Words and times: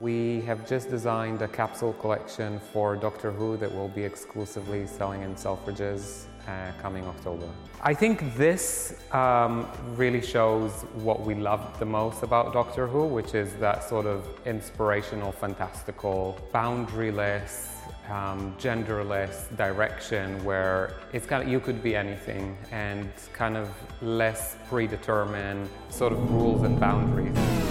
We 0.00 0.42
have 0.42 0.64
just 0.64 0.90
designed 0.90 1.42
a 1.42 1.48
capsule 1.48 1.92
collection 1.94 2.60
for 2.72 2.94
Doctor 2.94 3.32
Who 3.32 3.56
that 3.56 3.74
will 3.74 3.88
be 3.88 4.04
exclusively 4.04 4.86
selling 4.86 5.22
in 5.22 5.34
Selfridges 5.34 6.26
uh, 6.46 6.70
coming 6.80 7.04
October. 7.04 7.48
I 7.82 7.94
think 7.94 8.36
this 8.36 8.94
um, 9.10 9.66
really 9.96 10.22
shows 10.22 10.70
what 11.02 11.22
we 11.22 11.34
love 11.34 11.76
the 11.80 11.84
most 11.84 12.22
about 12.22 12.52
Doctor 12.52 12.86
Who, 12.86 13.06
which 13.06 13.34
is 13.34 13.52
that 13.54 13.82
sort 13.82 14.06
of 14.06 14.24
inspirational, 14.46 15.32
fantastical, 15.32 16.38
boundaryless, 16.54 17.66
um, 18.08 18.54
genderless 18.56 19.54
direction 19.56 20.44
where 20.44 20.94
it's 21.12 21.26
kind 21.26 21.42
of 21.42 21.48
you 21.48 21.58
could 21.58 21.82
be 21.82 21.96
anything 21.96 22.56
and 22.70 23.10
kind 23.32 23.56
of 23.56 23.68
less 24.00 24.54
predetermined 24.68 25.68
sort 25.90 26.12
of 26.12 26.30
rules 26.32 26.62
and 26.62 26.78
boundaries. 26.78 27.67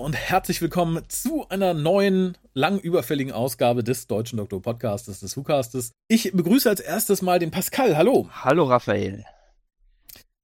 Und 0.00 0.14
herzlich 0.14 0.62
willkommen 0.62 1.04
zu 1.08 1.46
einer 1.50 1.74
neuen, 1.74 2.36
lang 2.54 2.78
überfälligen 2.78 3.32
Ausgabe 3.32 3.84
des 3.84 4.06
Deutschen 4.06 4.38
Doktor 4.38 4.62
Podcastes, 4.62 5.20
des 5.20 5.36
WhoCastes. 5.36 5.92
Ich 6.08 6.32
begrüße 6.32 6.68
als 6.68 6.80
erstes 6.80 7.20
mal 7.20 7.38
den 7.38 7.50
Pascal. 7.50 7.96
Hallo. 7.96 8.28
Hallo, 8.32 8.64
Raphael. 8.64 9.24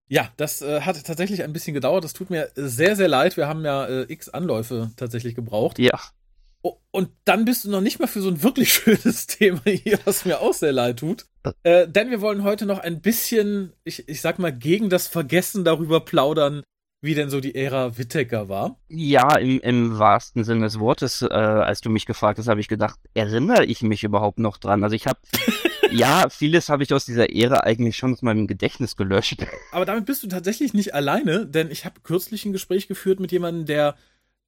Ja, 0.08 0.28
das 0.36 0.60
äh, 0.60 0.82
hat 0.82 1.02
tatsächlich 1.04 1.42
ein 1.42 1.54
bisschen 1.54 1.72
gedauert. 1.72 2.04
Das 2.04 2.12
tut 2.12 2.28
mir 2.28 2.50
sehr, 2.54 2.96
sehr 2.96 3.08
leid. 3.08 3.36
Wir 3.38 3.48
haben 3.48 3.64
ja 3.64 3.86
äh, 3.86 4.12
x 4.12 4.28
Anläufe 4.28 4.90
tatsächlich 4.96 5.34
gebraucht. 5.34 5.78
Ja. 5.78 5.98
Oh, 6.62 6.76
und 6.90 7.08
dann 7.24 7.46
bist 7.46 7.64
du 7.64 7.70
noch 7.70 7.80
nicht 7.80 7.98
mal 7.98 8.08
für 8.08 8.20
so 8.20 8.28
ein 8.28 8.42
wirklich 8.42 8.72
schönes 8.74 9.26
Thema 9.26 9.62
hier, 9.64 9.98
was 10.04 10.26
mir 10.26 10.40
auch 10.40 10.54
sehr 10.54 10.72
leid 10.72 10.98
tut. 10.98 11.26
Äh, 11.62 11.88
denn 11.88 12.10
wir 12.10 12.20
wollen 12.20 12.42
heute 12.42 12.66
noch 12.66 12.78
ein 12.78 13.00
bisschen, 13.00 13.72
ich, 13.84 14.06
ich 14.06 14.20
sag 14.20 14.38
mal, 14.38 14.52
gegen 14.52 14.90
das 14.90 15.08
Vergessen 15.08 15.64
darüber 15.64 16.00
plaudern, 16.00 16.62
wie 17.00 17.14
denn 17.14 17.30
so 17.30 17.40
die 17.40 17.54
Ära 17.54 17.98
Whittaker 17.98 18.48
war. 18.48 18.78
Ja, 18.88 19.36
im, 19.36 19.60
im 19.60 19.98
wahrsten 19.98 20.44
Sinne 20.44 20.64
des 20.64 20.78
Wortes, 20.78 21.22
äh, 21.22 21.26
als 21.26 21.80
du 21.80 21.90
mich 21.90 22.06
gefragt 22.06 22.38
hast, 22.38 22.48
habe 22.48 22.60
ich 22.60 22.68
gedacht, 22.68 22.98
erinnere 23.14 23.64
ich 23.64 23.82
mich 23.82 24.02
überhaupt 24.02 24.38
noch 24.38 24.56
dran? 24.56 24.82
Also 24.82 24.96
ich 24.96 25.06
habe, 25.06 25.18
ja, 25.90 26.28
vieles 26.30 26.68
habe 26.68 26.82
ich 26.82 26.92
aus 26.92 27.04
dieser 27.04 27.34
Ära 27.34 27.60
eigentlich 27.60 27.96
schon 27.96 28.14
aus 28.14 28.22
meinem 28.22 28.46
Gedächtnis 28.46 28.96
gelöscht. 28.96 29.46
Aber 29.72 29.84
damit 29.84 30.06
bist 30.06 30.22
du 30.22 30.26
tatsächlich 30.26 30.74
nicht 30.74 30.94
alleine, 30.94 31.46
denn 31.46 31.70
ich 31.70 31.84
habe 31.84 32.00
kürzlich 32.02 32.44
ein 32.44 32.52
Gespräch 32.52 32.88
geführt 32.88 33.20
mit 33.20 33.32
jemandem, 33.32 33.66
der 33.66 33.96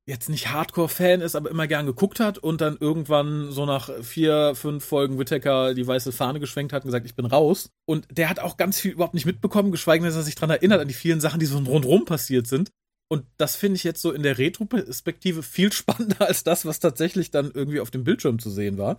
jetzt 0.08 0.30
nicht 0.30 0.50
Hardcore-Fan 0.50 1.20
ist, 1.20 1.36
aber 1.36 1.50
immer 1.50 1.66
gern 1.66 1.84
geguckt 1.84 2.18
hat 2.18 2.38
und 2.38 2.62
dann 2.62 2.78
irgendwann 2.80 3.52
so 3.52 3.66
nach 3.66 3.90
vier, 4.02 4.54
fünf 4.54 4.82
Folgen 4.82 5.18
Whittaker 5.18 5.74
die 5.74 5.86
weiße 5.86 6.12
Fahne 6.12 6.40
geschwenkt 6.40 6.72
hat 6.72 6.82
und 6.82 6.88
gesagt, 6.88 7.04
ich 7.04 7.14
bin 7.14 7.26
raus. 7.26 7.70
Und 7.84 8.08
der 8.10 8.30
hat 8.30 8.40
auch 8.40 8.56
ganz 8.56 8.80
viel 8.80 8.92
überhaupt 8.92 9.12
nicht 9.12 9.26
mitbekommen, 9.26 9.70
geschweige 9.70 10.02
denn, 10.02 10.10
dass 10.10 10.16
er 10.16 10.22
sich 10.22 10.34
daran 10.34 10.50
erinnert, 10.50 10.80
an 10.80 10.88
die 10.88 10.94
vielen 10.94 11.20
Sachen, 11.20 11.40
die 11.40 11.46
so 11.46 11.58
rundherum 11.58 12.06
passiert 12.06 12.46
sind. 12.46 12.70
Und 13.08 13.26
das 13.36 13.56
finde 13.56 13.76
ich 13.76 13.84
jetzt 13.84 14.00
so 14.00 14.10
in 14.10 14.22
der 14.22 14.38
Retro-Perspektive 14.38 15.42
viel 15.42 15.72
spannender 15.74 16.26
als 16.26 16.42
das, 16.42 16.64
was 16.64 16.80
tatsächlich 16.80 17.30
dann 17.30 17.50
irgendwie 17.52 17.80
auf 17.80 17.90
dem 17.90 18.04
Bildschirm 18.04 18.38
zu 18.38 18.48
sehen 18.48 18.78
war. 18.78 18.98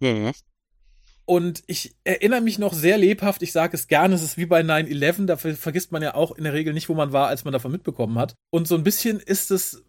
Mhm. 0.00 0.32
Und 1.26 1.64
ich 1.66 1.96
erinnere 2.04 2.40
mich 2.40 2.58
noch 2.58 2.72
sehr 2.72 2.96
lebhaft, 2.96 3.42
ich 3.42 3.52
sage 3.52 3.76
es 3.76 3.88
gerne, 3.88 4.14
es 4.14 4.22
ist 4.22 4.38
wie 4.38 4.46
bei 4.46 4.62
9-11, 4.62 5.26
da 5.26 5.36
vergisst 5.36 5.92
man 5.92 6.00
ja 6.00 6.14
auch 6.14 6.36
in 6.36 6.44
der 6.44 6.54
Regel 6.54 6.72
nicht, 6.72 6.88
wo 6.88 6.94
man 6.94 7.12
war, 7.12 7.28
als 7.28 7.44
man 7.44 7.52
davon 7.52 7.72
mitbekommen 7.72 8.16
hat. 8.16 8.36
Und 8.50 8.68
so 8.68 8.76
ein 8.76 8.84
bisschen 8.84 9.18
ist 9.18 9.50
es 9.50 9.82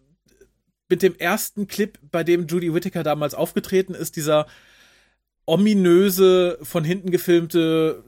mit 0.88 1.02
dem 1.02 1.16
ersten 1.16 1.66
Clip, 1.66 1.98
bei 2.10 2.24
dem 2.24 2.46
Judy 2.46 2.72
Whittaker 2.72 3.02
damals 3.02 3.34
aufgetreten 3.34 3.94
ist, 3.94 4.16
dieser 4.16 4.46
ominöse, 5.46 6.58
von 6.62 6.84
hinten 6.84 7.10
gefilmte, 7.10 8.04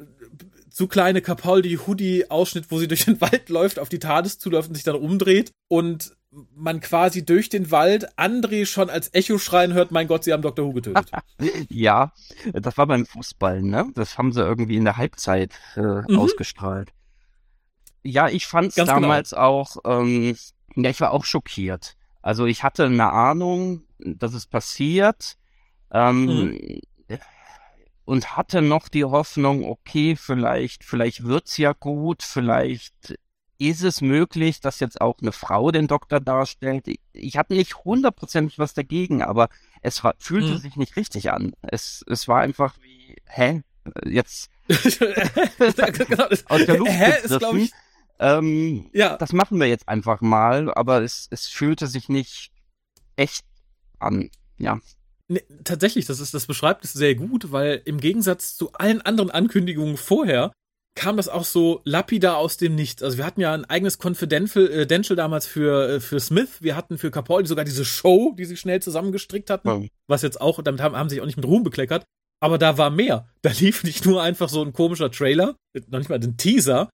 zu 0.70 0.86
kleine 0.86 1.20
Capaldi-Hoodie-Ausschnitt, 1.20 2.70
wo 2.70 2.78
sie 2.78 2.88
durch 2.88 3.04
den 3.04 3.20
Wald 3.20 3.48
läuft, 3.48 3.78
auf 3.78 3.88
die 3.88 3.98
TARDIS 3.98 4.38
zuläuft 4.38 4.68
und 4.68 4.74
sich 4.74 4.84
dann 4.84 4.96
umdreht 4.96 5.50
und 5.68 6.16
man 6.54 6.80
quasi 6.80 7.24
durch 7.24 7.48
den 7.48 7.70
Wald 7.70 8.16
André 8.16 8.64
schon 8.64 8.88
als 8.88 9.12
Echo 9.12 9.38
schreien 9.38 9.72
hört, 9.72 9.90
mein 9.90 10.06
Gott, 10.06 10.24
sie 10.24 10.32
haben 10.32 10.42
Dr. 10.42 10.64
Who 10.64 10.72
getötet. 10.72 11.10
ja, 11.68 12.12
das 12.52 12.78
war 12.78 12.86
beim 12.86 13.04
Fußball, 13.04 13.62
ne? 13.62 13.90
Das 13.94 14.16
haben 14.16 14.32
sie 14.32 14.40
irgendwie 14.40 14.76
in 14.76 14.84
der 14.84 14.96
Halbzeit 14.96 15.52
äh, 15.76 15.80
mhm. 15.80 16.18
ausgestrahlt. 16.18 16.92
Ja, 18.02 18.28
ich 18.28 18.46
fand 18.46 18.68
es 18.68 18.76
genau. 18.76 19.00
damals 19.00 19.30
genau. 19.30 19.42
auch, 19.42 19.76
ähm, 19.84 20.36
ja, 20.76 20.90
ich 20.90 21.00
war 21.00 21.10
auch 21.10 21.24
schockiert. 21.24 21.96
Also 22.22 22.46
ich 22.46 22.62
hatte 22.62 22.84
eine 22.84 23.12
Ahnung, 23.12 23.84
dass 23.98 24.34
es 24.34 24.46
passiert 24.46 25.36
ähm, 25.90 26.26
mhm. 26.26 26.80
und 28.04 28.36
hatte 28.36 28.62
noch 28.62 28.88
die 28.88 29.04
Hoffnung, 29.04 29.64
okay, 29.64 30.16
vielleicht, 30.16 30.84
vielleicht 30.84 31.24
wird's 31.24 31.56
ja 31.56 31.72
gut, 31.72 32.22
vielleicht 32.22 33.18
ist 33.58 33.82
es 33.82 34.00
möglich, 34.00 34.60
dass 34.60 34.80
jetzt 34.80 35.00
auch 35.00 35.16
eine 35.20 35.32
Frau 35.32 35.70
den 35.70 35.86
Doktor 35.86 36.18
darstellt. 36.18 36.88
Ich, 36.88 37.00
ich 37.12 37.36
hatte 37.36 37.54
nicht 37.54 37.84
hundertprozentig 37.84 38.58
was 38.58 38.72
dagegen, 38.72 39.22
aber 39.22 39.48
es 39.82 40.02
war, 40.02 40.14
fühlte 40.18 40.52
mhm. 40.52 40.58
sich 40.58 40.76
nicht 40.76 40.96
richtig 40.96 41.30
an. 41.30 41.52
Es, 41.62 42.02
es 42.08 42.26
war 42.26 42.40
einfach 42.40 42.76
wie, 42.80 43.16
hä? 43.26 43.62
Jetzt 44.06 44.50
genau, 44.68 46.26
aus 46.46 46.64
der 46.66 46.78
Luft 46.78 46.90
hä, 46.90 47.12
ist, 47.22 47.38
glaube 47.38 47.60
ich, 47.60 47.72
ähm, 48.20 48.90
ja. 48.92 49.16
Das 49.16 49.32
machen 49.32 49.58
wir 49.58 49.66
jetzt 49.66 49.88
einfach 49.88 50.20
mal, 50.20 50.72
aber 50.74 51.02
es, 51.02 51.26
es 51.30 51.46
fühlte 51.46 51.86
sich 51.86 52.08
nicht 52.08 52.52
echt 53.16 53.44
an. 53.98 54.30
Ja. 54.58 54.78
Nee, 55.28 55.42
tatsächlich, 55.64 56.06
das 56.06 56.20
ist, 56.20 56.34
das 56.34 56.46
beschreibt 56.46 56.84
es 56.84 56.92
sehr 56.92 57.14
gut, 57.14 57.50
weil 57.50 57.80
im 57.84 57.98
Gegensatz 57.98 58.56
zu 58.56 58.72
allen 58.72 59.00
anderen 59.00 59.30
Ankündigungen 59.30 59.96
vorher 59.96 60.52
kam 60.96 61.16
das 61.16 61.28
auch 61.28 61.44
so 61.44 61.80
lapidar 61.84 62.36
aus 62.36 62.56
dem 62.56 62.74
Nichts. 62.74 63.02
Also 63.02 63.16
wir 63.16 63.24
hatten 63.24 63.40
ja 63.40 63.54
ein 63.54 63.64
eigenes 63.64 63.98
Confidential 63.98 64.68
äh, 64.68 65.16
damals 65.16 65.46
für, 65.46 65.88
äh, 65.88 66.00
für 66.00 66.20
Smith. 66.20 66.60
Wir 66.60 66.76
hatten 66.76 66.98
für 66.98 67.10
Capaldi 67.10 67.48
sogar 67.48 67.64
diese 67.64 67.84
Show, 67.84 68.34
die 68.36 68.44
sie 68.44 68.56
schnell 68.56 68.82
zusammengestrickt 68.82 69.48
hatten. 69.48 69.68
Ja. 69.68 69.88
Was 70.08 70.22
jetzt 70.22 70.40
auch, 70.40 70.60
damit 70.62 70.82
haben, 70.82 70.96
haben 70.96 71.08
sie 71.08 71.14
sich 71.14 71.22
auch 71.22 71.26
nicht 71.26 71.36
mit 71.36 71.46
Ruhm 71.46 71.62
bekleckert. 71.62 72.04
Aber 72.42 72.58
da 72.58 72.76
war 72.76 72.90
mehr. 72.90 73.28
Da 73.40 73.50
lief 73.58 73.84
nicht 73.84 74.04
nur 74.04 74.22
einfach 74.22 74.48
so 74.48 74.62
ein 74.62 74.72
komischer 74.72 75.10
Trailer, 75.10 75.56
noch 75.88 76.00
nicht 76.00 76.10
mal 76.10 76.20
ein 76.20 76.36
Teaser, 76.36 76.90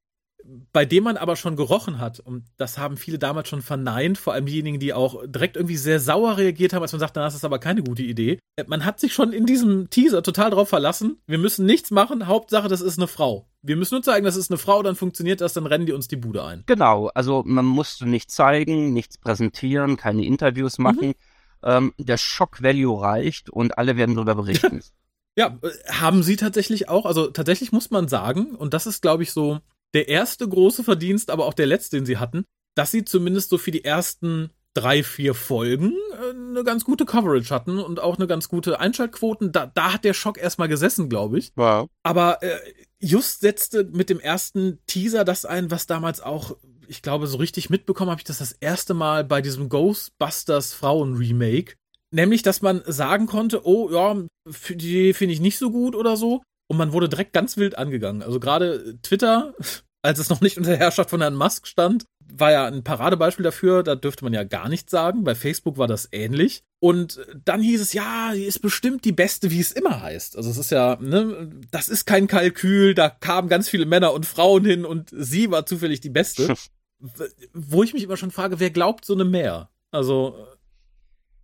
bei 0.73 0.85
dem 0.85 1.05
man 1.05 1.17
aber 1.17 1.37
schon 1.37 1.57
gerochen 1.57 1.99
hat, 1.99 2.21
und 2.21 2.45
das 2.57 2.79
haben 2.79 2.97
viele 2.97 3.19
damals 3.19 3.49
schon 3.49 3.63
verneint, 3.63 4.19
vor 4.19 4.33
allem 4.33 4.47
diejenigen, 4.47 4.79
die 4.79 4.93
auch 4.93 5.23
direkt 5.27 5.57
irgendwie 5.57 5.77
sehr 5.77 6.01
sauer 6.01 6.37
reagiert 6.37 6.73
haben, 6.73 6.83
als 6.83 6.93
man 6.93 7.01
sagt, 7.01 7.17
das 7.17 7.35
ist 7.35 7.45
aber 7.45 7.59
keine 7.59 7.83
gute 7.83 8.03
Idee. 8.03 8.39
Man 8.67 8.85
hat 8.85 9.01
sich 9.01 9.13
schon 9.13 9.33
in 9.33 9.47
diesem 9.47 9.91
Teaser 9.91 10.23
total 10.23 10.51
drauf 10.51 10.69
verlassen. 10.69 11.19
Wir 11.27 11.39
müssen 11.39 11.67
nichts 11.67 11.91
machen, 11.91 12.27
Hauptsache, 12.27 12.69
das 12.69 12.81
ist 12.81 12.99
eine 12.99 13.09
Frau. 13.09 13.49
Wir 13.63 13.77
müssen 13.77 13.95
nur 13.95 14.03
zeigen, 14.03 14.25
das 14.25 14.37
ist 14.37 14.51
eine 14.51 14.59
Frau, 14.59 14.83
dann 14.83 14.95
funktioniert 14.95 15.41
das, 15.41 15.53
dann 15.53 15.67
rennen 15.67 15.87
die 15.87 15.93
uns 15.93 16.09
die 16.09 16.17
Bude 16.17 16.45
ein. 16.45 16.63
Genau, 16.67 17.11
also 17.15 17.43
man 17.45 17.65
musste 17.65 18.07
nichts 18.07 18.35
zeigen, 18.35 18.93
nichts 18.93 19.19
präsentieren, 19.19 19.97
keine 19.97 20.25
Interviews 20.25 20.79
machen. 20.79 21.09
Mhm. 21.09 21.15
Ähm, 21.63 21.93
der 21.99 22.19
Shock-Value 22.19 23.01
reicht 23.01 23.51
und 23.51 23.79
alle 23.79 23.97
werden 23.97 24.15
darüber 24.15 24.35
berichten. 24.43 24.83
ja, 25.37 25.59
äh, 25.63 25.93
haben 25.93 26.23
sie 26.23 26.37
tatsächlich 26.37 26.89
auch. 26.89 27.07
Also 27.07 27.29
tatsächlich 27.29 27.73
muss 27.73 27.91
man 27.91 28.09
sagen, 28.09 28.55
und 28.55 28.75
das 28.75 28.87
ist, 28.87 29.03
glaube 29.03 29.23
ich, 29.25 29.33
so 29.33 29.61
der 29.97 30.09
erste 30.09 30.47
große 30.47 30.85
Verdienst, 30.85 31.31
aber 31.31 31.47
auch 31.47 31.55
der 31.55 31.67
letzte, 31.67 31.97
den 31.97 32.05
sie 32.05 32.19
hatten, 32.19 32.45
dass 32.77 32.91
sie 32.91 33.05
zumindest 33.05 33.49
so 33.49 33.57
für 33.57 33.71
die 33.71 33.85
ersten 33.85 34.51
drei, 34.75 35.03
vier 35.03 35.35
Folgen 35.35 35.95
äh, 36.13 36.31
eine 36.31 36.63
ganz 36.63 36.85
gute 36.85 37.07
Coverage 37.07 37.53
hatten 37.53 37.79
und 37.79 37.99
auch 37.99 38.17
eine 38.17 38.27
ganz 38.27 38.51
gute 38.51 38.79
Einschaltquoten. 38.79 39.51
Da, 39.51 39.67
da 39.67 39.95
hat 39.95 40.05
der 40.05 40.13
Schock 40.13 40.37
erstmal 40.37 40.69
gesessen, 40.69 41.09
glaube 41.09 41.39
ich. 41.39 41.53
Wow. 41.57 41.89
Aber 42.03 42.43
äh, 42.43 42.59
just 43.01 43.41
setzte 43.41 43.85
mit 43.85 44.11
dem 44.11 44.21
ersten 44.21 44.79
Teaser 44.87 45.25
das 45.25 45.47
ein, 45.47 45.71
was 45.71 45.87
damals 45.87 46.21
auch, 46.21 46.59
ich 46.87 47.01
glaube, 47.01 47.27
so 47.27 47.39
richtig 47.39 47.71
mitbekommen 47.71 48.11
habe 48.11 48.21
ich 48.21 48.27
das 48.27 48.39
das 48.39 48.53
erste 48.53 48.93
Mal 48.93 49.25
bei 49.25 49.41
diesem 49.41 49.71
Ghostbusters 49.71 50.75
Frauen 50.75 51.17
Remake. 51.17 51.75
Nämlich, 52.11 52.43
dass 52.43 52.61
man 52.61 52.83
sagen 52.87 53.27
konnte, 53.27 53.67
oh 53.67 53.91
ja, 53.91 54.15
die 54.69 55.15
finde 55.15 55.33
ich 55.33 55.41
nicht 55.41 55.57
so 55.57 55.71
gut 55.71 55.95
oder 55.95 56.19
so. 56.19 56.43
Und 56.69 56.77
man 56.77 56.93
wurde 56.93 57.09
direkt 57.09 57.33
ganz 57.33 57.57
wild 57.57 57.79
angegangen. 57.79 58.23
Also 58.23 58.41
gerade 58.41 59.01
Twitter 59.03 59.55
als 60.07 60.19
es 60.19 60.31
noch 60.31 60.41
nicht 60.41 60.57
unter 60.57 60.71
der 60.71 60.79
Herrschaft 60.79 61.11
von 61.11 61.21
Herrn 61.21 61.35
Musk 61.35 61.67
stand, 61.67 62.07
war 62.33 62.53
ja 62.53 62.67
ein 62.67 62.83
Paradebeispiel 62.83 63.45
dafür, 63.45 63.83
da 63.83 63.95
dürfte 63.95 64.25
man 64.25 64.33
ja 64.33 64.45
gar 64.45 64.69
nichts 64.69 64.91
sagen. 64.91 65.25
Bei 65.25 65.35
Facebook 65.35 65.79
war 65.79 65.87
das 65.87 66.09
ähnlich. 66.13 66.63
Und 66.79 67.21
dann 67.45 67.61
hieß 67.61 67.81
es, 67.81 67.93
ja, 67.93 68.33
die 68.35 68.45
ist 68.45 68.61
bestimmt 68.61 69.05
die 69.05 69.13
beste, 69.13 69.51
wie 69.51 69.61
es 69.61 69.73
immer 69.73 70.03
heißt. 70.03 70.37
Also 70.37 70.51
es 70.51 70.57
ist 70.57 70.71
ja, 70.71 70.97
ne, 71.01 71.51
das 71.71 71.89
ist 71.89 72.05
kein 72.05 72.27
Kalkül, 72.27 72.95
da 72.95 73.09
kamen 73.09 73.49
ganz 73.49 73.69
viele 73.69 73.87
Männer 73.87 74.13
und 74.13 74.27
Frauen 74.27 74.65
hin 74.65 74.85
und 74.85 75.11
sie 75.13 75.51
war 75.51 75.67
zufällig 75.67 76.01
die 76.01 76.11
beste. 76.11 76.55
Wo 77.53 77.83
ich 77.83 77.95
mich 77.95 78.03
immer 78.03 78.17
schon 78.17 78.31
frage, 78.31 78.61
wer 78.61 78.71
glaubt 78.71 79.05
so 79.05 79.15
eine 79.15 79.25
mehr? 79.25 79.71
Also, 79.91 80.37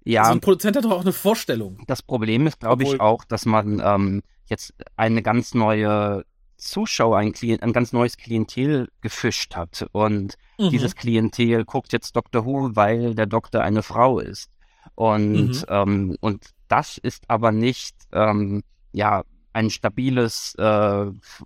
Ja. 0.05 0.27
So 0.27 0.33
ein 0.33 0.41
Produzent 0.41 0.77
hat 0.77 0.85
doch 0.85 0.91
auch 0.91 1.03
eine 1.03 1.13
Vorstellung. 1.13 1.79
Das 1.87 2.03
Problem 2.03 2.47
ist, 2.47 2.61
glaube 2.61 2.83
ich, 2.83 3.01
auch, 3.01 3.25
dass 3.25 3.47
man 3.47 3.81
ähm, 3.85 4.23
jetzt 4.47 4.75
eine 4.97 5.23
ganz 5.23 5.55
neue 5.55 6.25
Zuschauer, 6.63 7.19
ein, 7.19 7.33
Klient, 7.33 7.63
ein 7.63 7.73
ganz 7.73 7.93
neues 7.93 8.17
Klientel 8.17 8.89
gefischt 9.01 9.57
hat. 9.57 9.87
Und 9.93 10.37
mhm. 10.59 10.71
dieses 10.71 10.95
Klientel 10.95 11.65
guckt 11.65 11.93
jetzt 11.93 12.15
Dr. 12.15 12.45
Who, 12.45 12.71
weil 12.75 13.15
der 13.15 13.27
Doktor 13.27 13.63
eine 13.63 13.83
Frau 13.83 14.19
ist. 14.19 14.51
Und, 14.95 15.49
mhm. 15.49 15.65
ähm, 15.69 16.17
und 16.21 16.47
das 16.69 16.99
ist 16.99 17.25
aber 17.29 17.53
nicht, 17.53 17.97
ähm, 18.13 18.63
ja, 18.93 19.25
ein 19.53 19.71
stabiles, 19.71 20.55
äh, 20.57 20.63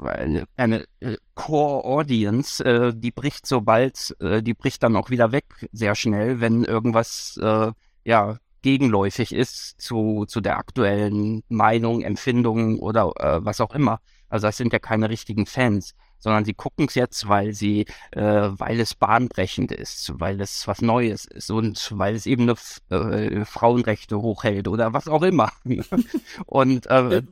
eine, 0.01 0.45
eine 0.57 0.85
äh, 1.01 1.17
Core 1.35 1.85
Audience, 1.85 2.65
äh, 2.65 2.93
die 2.95 3.11
bricht 3.11 3.47
sobald, 3.47 4.15
äh, 4.21 4.43
die 4.43 4.55
bricht 4.55 4.83
dann 4.83 4.97
auch 4.97 5.11
wieder 5.11 5.33
weg 5.33 5.69
sehr 5.73 5.95
schnell, 5.95 6.41
wenn 6.41 6.65
irgendwas, 6.65 7.39
äh, 7.43 7.73
ja, 8.05 8.39
gegenläufig 8.67 9.33
ist 9.33 9.81
zu, 9.81 10.25
zu 10.27 10.41
der 10.41 10.59
aktuellen 10.59 11.45
Meinung, 11.49 12.03
Empfindung 12.03 12.81
oder 12.81 13.13
äh, 13.21 13.45
was 13.45 13.61
auch 13.61 13.73
immer. 13.77 14.01
Also 14.29 14.49
das 14.49 14.57
sind 14.57 14.73
ja 14.73 14.81
keine 14.81 15.09
richtigen 15.09 15.47
Fans, 15.47 15.95
sondern 16.19 16.45
sie 16.45 16.53
gucken 16.53 16.87
es 16.89 16.97
jetzt, 16.97 17.29
weil 17.29 17.53
sie, 17.53 17.87
äh, 18.11 18.21
weil 18.23 18.81
es 18.81 18.97
bahnbrechend 18.97 19.71
ist, 19.71 20.19
weil 20.19 20.41
es 20.41 20.67
was 20.67 20.83
Neues 20.83 21.27
ist 21.27 21.49
und 21.53 21.93
weil 21.97 22.17
es 22.17 22.27
eben 22.27 22.43
eine, 22.43 22.57
äh, 22.91 23.45
Frauenrechte 23.45 24.21
hochhält 24.21 24.67
oder 24.67 24.93
was 24.93 25.07
auch 25.07 25.23
immer. 25.23 25.53
und 26.47 26.87
äh, 26.87 27.23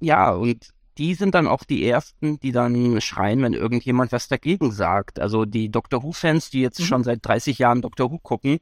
ja, 0.00 0.32
und 0.32 0.68
die 0.98 1.14
sind 1.14 1.34
dann 1.34 1.46
auch 1.46 1.64
die 1.64 1.88
ersten, 1.88 2.38
die 2.40 2.52
dann 2.52 3.00
schreien, 3.00 3.40
wenn 3.40 3.54
irgendjemand 3.54 4.12
was 4.12 4.28
dagegen 4.28 4.70
sagt. 4.70 5.18
Also 5.18 5.46
die 5.46 5.70
Doctor 5.70 6.02
Who-Fans, 6.02 6.50
die 6.50 6.60
jetzt 6.60 6.78
mhm. 6.80 6.84
schon 6.84 7.04
seit 7.04 7.24
30 7.24 7.58
Jahren 7.58 7.80
Doctor 7.80 8.10
Who 8.10 8.18
gucken 8.18 8.60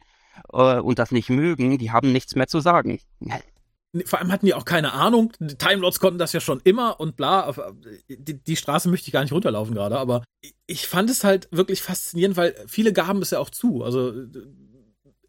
äh, 0.52 0.79
und 0.79 0.99
das 0.99 1.11
nicht 1.11 1.31
mögen, 1.31 1.79
die 1.79 1.90
haben 1.90 2.12
nichts 2.12 2.34
mehr 2.34 2.46
zu 2.46 2.61
sagen. 2.61 3.00
Vor 4.06 4.19
allem 4.19 4.32
hatten 4.32 4.46
die 4.46 4.55
auch 4.55 4.64
keine 4.64 4.93
Ahnung. 4.94 5.32
Die 5.38 5.56
Timelords 5.56 6.00
konnten 6.00 6.19
das 6.19 6.32
ja 6.32 6.40
schon 6.40 6.61
immer 6.64 6.99
und 6.99 7.17
bla. 7.17 7.52
Die, 8.08 8.43
die 8.43 8.56
Straße 8.56 8.88
möchte 8.88 9.08
ich 9.08 9.12
gar 9.12 9.23
nicht 9.23 9.32
runterlaufen 9.32 9.75
gerade, 9.75 9.99
aber 9.99 10.25
ich 10.67 10.88
fand 10.88 11.11
es 11.11 11.25
halt 11.25 11.49
wirklich 11.50 11.82
faszinierend, 11.82 12.37
weil 12.37 12.55
viele 12.67 12.94
gaben 12.94 13.20
es 13.20 13.31
ja 13.31 13.38
auch 13.38 13.50
zu. 13.50 13.84
Also 13.84 14.14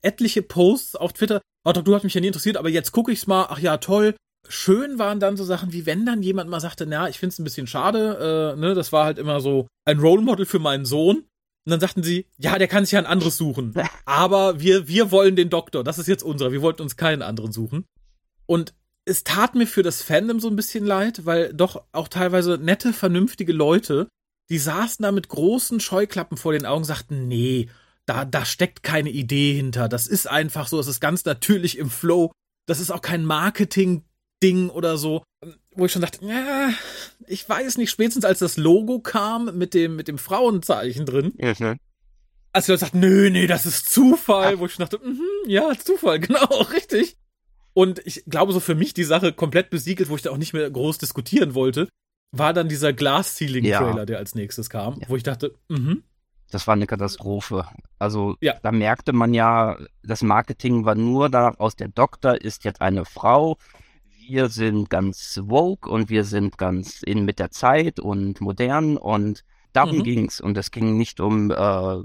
etliche 0.01 0.41
Posts 0.41 0.95
auf 0.95 1.13
Twitter. 1.13 1.41
Oh, 1.65 1.71
du 1.71 1.95
hast 1.95 2.03
mich 2.03 2.13
ja 2.13 2.21
nie 2.21 2.27
interessiert, 2.27 2.57
aber 2.57 2.69
jetzt 2.69 2.91
gucke 2.91 3.11
ich's 3.11 3.27
mal. 3.27 3.47
Ach 3.49 3.59
ja, 3.59 3.77
toll. 3.77 4.15
Schön 4.47 4.99
waren 4.99 5.19
dann 5.19 5.37
so 5.37 5.45
Sachen 5.45 5.71
wie, 5.71 5.85
wenn 5.85 6.05
dann 6.05 6.21
jemand 6.21 6.49
mal 6.49 6.59
sagte, 6.59 6.85
na, 6.85 7.07
ich 7.07 7.17
find's 7.17 7.39
ein 7.39 7.45
bisschen 7.45 7.67
schade, 7.67 8.53
äh, 8.55 8.59
ne, 8.59 8.73
das 8.73 8.91
war 8.91 9.05
halt 9.05 9.17
immer 9.17 9.39
so 9.39 9.67
ein 9.85 9.99
Role 9.99 10.21
Model 10.21 10.45
für 10.45 10.59
meinen 10.59 10.85
Sohn. 10.85 11.23
Und 11.65 11.71
dann 11.71 11.79
sagten 11.79 12.03
sie, 12.03 12.27
ja, 12.37 12.57
der 12.57 12.67
kann 12.67 12.83
sich 12.83 12.91
ja 12.91 12.99
ein 12.99 13.05
anderes 13.05 13.37
suchen. 13.37 13.73
Aber 14.05 14.59
wir, 14.59 14.87
wir 14.87 15.11
wollen 15.11 15.35
den 15.35 15.49
Doktor. 15.49 15.83
Das 15.83 15.97
ist 15.97 16.07
jetzt 16.07 16.23
unserer. 16.23 16.51
Wir 16.51 16.61
wollten 16.61 16.81
uns 16.81 16.97
keinen 16.97 17.21
anderen 17.21 17.51
suchen. 17.51 17.85
Und 18.45 18.73
es 19.05 19.23
tat 19.23 19.55
mir 19.55 19.67
für 19.67 19.83
das 19.83 20.01
Fandom 20.01 20.39
so 20.39 20.49
ein 20.49 20.55
bisschen 20.55 20.85
leid, 20.85 21.25
weil 21.25 21.53
doch 21.53 21.83
auch 21.91 22.07
teilweise 22.07 22.57
nette, 22.57 22.93
vernünftige 22.93 23.53
Leute, 23.53 24.07
die 24.49 24.57
saßen 24.57 25.03
da 25.03 25.11
mit 25.11 25.29
großen 25.29 25.79
Scheuklappen 25.79 26.37
vor 26.37 26.53
den 26.53 26.65
Augen, 26.65 26.83
sagten, 26.83 27.27
nee, 27.27 27.69
da, 28.05 28.25
da 28.25 28.45
steckt 28.45 28.83
keine 28.83 29.09
Idee 29.09 29.53
hinter. 29.53 29.87
Das 29.87 30.07
ist 30.07 30.27
einfach 30.27 30.67
so, 30.67 30.79
es 30.79 30.87
ist 30.87 30.99
ganz 30.99 31.23
natürlich 31.25 31.77
im 31.77 31.89
Flow. 31.89 32.31
Das 32.65 32.79
ist 32.79 32.91
auch 32.91 33.01
kein 33.01 33.25
Marketing-Ding 33.25 34.69
oder 34.69 34.97
so. 34.97 35.23
Wo 35.75 35.85
ich 35.85 35.91
schon 35.91 36.01
dachte, 36.01 36.25
ja, 36.25 36.69
ich 37.27 37.47
weiß 37.47 37.77
nicht, 37.77 37.89
spätestens 37.89 38.25
als 38.25 38.39
das 38.39 38.57
Logo 38.57 38.99
kam 38.99 39.57
mit 39.57 39.73
dem, 39.73 39.95
mit 39.95 40.07
dem 40.07 40.17
Frauenzeichen 40.17 41.05
drin. 41.05 41.33
Ja, 41.37 41.53
ne? 41.59 41.77
Als 42.51 42.65
die 42.65 42.71
Leute 42.71 42.81
sagten, 42.81 42.99
nö, 42.99 43.29
nee, 43.31 43.47
das 43.47 43.65
ist 43.65 43.91
Zufall, 43.91 44.53
Ach. 44.55 44.59
wo 44.59 44.65
ich 44.65 44.73
schon 44.73 44.85
dachte, 44.85 44.99
mm 44.99 45.47
ja, 45.47 45.71
Zufall, 45.77 46.19
genau, 46.21 46.45
richtig. 46.71 47.17
Und 47.73 48.01
ich 48.05 48.23
glaube, 48.27 48.53
so 48.53 48.59
für 48.59 48.75
mich 48.75 48.93
die 48.93 49.03
Sache 49.03 49.33
komplett 49.33 49.69
besiegelt, 49.69 50.09
wo 50.09 50.15
ich 50.15 50.21
da 50.21 50.29
auch 50.29 50.37
nicht 50.37 50.53
mehr 50.53 50.69
groß 50.69 50.99
diskutieren 50.99 51.55
wollte, 51.55 51.89
war 52.31 52.53
dann 52.53 52.69
dieser 52.69 52.93
Glass-Ceiling-Trailer, 52.93 53.97
ja. 53.97 54.05
der 54.05 54.17
als 54.19 54.35
nächstes 54.35 54.69
kam, 54.69 54.99
ja. 54.99 55.09
wo 55.09 55.15
ich 55.15 55.23
dachte, 55.23 55.55
mhm. 55.69 56.03
Das 56.51 56.67
war 56.67 56.75
eine 56.75 56.85
Katastrophe. 56.85 57.65
Also 57.97 58.35
ja. 58.39 58.53
da 58.61 58.71
merkte 58.71 59.11
man 59.11 59.33
ja, 59.33 59.75
das 60.03 60.21
Marketing 60.21 60.85
war 60.85 60.93
nur 60.93 61.29
daraus, 61.29 61.75
der 61.75 61.87
Doktor 61.87 62.39
ist 62.39 62.63
jetzt 62.63 62.79
eine 62.79 63.05
Frau, 63.05 63.57
wir 64.27 64.49
sind 64.49 64.89
ganz 64.89 65.39
woke 65.43 65.89
und 65.89 66.09
wir 66.09 66.23
sind 66.23 66.57
ganz 66.57 67.01
in 67.03 67.25
mit 67.25 67.39
der 67.39 67.51
Zeit 67.51 67.99
und 67.99 68.41
modern 68.41 68.97
und 68.97 69.43
darum 69.73 69.99
mhm. 69.99 70.03
ging's. 70.03 70.41
Und 70.41 70.57
es 70.57 70.71
ging 70.71 70.97
nicht 70.97 71.19
um 71.19 71.51
äh, 71.51 72.03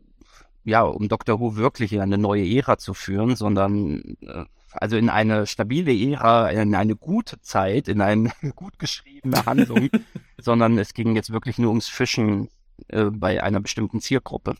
ja, 0.65 0.82
um 0.82 1.09
Dr. 1.09 1.41
Who 1.41 1.56
wirklich 1.56 1.93
in 1.93 2.00
eine 2.00 2.19
neue 2.19 2.47
Ära 2.47 2.76
zu 2.76 2.93
führen, 2.93 3.37
sondern 3.37 4.17
äh, 4.20 4.44
also 4.73 4.97
in 4.97 5.09
eine 5.09 5.47
stabile 5.47 5.93
Ära, 5.93 6.50
in 6.50 6.75
eine 6.75 6.94
gute 6.94 7.41
Zeit, 7.41 7.88
in 7.88 8.00
eine 8.00 8.31
gut 8.55 8.79
geschriebene 8.79 9.47
Handlung, 9.47 9.88
sondern 10.38 10.79
es 10.79 10.94
ging 10.94 11.17
jetzt 11.17 11.32
wirklich 11.32 11.59
nur 11.59 11.70
ums 11.70 11.88
Fischen 11.88 12.50
äh, 12.88 13.05
bei 13.05 13.43
einer 13.43 13.61
bestimmten 13.61 14.00
Zielgruppe. 14.00 14.56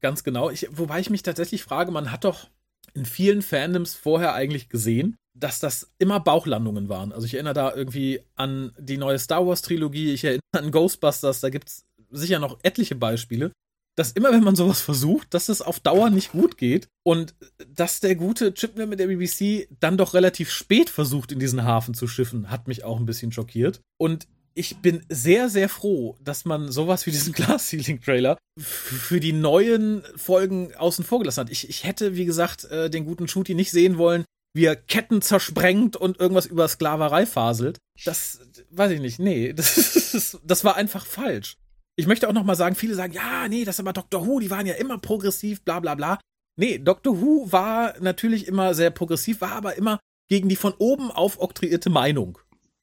Ganz 0.00 0.24
genau. 0.24 0.48
Ich, 0.48 0.66
wobei 0.70 1.00
ich 1.00 1.10
mich 1.10 1.22
tatsächlich 1.22 1.62
frage, 1.62 1.92
man 1.92 2.10
hat 2.10 2.24
doch 2.24 2.48
in 2.94 3.04
vielen 3.04 3.42
Fandoms 3.42 3.94
vorher 3.94 4.34
eigentlich 4.34 4.68
gesehen, 4.68 5.16
dass 5.34 5.60
das 5.60 5.92
immer 5.98 6.20
Bauchlandungen 6.20 6.88
waren. 6.88 7.12
Also 7.12 7.26
ich 7.26 7.34
erinnere 7.34 7.54
da 7.54 7.74
irgendwie 7.74 8.20
an 8.36 8.72
die 8.78 8.98
neue 8.98 9.18
Star 9.18 9.46
Wars 9.46 9.62
Trilogie, 9.62 10.12
ich 10.12 10.24
erinnere 10.24 10.40
an 10.52 10.70
Ghostbusters, 10.70 11.40
da 11.40 11.50
gibt 11.50 11.68
es 11.68 11.84
sicher 12.10 12.38
noch 12.38 12.58
etliche 12.62 12.96
Beispiele, 12.96 13.52
dass 13.96 14.12
immer, 14.12 14.32
wenn 14.32 14.44
man 14.44 14.56
sowas 14.56 14.80
versucht, 14.80 15.34
dass 15.34 15.48
es 15.48 15.62
auf 15.62 15.80
Dauer 15.80 16.10
nicht 16.10 16.32
gut 16.32 16.56
geht 16.56 16.88
und 17.04 17.34
dass 17.68 18.00
der 18.00 18.16
gute 18.16 18.54
Chipman 18.54 18.88
mit 18.88 19.00
der 19.00 19.08
BBC 19.08 19.68
dann 19.80 19.96
doch 19.96 20.14
relativ 20.14 20.50
spät 20.50 20.90
versucht, 20.90 21.32
in 21.32 21.38
diesen 21.38 21.64
Hafen 21.64 21.94
zu 21.94 22.06
schiffen, 22.06 22.50
hat 22.50 22.68
mich 22.68 22.84
auch 22.84 22.98
ein 22.98 23.06
bisschen 23.06 23.32
schockiert. 23.32 23.80
Und 23.98 24.26
ich 24.54 24.78
bin 24.78 25.04
sehr, 25.08 25.48
sehr 25.48 25.68
froh, 25.68 26.16
dass 26.22 26.44
man 26.44 26.70
sowas 26.70 27.06
wie 27.06 27.10
diesen 27.10 27.32
Glass 27.34 27.68
Ceiling 27.68 28.00
Trailer 28.00 28.36
für 28.58 29.20
die 29.20 29.32
neuen 29.32 30.02
Folgen 30.16 30.74
außen 30.74 31.04
vor 31.04 31.20
gelassen 31.20 31.40
hat. 31.40 31.50
Ich, 31.50 31.68
ich 31.68 31.84
hätte, 31.84 32.16
wie 32.16 32.24
gesagt, 32.24 32.64
äh, 32.64 32.90
den 32.90 33.04
guten 33.04 33.28
Shooty 33.28 33.54
nicht 33.54 33.70
sehen 33.70 33.98
wollen, 33.98 34.24
wie 34.54 34.64
er 34.64 34.76
Ketten 34.76 35.22
zersprengt 35.22 35.96
und 35.96 36.18
irgendwas 36.18 36.46
über 36.46 36.66
Sklaverei 36.68 37.26
faselt. 37.26 37.78
Das 38.04 38.40
weiß 38.70 38.92
ich 38.92 39.00
nicht. 39.00 39.18
Nee, 39.18 39.52
das, 39.54 40.38
das 40.44 40.64
war 40.64 40.76
einfach 40.76 41.06
falsch. 41.06 41.56
Ich 41.96 42.06
möchte 42.06 42.28
auch 42.28 42.32
noch 42.32 42.44
mal 42.44 42.56
sagen, 42.56 42.76
viele 42.76 42.94
sagen, 42.94 43.12
ja, 43.12 43.46
nee, 43.48 43.64
das 43.64 43.76
ist 43.76 43.80
aber 43.80 43.92
Doctor 43.92 44.26
Who, 44.26 44.40
die 44.40 44.50
waren 44.50 44.66
ja 44.66 44.74
immer 44.74 44.98
progressiv, 44.98 45.62
bla 45.62 45.80
bla 45.80 45.94
bla. 45.94 46.18
Nee, 46.56 46.78
Doctor 46.78 47.20
Who 47.20 47.52
war 47.52 47.94
natürlich 48.00 48.46
immer 48.46 48.74
sehr 48.74 48.90
progressiv, 48.90 49.40
war 49.40 49.52
aber 49.52 49.76
immer 49.76 50.00
gegen 50.28 50.48
die 50.48 50.56
von 50.56 50.72
oben 50.78 51.10
aufoktroyierte 51.10 51.90
Meinung. 51.90 52.38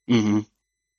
Mhm. 0.07 0.45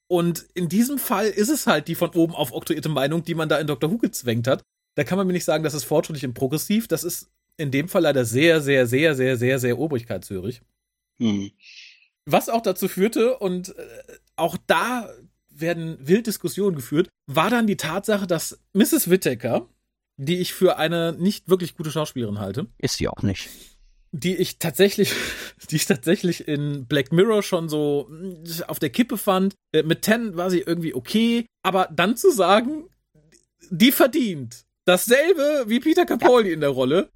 Und 0.08 0.46
in 0.54 0.68
diesem 0.68 0.98
Fall 0.98 1.26
ist 1.26 1.50
es 1.50 1.66
halt 1.66 1.86
die 1.86 1.94
von 1.94 2.10
oben 2.10 2.34
aufoktroyierte 2.34 2.88
Meinung, 2.88 3.24
die 3.24 3.34
man 3.34 3.48
da 3.48 3.58
in 3.58 3.66
Doctor 3.66 3.90
Who 3.90 3.98
gezwängt 3.98 4.46
hat. 4.46 4.62
Da 4.94 5.04
kann 5.04 5.18
man 5.18 5.26
mir 5.26 5.34
nicht 5.34 5.44
sagen, 5.44 5.62
das 5.62 5.74
ist 5.74 5.84
fortschrittlich 5.84 6.24
und 6.24 6.34
progressiv. 6.34 6.88
Das 6.88 7.04
ist 7.04 7.30
in 7.58 7.70
dem 7.70 7.88
Fall 7.88 8.02
leider 8.02 8.24
sehr, 8.24 8.60
sehr, 8.60 8.86
sehr, 8.86 9.14
sehr, 9.14 9.36
sehr, 9.36 9.58
sehr 9.58 9.78
obrigkeitshörig. 9.78 10.62
Mhm. 11.18 11.52
Was 12.24 12.48
auch 12.48 12.62
dazu 12.62 12.88
führte, 12.88 13.38
und 13.38 13.76
äh, 13.76 13.82
auch 14.36 14.56
da 14.66 15.10
werden 15.50 15.98
wild 16.00 16.26
Diskussionen 16.26 16.76
geführt, 16.76 17.08
war 17.26 17.50
dann 17.50 17.66
die 17.66 17.76
Tatsache, 17.76 18.26
dass 18.26 18.58
Mrs. 18.72 19.10
Whittaker, 19.10 19.68
die 20.16 20.38
ich 20.38 20.54
für 20.54 20.78
eine 20.78 21.12
nicht 21.12 21.48
wirklich 21.48 21.76
gute 21.76 21.90
Schauspielerin 21.90 22.38
halte. 22.38 22.66
Ist 22.78 22.96
sie 22.96 23.08
auch 23.08 23.22
nicht. 23.22 23.48
Die 24.12 24.36
ich 24.36 24.58
tatsächlich, 24.58 25.12
die 25.70 25.76
ich 25.76 25.86
tatsächlich 25.86 26.48
in 26.48 26.86
Black 26.86 27.12
Mirror 27.12 27.42
schon 27.42 27.68
so 27.68 28.08
mm, 28.10 28.62
auf 28.66 28.78
der 28.78 28.90
Kippe 28.90 29.18
fand. 29.18 29.54
Äh, 29.72 29.82
mit 29.82 30.02
Ten 30.02 30.36
war 30.36 30.50
sie 30.50 30.60
irgendwie 30.60 30.94
okay, 30.94 31.46
aber 31.62 31.88
dann 31.92 32.16
zu 32.16 32.30
sagen, 32.30 32.88
die 33.70 33.92
verdient 33.92 34.64
dasselbe 34.84 35.64
wie 35.66 35.80
Peter 35.80 36.06
Capaldi 36.06 36.50
in 36.50 36.60
der 36.60 36.70
Rolle, 36.70 37.10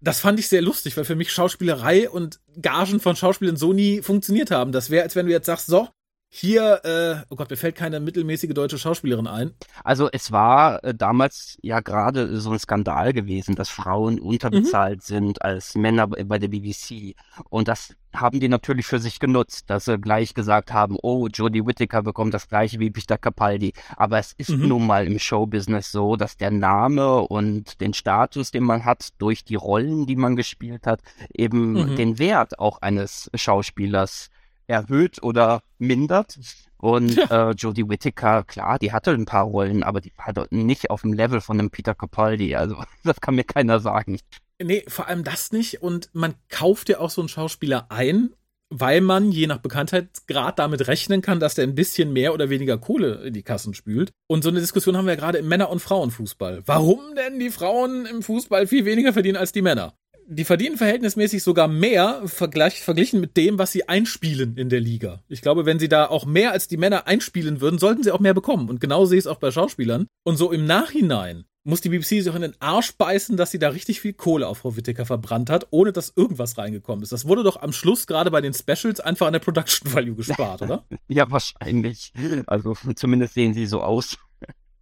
das 0.00 0.20
fand 0.20 0.38
ich 0.38 0.48
sehr 0.48 0.62
lustig, 0.62 0.96
weil 0.96 1.04
für 1.04 1.14
mich 1.14 1.30
Schauspielerei 1.30 2.08
und 2.08 2.40
Gagen 2.60 3.00
von 3.00 3.16
Schauspielern 3.16 3.56
so 3.56 3.72
nie 3.72 4.00
funktioniert 4.00 4.50
haben. 4.50 4.72
Das 4.72 4.88
wäre, 4.90 5.02
als 5.02 5.14
wenn 5.14 5.26
du 5.26 5.32
jetzt 5.32 5.46
sagst, 5.46 5.66
so, 5.66 5.88
hier, 6.30 6.84
äh, 6.84 7.24
oh 7.30 7.36
Gott, 7.36 7.48
mir 7.48 7.56
fällt 7.56 7.74
keine 7.74 8.00
mittelmäßige 8.00 8.52
deutsche 8.52 8.78
Schauspielerin 8.78 9.26
ein. 9.26 9.52
Also 9.82 10.10
es 10.12 10.30
war 10.30 10.84
äh, 10.84 10.94
damals 10.94 11.56
ja 11.62 11.80
gerade 11.80 12.38
so 12.38 12.50
ein 12.50 12.58
Skandal 12.58 13.14
gewesen, 13.14 13.54
dass 13.54 13.70
Frauen 13.70 14.20
unterbezahlt 14.20 14.98
mhm. 14.98 15.02
sind 15.02 15.42
als 15.42 15.74
Männer 15.74 16.06
bei 16.06 16.38
der 16.38 16.48
BBC. 16.48 17.14
Und 17.48 17.68
das 17.68 17.96
haben 18.14 18.40
die 18.40 18.48
natürlich 18.48 18.84
für 18.84 18.98
sich 18.98 19.20
genutzt, 19.20 19.70
dass 19.70 19.86
sie 19.86 19.98
gleich 19.98 20.34
gesagt 20.34 20.70
haben, 20.70 20.98
oh, 21.02 21.28
Jodie 21.28 21.64
Whittaker 21.66 22.02
bekommt 22.02 22.34
das 22.34 22.48
gleiche 22.48 22.78
wie 22.78 22.90
Peter 22.90 23.16
Capaldi. 23.16 23.72
Aber 23.96 24.18
es 24.18 24.32
ist 24.34 24.50
mhm. 24.50 24.68
nun 24.68 24.86
mal 24.86 25.06
im 25.06 25.18
Showbusiness 25.18 25.90
so, 25.90 26.16
dass 26.16 26.36
der 26.36 26.50
Name 26.50 27.20
und 27.20 27.80
den 27.80 27.94
Status, 27.94 28.50
den 28.50 28.64
man 28.64 28.84
hat, 28.84 29.08
durch 29.18 29.44
die 29.44 29.54
Rollen, 29.54 30.04
die 30.06 30.16
man 30.16 30.36
gespielt 30.36 30.86
hat, 30.86 31.00
eben 31.32 31.72
mhm. 31.72 31.96
den 31.96 32.18
Wert 32.18 32.58
auch 32.58 32.82
eines 32.82 33.30
Schauspielers 33.34 34.28
erhöht 34.68 35.22
oder 35.22 35.62
mindert. 35.78 36.38
Und 36.76 37.16
ja. 37.16 37.50
äh, 37.50 37.54
Jodie 37.54 37.88
Whittaker, 37.88 38.44
klar, 38.44 38.78
die 38.78 38.92
hatte 38.92 39.10
ein 39.10 39.24
paar 39.24 39.44
Rollen, 39.44 39.82
aber 39.82 40.00
die 40.00 40.12
war 40.16 40.32
doch 40.32 40.46
nicht 40.50 40.90
auf 40.90 41.00
dem 41.00 41.12
Level 41.12 41.40
von 41.40 41.58
einem 41.58 41.70
Peter 41.70 41.94
Capaldi. 41.94 42.54
Also 42.54 42.76
das 43.04 43.20
kann 43.20 43.34
mir 43.34 43.44
keiner 43.44 43.80
sagen. 43.80 44.20
Nee, 44.62 44.84
vor 44.86 45.08
allem 45.08 45.24
das 45.24 45.50
nicht. 45.50 45.82
Und 45.82 46.10
man 46.12 46.34
kauft 46.48 46.88
ja 46.88 47.00
auch 47.00 47.10
so 47.10 47.20
einen 47.20 47.28
Schauspieler 47.28 47.86
ein, 47.90 48.30
weil 48.70 49.00
man 49.00 49.32
je 49.32 49.46
nach 49.46 49.58
Bekanntheitsgrad 49.58 50.58
damit 50.58 50.86
rechnen 50.88 51.22
kann, 51.22 51.40
dass 51.40 51.54
der 51.54 51.64
ein 51.64 51.74
bisschen 51.74 52.12
mehr 52.12 52.34
oder 52.34 52.50
weniger 52.50 52.76
Kohle 52.76 53.22
in 53.24 53.32
die 53.32 53.42
Kassen 53.42 53.72
spült. 53.74 54.10
Und 54.28 54.42
so 54.42 54.50
eine 54.50 54.60
Diskussion 54.60 54.96
haben 54.96 55.06
wir 55.06 55.14
ja 55.14 55.20
gerade 55.20 55.38
im 55.38 55.48
Männer- 55.48 55.70
und 55.70 55.80
Frauenfußball. 55.80 56.62
Warum 56.66 57.00
denn 57.16 57.38
die 57.38 57.50
Frauen 57.50 58.06
im 58.06 58.22
Fußball 58.22 58.66
viel 58.66 58.84
weniger 58.84 59.12
verdienen 59.12 59.36
als 59.36 59.52
die 59.52 59.62
Männer? 59.62 59.94
Die 60.30 60.44
verdienen 60.44 60.76
verhältnismäßig 60.76 61.42
sogar 61.42 61.68
mehr 61.68 62.22
vergleich, 62.26 62.82
verglichen 62.82 63.20
mit 63.20 63.36
dem, 63.36 63.58
was 63.58 63.72
sie 63.72 63.88
einspielen 63.88 64.56
in 64.56 64.68
der 64.68 64.80
Liga. 64.80 65.22
Ich 65.28 65.40
glaube, 65.40 65.64
wenn 65.64 65.78
sie 65.78 65.88
da 65.88 66.06
auch 66.06 66.26
mehr 66.26 66.52
als 66.52 66.68
die 66.68 66.76
Männer 66.76 67.06
einspielen 67.06 67.62
würden, 67.62 67.78
sollten 67.78 68.02
sie 68.02 68.12
auch 68.12 68.20
mehr 68.20 68.34
bekommen. 68.34 68.68
Und 68.68 68.80
genau 68.80 69.06
sehe 69.06 69.18
ich 69.18 69.24
es 69.24 69.26
auch 69.26 69.38
bei 69.38 69.50
Schauspielern. 69.50 70.06
Und 70.24 70.36
so 70.36 70.52
im 70.52 70.66
Nachhinein 70.66 71.44
muss 71.64 71.80
die 71.80 71.88
BBC 71.88 72.06
sich 72.06 72.28
auch 72.28 72.34
in 72.34 72.42
den 72.42 72.60
Arsch 72.60 72.92
beißen, 72.96 73.36
dass 73.36 73.50
sie 73.50 73.58
da 73.58 73.70
richtig 73.70 74.00
viel 74.00 74.12
Kohle 74.12 74.46
auf 74.46 74.58
Frau 74.58 74.76
Whittaker 74.76 75.06
verbrannt 75.06 75.50
hat, 75.50 75.66
ohne 75.70 75.92
dass 75.92 76.12
irgendwas 76.14 76.58
reingekommen 76.58 77.02
ist. 77.02 77.12
Das 77.12 77.26
wurde 77.26 77.42
doch 77.42 77.60
am 77.60 77.72
Schluss 77.72 78.06
gerade 78.06 78.30
bei 78.30 78.42
den 78.42 78.54
Specials 78.54 79.00
einfach 79.00 79.26
an 79.26 79.32
der 79.32 79.40
Production 79.40 79.92
Value 79.92 80.14
gespart, 80.14 80.62
oder? 80.62 80.84
ja, 81.08 81.30
wahrscheinlich. 81.30 82.12
Also 82.46 82.76
zumindest 82.94 83.34
sehen 83.34 83.54
sie 83.54 83.66
so 83.66 83.82
aus. 83.82 84.18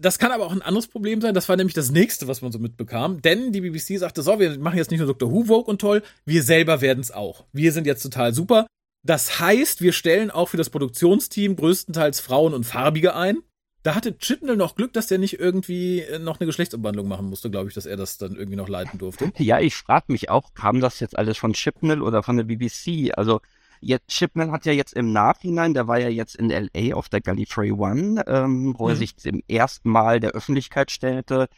Das 0.00 0.18
kann 0.18 0.32
aber 0.32 0.46
auch 0.46 0.52
ein 0.52 0.62
anderes 0.62 0.86
Problem 0.86 1.20
sein. 1.20 1.34
Das 1.34 1.48
war 1.48 1.56
nämlich 1.56 1.74
das 1.74 1.90
nächste, 1.90 2.28
was 2.28 2.42
man 2.42 2.52
so 2.52 2.58
mitbekam. 2.58 3.22
Denn 3.22 3.52
die 3.52 3.60
BBC 3.60 3.98
sagte, 3.98 4.22
so, 4.22 4.38
wir 4.38 4.58
machen 4.58 4.78
jetzt 4.78 4.90
nicht 4.90 5.00
nur 5.00 5.08
Dr. 5.08 5.30
Who 5.30 5.44
Vogue 5.44 5.70
und 5.70 5.80
toll, 5.80 6.02
wir 6.24 6.42
selber 6.42 6.80
werden 6.80 7.00
es 7.00 7.10
auch. 7.10 7.44
Wir 7.52 7.72
sind 7.72 7.86
jetzt 7.86 8.02
total 8.02 8.34
super. 8.34 8.66
Das 9.02 9.38
heißt, 9.38 9.82
wir 9.82 9.92
stellen 9.92 10.30
auch 10.30 10.48
für 10.48 10.56
das 10.56 10.70
Produktionsteam 10.70 11.56
größtenteils 11.56 12.20
Frauen 12.20 12.54
und 12.54 12.64
Farbige 12.64 13.14
ein. 13.14 13.38
Da 13.84 13.94
hatte 13.94 14.18
Chibnall 14.18 14.56
noch 14.56 14.74
Glück, 14.74 14.92
dass 14.94 15.06
der 15.06 15.18
nicht 15.18 15.38
irgendwie 15.38 16.00
äh, 16.00 16.18
noch 16.18 16.40
eine 16.40 16.46
Geschlechtsumwandlung 16.46 17.06
machen 17.06 17.26
musste, 17.26 17.52
glaube 17.52 17.68
ich, 17.68 17.74
dass 17.74 17.86
er 17.86 17.96
das 17.96 18.18
dann 18.18 18.34
irgendwie 18.34 18.56
noch 18.56 18.68
leiten 18.68 18.98
durfte. 18.98 19.30
Ja, 19.38 19.60
ich 19.60 19.76
frage 19.76 20.06
mich 20.08 20.28
auch, 20.28 20.54
kam 20.54 20.80
das 20.80 20.98
jetzt 20.98 21.16
alles 21.16 21.38
von 21.38 21.52
Chibnall 21.52 22.02
oder 22.02 22.24
von 22.24 22.36
der 22.36 22.44
BBC? 22.44 23.16
Also 23.16 23.40
Jetzt, 23.86 24.12
Shipman 24.12 24.50
hat 24.50 24.66
ja 24.66 24.72
jetzt 24.72 24.94
im 24.94 25.12
Nachhinein, 25.12 25.72
der 25.72 25.86
war 25.86 25.98
ja 25.98 26.08
jetzt 26.08 26.34
in 26.34 26.50
LA 26.50 26.94
auf 26.94 27.08
der 27.08 27.20
Gallifrey 27.20 27.70
One, 27.70 28.24
ähm, 28.26 28.74
wo 28.76 28.84
mhm. 28.84 28.90
er 28.90 28.96
sich 28.96 29.16
zum 29.16 29.42
ersten 29.46 29.90
Mal 29.90 30.18
der 30.18 30.32
Öffentlichkeit 30.32 30.90
stellte, 30.90 31.48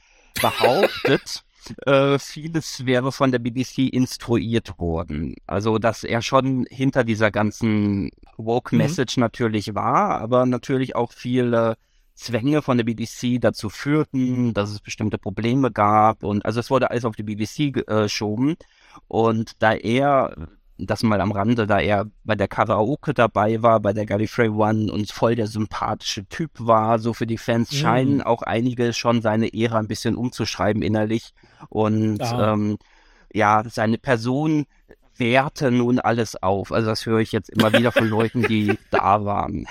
behauptet, 0.42 1.44
äh, 1.87 2.18
vieles 2.18 2.85
wäre 2.85 3.12
von 3.12 3.32
der 3.32 3.38
BBC 3.38 3.88
instruiert 3.88 4.78
worden. 4.78 5.37
Also, 5.47 5.78
dass 5.78 6.04
er 6.04 6.20
schon 6.20 6.66
hinter 6.68 7.02
dieser 7.02 7.30
ganzen 7.30 8.11
Woke-Message 8.37 9.16
mhm. 9.16 9.23
natürlich 9.23 9.75
war, 9.75 10.20
aber 10.20 10.44
natürlich 10.44 10.97
auch 10.97 11.12
viele 11.12 11.78
Zwänge 12.14 12.61
von 12.61 12.76
der 12.76 12.85
BBC 12.85 13.40
dazu 13.40 13.70
führten, 13.70 14.52
dass 14.52 14.70
es 14.70 14.80
bestimmte 14.80 15.16
Probleme 15.16 15.70
gab 15.70 16.25
und 16.25 16.44
also 16.44 16.61
es 16.61 16.68
wurde 16.68 16.90
alles 16.90 17.06
auf 17.06 17.16
die 17.16 17.23
BBC 17.23 17.58
äh, 17.61 18.02
geschoben. 18.02 18.56
Und 19.06 19.62
da 19.62 19.73
er 19.73 20.49
das 20.78 21.02
mal 21.02 21.20
am 21.20 21.32
Rande, 21.32 21.66
da 21.66 21.80
er 21.80 22.06
bei 22.25 22.37
der 22.37 22.49
Karaoke 22.49 23.12
dabei 23.12 23.62
war, 23.62 23.80
bei 23.80 23.92
der 23.92 24.06
Gallifrey 24.06 24.49
One 24.49 24.92
und 24.92 25.11
voll 25.11 25.35
der 25.35 25.49
sympathische 25.49 26.26
Typ 26.26 26.50
war. 26.58 26.99
So 26.99 27.12
für 27.12 27.26
die 27.26 27.38
Fans 27.38 27.73
mhm. 27.73 27.76
scheinen 27.76 28.23
auch 28.23 28.42
einige 28.42 28.92
schon 28.92 29.20
seine 29.20 29.52
Ära 29.52 29.78
ein 29.78 29.88
bisschen 29.88 30.16
umzuschreiben 30.16 30.82
innerlich. 30.82 31.35
Und 31.68 32.23
ah. 32.23 32.52
ähm, 32.52 32.78
ja, 33.32 33.64
seine 33.68 33.99
Person 33.99 34.66
wehrte 35.16 35.70
nun 35.70 35.99
alles 35.99 36.40
auf. 36.40 36.73
Also 36.73 36.88
das 36.88 37.04
höre 37.04 37.18
ich 37.18 37.32
jetzt 37.32 37.50
immer 37.50 37.73
wieder 37.73 37.92
von 37.92 38.08
Leuten, 38.08 38.42
die 38.42 38.78
da 38.90 39.25
waren. 39.25 39.66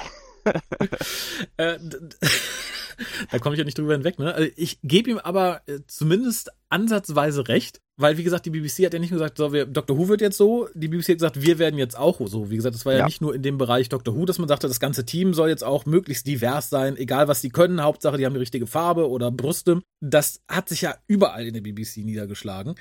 äh, 1.55 1.77
da 3.31 3.39
komme 3.39 3.55
ich 3.55 3.59
ja 3.59 3.65
nicht 3.65 3.77
drüber 3.77 3.93
hinweg. 3.93 4.19
Ne? 4.19 4.33
Also 4.33 4.49
ich 4.55 4.79
gebe 4.83 5.09
ihm 5.09 5.19
aber 5.19 5.61
äh, 5.67 5.79
zumindest 5.87 6.51
ansatzweise 6.69 7.47
recht, 7.47 7.79
weil 7.99 8.17
wie 8.17 8.23
gesagt, 8.23 8.45
die 8.45 8.51
BBC 8.51 8.85
hat 8.85 8.93
ja 8.93 8.99
nicht 8.99 9.09
nur 9.09 9.19
gesagt, 9.19 9.37
so, 9.37 9.51
wir, 9.51 9.65
Dr. 9.65 9.97
Who 9.97 10.07
wird 10.07 10.21
jetzt 10.21 10.37
so, 10.37 10.69
die 10.75 10.87
BBC 10.87 11.09
hat 11.09 11.15
gesagt, 11.15 11.41
wir 11.41 11.57
werden 11.57 11.79
jetzt 11.79 11.97
auch 11.97 12.19
so. 12.27 12.51
Wie 12.51 12.55
gesagt, 12.55 12.75
das 12.75 12.85
war 12.85 12.93
ja, 12.93 12.99
ja 12.99 13.05
nicht 13.05 13.21
nur 13.21 13.33
in 13.33 13.41
dem 13.41 13.57
Bereich 13.57 13.89
Dr. 13.89 14.15
Who, 14.15 14.25
dass 14.25 14.37
man 14.37 14.47
sagte, 14.47 14.67
das 14.67 14.79
ganze 14.79 15.03
Team 15.03 15.33
soll 15.33 15.49
jetzt 15.49 15.63
auch 15.63 15.85
möglichst 15.85 16.27
divers 16.27 16.69
sein, 16.69 16.95
egal 16.95 17.27
was 17.27 17.41
die 17.41 17.49
können, 17.49 17.81
Hauptsache, 17.81 18.17
die 18.17 18.25
haben 18.25 18.33
die 18.33 18.39
richtige 18.39 18.67
Farbe 18.67 19.09
oder 19.09 19.31
Brüste. 19.31 19.81
Das 19.99 20.41
hat 20.47 20.69
sich 20.69 20.81
ja 20.81 20.95
überall 21.07 21.47
in 21.47 21.55
der 21.55 21.61
BBC 21.61 21.97
niedergeschlagen. 21.97 22.75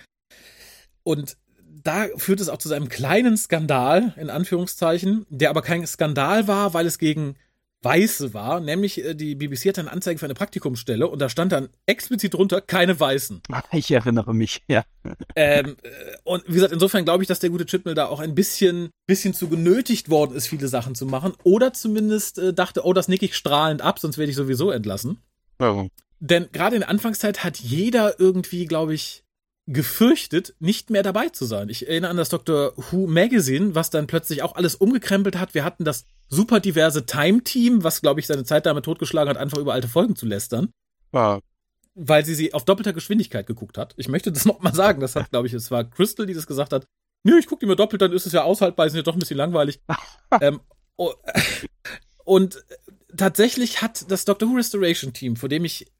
Und 1.02 1.38
da 1.82 2.08
führt 2.16 2.40
es 2.40 2.48
auch 2.48 2.58
zu 2.58 2.68
seinem 2.68 2.88
kleinen 2.88 3.36
Skandal, 3.36 4.12
in 4.16 4.28
Anführungszeichen, 4.28 5.24
der 5.30 5.50
aber 5.50 5.62
kein 5.62 5.86
Skandal 5.86 6.46
war, 6.46 6.74
weil 6.74 6.86
es 6.86 6.98
gegen 6.98 7.36
Weiße 7.86 8.34
war, 8.34 8.60
nämlich 8.60 9.04
äh, 9.04 9.14
die 9.14 9.36
BBC 9.36 9.68
hatte 9.68 9.80
eine 9.80 9.92
Anzeige 9.92 10.18
für 10.18 10.26
eine 10.26 10.34
Praktikumsstelle 10.34 11.06
und 11.06 11.20
da 11.20 11.28
stand 11.28 11.52
dann 11.52 11.68
explizit 11.86 12.34
drunter 12.34 12.60
keine 12.60 12.98
Weißen. 12.98 13.42
Ich 13.72 13.90
erinnere 13.90 14.34
mich, 14.34 14.62
ja. 14.68 14.84
Ähm, 15.34 15.76
äh, 15.82 15.90
und 16.24 16.44
wie 16.48 16.54
gesagt, 16.54 16.72
insofern 16.72 17.04
glaube 17.04 17.22
ich, 17.22 17.28
dass 17.28 17.40
der 17.40 17.50
gute 17.50 17.66
Chipmill 17.66 17.94
da 17.94 18.06
auch 18.06 18.20
ein 18.20 18.34
bisschen, 18.34 18.90
bisschen 19.06 19.34
zu 19.34 19.48
genötigt 19.48 20.08
worden 20.08 20.34
ist, 20.34 20.46
viele 20.46 20.68
Sachen 20.68 20.94
zu 20.94 21.04
machen. 21.04 21.34
Oder 21.42 21.72
zumindest 21.72 22.38
äh, 22.38 22.54
dachte, 22.54 22.84
oh, 22.84 22.92
das 22.92 23.08
nick 23.08 23.22
ich 23.22 23.36
strahlend 23.36 23.82
ab, 23.82 23.98
sonst 23.98 24.18
werde 24.18 24.30
ich 24.30 24.36
sowieso 24.36 24.70
entlassen. 24.70 25.18
Warum? 25.58 25.90
Denn 26.20 26.48
gerade 26.52 26.76
in 26.76 26.80
der 26.80 26.88
Anfangszeit 26.88 27.44
hat 27.44 27.58
jeder 27.58 28.18
irgendwie, 28.18 28.64
glaube 28.64 28.94
ich, 28.94 29.24
gefürchtet, 29.66 30.54
nicht 30.60 30.90
mehr 30.90 31.02
dabei 31.02 31.28
zu 31.28 31.44
sein. 31.44 31.68
Ich 31.68 31.88
erinnere 31.88 32.10
an 32.10 32.16
das 32.16 32.28
Dr. 32.28 32.72
Who 32.76 33.06
Magazine, 33.08 33.74
was 33.74 33.90
dann 33.90 34.06
plötzlich 34.06 34.42
auch 34.42 34.54
alles 34.54 34.76
umgekrempelt 34.76 35.36
hat. 35.38 35.54
Wir 35.54 35.64
hatten 35.64 35.84
das 35.84 36.06
super 36.28 36.60
diverse 36.60 37.04
Time-Team, 37.04 37.82
was, 37.82 38.00
glaube 38.00 38.20
ich, 38.20 38.26
seine 38.26 38.44
Zeit 38.44 38.66
damit 38.66 38.84
totgeschlagen 38.84 39.28
hat, 39.28 39.36
einfach 39.36 39.58
über 39.58 39.72
alte 39.72 39.88
Folgen 39.88 40.14
zu 40.14 40.24
lästern. 40.24 40.70
Ja. 41.12 41.40
Weil 41.94 42.24
sie 42.24 42.34
sie 42.34 42.54
auf 42.54 42.64
doppelter 42.64 42.92
Geschwindigkeit 42.92 43.46
geguckt 43.46 43.76
hat. 43.76 43.94
Ich 43.96 44.08
möchte 44.08 44.30
das 44.30 44.44
nochmal 44.46 44.74
sagen. 44.74 45.00
Das 45.00 45.16
hat, 45.16 45.30
glaube 45.30 45.48
ich, 45.48 45.52
es 45.52 45.70
war 45.70 45.84
Crystal, 45.84 46.26
die 46.26 46.34
das 46.34 46.46
gesagt 46.46 46.72
hat. 46.72 46.86
Nö, 47.24 47.36
ich 47.38 47.46
gucke 47.46 47.60
die 47.60 47.66
mir 47.66 47.76
doppelt, 47.76 48.02
dann 48.02 48.12
ist 48.12 48.26
es 48.26 48.32
ja 48.32 48.44
aushaltbar, 48.44 48.86
ist 48.86 48.94
ja 48.94 49.02
doch 49.02 49.14
ein 49.14 49.18
bisschen 49.18 49.36
langweilig. 49.36 49.80
ähm, 50.40 50.60
oh, 50.96 51.12
und 52.24 52.64
tatsächlich 53.16 53.82
hat 53.82 54.08
das 54.12 54.24
Doctor 54.24 54.48
Who 54.48 54.54
Restoration 54.54 55.12
Team, 55.12 55.34
vor 55.34 55.48
dem 55.48 55.64
ich 55.64 55.90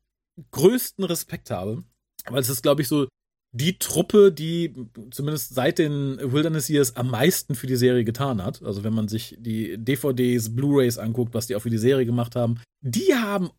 größten 0.52 1.04
Respekt 1.04 1.50
habe, 1.50 1.82
weil 2.28 2.42
es 2.42 2.48
ist, 2.48 2.62
glaube 2.62 2.82
ich, 2.82 2.88
so 2.88 3.08
die 3.56 3.78
Truppe, 3.78 4.32
die 4.32 4.72
zumindest 5.10 5.54
seit 5.54 5.78
den 5.78 6.18
Wilderness 6.20 6.68
Years 6.68 6.96
am 6.96 7.10
meisten 7.10 7.54
für 7.54 7.66
die 7.66 7.76
Serie 7.76 8.04
getan 8.04 8.44
hat. 8.44 8.62
Also 8.62 8.84
wenn 8.84 8.94
man 8.94 9.08
sich 9.08 9.36
die 9.38 9.78
DVDs, 9.78 10.54
Blu-rays 10.54 10.98
anguckt, 10.98 11.34
was 11.34 11.46
die 11.46 11.56
auch 11.56 11.62
für 11.62 11.70
die 11.70 11.78
Serie 11.78 12.06
gemacht 12.06 12.36
haben, 12.36 12.60
die 12.82 13.14
haben 13.14 13.50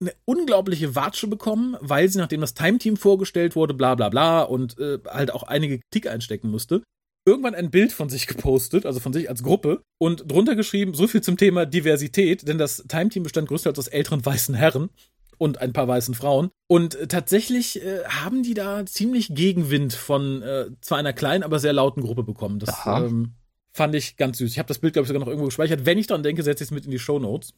eine 0.00 0.12
unglaubliche 0.26 0.94
Watsche 0.94 1.26
bekommen, 1.26 1.76
weil 1.80 2.08
sie, 2.08 2.18
nachdem 2.18 2.42
das 2.42 2.52
Time-Team 2.52 2.98
vorgestellt 2.98 3.56
wurde, 3.56 3.72
bla 3.72 3.94
bla 3.94 4.10
bla 4.10 4.42
und 4.42 4.78
äh, 4.78 4.98
halt 5.06 5.32
auch 5.32 5.42
einige 5.42 5.78
Kritik 5.78 6.10
einstecken 6.10 6.50
musste, 6.50 6.82
irgendwann 7.26 7.54
ein 7.54 7.70
Bild 7.70 7.92
von 7.92 8.10
sich 8.10 8.26
gepostet, 8.26 8.84
also 8.84 9.00
von 9.00 9.14
sich 9.14 9.30
als 9.30 9.42
Gruppe, 9.42 9.82
und 9.98 10.30
drunter 10.30 10.54
geschrieben, 10.54 10.92
so 10.92 11.06
viel 11.06 11.22
zum 11.22 11.38
Thema 11.38 11.64
Diversität, 11.64 12.46
denn 12.46 12.58
das 12.58 12.84
Time-Team 12.88 13.22
bestand 13.22 13.48
größtenteils 13.48 13.78
aus 13.78 13.88
älteren 13.88 14.24
weißen 14.24 14.54
Herren 14.54 14.90
und 15.38 15.58
ein 15.58 15.72
paar 15.72 15.88
weißen 15.88 16.14
Frauen. 16.14 16.50
Und 16.66 16.94
äh, 16.94 17.06
tatsächlich 17.06 17.82
äh, 17.82 18.04
haben 18.04 18.42
die 18.42 18.54
da 18.54 18.84
ziemlich 18.86 19.34
Gegenwind 19.34 19.92
von 19.92 20.42
äh, 20.42 20.66
zwar 20.80 20.98
einer 20.98 21.12
kleinen, 21.12 21.42
aber 21.42 21.58
sehr 21.58 21.72
lauten 21.72 22.02
Gruppe 22.02 22.22
bekommen. 22.22 22.58
Das 22.58 22.86
ähm, 22.86 23.34
fand 23.72 23.94
ich 23.94 24.16
ganz 24.16 24.38
süß. 24.38 24.50
Ich 24.50 24.58
habe 24.58 24.68
das 24.68 24.78
Bild, 24.78 24.94
glaube 24.94 25.04
ich, 25.04 25.08
sogar 25.08 25.20
noch 25.20 25.28
irgendwo 25.28 25.46
gespeichert. 25.46 25.86
Wenn 25.86 25.98
ich 25.98 26.06
dran 26.06 26.22
denke, 26.22 26.42
setze 26.42 26.64
ich 26.64 26.68
es 26.68 26.74
mit 26.74 26.84
in 26.84 26.90
die 26.90 26.98
Show 26.98 27.18
Notes. 27.18 27.54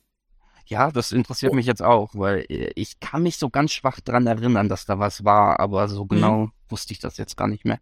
Ja, 0.67 0.91
das 0.91 1.13
interessiert 1.13 1.53
oh. 1.53 1.55
mich 1.55 1.67
jetzt 1.67 1.83
auch, 1.83 2.11
weil 2.15 2.45
äh, 2.49 2.71
ich 2.75 3.01
kann 3.01 3.23
mich 3.23 3.39
so 3.39 3.49
ganz 3.49 3.73
schwach 3.73 4.01
dran 4.01 4.27
erinnern, 4.27 4.69
dass 4.69 4.85
da 4.85 4.99
was 4.99 5.25
war, 5.25 5.61
aber 5.61 5.89
so 5.89 6.05
mhm. 6.05 6.09
genau 6.09 6.39
mhm. 6.39 6.53
wusste 6.69 6.93
ich 6.93 6.99
das 6.99 7.17
jetzt 7.17 7.37
gar 7.37 7.49
nicht 7.49 7.65
mehr. 7.65 7.81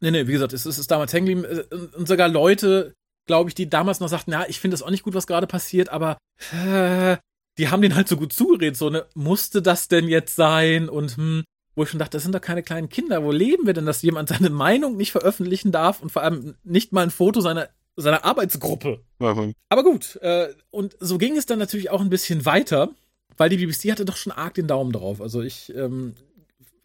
Nee, 0.00 0.10
nee, 0.10 0.26
wie 0.26 0.32
gesagt, 0.32 0.52
es 0.52 0.60
ist, 0.60 0.74
es 0.74 0.78
ist 0.80 0.90
damals 0.90 1.12
hängen 1.12 1.26
geblieben. 1.26 1.64
Äh, 1.70 1.96
und 1.96 2.06
sogar 2.06 2.28
Leute, 2.28 2.94
glaube 3.26 3.50
ich, 3.50 3.54
die 3.54 3.68
damals 3.68 4.00
noch 4.00 4.08
sagten, 4.08 4.32
ja, 4.32 4.44
ich 4.48 4.60
finde 4.60 4.74
das 4.74 4.82
auch 4.82 4.90
nicht 4.90 5.02
gut, 5.02 5.14
was 5.14 5.26
gerade 5.26 5.46
passiert, 5.46 5.88
aber 5.88 6.18
äh, 6.52 7.16
die 7.58 7.68
haben 7.68 7.82
den 7.82 7.94
halt 7.94 8.08
so 8.08 8.16
gut 8.16 8.32
zugeredet, 8.32 8.76
so, 8.76 8.90
ne, 8.90 9.06
musste 9.14 9.62
das 9.62 9.88
denn 9.88 10.08
jetzt 10.08 10.36
sein? 10.36 10.88
Und 10.88 11.16
hm, 11.16 11.44
wo 11.74 11.82
ich 11.82 11.90
schon 11.90 11.98
dachte, 11.98 12.16
das 12.16 12.22
sind 12.22 12.34
doch 12.34 12.40
keine 12.40 12.62
kleinen 12.62 12.88
Kinder. 12.88 13.22
Wo 13.24 13.32
leben 13.32 13.66
wir 13.66 13.74
denn, 13.74 13.86
dass 13.86 14.02
jemand 14.02 14.28
seine 14.28 14.50
Meinung 14.50 14.96
nicht 14.96 15.12
veröffentlichen 15.12 15.72
darf 15.72 16.02
und 16.02 16.10
vor 16.10 16.22
allem 16.22 16.54
nicht 16.64 16.92
mal 16.92 17.02
ein 17.02 17.10
Foto 17.10 17.40
seiner, 17.40 17.68
seiner 17.96 18.24
Arbeitsgruppe? 18.24 19.00
Mhm. 19.18 19.54
Aber 19.68 19.82
gut, 19.82 20.16
äh, 20.22 20.48
und 20.70 20.96
so 21.00 21.18
ging 21.18 21.36
es 21.36 21.46
dann 21.46 21.58
natürlich 21.58 21.90
auch 21.90 22.00
ein 22.00 22.10
bisschen 22.10 22.44
weiter, 22.44 22.90
weil 23.36 23.50
die 23.50 23.56
BBC 23.56 23.90
hatte 23.90 24.04
doch 24.04 24.16
schon 24.16 24.32
arg 24.32 24.54
den 24.54 24.66
Daumen 24.66 24.92
drauf. 24.92 25.20
Also 25.20 25.42
ich 25.42 25.74
ähm, 25.74 26.14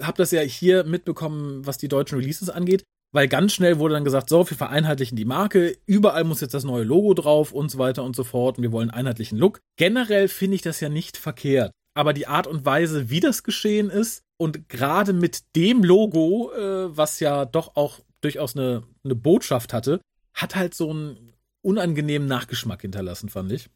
habe 0.01 0.17
das 0.17 0.31
ja 0.31 0.41
hier 0.41 0.83
mitbekommen, 0.83 1.65
was 1.65 1.77
die 1.77 1.87
deutschen 1.87 2.17
Releases 2.17 2.49
angeht 2.49 2.83
weil 3.11 3.27
ganz 3.27 3.53
schnell 3.53 3.79
wurde 3.79 3.95
dann 3.95 4.03
gesagt, 4.03 4.29
so, 4.29 4.49
wir 4.49 4.57
vereinheitlichen 4.57 5.15
die 5.15 5.25
Marke, 5.25 5.77
überall 5.85 6.23
muss 6.23 6.41
jetzt 6.41 6.53
das 6.53 6.63
neue 6.63 6.83
Logo 6.83 7.13
drauf 7.13 7.51
und 7.51 7.69
so 7.69 7.77
weiter 7.77 8.03
und 8.03 8.15
so 8.15 8.23
fort 8.23 8.57
und 8.57 8.63
wir 8.63 8.71
wollen 8.71 8.89
einheitlichen 8.89 9.37
Look. 9.37 9.59
Generell 9.77 10.27
finde 10.27 10.55
ich 10.55 10.61
das 10.61 10.79
ja 10.79 10.89
nicht 10.89 11.17
verkehrt, 11.17 11.71
aber 11.95 12.13
die 12.13 12.27
Art 12.27 12.47
und 12.47 12.65
Weise, 12.65 13.09
wie 13.09 13.19
das 13.19 13.43
geschehen 13.43 13.89
ist 13.89 14.23
und 14.37 14.69
gerade 14.69 15.13
mit 15.13 15.55
dem 15.55 15.83
Logo, 15.83 16.51
äh, 16.53 16.95
was 16.95 17.19
ja 17.19 17.45
doch 17.45 17.75
auch 17.75 17.99
durchaus 18.21 18.55
eine, 18.55 18.83
eine 19.03 19.15
Botschaft 19.15 19.73
hatte, 19.73 20.01
hat 20.33 20.55
halt 20.55 20.75
so 20.75 20.89
einen 20.89 21.33
unangenehmen 21.61 22.27
Nachgeschmack 22.27 22.81
hinterlassen, 22.81 23.29
fand 23.29 23.51
ich. 23.51 23.69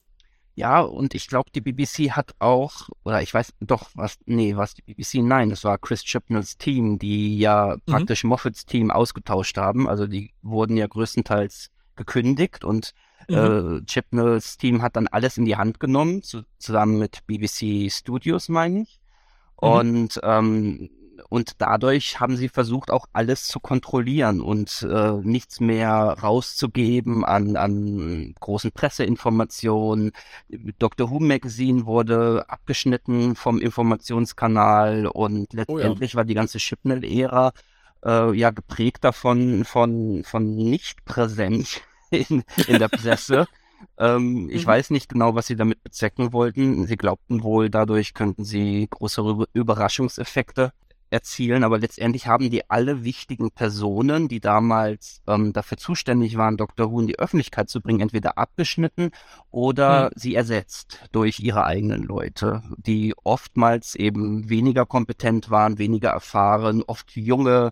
Ja, 0.56 0.82
und 0.82 1.16
ich 1.16 1.28
glaube, 1.28 1.50
die 1.54 1.62
BBC 1.62 2.12
hat 2.12 2.36
auch, 2.38 2.90
oder 3.04 3.22
ich 3.24 3.34
weiß 3.34 3.54
doch, 3.62 3.90
was, 3.96 4.20
nee, 4.26 4.56
was 4.56 4.76
die 4.76 4.84
BBC, 4.84 5.16
nein, 5.24 5.50
das 5.50 5.64
war 5.64 5.80
Chris 5.80 6.04
Chibnalls 6.04 6.58
Team, 6.58 7.00
die 7.00 7.40
ja 7.40 7.76
mhm. 7.76 7.92
praktisch 7.92 8.24
Moffats 8.24 8.66
Team 8.66 8.92
ausgetauscht 8.92 9.58
haben. 9.58 9.90
Also 9.90 10.06
die 10.06 10.32
wurden 10.44 10.78
ja 10.78 10.86
größtenteils 10.86 11.72
gekündigt 11.96 12.64
und 12.64 12.94
mhm. 13.28 13.82
äh, 13.82 13.86
Chibnalls 13.86 14.58
Team 14.58 14.84
hat 14.84 14.96
dann 14.96 15.08
alles 15.08 15.38
in 15.38 15.46
die 15.46 15.58
Hand 15.58 15.80
genommen, 15.80 16.22
zu, 16.22 16.44
zusammen 16.60 17.00
mit 17.00 17.26
BBC 17.26 17.92
Studios, 17.92 18.48
meine 18.48 18.82
ich. 18.82 19.00
Mhm. 19.60 19.68
Und 19.68 20.20
ähm, 20.22 20.90
und 21.30 21.62
dadurch 21.62 22.20
haben 22.20 22.38
sie 22.38 22.50
versucht, 22.50 22.92
auch 22.92 23.08
alles 23.14 23.48
zu 23.48 23.60
kontrollieren 23.60 24.42
und 24.42 24.86
äh, 24.90 25.12
nichts 25.24 25.60
mehr 25.60 26.18
rauszugeben 26.22 27.24
an, 27.24 27.56
an 27.56 28.34
großen 28.40 28.72
Presseinformationen. 28.72 30.12
Dr. 30.80 31.10
Who 31.10 31.20
Magazine 31.20 31.86
wurde 31.86 32.46
abgeschnitten 32.48 33.36
vom 33.36 33.60
Informationskanal 33.60 35.08
und 35.08 35.54
letztendlich 35.54 36.12
oh 36.12 36.14
ja. 36.14 36.18
war 36.18 36.26
die 36.26 36.34
ganze 36.34 36.58
Chipnell-Ära 36.58 37.54
äh, 38.06 38.36
ja 38.36 38.52
geprägt 38.52 39.04
davon, 39.04 39.66
von, 39.66 40.24
von 40.24 40.56
Nichtpräsenz 40.56 41.82
in, 42.10 42.44
in 42.68 42.80
der 42.80 42.90
Presse. 42.90 43.48
Ähm, 43.98 44.50
ich 44.50 44.64
mhm. 44.64 44.70
weiß 44.70 44.90
nicht 44.92 45.10
genau, 45.10 45.36
was 45.36 45.48
sie 45.48 45.58
damit 45.58 45.84
bezwecken 45.84 46.32
wollten. 46.32 46.88
Sie 46.88 46.96
glaubten 46.96 47.44
wohl, 47.44 47.70
dadurch 47.70 48.14
könnten 48.14 48.46
sie 48.46 48.88
größere 48.90 49.46
Überraschungseffekte 49.52 50.72
erzielen, 51.14 51.64
aber 51.64 51.80
letztendlich 51.80 52.28
haben 52.28 52.50
die 52.50 52.70
alle 52.70 53.04
wichtigen 53.04 53.52
Personen, 53.52 54.28
die 54.28 54.40
damals 54.40 55.22
ähm, 55.28 55.54
dafür 55.54 55.78
zuständig 55.78 56.38
waren, 56.38 56.58
Dr. 56.58 56.92
Who 56.92 57.00
in 57.00 57.08
die 57.08 57.20
Öffentlichkeit 57.20 57.70
zu 57.70 57.82
bringen, 57.82 58.02
entweder 58.02 58.38
abgeschnitten 58.38 59.12
oder 59.52 60.06
mhm. 60.06 60.10
sie 60.16 60.36
ersetzt 60.36 61.00
durch 61.12 61.40
ihre 61.40 61.66
eigenen 61.66 62.04
Leute, 62.04 62.64
die 62.78 63.14
oftmals 63.24 63.96
eben 63.96 64.50
weniger 64.50 64.86
kompetent 64.86 65.50
waren, 65.50 65.78
weniger 65.78 66.10
erfahren, 66.10 66.84
oft 66.86 67.16
junge, 67.16 67.72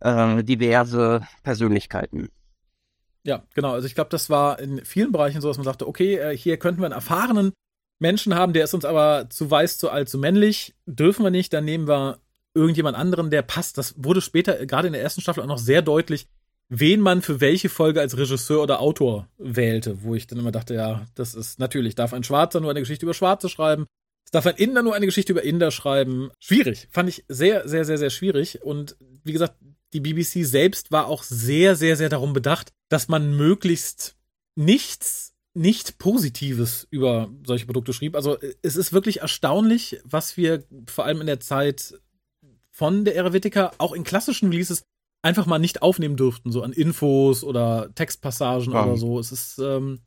äh, 0.00 0.44
diverse 0.44 1.26
Persönlichkeiten. 1.42 2.28
Ja, 3.24 3.44
genau. 3.54 3.72
Also 3.72 3.86
ich 3.86 3.94
glaube, 3.94 4.10
das 4.10 4.30
war 4.30 4.58
in 4.58 4.84
vielen 4.84 5.12
Bereichen 5.12 5.40
so, 5.40 5.48
dass 5.48 5.56
man 5.56 5.64
sagte, 5.64 5.88
okay, 5.88 6.16
äh, 6.16 6.36
hier 6.36 6.58
könnten 6.58 6.80
wir 6.80 6.86
einen 6.86 6.94
erfahrenen 6.94 7.52
Menschen 7.98 8.34
haben, 8.34 8.52
der 8.52 8.64
ist 8.64 8.74
uns 8.74 8.84
aber 8.84 9.30
zu 9.30 9.50
weiß, 9.50 9.78
zu 9.78 9.88
alt, 9.88 10.08
zu 10.08 10.18
männlich. 10.18 10.74
Dürfen 10.86 11.24
wir 11.24 11.30
nicht, 11.30 11.52
dann 11.52 11.64
nehmen 11.64 11.86
wir 11.86 12.18
irgendjemand 12.54 12.96
anderen, 12.96 13.30
der 13.30 13.42
passt. 13.42 13.78
Das 13.78 13.94
wurde 13.96 14.20
später, 14.20 14.66
gerade 14.66 14.86
in 14.86 14.92
der 14.92 15.02
ersten 15.02 15.20
Staffel, 15.20 15.42
auch 15.42 15.48
noch 15.48 15.58
sehr 15.58 15.82
deutlich, 15.82 16.26
wen 16.68 17.00
man 17.00 17.22
für 17.22 17.40
welche 17.40 17.68
Folge 17.68 18.00
als 18.00 18.16
Regisseur 18.16 18.62
oder 18.62 18.80
Autor 18.80 19.28
wählte, 19.38 20.02
wo 20.02 20.14
ich 20.14 20.26
dann 20.26 20.38
immer 20.38 20.52
dachte, 20.52 20.74
ja, 20.74 21.06
das 21.14 21.34
ist 21.34 21.58
natürlich, 21.58 21.94
darf 21.94 22.14
ein 22.14 22.24
Schwarzer 22.24 22.60
nur 22.60 22.70
eine 22.70 22.80
Geschichte 22.80 23.04
über 23.04 23.14
Schwarze 23.14 23.48
schreiben, 23.48 23.86
es 24.24 24.30
darf 24.30 24.46
ein 24.46 24.56
Inder 24.56 24.82
nur 24.82 24.94
eine 24.94 25.06
Geschichte 25.06 25.32
über 25.32 25.42
Inder 25.42 25.70
schreiben. 25.70 26.30
Schwierig, 26.40 26.88
fand 26.90 27.08
ich 27.08 27.24
sehr, 27.28 27.68
sehr, 27.68 27.84
sehr, 27.84 27.98
sehr 27.98 28.10
schwierig. 28.10 28.62
Und 28.62 28.96
wie 29.24 29.32
gesagt, 29.32 29.56
die 29.92 30.00
BBC 30.00 30.46
selbst 30.46 30.90
war 30.90 31.06
auch 31.06 31.22
sehr, 31.22 31.76
sehr, 31.76 31.96
sehr 31.96 32.08
darum 32.08 32.32
bedacht, 32.32 32.72
dass 32.88 33.08
man 33.08 33.36
möglichst 33.36 34.16
nichts 34.54 35.34
nicht 35.54 35.98
Positives 35.98 36.86
über 36.90 37.28
solche 37.44 37.66
Produkte 37.66 37.92
schrieb. 37.92 38.16
Also 38.16 38.38
es 38.62 38.76
ist 38.76 38.94
wirklich 38.94 39.20
erstaunlich, 39.20 40.00
was 40.04 40.38
wir 40.38 40.64
vor 40.86 41.04
allem 41.04 41.20
in 41.20 41.26
der 41.26 41.40
Zeit 41.40 42.00
von 42.74 43.04
der 43.04 43.14
Erevitica 43.14 43.72
auch 43.78 43.92
in 43.92 44.04
klassischen 44.04 44.50
Releases 44.50 44.82
einfach 45.22 45.46
mal 45.46 45.58
nicht 45.58 45.82
aufnehmen 45.82 46.16
durften, 46.16 46.50
so 46.50 46.62
an 46.62 46.72
Infos 46.72 47.44
oder 47.44 47.94
Textpassagen 47.94 48.72
ja. 48.72 48.84
oder 48.84 48.96
so. 48.96 49.18
Es 49.18 49.30
ist, 49.30 49.58
ähm, 49.58 50.00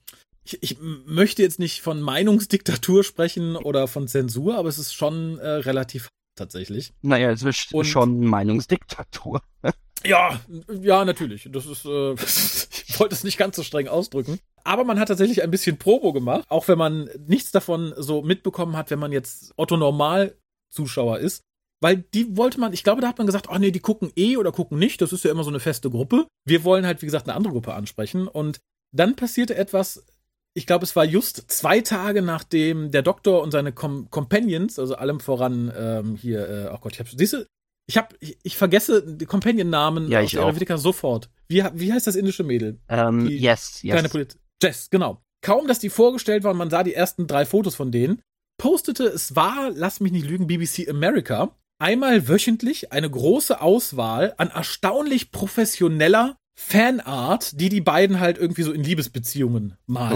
ich, 0.43 0.61
ich 0.61 0.77
möchte 0.79 1.41
jetzt 1.41 1.59
nicht 1.59 1.81
von 1.81 2.01
Meinungsdiktatur 2.01 3.03
sprechen 3.03 3.55
oder 3.55 3.87
von 3.87 4.07
Zensur, 4.07 4.57
aber 4.57 4.69
es 4.69 4.77
ist 4.77 4.93
schon 4.93 5.39
äh, 5.39 5.47
relativ 5.47 6.09
tatsächlich. 6.35 6.93
Naja, 7.01 7.31
es 7.31 7.43
ist 7.43 7.73
Und, 7.73 7.85
schon 7.85 8.19
Meinungsdiktatur. 8.25 9.41
ja, 10.05 10.39
ja, 10.81 11.05
natürlich. 11.05 11.47
Das 11.51 11.65
ist, 11.65 11.85
äh, 11.85 12.13
ich 12.87 12.99
wollte 12.99 13.15
es 13.15 13.23
nicht 13.23 13.37
ganz 13.37 13.55
so 13.55 13.63
streng 13.63 13.87
ausdrücken. 13.87 14.39
Aber 14.65 14.83
man 14.83 14.99
hat 14.99 15.07
tatsächlich 15.07 15.43
ein 15.43 15.51
bisschen 15.51 15.77
Probo 15.77 16.11
gemacht, 16.11 16.45
auch 16.49 16.67
wenn 16.67 16.77
man 16.77 17.09
nichts 17.27 17.51
davon 17.51 17.93
so 17.97 18.21
mitbekommen 18.21 18.75
hat, 18.75 18.89
wenn 18.89 18.99
man 18.99 19.11
jetzt 19.11 19.53
Otto 19.55 19.77
Normal 19.77 20.35
Zuschauer 20.71 21.19
ist 21.19 21.43
weil 21.81 21.97
die 21.97 22.37
wollte 22.37 22.59
man, 22.59 22.73
ich 22.73 22.83
glaube, 22.83 23.01
da 23.01 23.07
hat 23.07 23.17
man 23.17 23.27
gesagt, 23.27 23.47
ach 23.49 23.59
nee, 23.59 23.71
die 23.71 23.79
gucken 23.79 24.11
eh 24.15 24.37
oder 24.37 24.51
gucken 24.51 24.79
nicht, 24.79 25.01
das 25.01 25.13
ist 25.13 25.23
ja 25.23 25.31
immer 25.31 25.43
so 25.43 25.49
eine 25.49 25.59
feste 25.59 25.89
Gruppe. 25.89 26.27
Wir 26.45 26.63
wollen 26.63 26.85
halt, 26.85 27.01
wie 27.01 27.05
gesagt, 27.05 27.27
eine 27.27 27.35
andere 27.35 27.53
Gruppe 27.53 27.73
ansprechen. 27.73 28.27
Und 28.27 28.59
dann 28.91 29.15
passierte 29.15 29.55
etwas, 29.55 30.05
ich 30.53 30.65
glaube, 30.65 30.85
es 30.85 30.95
war 30.95 31.05
just 31.05 31.51
zwei 31.51 31.81
Tage 31.81 32.21
nachdem 32.21 32.91
der 32.91 33.01
Doktor 33.01 33.41
und 33.43 33.51
seine 33.51 33.73
Com 33.73 34.09
Companions, 34.09 34.79
also 34.79 34.95
allem 34.95 35.19
voran 35.19 35.71
ähm, 35.77 36.15
hier, 36.15 36.49
äh, 36.49 36.69
oh 36.73 36.77
Gott, 36.79 36.93
ich 36.93 36.99
hab, 36.99 37.09
siehst 37.09 37.33
du, 37.33 37.45
ich 37.87 37.97
hab, 37.97 38.15
ich, 38.19 38.37
ich 38.41 38.57
vergesse 38.57 39.03
die 39.05 39.25
Companion-Namen 39.25 40.09
ja, 40.09 40.21
ich 40.21 40.39
aus 40.39 40.57
der 40.57 40.77
sofort. 40.77 41.29
Wie, 41.47 41.63
wie 41.73 41.93
heißt 41.93 42.07
das 42.07 42.15
indische 42.15 42.43
Mädel? 42.43 42.79
Ähm, 42.89 43.27
yes, 43.27 43.83
yes. 43.83 43.93
Kleine 43.93 44.09
Polit 44.09 44.37
Jess, 44.61 44.89
genau. 44.89 45.21
Kaum, 45.41 45.67
dass 45.67 45.79
die 45.79 45.89
vorgestellt 45.89 46.43
waren, 46.43 46.57
man 46.57 46.69
sah 46.69 46.83
die 46.83 46.95
ersten 46.95 47.27
drei 47.27 47.45
Fotos 47.45 47.75
von 47.75 47.91
denen, 47.91 48.21
postete, 48.57 49.03
es 49.03 49.35
war, 49.35 49.69
lass 49.71 49.99
mich 49.99 50.11
nicht 50.11 50.25
lügen, 50.25 50.47
BBC 50.47 50.89
America, 50.89 51.55
einmal 51.79 52.27
wöchentlich 52.27 52.91
eine 52.91 53.09
große 53.09 53.61
Auswahl 53.61 54.33
an 54.37 54.49
erstaunlich 54.49 55.31
professioneller 55.31 56.37
Fanart, 56.57 57.59
die 57.59 57.69
die 57.69 57.81
beiden 57.81 58.19
halt 58.19 58.37
irgendwie 58.37 58.63
so 58.63 58.71
in 58.71 58.83
Liebesbeziehungen 58.83 59.77
malte. 59.85 60.15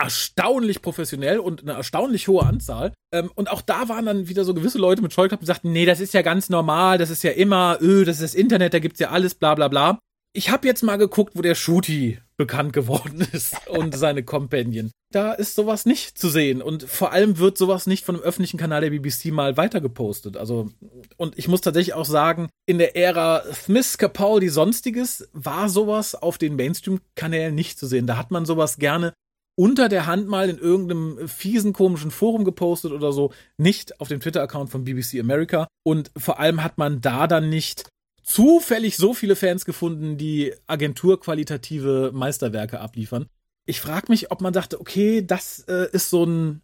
erstaunlich 0.00 0.80
professionell 0.80 1.38
und 1.38 1.62
eine 1.62 1.72
erstaunlich 1.72 2.26
hohe 2.26 2.44
Anzahl. 2.44 2.92
Ähm, 3.12 3.30
und 3.34 3.50
auch 3.50 3.60
da 3.60 3.88
waren 3.88 4.06
dann 4.06 4.28
wieder 4.28 4.44
so 4.44 4.54
gewisse 4.54 4.78
Leute 4.78 5.02
mit 5.02 5.12
Scheuklappen, 5.12 5.44
die 5.44 5.46
sagten, 5.46 5.72
nee, 5.72 5.84
das 5.84 6.00
ist 6.00 6.14
ja 6.14 6.22
ganz 6.22 6.48
normal, 6.48 6.98
das 6.98 7.10
ist 7.10 7.22
ja 7.22 7.32
immer, 7.32 7.78
öh, 7.80 8.04
das 8.04 8.16
ist 8.16 8.22
das 8.22 8.34
Internet, 8.34 8.72
da 8.72 8.78
gibt's 8.78 8.98
ja 8.98 9.10
alles, 9.10 9.34
bla 9.34 9.54
bla 9.54 9.68
bla. 9.68 9.98
Ich 10.32 10.50
habe 10.50 10.68
jetzt 10.68 10.82
mal 10.82 10.96
geguckt, 10.96 11.32
wo 11.34 11.42
der 11.42 11.56
Shooty 11.56 12.18
bekannt 12.36 12.72
geworden 12.72 13.26
ist 13.32 13.68
und 13.68 13.96
seine 13.96 14.22
Companion. 14.22 14.92
Da 15.12 15.32
ist 15.32 15.56
sowas 15.56 15.86
nicht 15.86 16.16
zu 16.16 16.28
sehen 16.28 16.62
und 16.62 16.84
vor 16.84 17.10
allem 17.10 17.38
wird 17.38 17.58
sowas 17.58 17.88
nicht 17.88 18.04
von 18.04 18.14
einem 18.14 18.24
öffentlichen 18.24 18.56
Kanal 18.56 18.80
der 18.82 18.90
BBC 18.90 19.32
mal 19.32 19.56
weitergepostet. 19.56 20.36
Also 20.36 20.70
und 21.16 21.36
ich 21.36 21.48
muss 21.48 21.62
tatsächlich 21.62 21.94
auch 21.94 22.04
sagen, 22.04 22.48
in 22.64 22.78
der 22.78 22.96
Ära 22.96 23.42
Smith, 23.52 23.98
Capaldi, 23.98 24.48
sonstiges 24.48 25.28
war 25.32 25.68
sowas 25.68 26.14
auf 26.14 26.38
den 26.38 26.54
Mainstream-Kanälen 26.54 27.54
nicht 27.54 27.76
zu 27.76 27.88
sehen. 27.88 28.06
Da 28.06 28.16
hat 28.16 28.30
man 28.30 28.46
sowas 28.46 28.76
gerne 28.76 29.12
unter 29.56 29.88
der 29.88 30.06
Hand 30.06 30.28
mal 30.28 30.48
in 30.48 30.58
irgendeinem 30.58 31.28
fiesen 31.28 31.72
komischen 31.72 32.12
Forum 32.12 32.44
gepostet 32.44 32.92
oder 32.92 33.12
so, 33.12 33.32
nicht 33.58 34.00
auf 34.00 34.06
dem 34.06 34.20
Twitter-Account 34.20 34.70
von 34.70 34.84
BBC 34.84 35.18
America 35.18 35.66
und 35.84 36.12
vor 36.16 36.38
allem 36.38 36.62
hat 36.62 36.78
man 36.78 37.00
da 37.00 37.26
dann 37.26 37.50
nicht 37.50 37.88
zufällig 38.22 38.96
so 38.96 39.14
viele 39.14 39.36
Fans 39.36 39.64
gefunden, 39.64 40.16
die 40.16 40.54
agenturqualitative 40.66 42.10
Meisterwerke 42.14 42.80
abliefern. 42.80 43.26
Ich 43.66 43.80
frage 43.80 44.06
mich, 44.08 44.30
ob 44.30 44.40
man 44.40 44.52
dachte, 44.52 44.80
okay, 44.80 45.24
das 45.24 45.60
äh, 45.68 45.88
ist 45.92 46.10
so 46.10 46.24
ein 46.24 46.62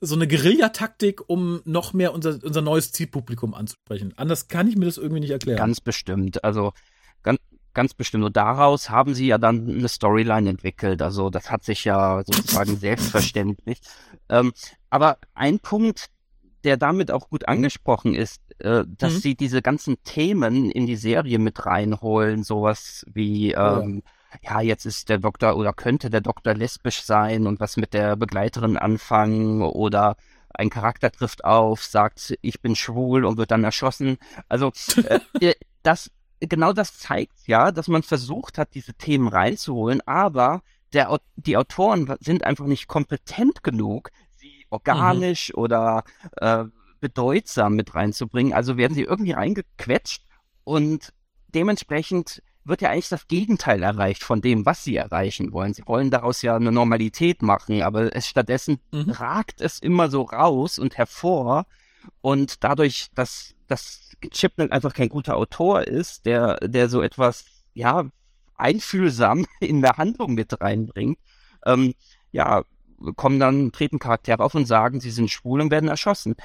so 0.00 0.14
eine 0.14 0.28
Guerillataktik, 0.28 1.28
um 1.28 1.62
noch 1.64 1.92
mehr 1.92 2.12
unser, 2.12 2.38
unser 2.42 2.60
neues 2.60 2.92
Zielpublikum 2.92 3.54
anzusprechen. 3.54 4.12
Anders 4.16 4.48
kann 4.48 4.68
ich 4.68 4.76
mir 4.76 4.84
das 4.84 4.98
irgendwie 4.98 5.20
nicht 5.20 5.30
erklären. 5.30 5.58
Ganz 5.58 5.80
bestimmt. 5.80 6.44
Also 6.44 6.72
ganz, 7.22 7.40
ganz 7.72 7.94
bestimmt. 7.94 8.24
Und 8.24 8.36
daraus 8.36 8.90
haben 8.90 9.14
sie 9.14 9.26
ja 9.26 9.38
dann 9.38 9.68
eine 9.68 9.88
Storyline 9.88 10.50
entwickelt. 10.50 11.00
Also 11.00 11.30
das 11.30 11.50
hat 11.50 11.64
sich 11.64 11.84
ja 11.84 12.22
sozusagen 12.24 12.76
selbstverständlich. 12.78 13.80
Ähm, 14.28 14.52
aber 14.90 15.18
ein 15.34 15.60
Punkt, 15.60 16.10
der 16.66 16.76
damit 16.76 17.12
auch 17.12 17.30
gut 17.30 17.48
angesprochen 17.48 18.14
ist, 18.14 18.42
äh, 18.58 18.84
dass 18.86 19.14
mhm. 19.14 19.18
sie 19.18 19.34
diese 19.36 19.62
ganzen 19.62 20.02
Themen 20.02 20.70
in 20.70 20.86
die 20.86 20.96
Serie 20.96 21.38
mit 21.38 21.64
reinholen, 21.64 22.42
sowas 22.42 23.06
wie, 23.08 23.52
ähm, 23.52 24.02
ja. 24.42 24.56
ja, 24.56 24.60
jetzt 24.60 24.84
ist 24.84 25.08
der 25.08 25.18
Doktor 25.18 25.56
oder 25.56 25.72
könnte 25.72 26.10
der 26.10 26.20
Doktor 26.20 26.54
lesbisch 26.54 27.02
sein 27.02 27.46
und 27.46 27.60
was 27.60 27.76
mit 27.76 27.94
der 27.94 28.16
Begleiterin 28.16 28.76
anfangen 28.76 29.62
oder 29.62 30.16
ein 30.52 30.68
Charakter 30.68 31.12
trifft 31.12 31.44
auf, 31.44 31.84
sagt, 31.84 32.36
ich 32.42 32.60
bin 32.60 32.74
schwul 32.74 33.24
und 33.24 33.38
wird 33.38 33.52
dann 33.52 33.62
erschossen. 33.62 34.18
Also 34.48 34.72
äh, 35.40 35.54
das 35.84 36.10
genau 36.40 36.72
das 36.72 36.98
zeigt 36.98 37.46
ja, 37.46 37.70
dass 37.70 37.86
man 37.86 38.02
versucht 38.02 38.58
hat, 38.58 38.74
diese 38.74 38.94
Themen 38.94 39.28
reinzuholen, 39.28 40.00
aber 40.04 40.62
der, 40.92 41.20
die 41.36 41.56
Autoren 41.56 42.12
sind 42.20 42.44
einfach 42.44 42.66
nicht 42.66 42.88
kompetent 42.88 43.62
genug, 43.62 44.10
organisch 44.76 45.50
mhm. 45.50 45.62
oder 45.62 46.04
äh, 46.36 46.64
bedeutsam 47.00 47.74
mit 47.74 47.94
reinzubringen. 47.94 48.52
Also 48.52 48.76
werden 48.76 48.94
sie 48.94 49.02
irgendwie 49.02 49.32
reingequetscht 49.32 50.22
und 50.64 51.12
dementsprechend 51.48 52.42
wird 52.64 52.82
ja 52.82 52.90
eigentlich 52.90 53.08
das 53.08 53.28
Gegenteil 53.28 53.82
erreicht 53.82 54.24
von 54.24 54.40
dem, 54.40 54.66
was 54.66 54.82
sie 54.82 54.96
erreichen 54.96 55.52
wollen. 55.52 55.72
Sie 55.72 55.86
wollen 55.86 56.10
daraus 56.10 56.42
ja 56.42 56.56
eine 56.56 56.72
Normalität 56.72 57.42
machen, 57.42 57.82
aber 57.82 58.14
es 58.14 58.26
stattdessen 58.26 58.80
mhm. 58.92 59.10
ragt 59.10 59.60
es 59.60 59.78
immer 59.78 60.10
so 60.10 60.22
raus 60.22 60.78
und 60.78 60.98
hervor 60.98 61.66
und 62.20 62.64
dadurch, 62.64 63.08
dass, 63.14 63.54
dass 63.68 64.16
Chipnell 64.30 64.72
einfach 64.72 64.94
kein 64.94 65.08
guter 65.08 65.36
Autor 65.36 65.82
ist, 65.82 66.26
der, 66.26 66.56
der 66.56 66.88
so 66.88 67.02
etwas, 67.02 67.44
ja, 67.74 68.04
einfühlsam 68.56 69.46
in 69.60 69.82
der 69.82 69.96
Handlung 69.96 70.34
mit 70.34 70.60
reinbringt, 70.60 71.18
ähm, 71.64 71.94
ja, 72.32 72.64
kommen 73.16 73.40
dann, 73.40 73.72
treten 73.72 73.98
Charaktere 73.98 74.42
auf 74.42 74.54
und 74.54 74.66
sagen, 74.66 75.00
sie 75.00 75.10
sind 75.10 75.30
schwul 75.30 75.60
und 75.60 75.70
werden 75.70 75.88
erschossen. 75.88 76.34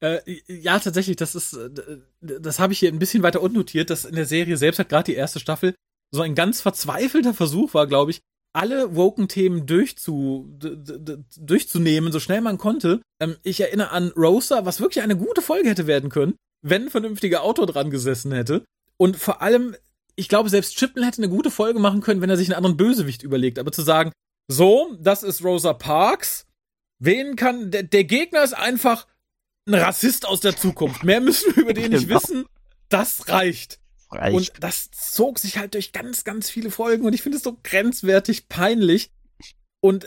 Äh, 0.00 0.20
ja, 0.46 0.78
tatsächlich, 0.78 1.16
das 1.16 1.34
ist, 1.34 1.54
äh, 1.54 1.70
das 2.20 2.58
habe 2.58 2.74
ich 2.74 2.80
hier 2.80 2.92
ein 2.92 2.98
bisschen 2.98 3.22
weiter 3.22 3.40
unnotiert, 3.40 3.88
dass 3.88 4.04
in 4.04 4.14
der 4.14 4.26
Serie 4.26 4.58
selbst 4.58 4.78
hat 4.78 4.90
gerade 4.90 5.04
die 5.04 5.16
erste 5.16 5.40
Staffel 5.40 5.74
so 6.10 6.20
ein 6.20 6.34
ganz 6.34 6.60
verzweifelter 6.60 7.32
Versuch 7.32 7.72
war, 7.72 7.86
glaube 7.86 8.10
ich, 8.10 8.20
alle 8.52 8.94
Woken-Themen 8.96 9.66
durchzu, 9.66 10.50
durchzunehmen, 11.38 12.10
so 12.10 12.20
schnell 12.20 12.40
man 12.40 12.56
konnte. 12.58 13.02
Ähm, 13.20 13.36
ich 13.42 13.60
erinnere 13.60 13.90
an 13.90 14.12
Rosa, 14.16 14.64
was 14.64 14.80
wirklich 14.80 15.02
eine 15.02 15.16
gute 15.16 15.42
Folge 15.42 15.68
hätte 15.68 15.86
werden 15.86 16.10
können, 16.10 16.36
wenn 16.62 16.84
ein 16.84 16.90
vernünftiger 16.90 17.42
Autor 17.42 17.66
dran 17.66 17.90
gesessen 17.90 18.32
hätte. 18.32 18.64
Und 18.96 19.16
vor 19.16 19.42
allem, 19.42 19.76
ich 20.16 20.28
glaube, 20.28 20.48
selbst 20.48 20.76
Chipman 20.76 21.04
hätte 21.04 21.18
eine 21.18 21.28
gute 21.28 21.50
Folge 21.50 21.78
machen 21.78 22.00
können, 22.00 22.20
wenn 22.20 22.30
er 22.30 22.36
sich 22.36 22.48
einen 22.48 22.56
anderen 22.56 22.76
Bösewicht 22.76 23.22
überlegt. 23.22 23.58
Aber 23.58 23.70
zu 23.70 23.82
sagen, 23.82 24.12
so, 24.48 24.96
das 24.98 25.22
ist 25.22 25.44
Rosa 25.44 25.74
Parks. 25.74 26.46
Wen 26.98 27.36
kann, 27.36 27.70
der, 27.70 27.82
der 27.82 28.04
Gegner 28.04 28.42
ist 28.42 28.54
einfach 28.54 29.06
ein 29.66 29.74
Rassist 29.74 30.26
aus 30.26 30.40
der 30.40 30.56
Zukunft. 30.56 31.04
Mehr 31.04 31.20
müssen 31.20 31.54
wir 31.54 31.62
über 31.62 31.74
den 31.74 31.92
nicht 31.92 32.08
genau. 32.08 32.20
wissen. 32.20 32.46
Das 32.88 33.28
reicht. 33.28 33.78
reicht. 34.10 34.36
Und 34.36 34.52
das 34.62 34.90
zog 34.90 35.38
sich 35.38 35.58
halt 35.58 35.74
durch 35.74 35.92
ganz, 35.92 36.24
ganz 36.24 36.48
viele 36.48 36.70
Folgen 36.70 37.04
und 37.04 37.12
ich 37.12 37.22
finde 37.22 37.36
es 37.36 37.44
so 37.44 37.58
grenzwertig 37.62 38.48
peinlich. 38.48 39.10
Und 39.80 40.06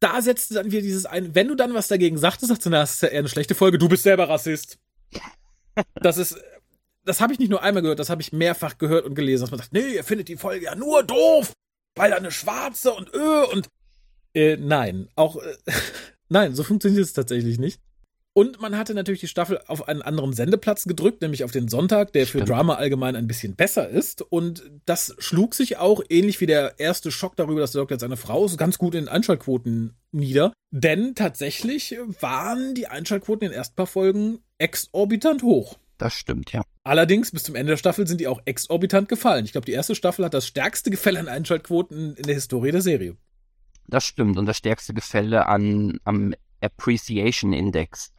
da 0.00 0.20
setzte 0.20 0.54
dann 0.54 0.70
wieder 0.70 0.82
dieses 0.82 1.06
ein, 1.06 1.34
wenn 1.34 1.48
du 1.48 1.54
dann 1.54 1.72
was 1.72 1.88
dagegen 1.88 2.18
sagtest, 2.18 2.48
sagst 2.48 2.66
du, 2.66 2.70
na, 2.70 2.80
das 2.80 2.94
ist 2.94 3.02
ja 3.02 3.08
eher 3.08 3.20
eine 3.20 3.28
schlechte 3.28 3.54
Folge, 3.54 3.78
du 3.78 3.88
bist 3.88 4.02
selber 4.02 4.28
Rassist. 4.28 4.78
Das 5.94 6.18
ist, 6.18 6.36
das 7.04 7.20
habe 7.20 7.32
ich 7.32 7.38
nicht 7.38 7.50
nur 7.50 7.62
einmal 7.62 7.82
gehört, 7.82 7.98
das 7.98 8.10
habe 8.10 8.22
ich 8.22 8.32
mehrfach 8.32 8.78
gehört 8.78 9.04
und 9.04 9.14
gelesen, 9.14 9.42
dass 9.42 9.50
man 9.50 9.58
sagt, 9.58 9.72
nee, 9.72 9.94
ihr 9.94 10.04
findet 10.04 10.28
die 10.28 10.36
Folge 10.36 10.66
ja 10.66 10.74
nur 10.74 11.02
doof, 11.02 11.52
weil 11.94 12.10
da 12.10 12.16
eine 12.16 12.30
schwarze 12.30 12.92
und 12.92 13.12
öh 13.14 13.44
und 13.52 13.68
äh, 14.34 14.56
nein, 14.56 15.08
auch 15.16 15.36
äh, 15.36 15.56
nein, 16.28 16.54
so 16.54 16.62
funktioniert 16.62 17.04
es 17.04 17.12
tatsächlich 17.12 17.58
nicht. 17.58 17.80
Und 18.36 18.60
man 18.60 18.76
hatte 18.76 18.94
natürlich 18.94 19.20
die 19.20 19.28
Staffel 19.28 19.60
auf 19.68 19.86
einen 19.86 20.02
anderen 20.02 20.32
Sendeplatz 20.32 20.84
gedrückt, 20.84 21.22
nämlich 21.22 21.44
auf 21.44 21.52
den 21.52 21.68
Sonntag, 21.68 22.12
der 22.12 22.26
Stimmt. 22.26 22.42
für 22.42 22.52
Drama 22.52 22.74
allgemein 22.74 23.14
ein 23.14 23.28
bisschen 23.28 23.54
besser 23.54 23.88
ist. 23.88 24.22
Und 24.22 24.64
das 24.86 25.14
schlug 25.18 25.54
sich 25.54 25.76
auch, 25.76 26.02
ähnlich 26.08 26.40
wie 26.40 26.46
der 26.46 26.80
erste 26.80 27.12
Schock 27.12 27.36
darüber, 27.36 27.60
dass 27.60 27.70
der 27.70 27.82
Doktor 27.82 27.94
jetzt 27.94 28.02
eine 28.02 28.16
Frau 28.16 28.44
ist, 28.44 28.58
ganz 28.58 28.76
gut 28.76 28.96
in 28.96 29.04
den 29.04 29.08
Einschaltquoten 29.08 29.94
nieder. 30.10 30.52
Denn 30.72 31.14
tatsächlich 31.14 31.96
waren 32.20 32.74
die 32.74 32.88
Einschaltquoten 32.88 33.46
in 33.46 33.52
den 33.52 33.56
ersten 33.56 33.76
paar 33.76 33.86
Folgen 33.86 34.40
exorbitant 34.58 35.44
hoch. 35.44 35.78
Das 35.98 36.14
stimmt, 36.14 36.52
ja. 36.52 36.62
Allerdings, 36.82 37.30
bis 37.30 37.44
zum 37.44 37.54
Ende 37.54 37.72
der 37.72 37.76
Staffel 37.76 38.06
sind 38.06 38.20
die 38.20 38.26
auch 38.26 38.40
exorbitant 38.44 39.08
gefallen. 39.08 39.44
Ich 39.44 39.52
glaube, 39.52 39.66
die 39.66 39.72
erste 39.72 39.94
Staffel 39.94 40.24
hat 40.24 40.34
das 40.34 40.46
stärkste 40.46 40.90
Gefälle 40.90 41.20
an 41.20 41.28
Einschaltquoten 41.28 42.16
in 42.16 42.22
der 42.24 42.34
Historie 42.34 42.72
der 42.72 42.82
Serie. 42.82 43.16
Das 43.86 44.04
stimmt. 44.04 44.38
Und 44.38 44.46
das 44.46 44.56
stärkste 44.56 44.94
Gefälle 44.94 45.46
an, 45.46 45.98
am 46.04 46.34
Appreciation 46.60 47.52
Index. 47.52 48.12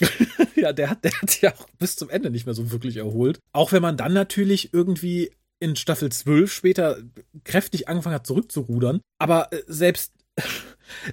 ja, 0.56 0.72
der 0.72 0.90
hat, 0.90 1.04
der 1.04 1.12
hat 1.20 1.30
sich 1.30 1.42
ja 1.42 1.52
auch 1.52 1.66
bis 1.78 1.96
zum 1.96 2.08
Ende 2.08 2.30
nicht 2.30 2.46
mehr 2.46 2.54
so 2.54 2.70
wirklich 2.70 2.96
erholt. 2.96 3.38
Auch 3.52 3.72
wenn 3.72 3.82
man 3.82 3.96
dann 3.96 4.12
natürlich 4.12 4.72
irgendwie 4.72 5.32
in 5.60 5.76
Staffel 5.76 6.10
12 6.10 6.52
später 6.52 6.98
kräftig 7.44 7.88
angefangen 7.88 8.16
hat 8.16 8.26
zurückzurudern. 8.26 9.00
Aber 9.18 9.52
äh, 9.52 9.62
selbst, 9.66 10.12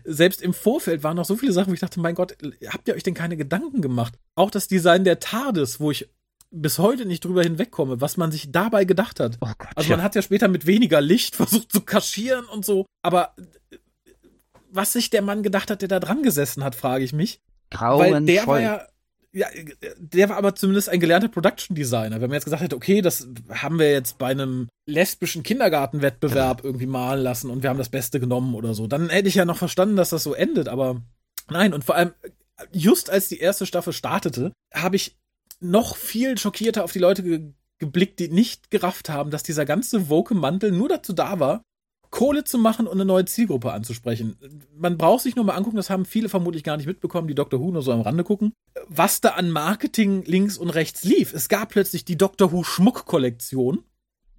selbst 0.04 0.42
im 0.42 0.54
Vorfeld 0.54 1.04
waren 1.04 1.16
noch 1.16 1.26
so 1.26 1.36
viele 1.36 1.52
Sachen, 1.52 1.70
wo 1.70 1.74
ich 1.74 1.80
dachte, 1.80 2.00
mein 2.00 2.16
Gott, 2.16 2.38
habt 2.68 2.88
ihr 2.88 2.96
euch 2.96 3.04
denn 3.04 3.14
keine 3.14 3.38
Gedanken 3.38 3.82
gemacht? 3.82 4.14
Auch 4.36 4.52
das 4.52 4.68
Design 4.68 5.04
der 5.04 5.20
TARDIS, 5.20 5.80
wo 5.80 5.92
ich 5.92 6.10
bis 6.52 6.80
heute 6.80 7.06
nicht 7.06 7.26
drüber 7.26 7.44
hinwegkomme, 7.44 8.02
was 8.02 8.18
man 8.18 8.32
sich 8.32 8.52
dabei 8.52 8.86
gedacht 8.86 9.20
hat. 9.20 9.38
Oh 9.42 9.52
Gott, 9.58 9.70
also 9.76 9.90
man 9.90 10.00
ja. 10.00 10.06
hat 10.06 10.16
ja 10.16 10.22
später 10.22 10.48
mit 10.48 10.66
weniger 10.66 11.02
Licht 11.02 11.36
versucht 11.36 11.72
zu 11.72 11.82
kaschieren 11.82 12.46
und 12.46 12.66
so, 12.66 12.86
aber 13.04 13.36
was 14.72 14.94
sich 14.94 15.10
der 15.10 15.22
Mann 15.22 15.44
gedacht 15.44 15.72
hat, 15.72 15.82
der 15.82 15.90
da 15.90 16.00
dran 16.00 16.24
gesessen 16.24 16.64
hat, 16.64 16.76
frage 16.76 17.04
ich 17.04 17.14
mich. 17.14 17.42
Grauenvoll. 17.72 18.14
Weil 18.14 18.26
der 18.26 18.48
war 18.48 18.60
ja, 18.60 18.88
ja, 19.32 19.48
der 19.98 20.30
war 20.30 20.38
aber 20.38 20.56
zumindest 20.56 20.90
ein 20.90 21.00
gelernter 21.00 21.28
Production 21.28 21.76
Designer. 21.76 22.20
Wenn 22.20 22.30
man 22.30 22.36
jetzt 22.36 22.46
gesagt 22.46 22.64
hätte, 22.64 22.76
okay, 22.76 23.02
das 23.02 23.28
haben 23.50 23.78
wir 23.78 23.92
jetzt 23.92 24.18
bei 24.18 24.28
einem 24.28 24.70
lesbischen 24.88 25.44
Kindergartenwettbewerb 25.44 26.64
irgendwie 26.64 26.88
malen 26.88 27.24
lassen 27.24 27.50
und 27.50 27.62
wir 27.62 27.70
haben 27.70 27.78
das 27.78 27.90
Beste 27.90 28.20
genommen 28.20 28.56
oder 28.56 28.74
so, 28.74 28.88
dann 28.88 29.10
hätte 29.10 29.28
ich 29.28 29.36
ja 29.36 29.46
noch 29.46 29.58
verstanden, 29.58 29.96
dass 29.96 30.10
das 30.10 30.24
so 30.24 30.34
endet, 30.34 30.68
aber 30.68 31.02
nein, 31.50 31.74
und 31.74 31.84
vor 31.84 31.96
allem, 31.96 32.14
just 32.72 33.10
als 33.10 33.30
die 33.30 33.40
erste 33.40 33.66
Staffel 33.66 33.94
startete, 33.94 34.52
habe 34.74 34.96
ich 34.96 35.18
noch 35.60 35.96
viel 35.96 36.38
schockierter 36.38 36.84
auf 36.84 36.92
die 36.92 37.00
Leute 37.00 37.24
ge 37.24 37.54
geblickt, 37.82 38.20
die 38.20 38.28
nicht 38.28 38.72
gerafft 38.72 39.08
haben, 39.08 39.32
dass 39.32 39.42
dieser 39.42 39.66
ganze 39.66 40.10
Woke-Mantel 40.10 40.74
nur 40.74 40.90
dazu 40.90 41.14
da 41.14 41.40
war, 41.40 41.62
Kohle 42.12 42.44
zu 42.44 42.58
machen 42.58 42.88
und 42.88 42.94
eine 42.94 43.06
neue 43.06 43.26
Zielgruppe 43.26 43.72
anzusprechen. 43.72 44.36
Man 44.76 44.98
braucht 44.98 45.24
sich 45.24 45.36
nur 45.36 45.46
mal 45.46 45.56
angucken, 45.56 45.78
das 45.78 45.90
haben 45.90 46.06
viele 46.06 46.30
vermutlich 46.30 46.64
gar 46.64 46.78
nicht 46.78 46.88
mitbekommen, 46.88 47.28
die 47.28 47.36
Dr. 47.36 47.60
Who 47.60 47.72
nur 47.72 47.82
so 47.82 47.92
am 47.92 48.02
Rande 48.02 48.24
gucken, 48.24 48.54
was 48.88 49.22
da 49.22 49.30
an 49.30 49.52
Marketing 49.52 50.24
links 50.26 50.58
und 50.58 50.70
rechts 50.70 51.04
lief. 51.04 51.34
Es 51.34 51.50
gab 51.50 51.70
plötzlich 51.70 52.06
die 52.06 52.18
Dr. 52.18 52.52
Who 52.52 52.64
Schmuck-Kollektion, 52.64 53.84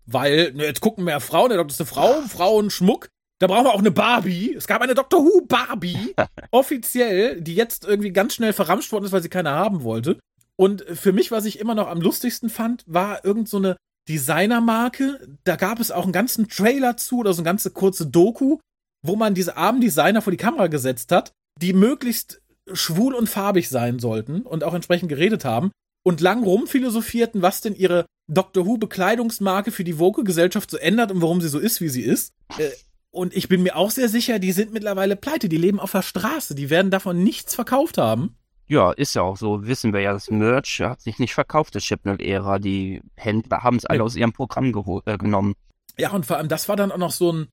weil, 0.06 0.52
ne, 0.52 0.64
jetzt 0.64 0.80
gucken 0.80 1.04
mehr 1.04 1.20
Frauen, 1.20 1.50
der 1.50 1.59
Doktor 1.59 1.72
ist 1.72 1.80
eine 1.80 1.87
Frau, 1.87 2.20
Frauen, 2.22 2.70
Schmuck. 2.70 3.09
Da 3.38 3.46
brauchen 3.46 3.64
wir 3.64 3.74
auch 3.74 3.78
eine 3.78 3.90
Barbie. 3.90 4.52
Es 4.54 4.66
gab 4.66 4.83
eine 4.83 4.94
Dr. 4.94 5.24
Who 5.24 5.46
Barbie, 5.46 6.14
offiziell, 6.50 7.40
die 7.40 7.54
jetzt 7.54 7.85
irgendwie 7.85 8.12
ganz 8.12 8.35
schnell 8.35 8.52
verramscht 8.52 8.92
worden 8.92 9.04
ist, 9.04 9.12
weil 9.12 9.22
sie 9.22 9.28
keine 9.28 9.50
haben 9.50 9.83
wollte. 9.83 10.18
Und 10.56 10.85
für 10.92 11.12
mich, 11.12 11.30
was 11.30 11.46
ich 11.46 11.59
immer 11.59 11.74
noch 11.74 11.87
am 11.87 12.02
lustigsten 12.02 12.50
fand, 12.50 12.85
war 12.87 13.24
irgend 13.24 13.48
so 13.48 13.56
eine 13.56 13.76
Designermarke. 14.10 15.36
Da 15.44 15.56
gab 15.56 15.78
es 15.78 15.90
auch 15.90 16.02
einen 16.02 16.12
ganzen 16.12 16.48
Trailer 16.48 16.96
zu 16.96 17.18
oder 17.18 17.32
so 17.32 17.40
eine 17.40 17.46
ganze 17.46 17.70
kurze 17.70 18.06
Doku, 18.06 18.58
wo 19.06 19.14
man 19.16 19.34
diese 19.34 19.56
armen 19.56 19.80
Designer 19.80 20.20
vor 20.20 20.32
die 20.32 20.36
Kamera 20.36 20.66
gesetzt 20.66 21.12
hat, 21.12 21.32
die 21.60 21.72
möglichst 21.72 22.42
schwul 22.72 23.14
und 23.14 23.28
farbig 23.28 23.68
sein 23.68 23.98
sollten 23.98 24.42
und 24.42 24.64
auch 24.64 24.74
entsprechend 24.74 25.08
geredet 25.08 25.44
haben 25.44 25.70
und 26.04 26.20
lang 26.20 26.42
rumphilosophierten, 26.42 27.42
was 27.42 27.60
denn 27.60 27.74
ihre 27.74 28.06
Doctor 28.28 28.66
Who 28.66 28.78
Bekleidungsmarke 28.78 29.70
für 29.70 29.84
die 29.84 29.94
Vogue-Gesellschaft 29.94 30.70
so 30.70 30.76
ändert 30.76 31.10
und 31.12 31.22
warum 31.22 31.40
sie 31.40 31.48
so 31.48 31.58
ist, 31.58 31.80
wie 31.80 31.88
sie 31.88 32.02
ist. 32.02 32.32
Äh, 32.58 32.70
und 33.12 33.34
ich 33.36 33.48
bin 33.48 33.62
mir 33.62 33.76
auch 33.76 33.90
sehr 33.90 34.08
sicher, 34.08 34.38
die 34.38 34.52
sind 34.52 34.72
mittlerweile 34.72 35.16
pleite, 35.16 35.48
die 35.48 35.56
leben 35.56 35.80
auf 35.80 35.92
der 35.92 36.02
Straße, 36.02 36.54
die 36.54 36.70
werden 36.70 36.90
davon 36.90 37.22
nichts 37.22 37.54
verkauft 37.54 37.98
haben. 37.98 38.36
Ja, 38.70 38.92
ist 38.92 39.14
ja 39.14 39.22
auch 39.22 39.37
so. 39.37 39.66
Wissen 39.66 39.92
wir 39.92 40.00
ja, 40.00 40.12
das 40.12 40.30
Merch 40.30 40.80
hat 40.80 41.00
sich 41.00 41.18
nicht 41.18 41.35
verkauft, 41.35 41.74
das 41.74 41.83
Chipnet-Ära. 41.83 42.61
Die 42.61 43.02
Händler 43.16 43.64
haben 43.64 43.76
es 43.76 43.85
alle 43.85 43.98
ja. 43.98 44.04
aus 44.04 44.14
ihrem 44.14 44.33
Programm 44.33 44.72
äh, 45.06 45.18
genommen. 45.18 45.54
Ja, 45.98 46.12
und 46.12 46.24
vor 46.24 46.37
allem, 46.37 46.48
das 46.48 46.68
war 46.68 46.76
dann 46.76 46.92
auch 46.92 46.96
noch 46.96 47.11
so 47.11 47.33
ein, 47.33 47.48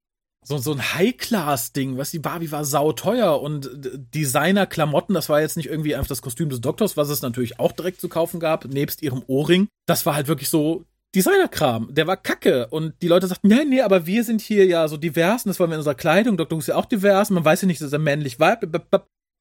so, 0.45 0.60
so 0.60 0.73
ein 0.73 0.93
High-Class-Ding, 0.93 1.97
was 1.97 2.12
die 2.12 2.19
Barbie 2.19 2.51
war 2.51 2.63
sauteuer 2.65 3.41
und 3.41 3.67
Designer-Klamotten, 4.13 5.15
das 5.15 5.27
war 5.27 5.41
jetzt 5.41 5.58
nicht 5.58 5.69
irgendwie 5.69 5.95
einfach 5.95 6.08
das 6.08 6.21
Kostüm 6.21 6.49
des 6.49 6.62
Doktors, 6.62 6.97
was 6.97 7.10
es 7.10 7.23
natürlich 7.23 7.60
auch 7.60 7.71
direkt 7.71 7.99
zu 7.99 8.10
kaufen 8.10 8.39
gab, 8.39 8.65
nebst 8.65 9.01
ihrem 9.01 9.23
Ohrring. 9.25 9.67
Das 9.88 10.06
war 10.06 10.13
halt 10.13 10.27
wirklich 10.27 10.49
so 10.49 10.86
Designer-Kram. 11.15 11.95
Der 11.95 12.06
war 12.06 12.17
kacke. 12.17 12.67
Und 12.67 12.93
die 13.01 13.08
Leute 13.08 13.25
sagten, 13.25 13.47
nee, 13.47 13.65
nee, 13.65 13.82
aber 13.82 14.06
wir 14.06 14.23
sind 14.23 14.39
hier 14.39 14.67
ja 14.67 14.88
so 14.88 14.97
divers 14.97 15.45
und 15.45 15.49
das 15.49 15.60
wollen 15.60 15.71
wir 15.71 15.75
in 15.75 15.80
unserer 15.80 15.95
Kleidung. 15.95 16.38
Who 16.38 16.60
ist 16.60 16.67
ja 16.67 16.75
auch 16.75 16.86
divers. 16.86 17.32
Man 17.32 17.43
weiß 17.43 17.63
ja 17.63 17.67
nicht, 17.67 17.82
dass 17.82 17.91
er 17.91 17.99
männlich 17.99 18.39
war. 18.39 18.60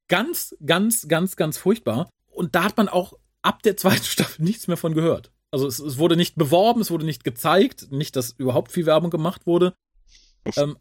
Ganz, 0.08 0.56
ganz, 0.64 1.08
ganz, 1.08 1.36
ganz 1.36 1.58
furchtbar. 1.58 2.08
Und 2.26 2.54
da 2.54 2.64
hat 2.64 2.76
man 2.76 2.88
auch 2.88 3.14
ab 3.42 3.62
der 3.62 3.76
zweiten 3.78 4.04
Staffel 4.04 4.44
nichts 4.44 4.68
mehr 4.68 4.76
von 4.76 4.94
gehört. 4.94 5.32
Also 5.50 5.66
es, 5.66 5.78
es 5.78 5.98
wurde 5.98 6.16
nicht 6.16 6.36
beworben, 6.36 6.80
es 6.80 6.90
wurde 6.90 7.06
nicht 7.06 7.24
gezeigt, 7.24 7.90
nicht, 7.90 8.16
dass 8.16 8.32
überhaupt 8.32 8.72
viel 8.72 8.86
Werbung 8.86 9.10
gemacht 9.10 9.46
wurde. 9.46 9.74
Ähm, 10.56 10.76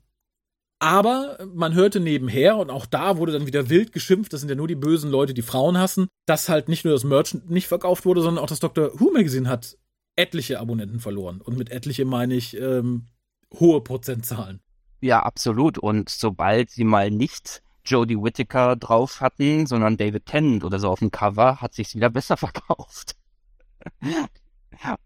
aber 0.79 1.37
man 1.53 1.73
hörte 1.73 1.99
nebenher, 1.99 2.57
und 2.57 2.69
auch 2.69 2.85
da 2.85 3.17
wurde 3.17 3.31
dann 3.31 3.47
wieder 3.47 3.69
wild 3.69 3.91
geschimpft, 3.91 4.33
das 4.33 4.41
sind 4.41 4.49
ja 4.49 4.55
nur 4.55 4.67
die 4.67 4.75
bösen 4.75 5.09
Leute, 5.09 5.33
die 5.33 5.41
Frauen 5.41 5.77
hassen, 5.77 6.07
dass 6.25 6.49
halt 6.49 6.67
nicht 6.67 6.83
nur 6.83 6.93
das 6.93 7.03
Merchant 7.03 7.49
nicht 7.49 7.67
verkauft 7.67 8.05
wurde, 8.05 8.21
sondern 8.21 8.43
auch 8.43 8.49
das 8.49 8.59
Dr. 8.59 8.99
Who 8.99 9.11
Magazine 9.11 9.47
hat 9.47 9.77
etliche 10.15 10.59
Abonnenten 10.59 10.99
verloren. 10.99 11.41
Und 11.41 11.57
mit 11.57 11.71
etliche 11.71 12.05
meine 12.05 12.35
ich 12.35 12.57
ähm, 12.57 13.07
hohe 13.53 13.81
Prozentzahlen. 13.81 14.59
Ja, 15.01 15.23
absolut. 15.23 15.77
Und 15.77 16.09
sobald 16.09 16.69
sie 16.69 16.83
mal 16.83 17.11
nicht 17.11 17.61
Jodie 17.85 18.21
Whittaker 18.21 18.75
drauf 18.75 19.21
hatten, 19.21 19.65
sondern 19.65 19.97
David 19.97 20.25
Tennant 20.25 20.63
oder 20.63 20.79
so 20.79 20.89
auf 20.89 20.99
dem 20.99 21.11
Cover, 21.11 21.61
hat 21.61 21.73
sich's 21.73 21.95
wieder 21.95 22.09
besser 22.09 22.37
verkauft. 22.37 23.15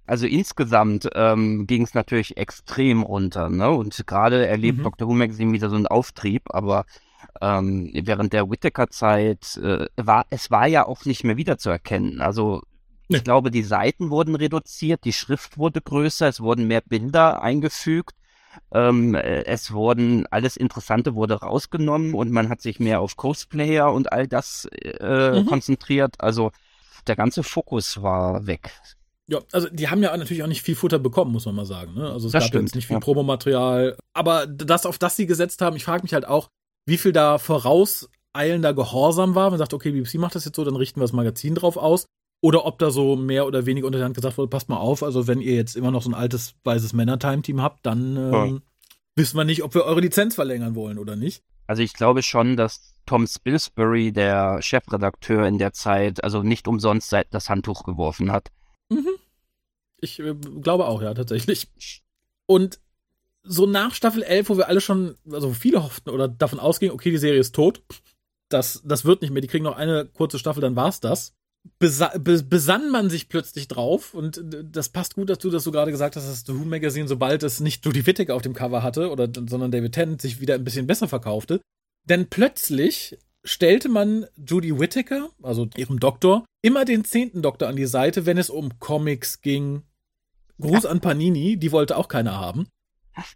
also 0.05 0.25
insgesamt 0.25 1.09
ähm, 1.13 1.67
ging 1.67 1.83
es 1.83 1.93
natürlich 1.93 2.37
extrem 2.37 3.03
runter, 3.03 3.49
ne? 3.49 3.69
Und 3.69 4.07
gerade 4.07 4.47
erlebt 4.47 4.79
mhm. 4.79 4.83
Dr. 4.83 5.07
Who 5.07 5.13
Magazine 5.13 5.53
wieder 5.53 5.69
so 5.69 5.75
einen 5.75 5.87
Auftrieb, 5.87 6.43
aber 6.49 6.85
ähm, 7.41 7.91
während 7.93 8.33
der 8.33 8.49
Whittaker-Zeit 8.49 9.57
äh, 9.57 9.87
war 9.97 10.25
es 10.29 10.49
war 10.51 10.67
ja 10.67 10.85
auch 10.85 11.05
nicht 11.05 11.23
mehr 11.23 11.37
wiederzuerkennen. 11.37 12.21
Also 12.21 12.61
ich 13.07 13.17
nee. 13.17 13.23
glaube, 13.23 13.51
die 13.51 13.63
Seiten 13.63 14.09
wurden 14.09 14.35
reduziert, 14.35 15.03
die 15.03 15.13
Schrift 15.13 15.57
wurde 15.57 15.81
größer, 15.81 16.27
es 16.27 16.41
wurden 16.41 16.67
mehr 16.67 16.81
Bilder 16.81 17.41
eingefügt 17.41 18.15
ähm, 18.71 19.15
äh, 19.15 19.45
es 19.45 19.71
wurden, 19.71 20.25
alles 20.27 20.57
Interessante 20.57 21.15
wurde 21.15 21.35
rausgenommen 21.35 22.13
und 22.13 22.31
man 22.31 22.49
hat 22.49 22.61
sich 22.61 22.79
mehr 22.79 23.01
auf 23.01 23.15
Cosplayer 23.15 23.91
und 23.91 24.11
all 24.11 24.27
das 24.27 24.67
äh, 24.71 25.39
mhm. 25.39 25.45
konzentriert. 25.45 26.15
Also 26.19 26.51
der 27.07 27.15
ganze 27.15 27.43
Fokus 27.43 28.01
war 28.01 28.45
weg. 28.45 28.71
Ja, 29.27 29.39
also 29.51 29.67
die 29.69 29.89
haben 29.89 30.01
ja 30.01 30.15
natürlich 30.15 30.43
auch 30.43 30.47
nicht 30.47 30.63
viel 30.63 30.75
Futter 30.75 30.97
bekommen, 30.97 31.31
muss 31.31 31.45
man 31.45 31.55
mal 31.55 31.65
sagen. 31.65 31.93
Ne? 31.93 32.09
Also 32.11 32.27
es 32.27 32.31
das 32.33 32.43
gab 32.43 32.47
stimmt, 32.47 32.69
jetzt 32.69 32.75
nicht 32.75 32.87
viel 32.87 32.95
ja. 32.95 32.99
Promomaterial. 32.99 33.95
Aber 34.13 34.47
das, 34.47 34.85
auf 34.85 34.97
das 34.97 35.15
sie 35.15 35.27
gesetzt 35.27 35.61
haben, 35.61 35.75
ich 35.75 35.83
frage 35.83 36.03
mich 36.03 36.13
halt 36.13 36.27
auch, 36.27 36.49
wie 36.87 36.97
viel 36.97 37.11
da 37.11 37.37
vorauseilender 37.37 38.73
Gehorsam 38.73 39.35
war. 39.35 39.51
Man 39.51 39.59
sagt, 39.59 39.73
okay, 39.73 39.91
BBC 39.91 40.15
macht 40.15 40.33
das 40.33 40.45
jetzt 40.45 40.55
so, 40.55 40.65
dann 40.65 40.75
richten 40.75 40.99
wir 40.99 41.03
das 41.03 41.13
Magazin 41.13 41.53
drauf 41.53 41.77
aus. 41.77 42.05
Oder 42.41 42.65
ob 42.65 42.79
da 42.79 42.89
so 42.89 43.15
mehr 43.17 43.45
oder 43.45 43.65
weniger 43.65 43.85
unter 43.87 43.97
der 43.99 44.05
Hand 44.05 44.15
gesagt 44.15 44.37
wurde, 44.37 44.49
passt 44.49 44.69
mal 44.69 44.77
auf, 44.77 45.03
also 45.03 45.27
wenn 45.27 45.41
ihr 45.41 45.55
jetzt 45.55 45.75
immer 45.75 45.91
noch 45.91 46.01
so 46.03 46.09
ein 46.09 46.13
altes, 46.15 46.55
weißes 46.63 46.93
Männer-Time-Team 46.93 47.61
habt, 47.61 47.85
dann 47.85 48.15
ähm, 48.15 48.31
Ja. 48.33 48.59
wissen 49.15 49.35
wir 49.37 49.43
nicht, 49.43 49.61
ob 49.63 49.73
wir 49.75 49.83
eure 49.83 49.99
Lizenz 49.99 50.35
verlängern 50.35 50.73
wollen 50.75 50.97
oder 50.99 51.15
nicht. 51.17 51.43
Also 51.67 51.81
ich 51.83 51.93
glaube 51.93 52.23
schon, 52.23 52.55
dass 52.55 52.93
Tom 53.05 53.27
Spilsbury, 53.27 54.11
der 54.13 54.61
Chefredakteur 54.61 55.45
in 55.47 55.57
der 55.57 55.73
Zeit, 55.73 56.23
also 56.23 56.41
nicht 56.41 56.67
umsonst 56.67 57.09
seit- 57.09 57.33
das 57.33 57.49
Handtuch 57.49 57.83
geworfen 57.83 58.31
hat. 58.31 58.49
Ich 60.01 60.19
äh, 60.19 60.33
glaube 60.61 60.85
auch, 60.87 61.01
ja, 61.01 61.13
tatsächlich. 61.13 61.67
Und 62.45 62.79
so 63.43 63.65
nach 63.65 63.93
Staffel 63.93 64.23
11, 64.23 64.49
wo 64.49 64.57
wir 64.57 64.67
alle 64.67 64.81
schon, 64.81 65.15
also 65.31 65.51
viele 65.53 65.83
hofften 65.83 66.09
oder 66.09 66.27
davon 66.27 66.59
ausgingen, 66.59 66.93
okay, 66.93 67.11
die 67.11 67.17
Serie 67.17 67.39
ist 67.39 67.53
tot. 67.55 67.81
Das, 68.49 68.81
das 68.85 69.05
wird 69.05 69.21
nicht 69.21 69.31
mehr. 69.31 69.41
Die 69.41 69.47
kriegen 69.47 69.63
noch 69.65 69.75
eine 69.77 70.05
kurze 70.05 70.39
Staffel, 70.39 70.61
dann 70.61 70.75
war's 70.75 70.99
das. 71.01 71.35
Besa 71.77 72.17
be 72.17 72.41
besann 72.43 72.89
man 72.89 73.09
sich 73.09 73.29
plötzlich 73.29 73.67
drauf 73.67 74.13
und 74.13 74.37
äh, 74.37 74.63
das 74.69 74.89
passt 74.89 75.15
gut 75.15 75.29
dazu, 75.29 75.49
dass 75.49 75.63
du 75.63 75.71
gerade 75.71 75.91
gesagt 75.91 76.15
hast, 76.15 76.23
dass 76.23 76.43
das 76.43 76.45
The 76.45 76.59
Who 76.59 76.65
Magazine, 76.65 77.07
sobald 77.07 77.43
es 77.43 77.59
nicht 77.59 77.85
Judy 77.85 78.05
Whittaker 78.05 78.35
auf 78.35 78.41
dem 78.41 78.53
Cover 78.53 78.83
hatte, 78.83 79.09
oder, 79.09 79.27
sondern 79.47 79.71
David 79.71 79.93
Tennant, 79.93 80.21
sich 80.21 80.41
wieder 80.41 80.55
ein 80.55 80.63
bisschen 80.63 80.87
besser 80.87 81.07
verkaufte. 81.07 81.61
Denn 82.05 82.27
plötzlich 82.27 83.17
stellte 83.43 83.89
man 83.89 84.25
Judy 84.37 84.79
Whittaker, 84.79 85.29
also 85.41 85.69
ihrem 85.75 85.99
Doktor, 85.99 86.45
immer 86.61 86.85
den 86.85 87.05
zehnten 87.05 87.41
Doktor 87.41 87.67
an 87.67 87.75
die 87.75 87.85
Seite, 87.85 88.25
wenn 88.25 88.37
es 88.37 88.49
um 88.49 88.79
Comics 88.79 89.41
ging. 89.41 89.83
Gruß 90.59 90.85
an 90.85 90.99
Panini, 90.99 91.55
die 91.55 91.71
wollte 91.71 91.95
auch 91.95 92.09
keiner 92.09 92.37
haben. 92.37 92.67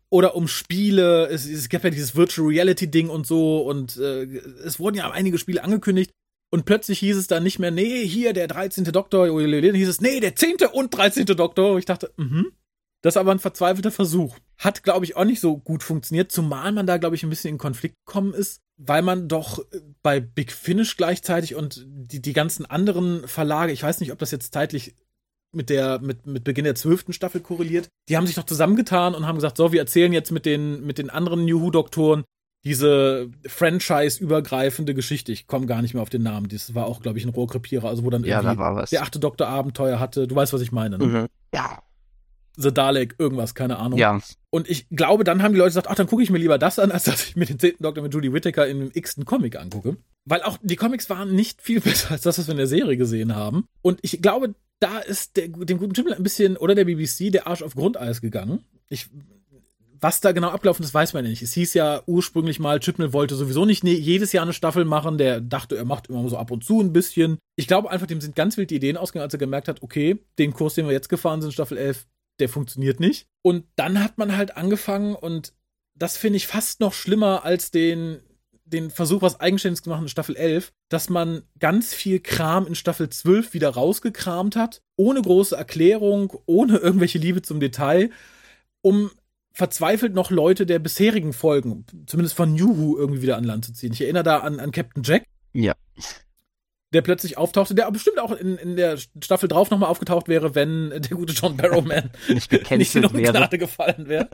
Oder 0.09 0.35
um 0.35 0.47
Spiele, 0.47 1.27
es, 1.27 1.45
es 1.45 1.69
gab 1.69 1.83
ja 1.83 1.89
dieses 1.89 2.15
Virtual 2.15 2.47
Reality 2.47 2.89
Ding 2.89 3.09
und 3.09 3.25
so 3.25 3.61
und 3.61 3.97
äh, 3.97 4.23
es 4.65 4.79
wurden 4.79 4.97
ja 4.97 5.09
einige 5.11 5.37
Spiele 5.37 5.63
angekündigt 5.63 6.11
und 6.53 6.65
plötzlich 6.65 6.99
hieß 6.99 7.17
es 7.17 7.25
dann 7.25 7.41
nicht 7.41 7.57
mehr, 7.57 7.71
nee, 7.71 8.05
hier 8.05 8.31
der 8.31 8.47
13. 8.47 8.83
Doktor, 8.83 9.25
dann 9.25 9.75
hieß 9.75 9.87
es, 9.87 10.01
nee, 10.01 10.19
der 10.19 10.35
10. 10.35 10.57
und 10.71 10.95
13. 10.95 11.25
Doktor. 11.25 11.71
Und 11.71 11.79
ich 11.79 11.85
dachte, 11.85 12.13
mhm. 12.17 12.51
Das 13.01 13.15
ist 13.15 13.17
aber 13.17 13.31
ein 13.31 13.39
verzweifelter 13.39 13.89
Versuch. 13.89 14.37
Hat, 14.59 14.83
glaube 14.83 15.03
ich, 15.03 15.15
auch 15.15 15.25
nicht 15.25 15.39
so 15.39 15.57
gut 15.57 15.81
funktioniert, 15.81 16.31
zumal 16.31 16.71
man 16.71 16.85
da, 16.85 16.97
glaube 16.97 17.15
ich, 17.15 17.23
ein 17.23 17.29
bisschen 17.31 17.49
in 17.49 17.57
Konflikt 17.57 17.95
gekommen 18.05 18.35
ist, 18.35 18.61
weil 18.77 19.01
man 19.01 19.27
doch 19.27 19.59
äh, 19.71 19.79
bei 20.03 20.19
Big 20.19 20.51
Finish 20.51 20.95
gleichzeitig 20.95 21.55
und 21.55 21.87
die, 21.87 22.21
die 22.21 22.33
ganzen 22.33 22.67
anderen 22.67 23.27
Verlage, 23.27 23.73
ich 23.73 23.81
weiß 23.81 23.99
nicht, 23.99 24.11
ob 24.11 24.19
das 24.19 24.29
jetzt 24.29 24.53
zeitlich 24.53 24.95
mit 25.51 25.71
der, 25.71 26.01
mit, 26.01 26.27
mit 26.27 26.43
Beginn 26.43 26.65
der 26.65 26.75
zwölften 26.75 27.13
Staffel 27.13 27.41
korreliert, 27.41 27.89
die 28.09 28.15
haben 28.15 28.27
sich 28.27 28.37
noch 28.37 28.45
zusammengetan 28.45 29.15
und 29.15 29.25
haben 29.25 29.37
gesagt, 29.37 29.57
so, 29.57 29.71
wir 29.71 29.81
erzählen 29.81 30.13
jetzt 30.13 30.31
mit 30.31 30.45
den, 30.45 30.85
mit 30.85 30.99
den 30.99 31.09
anderen 31.09 31.45
New 31.45 31.61
Who-Doktoren 31.61 32.23
diese 32.65 33.29
franchise-übergreifende 33.45 34.93
Geschichte. 34.93 35.31
Ich 35.31 35.47
komme 35.47 35.65
gar 35.65 35.81
nicht 35.81 35.93
mehr 35.93 36.03
auf 36.03 36.09
den 36.09 36.23
Namen. 36.23 36.47
Das 36.49 36.73
war 36.75 36.85
auch, 36.85 37.01
glaube 37.01 37.17
ich, 37.17 37.25
ein 37.25 37.29
Rohrkrepierer, 37.29 37.87
also 37.87 38.03
wo 38.03 38.09
dann 38.09 38.23
Ja, 38.23 38.37
irgendwie 38.37 38.55
da 38.55 38.61
war 38.61 38.75
was. 38.75 38.89
der 38.89 39.01
achte 39.03 39.19
Doktor 39.19 39.47
Abenteuer 39.47 39.99
hatte. 39.99 40.27
Du 40.27 40.35
weißt, 40.35 40.53
was 40.53 40.61
ich 40.61 40.71
meine, 40.71 40.97
ne? 40.97 41.05
Mhm. 41.05 41.27
Ja, 41.53 41.79
The 42.55 42.71
Dalek, 42.71 43.15
irgendwas, 43.17 43.55
keine 43.55 43.77
Ahnung. 43.79 43.97
ja. 43.97 44.19
Und 44.51 44.69
ich 44.69 44.87
glaube, 44.89 45.23
dann 45.23 45.41
haben 45.41 45.53
die 45.53 45.57
Leute 45.57 45.69
gesagt, 45.69 45.87
ach, 45.89 45.95
dann 45.95 46.05
gucke 46.05 46.21
ich 46.21 46.29
mir 46.29 46.37
lieber 46.37 46.59
das 46.59 46.77
an, 46.77 46.91
als 46.91 47.05
dass 47.05 47.25
ich 47.27 47.35
mir 47.35 47.45
den 47.45 47.57
zehnten 47.57 47.81
Doktor 47.81 48.03
mit 48.03 48.13
Judy 48.13 48.31
Whittaker 48.31 48.67
in 48.67 48.79
dem 48.79 48.91
x-ten 48.93 49.25
Comic 49.25 49.55
angucke. 49.59 49.97
Weil 50.25 50.43
auch 50.43 50.57
die 50.61 50.75
Comics 50.75 51.09
waren 51.09 51.33
nicht 51.33 51.61
viel 51.63 51.81
besser 51.81 52.11
als 52.11 52.21
das, 52.21 52.37
was 52.37 52.47
wir 52.47 52.51
in 52.51 52.57
der 52.59 52.67
Serie 52.67 52.95
gesehen 52.95 53.35
haben. 53.35 53.65
Und 53.81 53.99
ich 54.03 54.21
glaube, 54.21 54.53
da 54.79 54.99
ist 54.99 55.35
der, 55.37 55.47
dem 55.47 55.79
guten 55.79 55.93
Chibnall 55.93 56.15
ein 56.17 56.23
bisschen, 56.23 56.55
oder 56.57 56.75
der 56.75 56.85
BBC, 56.85 57.31
der 57.31 57.47
Arsch 57.47 57.63
auf 57.63 57.73
Grundeis 57.73 58.21
gegangen. 58.21 58.63
Ich, 58.89 59.09
was 60.03 60.19
da 60.19 60.33
genau 60.33 60.49
abgelaufen 60.49 60.83
ist, 60.83 60.93
weiß 60.93 61.13
man 61.13 61.23
ja 61.23 61.29
nicht. 61.29 61.41
Es 61.41 61.53
hieß 61.53 61.73
ja 61.75 62.03
ursprünglich 62.05 62.59
mal, 62.59 62.81
Chibnall 62.81 63.13
wollte 63.13 63.35
sowieso 63.35 63.65
nicht 63.65 63.83
jedes 63.85 64.33
Jahr 64.33 64.43
eine 64.43 64.51
Staffel 64.51 64.83
machen. 64.83 65.17
Der 65.17 65.39
dachte, 65.39 65.77
er 65.77 65.85
macht 65.85 66.07
immer 66.07 66.27
so 66.27 66.37
ab 66.37 66.51
und 66.51 66.65
zu 66.65 66.81
ein 66.81 66.91
bisschen. 66.91 67.37
Ich 67.55 67.67
glaube 67.67 67.89
einfach, 67.89 68.05
dem 68.05 68.19
sind 68.19 68.35
ganz 68.35 68.57
wild 68.57 68.69
die 68.69 68.75
Ideen 68.75 68.97
ausgegangen, 68.97 69.23
als 69.23 69.33
er 69.33 69.39
gemerkt 69.39 69.69
hat, 69.69 69.81
okay, 69.81 70.19
den 70.37 70.53
Kurs, 70.53 70.75
den 70.75 70.85
wir 70.87 70.91
jetzt 70.91 71.07
gefahren 71.07 71.41
sind, 71.41 71.53
Staffel 71.53 71.77
11, 71.77 72.05
der 72.39 72.49
funktioniert 72.49 72.99
nicht. 72.99 73.27
Und 73.43 73.65
dann 73.77 74.03
hat 74.03 74.17
man 74.17 74.35
halt 74.35 74.57
angefangen 74.57 75.15
und 75.15 75.53
das 75.95 76.17
finde 76.17 76.37
ich 76.37 76.47
fast 76.47 76.81
noch 76.81 76.91
schlimmer 76.91 77.45
als 77.45 77.71
den, 77.71 78.19
den 78.65 78.89
Versuch, 78.89 79.21
was 79.21 79.39
Eigenständiges 79.39 79.83
zu 79.83 79.89
machen 79.89 80.03
in 80.03 80.09
Staffel 80.09 80.35
11, 80.35 80.73
dass 80.89 81.09
man 81.09 81.43
ganz 81.59 81.93
viel 81.93 82.19
Kram 82.19 82.67
in 82.67 82.75
Staffel 82.75 83.09
12 83.09 83.53
wieder 83.53 83.69
rausgekramt 83.69 84.57
hat, 84.57 84.81
ohne 84.97 85.21
große 85.21 85.55
Erklärung, 85.55 86.33
ohne 86.45 86.77
irgendwelche 86.77 87.19
Liebe 87.19 87.41
zum 87.41 87.61
Detail, 87.61 88.09
um 88.81 89.11
verzweifelt 89.53 90.13
noch 90.13 90.31
Leute 90.31 90.65
der 90.65 90.79
bisherigen 90.79 91.31
Folgen, 91.33 91.85
zumindest 92.07 92.35
von 92.35 92.53
New 92.53 92.77
Who, 92.77 92.97
irgendwie 92.97 93.21
wieder 93.21 93.37
an 93.37 93.43
Land 93.43 93.65
zu 93.65 93.73
ziehen. 93.73 93.93
Ich 93.93 94.01
erinnere 94.01 94.23
da 94.23 94.39
an, 94.39 94.59
an 94.59 94.71
Captain 94.71 95.03
Jack, 95.03 95.25
Ja. 95.53 95.73
der 96.93 97.01
plötzlich 97.03 97.37
auftauchte, 97.37 97.75
der 97.75 97.89
bestimmt 97.91 98.19
auch 98.19 98.31
in, 98.31 98.57
in 98.57 98.75
der 98.75 98.97
Staffel 98.97 99.47
drauf 99.47 99.69
nochmal 99.69 99.89
aufgetaucht 99.89 100.27
wäre, 100.27 100.55
wenn 100.55 100.89
der 100.89 101.01
gute 101.17 101.33
John 101.33 101.55
Barrowman 101.55 102.09
Nicht 102.27 102.51
nicht 102.71 102.95
in 102.95 103.03
wäre. 103.13 103.31
Gnade 103.31 103.57
gefallen 103.57 104.07
wäre. 104.07 104.27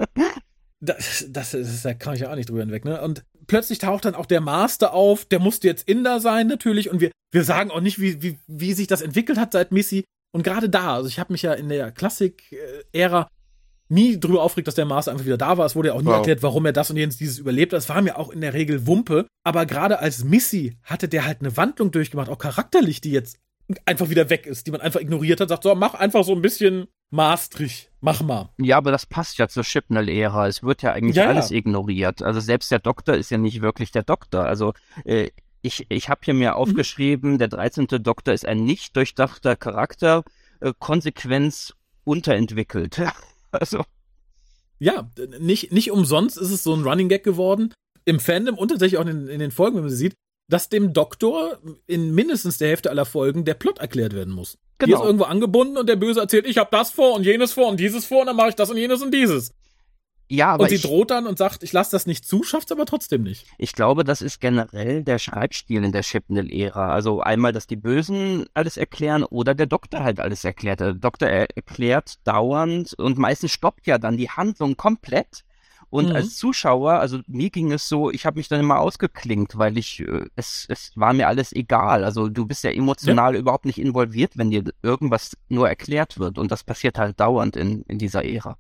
Das, 0.82 1.25
das, 1.29 1.53
ist, 1.53 1.84
da 1.84 1.93
kann 1.93 2.13
ich 2.13 2.21
ja 2.21 2.32
auch 2.32 2.36
nicht 2.36 2.49
drüber 2.49 2.62
hinweg, 2.62 2.86
ne? 2.86 3.01
Und 3.01 3.25
plötzlich 3.47 3.79
taucht 3.79 4.05
dann 4.05 4.15
auch 4.15 4.25
der 4.25 4.39
Master 4.39 4.93
auf, 4.93 5.25
der 5.25 5.39
musste 5.39 5.67
jetzt 5.67 5.89
Inder 5.89 6.21
sein, 6.21 6.47
natürlich, 6.47 6.89
und 6.89 7.01
wir, 7.01 7.12
wir 7.32 7.43
sagen 7.43 7.71
auch 7.71 7.82
nicht, 7.82 7.99
wie, 7.99 8.21
wie, 8.21 8.39
wie 8.47 8.71
sich 8.73 8.88
das 8.88 9.01
entwickelt 9.01 9.38
hat 9.38 9.51
seit 9.51 9.73
Missy. 9.73 10.05
Und 10.32 10.43
gerade 10.43 10.69
da, 10.69 10.95
also 10.95 11.10
ich 11.10 11.19
habe 11.19 11.34
mich 11.34 11.41
ja 11.41 11.51
in 11.53 11.67
der 11.67 11.91
Klassik-Ära 11.91 13.27
nie 13.89 14.19
drüber 14.19 14.43
aufgeregt, 14.43 14.67
dass 14.67 14.75
der 14.75 14.86
Master 14.86 15.12
einfach 15.12 15.25
wieder 15.25 15.38
da 15.38 15.58
war. 15.58 15.65
Es 15.65 15.75
wurde 15.75 15.89
ja 15.89 15.93
auch 15.95 16.02
nie 16.02 16.08
Wow. 16.08 16.17
erklärt, 16.17 16.43
warum 16.43 16.65
er 16.65 16.73
das 16.73 16.89
und 16.91 16.97
jenes 16.97 17.17
dieses 17.17 17.39
überlebt. 17.39 17.73
hat. 17.73 17.78
Das 17.78 17.89
war 17.89 18.02
mir 18.02 18.17
auch 18.17 18.30
in 18.30 18.41
der 18.41 18.54
Regel 18.54 18.86
Wumpe. 18.88 19.25
Aber 19.43 19.65
gerade 19.65 19.99
als 19.99 20.23
Missy 20.23 20.78
hatte 20.84 21.08
der 21.10 21.25
halt 21.25 21.41
eine 21.41 21.58
Wandlung 21.58 21.91
durchgemacht, 21.91 22.30
auch 22.30 22.38
charakterlich, 22.38 23.02
die 23.02 23.12
jetzt 23.12 23.39
einfach 23.86 24.10
wieder 24.10 24.30
weg 24.30 24.45
ist, 24.47 24.65
die 24.67 24.71
man 24.71 24.82
einfach 24.82 24.99
ignoriert 24.99 25.41
hat, 25.41 25.49
sagt, 25.49 25.63
so, 25.63 25.73
mach 25.75 25.93
einfach 25.95 26.23
so 26.23 26.34
ein 26.34 26.41
bisschen 26.41 26.86
Maastrich, 27.12 27.89
mach 28.02 28.21
mal. 28.21 28.49
Ja, 28.60 28.78
aber 28.78 28.91
das 28.91 29.06
passt 29.08 29.38
ja 29.39 29.47
zur 29.47 29.63
Chibnall-Ära. 29.63 30.47
Es 30.47 30.62
wird 30.63 30.84
ja 30.84 30.91
eigentlich 30.93 31.15
Ja, 31.15 31.23
ja. 31.23 31.30
alles 31.30 31.49
ignoriert. 31.52 32.21
Also 32.21 32.39
selbst 32.39 32.69
der 32.71 32.80
Doktor 32.80 33.15
ist 33.15 33.32
ja 33.32 33.38
nicht 33.39 33.62
wirklich 33.62 33.91
der 33.91 34.04
Doktor. 34.04 34.45
Also 34.45 34.73
äh, 35.06 35.30
ich, 35.62 35.86
ich 35.89 36.10
habe 36.10 36.21
hier 36.23 36.34
Mhm. 36.36 36.39
mir 36.39 36.56
aufgeschrieben, 36.56 37.38
der 37.39 37.47
13. 37.47 37.88
Doktor 38.04 38.34
ist 38.34 38.45
ein 38.45 38.63
nicht 38.63 38.95
durchdachter 38.95 39.56
Charakter, 39.56 40.23
äh, 40.62 40.71
Konsequenz 40.78 41.73
unterentwickelt. 42.04 43.02
Also, 43.59 43.83
Ja, 44.79 45.09
nicht, 45.39 45.71
nicht 45.71 45.91
umsonst 45.91 46.38
ist 46.38 46.51
es 46.51 46.63
so 46.63 46.73
ein 46.73 46.83
Running 46.83 47.09
Gag 47.09 47.23
geworden. 47.23 47.73
Im 48.05 48.19
Fandom 48.19 48.57
und 48.57 48.69
tatsächlich 48.69 48.99
auch 48.99 49.05
in, 49.05 49.27
in 49.27 49.39
den 49.39 49.51
Folgen, 49.51 49.75
wenn 49.75 49.83
man 49.83 49.91
sie 49.91 49.97
sieht, 49.97 50.15
dass 50.49 50.69
dem 50.69 50.93
Doktor 50.93 51.59
in 51.85 52.13
mindestens 52.15 52.57
der 52.57 52.69
Hälfte 52.69 52.89
aller 52.89 53.05
Folgen 53.05 53.45
der 53.45 53.53
Plot 53.53 53.79
erklärt 53.79 54.13
werden 54.13 54.33
muss. 54.33 54.57
Die 54.81 54.85
ist 54.85 54.97
genau. 54.97 55.05
irgendwo 55.05 55.25
angebunden 55.25 55.77
und 55.77 55.88
der 55.88 55.95
Böse 55.95 56.21
erzählt, 56.21 56.47
ich 56.47 56.57
habe 56.57 56.69
das 56.71 56.91
vor 56.91 57.13
und 57.13 57.23
jenes 57.23 57.53
vor 57.53 57.67
und 57.67 57.79
dieses 57.79 58.05
vor 58.05 58.21
und 58.21 58.27
dann 58.27 58.35
mache 58.35 58.49
ich 58.49 58.55
das 58.55 58.69
und 58.69 58.77
jenes 58.77 59.01
und 59.01 59.13
dieses. 59.13 59.53
Ja, 60.31 60.51
aber 60.51 60.63
und 60.63 60.69
sie 60.69 60.75
ich, 60.75 60.83
droht 60.83 61.09
dann 61.09 61.25
und 61.25 61.39
sagt, 61.39 61.63
ich 61.63 61.73
lasse 61.73 61.89
das 61.91 62.05
nicht 62.05 62.23
zu, 62.23 62.43
schafft's 62.43 62.71
aber 62.71 62.85
trotzdem 62.85 63.23
nicht. 63.23 63.47
ich 63.57 63.73
glaube, 63.73 64.03
das 64.03 64.21
ist 64.21 64.39
generell 64.39 65.03
der 65.03 65.17
Schreibstil 65.17 65.83
in 65.83 65.91
der 65.91 66.03
Chibnall-Ära. 66.03 66.93
Also 66.93 67.21
einmal, 67.21 67.51
dass 67.51 67.65
die 67.65 67.75
Bösen 67.75 68.45
alles 68.53 68.77
erklären 68.77 69.23
oder 69.23 69.55
der 69.55 69.65
Doktor 69.65 70.03
halt 70.03 70.19
alles 70.19 70.43
erklärt. 70.45 70.81
Der 70.81 70.93
Doktor 70.93 71.27
er 71.29 71.47
erklärt 71.55 72.19
dauernd 72.27 72.93
und 72.93 73.17
meistens 73.17 73.51
stoppt 73.53 73.87
ja 73.87 73.97
dann 73.97 74.17
die 74.17 74.29
Handlung 74.29 74.77
komplett. 74.77 75.43
Und 75.89 76.09
Mhm. 76.09 76.15
als 76.15 76.37
Zuschauer, 76.37 76.99
also 76.99 77.21
mir 77.25 77.49
ging 77.49 77.71
es 77.71 77.89
so, 77.89 78.11
ich 78.11 78.27
habe 78.27 78.37
mich 78.37 78.47
dann 78.47 78.59
immer 78.59 78.77
ausgeklinkt, 78.79 79.57
weil 79.57 79.75
ich, 79.79 80.01
äh, 80.01 80.25
es, 80.35 80.67
es 80.69 80.91
war 80.95 81.13
mir 81.13 81.27
alles 81.27 81.51
egal. 81.51 82.03
Also 82.03 82.29
du 82.29 82.45
bist 82.45 82.63
ja 82.63 82.69
emotional 82.69 83.35
überhaupt 83.35 83.65
nicht 83.65 83.79
involviert, 83.79 84.33
wenn 84.37 84.51
dir 84.51 84.65
irgendwas 84.83 85.35
nur 85.47 85.67
erklärt 85.67 86.19
wird. 86.19 86.37
Und 86.37 86.51
das 86.51 86.63
passiert 86.63 86.99
halt 86.99 87.19
dauernd 87.19 87.55
in, 87.55 87.81
in 87.87 87.97
dieser 87.97 88.23
Ära. 88.23 88.55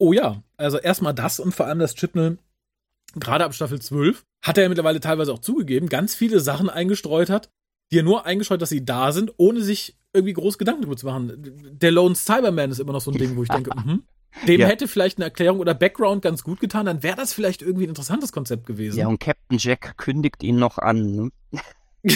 Oh 0.00 0.12
ja, 0.14 0.42
also 0.56 0.78
erstmal 0.78 1.12
das 1.14 1.38
und 1.40 1.54
vor 1.54 1.66
allem 1.66 1.78
das 1.78 1.94
Chipnell, 1.94 2.38
gerade 3.16 3.44
ab 3.44 3.54
Staffel 3.54 3.80
12, 3.80 4.24
hat 4.42 4.56
er 4.56 4.62
ja 4.62 4.68
mittlerweile 4.70 4.98
teilweise 5.00 5.30
auch 5.32 5.40
zugegeben, 5.40 5.90
ganz 5.90 6.14
viele 6.14 6.40
Sachen 6.40 6.70
eingestreut 6.70 7.28
hat, 7.28 7.50
die 7.92 7.98
er 7.98 8.02
nur 8.02 8.24
eingestreut, 8.24 8.62
dass 8.62 8.70
sie 8.70 8.84
da 8.84 9.12
sind, 9.12 9.34
ohne 9.36 9.60
sich 9.60 9.96
irgendwie 10.14 10.32
groß 10.32 10.56
Gedanken 10.56 10.82
darüber 10.82 10.96
zu 10.96 11.04
machen. 11.06 11.32
Der 11.78 11.90
Lone 11.90 12.14
Cyberman 12.14 12.70
ist 12.70 12.80
immer 12.80 12.92
noch 12.94 13.02
so 13.02 13.10
ein 13.10 13.18
Ding, 13.18 13.36
wo 13.36 13.42
ich 13.42 13.50
denke, 13.50 13.70
mhm. 13.84 14.02
dem 14.48 14.60
Ja. 14.60 14.68
hätte 14.68 14.88
vielleicht 14.88 15.18
eine 15.18 15.26
Erklärung 15.26 15.60
oder 15.60 15.74
Background 15.74 16.22
ganz 16.22 16.42
gut 16.44 16.60
getan, 16.60 16.86
dann 16.86 17.02
wäre 17.02 17.16
das 17.16 17.34
vielleicht 17.34 17.60
irgendwie 17.60 17.84
ein 17.84 17.90
interessantes 17.90 18.32
Konzept 18.32 18.64
gewesen. 18.66 18.98
Ja, 18.98 19.06
und 19.06 19.20
Captain 19.20 19.58
Jack 19.58 19.98
kündigt 19.98 20.42
ihn 20.42 20.56
noch 20.58 20.78
an. 20.78 21.30
Ne? 21.52 21.60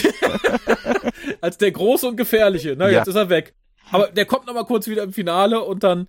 Als 1.41 1.57
der 1.59 1.71
Große 1.71 2.07
und 2.07 2.17
Gefährliche. 2.17 2.75
Na, 2.77 2.89
Ja. 2.89 2.99
jetzt 2.99 3.07
ist 3.07 3.15
er 3.15 3.29
weg. 3.29 3.53
Aber 3.91 4.07
der 4.07 4.25
kommt 4.25 4.47
noch 4.47 4.53
mal 4.55 4.65
kurz 4.65 4.87
wieder 4.87 5.03
im 5.03 5.13
Finale 5.13 5.61
und 5.63 5.83
dann 5.83 6.07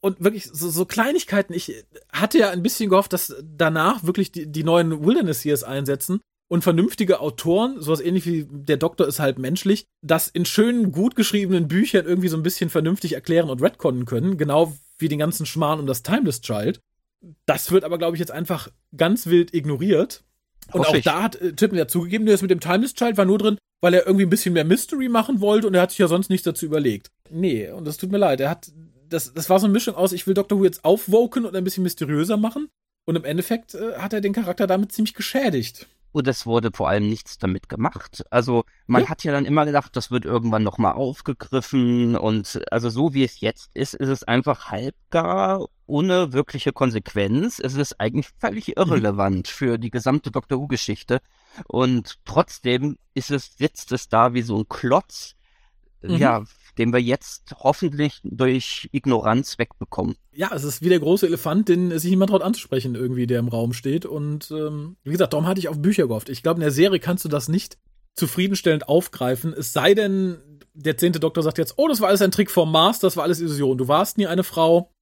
und 0.00 0.22
wirklich 0.22 0.44
so, 0.52 0.70
so 0.70 0.84
Kleinigkeiten. 0.84 1.52
Ich 1.52 1.84
hatte 2.12 2.38
ja 2.38 2.50
ein 2.50 2.62
bisschen 2.62 2.90
gehofft, 2.90 3.12
dass 3.12 3.34
danach 3.42 4.04
wirklich 4.04 4.32
die, 4.32 4.46
die 4.46 4.64
neuen 4.64 5.04
Wilderness 5.04 5.44
Years 5.44 5.64
einsetzen 5.64 6.20
und 6.48 6.62
vernünftige 6.62 7.20
Autoren, 7.20 7.80
sowas 7.80 8.00
ähnlich 8.00 8.26
wie 8.26 8.46
der 8.50 8.78
Doktor 8.78 9.06
ist 9.06 9.20
halt 9.20 9.38
menschlich, 9.38 9.84
das 10.02 10.28
in 10.28 10.46
schönen, 10.46 10.92
gut 10.92 11.14
geschriebenen 11.14 11.68
Büchern 11.68 12.06
irgendwie 12.06 12.28
so 12.28 12.36
ein 12.36 12.42
bisschen 12.42 12.70
vernünftig 12.70 13.12
erklären 13.12 13.50
und 13.50 13.62
retconnen 13.62 14.06
können, 14.06 14.38
genau 14.38 14.74
wie 14.98 15.08
den 15.08 15.18
ganzen 15.18 15.46
Schmarrn 15.46 15.80
um 15.80 15.86
das 15.86 16.02
Timeless 16.02 16.40
Child. 16.40 16.80
Das 17.46 17.70
wird 17.70 17.84
aber, 17.84 17.98
glaube 17.98 18.16
ich, 18.16 18.20
jetzt 18.20 18.30
einfach 18.30 18.68
ganz 18.96 19.26
wild 19.26 19.52
ignoriert. 19.52 20.24
Und 20.72 20.86
auch 20.86 20.96
da 20.98 21.22
hat 21.22 21.36
äh, 21.36 21.52
Tippen 21.52 21.78
ja 21.78 21.88
zugegeben, 21.88 22.26
das 22.26 22.42
mit 22.42 22.50
dem 22.50 22.60
Timeless 22.60 22.94
Child 22.94 23.16
war 23.16 23.24
nur 23.24 23.38
drin, 23.38 23.58
weil 23.80 23.94
er 23.94 24.06
irgendwie 24.06 24.24
ein 24.24 24.30
bisschen 24.30 24.52
mehr 24.52 24.64
Mystery 24.64 25.08
machen 25.08 25.40
wollte 25.40 25.66
und 25.66 25.74
er 25.74 25.82
hat 25.82 25.90
sich 25.90 25.98
ja 25.98 26.08
sonst 26.08 26.30
nichts 26.30 26.44
dazu 26.44 26.66
überlegt. 26.66 27.08
Nee, 27.30 27.70
und 27.70 27.86
das 27.86 27.96
tut 27.96 28.10
mir 28.10 28.18
leid. 28.18 28.40
Er 28.40 28.50
hat, 28.50 28.70
das, 29.08 29.32
das 29.32 29.50
war 29.50 29.58
so 29.58 29.66
eine 29.66 29.72
Mischung 29.72 29.94
aus, 29.94 30.12
ich 30.12 30.26
will 30.26 30.34
Doctor 30.34 30.58
Who 30.58 30.64
jetzt 30.64 30.84
aufwoken 30.84 31.44
und 31.44 31.56
ein 31.56 31.64
bisschen 31.64 31.82
mysteriöser 31.82 32.36
machen. 32.36 32.68
Und 33.04 33.16
im 33.16 33.24
Endeffekt 33.24 33.74
äh, 33.74 33.94
hat 33.96 34.12
er 34.12 34.20
den 34.20 34.34
Charakter 34.34 34.66
damit 34.66 34.92
ziemlich 34.92 35.14
geschädigt. 35.14 35.88
Und 36.10 36.26
es 36.26 36.46
wurde 36.46 36.70
vor 36.72 36.88
allem 36.88 37.08
nichts 37.08 37.38
damit 37.38 37.68
gemacht. 37.68 38.24
Also 38.30 38.64
man 38.86 39.02
ja. 39.02 39.08
hat 39.08 39.24
ja 39.24 39.32
dann 39.32 39.44
immer 39.44 39.66
gedacht, 39.66 39.94
das 39.94 40.10
wird 40.10 40.24
irgendwann 40.24 40.62
nochmal 40.62 40.92
aufgegriffen. 40.92 42.16
Und 42.16 42.60
also 42.70 42.88
so 42.88 43.12
wie 43.14 43.24
es 43.24 43.40
jetzt 43.40 43.70
ist, 43.74 43.94
ist 43.94 44.08
es 44.08 44.24
einfach 44.24 44.70
halbgar, 44.70 45.66
ohne 45.86 46.32
wirkliche 46.32 46.72
Konsequenz. 46.72 47.58
Es 47.58 47.74
ist 47.74 48.00
eigentlich 48.00 48.28
völlig 48.38 48.68
mhm. 48.68 48.74
irrelevant 48.76 49.48
mhm. 49.48 49.50
für 49.50 49.78
die 49.78 49.90
gesamte 49.90 50.30
Doctor 50.30 50.58
Who-Geschichte. 50.58 51.20
Und 51.66 52.16
trotzdem 52.24 52.96
ist 53.14 53.30
es, 53.30 53.56
sitzt 53.56 53.92
es 53.92 54.08
da 54.08 54.32
wie 54.32 54.42
so 54.42 54.58
ein 54.58 54.68
Klotz, 54.68 55.34
mhm. 56.02 56.16
ja, 56.16 56.44
den 56.78 56.92
wir 56.92 57.00
jetzt 57.00 57.54
hoffentlich 57.58 58.20
durch 58.22 58.88
Ignoranz 58.92 59.58
wegbekommen. 59.58 60.16
Ja, 60.32 60.50
es 60.54 60.64
ist 60.64 60.82
wie 60.82 60.88
der 60.88 61.00
große 61.00 61.26
Elefant, 61.26 61.68
den 61.68 61.98
sich 61.98 62.10
niemand 62.10 62.30
traut 62.30 62.42
anzusprechen, 62.42 62.94
irgendwie, 62.94 63.26
der 63.26 63.40
im 63.40 63.48
Raum 63.48 63.72
steht. 63.72 64.06
Und 64.06 64.50
ähm, 64.50 64.96
wie 65.02 65.10
gesagt, 65.10 65.32
darum 65.32 65.46
hatte 65.46 65.60
ich 65.60 65.68
auf 65.68 65.82
Bücher 65.82 66.06
gehofft. 66.06 66.28
Ich 66.28 66.42
glaube, 66.42 66.58
in 66.58 66.62
der 66.62 66.70
Serie 66.70 67.00
kannst 67.00 67.24
du 67.24 67.28
das 67.28 67.48
nicht 67.48 67.78
zufriedenstellend 68.14 68.88
aufgreifen. 68.88 69.52
Es 69.52 69.72
sei 69.72 69.94
denn, 69.94 70.38
der 70.74 70.96
zehnte 70.96 71.20
Doktor 71.20 71.42
sagt 71.42 71.58
jetzt, 71.58 71.74
oh, 71.76 71.88
das 71.88 72.00
war 72.00 72.08
alles 72.08 72.22
ein 72.22 72.30
Trick 72.30 72.50
vom 72.50 72.70
Mars, 72.70 72.98
das 73.00 73.16
war 73.16 73.24
alles 73.24 73.40
Illusion. 73.40 73.78
Du 73.78 73.88
warst 73.88 74.18
nie 74.18 74.26
eine 74.26 74.44
Frau. 74.44 74.92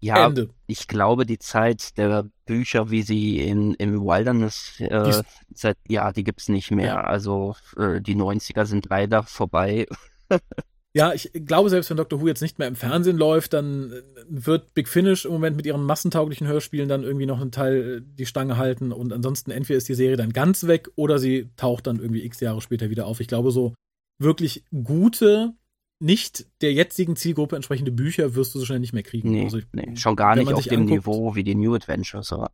Ja, 0.00 0.26
Ende. 0.26 0.50
ich 0.66 0.86
glaube, 0.86 1.24
die 1.24 1.38
Zeit 1.38 1.96
der 1.96 2.26
Bücher, 2.44 2.90
wie 2.90 3.00
sie 3.00 3.40
in, 3.40 3.72
im 3.74 4.02
Wilderness, 4.02 4.74
äh, 4.78 5.22
seit, 5.54 5.78
ja, 5.88 6.12
die 6.12 6.24
gibt's 6.24 6.50
nicht 6.50 6.70
mehr. 6.70 6.86
Ja. 6.86 7.00
Also 7.00 7.54
äh, 7.78 8.02
die 8.02 8.14
90er 8.14 8.66
sind 8.66 8.86
leider 8.90 9.22
vorbei. 9.22 9.86
Ja, 10.96 11.12
ich 11.12 11.30
glaube, 11.32 11.70
selbst 11.70 11.90
wenn 11.90 11.96
Doctor 11.96 12.20
Who 12.20 12.28
jetzt 12.28 12.40
nicht 12.40 12.60
mehr 12.60 12.68
im 12.68 12.76
Fernsehen 12.76 13.16
läuft, 13.16 13.52
dann 13.52 13.92
äh, 13.92 14.02
wird 14.28 14.74
Big 14.74 14.88
Finish 14.88 15.24
im 15.24 15.32
Moment 15.32 15.56
mit 15.56 15.66
ihren 15.66 15.82
massentauglichen 15.82 16.46
Hörspielen 16.46 16.88
dann 16.88 17.02
irgendwie 17.02 17.26
noch 17.26 17.40
einen 17.40 17.50
Teil 17.50 17.96
äh, 17.96 18.00
die 18.16 18.26
Stange 18.26 18.56
halten 18.56 18.92
und 18.92 19.12
ansonsten 19.12 19.50
entweder 19.50 19.76
ist 19.76 19.88
die 19.88 19.94
Serie 19.94 20.16
dann 20.16 20.32
ganz 20.32 20.66
weg 20.68 20.88
oder 20.94 21.18
sie 21.18 21.50
taucht 21.56 21.88
dann 21.88 21.98
irgendwie 21.98 22.24
x 22.24 22.38
Jahre 22.38 22.60
später 22.60 22.90
wieder 22.90 23.06
auf. 23.06 23.18
Ich 23.18 23.26
glaube, 23.26 23.50
so 23.50 23.74
wirklich 24.20 24.64
gute, 24.70 25.54
nicht 25.98 26.46
der 26.60 26.72
jetzigen 26.72 27.16
Zielgruppe 27.16 27.56
entsprechende 27.56 27.90
Bücher 27.90 28.36
wirst 28.36 28.54
du 28.54 28.60
so 28.60 28.64
schnell 28.64 28.78
nicht 28.78 28.92
mehr 28.92 29.02
kriegen. 29.02 29.32
Nee, 29.32 29.44
also, 29.44 29.58
nee 29.72 29.96
schon 29.96 30.14
gar 30.14 30.36
nicht 30.36 30.52
auf 30.52 30.62
dem 30.64 30.82
anguckt, 30.82 31.06
Niveau 31.06 31.34
wie 31.34 31.42
die 31.42 31.56
New 31.56 31.74
Adventures. 31.74 32.32
Aber 32.32 32.52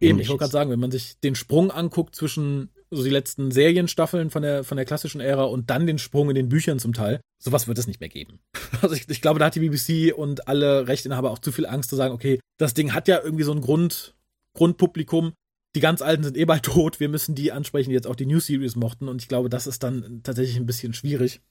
eben, 0.00 0.18
ich 0.18 0.28
wollte 0.28 0.40
gerade 0.40 0.52
sagen, 0.52 0.70
wenn 0.70 0.80
man 0.80 0.90
sich 0.90 1.18
den 1.20 1.34
Sprung 1.34 1.70
anguckt 1.70 2.14
zwischen 2.14 2.70
so 2.92 3.02
die 3.02 3.10
letzten 3.10 3.50
Serienstaffeln 3.50 4.30
von 4.30 4.42
der, 4.42 4.64
von 4.64 4.76
der 4.76 4.84
klassischen 4.84 5.20
Ära 5.20 5.44
und 5.44 5.70
dann 5.70 5.86
den 5.86 5.98
Sprung 5.98 6.28
in 6.28 6.34
den 6.34 6.48
Büchern 6.50 6.78
zum 6.78 6.92
Teil. 6.92 7.20
Sowas 7.38 7.66
wird 7.66 7.78
es 7.78 7.86
nicht 7.86 8.00
mehr 8.00 8.08
geben. 8.08 8.38
Also 8.80 8.96
ich, 8.96 9.08
ich 9.08 9.20
glaube, 9.20 9.38
da 9.38 9.44
hat 9.44 9.54
die 9.54 9.60
BBC 9.60 10.12
und 10.16 10.48
alle 10.48 10.88
Rechteinhaber 10.88 11.30
auch 11.30 11.38
zu 11.38 11.52
viel 11.52 11.66
Angst 11.66 11.90
zu 11.90 11.94
sagen, 11.94 12.12
okay, 12.12 12.40
das 12.58 12.74
Ding 12.74 12.94
hat 12.94 13.06
ja 13.06 13.20
irgendwie 13.22 13.44
so 13.44 13.52
ein 13.52 13.60
Grund, 13.60 14.16
Grundpublikum. 14.54 15.34
Die 15.76 15.80
ganz 15.80 16.02
Alten 16.02 16.24
sind 16.24 16.36
eh 16.36 16.46
bald 16.46 16.62
tot. 16.64 16.98
Wir 16.98 17.08
müssen 17.08 17.36
die 17.36 17.52
ansprechen, 17.52 17.90
die 17.90 17.94
jetzt 17.94 18.08
auch 18.08 18.16
die 18.16 18.26
New 18.26 18.40
Series 18.40 18.74
mochten. 18.74 19.08
Und 19.08 19.22
ich 19.22 19.28
glaube, 19.28 19.50
das 19.50 19.68
ist 19.68 19.84
dann 19.84 20.22
tatsächlich 20.24 20.56
ein 20.56 20.66
bisschen 20.66 20.94
schwierig. 20.94 21.42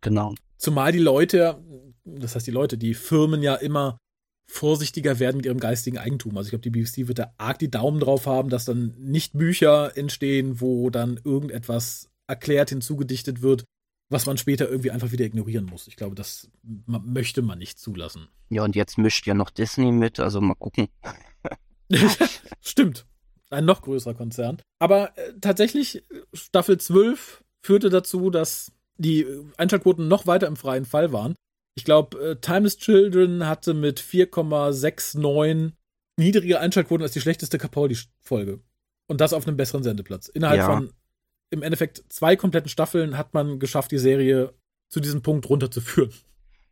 Genau. 0.00 0.34
Zumal 0.56 0.90
die 0.90 0.98
Leute, 0.98 1.62
das 2.04 2.34
heißt 2.34 2.46
die 2.46 2.50
Leute, 2.50 2.76
die 2.76 2.94
Firmen 2.94 3.42
ja 3.42 3.54
immer 3.54 3.98
vorsichtiger 4.50 5.18
werden 5.18 5.38
mit 5.38 5.46
ihrem 5.46 5.60
geistigen 5.60 5.98
Eigentum. 5.98 6.36
Also 6.36 6.48
ich 6.48 6.50
glaube, 6.50 6.62
die 6.62 6.70
BBC 6.70 7.08
wird 7.08 7.20
da 7.20 7.32
arg 7.38 7.58
die 7.58 7.70
Daumen 7.70 8.00
drauf 8.00 8.26
haben, 8.26 8.50
dass 8.50 8.64
dann 8.64 8.94
nicht 8.98 9.32
Bücher 9.32 9.96
entstehen, 9.96 10.60
wo 10.60 10.90
dann 10.90 11.20
irgendetwas 11.22 12.10
erklärt 12.26 12.70
hinzugedichtet 12.70 13.42
wird, 13.42 13.64
was 14.08 14.26
man 14.26 14.38
später 14.38 14.68
irgendwie 14.68 14.90
einfach 14.90 15.12
wieder 15.12 15.24
ignorieren 15.24 15.66
muss. 15.66 15.86
Ich 15.86 15.96
glaube, 15.96 16.16
das 16.16 16.50
möchte 16.86 17.42
man 17.42 17.58
nicht 17.58 17.78
zulassen. 17.78 18.28
Ja, 18.48 18.64
und 18.64 18.74
jetzt 18.74 18.98
mischt 18.98 19.26
ja 19.26 19.34
noch 19.34 19.50
Disney 19.50 19.92
mit, 19.92 20.18
also 20.18 20.40
mal 20.40 20.54
gucken. 20.54 20.88
Stimmt. 22.60 23.06
Ein 23.50 23.64
noch 23.64 23.82
größerer 23.82 24.14
Konzern. 24.14 24.60
Aber 24.78 25.16
äh, 25.16 25.32
tatsächlich, 25.40 26.04
Staffel 26.32 26.78
12 26.78 27.44
führte 27.62 27.88
dazu, 27.88 28.30
dass 28.30 28.72
die 28.96 29.26
Einschaltquoten 29.56 30.08
noch 30.08 30.26
weiter 30.26 30.46
im 30.46 30.56
freien 30.56 30.84
Fall 30.84 31.12
waren. 31.12 31.34
Ich 31.74 31.84
glaube, 31.84 32.18
äh, 32.18 32.36
Timeless 32.36 32.76
Children 32.78 33.46
hatte 33.46 33.74
mit 33.74 34.00
4,69 34.00 35.72
niedrige 36.16 36.60
Einschaltquoten 36.60 37.02
als 37.02 37.12
die 37.12 37.20
schlechteste 37.20 37.58
Capaldi-Folge. 37.58 38.60
Und 39.06 39.20
das 39.20 39.32
auf 39.32 39.46
einem 39.46 39.56
besseren 39.56 39.82
Sendeplatz. 39.82 40.28
Innerhalb 40.28 40.58
ja. 40.58 40.66
von 40.66 40.92
im 41.50 41.62
Endeffekt 41.62 42.04
zwei 42.08 42.36
kompletten 42.36 42.68
Staffeln 42.68 43.18
hat 43.18 43.34
man 43.34 43.58
geschafft, 43.58 43.90
die 43.90 43.98
Serie 43.98 44.54
zu 44.88 45.00
diesem 45.00 45.22
Punkt 45.22 45.48
runterzuführen. 45.48 46.12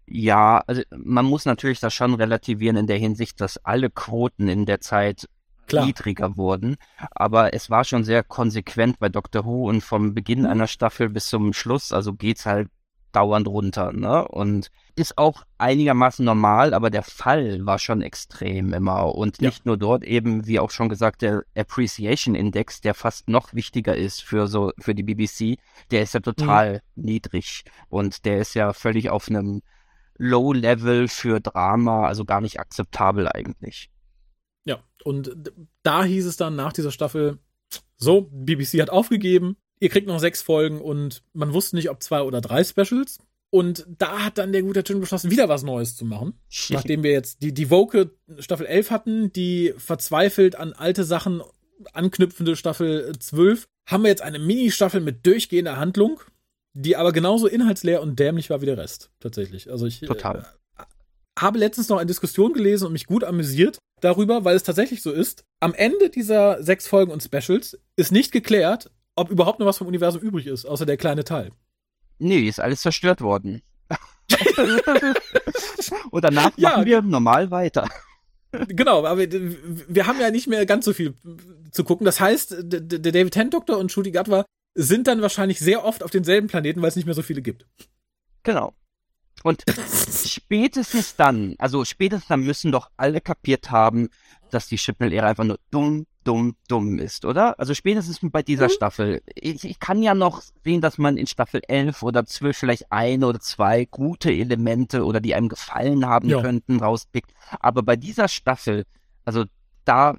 Ja, 0.07 0.63
also 0.67 0.83
man 0.97 1.27
muss 1.27 1.45
natürlich 1.45 1.81
das 1.81 1.93
schon 1.93 2.15
relativieren 2.15 2.77
in 2.77 2.87
der 2.87 2.97
Hinsicht, 2.97 3.41
dass 3.41 3.59
alle 3.65 3.91
Quoten 3.91 4.49
in 4.49 4.65
der 4.65 4.81
Zeit 4.81 5.29
Klar. 5.67 5.85
niedriger 5.85 6.37
wurden. 6.37 6.77
Aber 7.11 7.53
es 7.53 7.69
war 7.69 7.85
schon 7.85 8.05
sehr 8.05 8.23
konsequent 8.23 8.99
bei 8.99 9.09
Doctor 9.11 9.45
Who 9.45 9.69
und 9.69 9.83
vom 9.83 10.15
Beginn 10.15 10.41
mhm. 10.41 10.47
einer 10.47 10.67
Staffel 10.67 11.11
bis 11.11 11.27
zum 11.27 11.53
Schluss, 11.53 11.93
also 11.93 12.15
geht's 12.15 12.47
halt 12.47 12.69
dauernd 13.13 13.49
runter, 13.49 13.93
ne? 13.93 14.27
Und 14.29 14.71
ist 14.97 15.17
auch 15.17 15.43
einigermaßen 15.59 16.25
normal, 16.25 16.75
aber 16.75 16.91
der 16.91 17.03
Fall 17.03 17.65
war 17.65 17.79
schon 17.79 18.03
extrem 18.03 18.73
immer. 18.73 19.15
Und 19.15 19.41
nicht 19.41 19.59
ja. 19.59 19.63
nur 19.65 19.77
dort 19.77 20.05
eben, 20.05 20.47
wie 20.47 20.59
auch 20.59 20.71
schon 20.71 20.89
gesagt, 20.89 21.23
der 21.23 21.45
Appreciation 21.57 22.35
Index, 22.35 22.81
der 22.81 22.95
fast 22.95 23.29
noch 23.29 23.55
wichtiger 23.55 23.97
ist 23.97 24.23
für 24.23 24.47
so, 24.49 24.73
für 24.79 24.95
die 24.95 25.03
BBC, 25.03 25.59
der 25.91 26.03
ist 26.03 26.15
ja 26.15 26.21
total 26.21 26.83
mhm. 26.95 27.05
niedrig. 27.05 27.65
Und 27.89 28.25
der 28.25 28.39
ist 28.39 28.55
ja 28.55 28.73
völlig 28.73 29.11
auf 29.11 29.29
einem 29.29 29.63
Low 30.17 30.53
Level 30.53 31.07
für 31.09 31.41
Drama, 31.41 32.07
also 32.07 32.25
gar 32.25 32.41
nicht 32.41 32.59
akzeptabel 32.59 33.29
eigentlich. 33.29 33.91
Ja, 34.65 34.83
und 35.05 35.35
da 35.83 36.05
hieß 36.05 36.27
es 36.27 36.37
dann 36.37 36.57
nach 36.57 36.73
dieser 36.73 36.91
Staffel, 36.91 37.39
so, 37.97 38.29
BBC 38.31 38.81
hat 38.81 38.91
aufgegeben, 38.91 39.57
ihr 39.81 39.89
kriegt 39.89 40.07
noch 40.07 40.19
sechs 40.19 40.43
Folgen 40.43 40.81
und 40.81 41.23
man 41.33 41.53
wusste 41.53 41.77
nicht, 41.77 41.91
ob 41.91 42.03
zwei 42.03 42.23
oder 42.23 42.41
drei 42.41 42.65
Specials. 42.65 43.19
Und 43.51 43.87
da 43.99 44.25
hat 44.25 44.37
dann 44.37 44.53
der 44.53 44.63
gute 44.63 44.85
Tim 44.85 45.01
beschlossen, 45.01 45.31
wieder 45.31 45.49
was 45.49 45.63
Neues 45.63 45.97
zu 45.97 46.05
machen. 46.05 46.35
Nachdem 46.69 47.03
wir 47.03 47.13
jetzt 47.13 47.43
die, 47.43 47.55
die 47.55 47.71
Woke 47.71 48.11
Staffel 48.39 48.67
11 48.67 48.91
hatten, 48.91 49.33
die 49.33 49.73
verzweifelt 49.77 50.57
an 50.57 50.73
alte 50.73 51.05
Sachen 51.05 51.43
anknüpfende 51.93 52.57
Staffel 52.57 53.13
12, 53.19 53.67
haben 53.87 54.03
wir 54.03 54.11
jetzt 54.11 54.23
eine 54.23 54.39
Mini-Staffel 54.39 55.01
mit 55.01 55.25
durchgehender 55.25 55.77
Handlung, 55.79 56.21
die 56.75 56.97
aber 56.97 57.13
genauso 57.13 57.47
inhaltsleer 57.47 58.03
und 58.03 58.19
dämlich 58.19 58.51
war 58.51 58.61
wie 58.61 58.67
der 58.67 58.77
Rest, 58.77 59.11
tatsächlich. 59.21 59.71
Also 59.71 59.87
ich 59.87 60.01
Total. 60.01 60.47
Äh, 60.77 60.83
habe 61.39 61.59
letztens 61.59 61.89
noch 61.89 61.99
eine 61.99 62.07
Diskussion 62.07 62.53
gelesen 62.53 62.87
und 62.87 62.93
mich 62.93 63.07
gut 63.07 63.25
amüsiert 63.25 63.79
darüber, 64.01 64.45
weil 64.45 64.57
es 64.57 64.63
tatsächlich 64.65 65.03
so 65.03 65.13
ist. 65.13 65.45
Am 65.61 65.73
Ende 65.73 66.11
dieser 66.11 66.63
sechs 66.63 66.87
Folgen 66.87 67.13
und 67.13 67.23
Specials 67.23 67.79
ist 67.97 68.13
nicht 68.13 68.33
geklärt, 68.33 68.91
ob 69.19 69.31
überhaupt 69.31 69.59
noch 69.59 69.67
was 69.67 69.79
vom 69.79 69.87
Universum 69.87 70.23
übrig 70.23 70.47
ist, 70.47 70.65
außer 70.65 70.87
der 70.87 70.97
kleine 70.97 71.25
Teil. 71.25 71.51
Nee, 72.19 72.49
ist 72.49 72.61
alles 72.61 72.83
zerstört 72.83 73.21
worden. 73.21 73.63
Und 76.11 76.25
danach 76.25 76.51
ja. 76.57 76.71
machen 76.71 76.87
wir 76.87 77.03
normal 77.03 77.51
weiter. 77.51 77.89
Genau, 78.51 79.05
aber 79.05 79.19
wir, 79.19 80.07
haben 80.07 80.21
ja 80.21 80.31
nicht 80.31 80.47
mehr 80.47 80.65
ganz 80.65 80.85
so 80.85 80.93
viel 80.93 81.15
zu 81.71 81.85
gucken. 81.85 82.05
Das 82.05 82.19
heißt, 82.19 82.57
der, 82.63 82.81
David 82.81 83.35
Tennant 83.35 83.55
Doktor 83.55 83.79
und 83.79 83.93
Judy 83.93 84.11
Gatwa 84.11 84.47
sind 84.75 85.07
dann 85.07 85.21
wahrscheinlich 85.21 85.59
sehr 85.59 85.85
oft 85.85 86.03
auf 86.03 86.11
denselben 86.11 86.49
Planeten, 86.49 86.81
weil 86.81 86.89
es 86.89 86.97
nicht 86.97 87.05
mehr 87.05 87.15
so 87.15 87.23
viele 87.23 87.43
gibt. 87.43 87.67
Genau. 88.45 88.73
Und 89.43 89.65
spätestens 90.27 91.17
dann, 91.17 91.55
also 91.59 91.85
spätestens 91.85 92.29
dann 92.29 92.41
müssen 92.41 92.73
doch 92.73 92.91
alle 92.97 93.21
kapiert 93.21 93.71
haben, 93.71 94.09
dass 94.55 94.69
die 94.69 94.77
Chipmill-Ära 94.77 95.29
einfach 95.29 95.45
nur 95.45 95.59
dumm, 95.71 96.07
dumm, 96.25 96.57
dumm 96.69 96.99
ist, 96.99 97.25
oder? 97.25 97.59
Also 97.59 97.75
spätestens 97.75 98.21
bei 98.23 98.43
dieser 98.43 98.67
mhm. 98.67 98.73
Staffel. 98.73 99.23
Ich, 99.35 99.65
ich, 99.65 99.79
kann 99.81 100.03
ja 100.03 100.15
noch 100.15 100.43
sehen, 100.65 100.81
dass 100.81 100.99
man 100.99 101.17
in 101.17 101.27
Staffel 101.27 101.63
11 101.67 102.03
oder 102.03 102.27
12 102.27 102.57
vielleicht 102.57 102.93
ein 102.93 103.25
oder 103.25 103.41
zwei 103.41 103.87
gute 103.87 104.31
Elemente 104.31 105.05
oder 105.05 105.21
die 105.21 105.35
einem 105.35 105.49
gefallen 105.49 106.07
haben 106.07 106.29
ja. 106.29 106.41
könnten 106.41 106.81
rauspickt. 106.81 107.33
Aber 107.61 107.83
bei 107.83 107.97
dieser 107.97 108.29
Staffel, 108.29 108.85
also 109.25 109.45
da, 109.85 110.15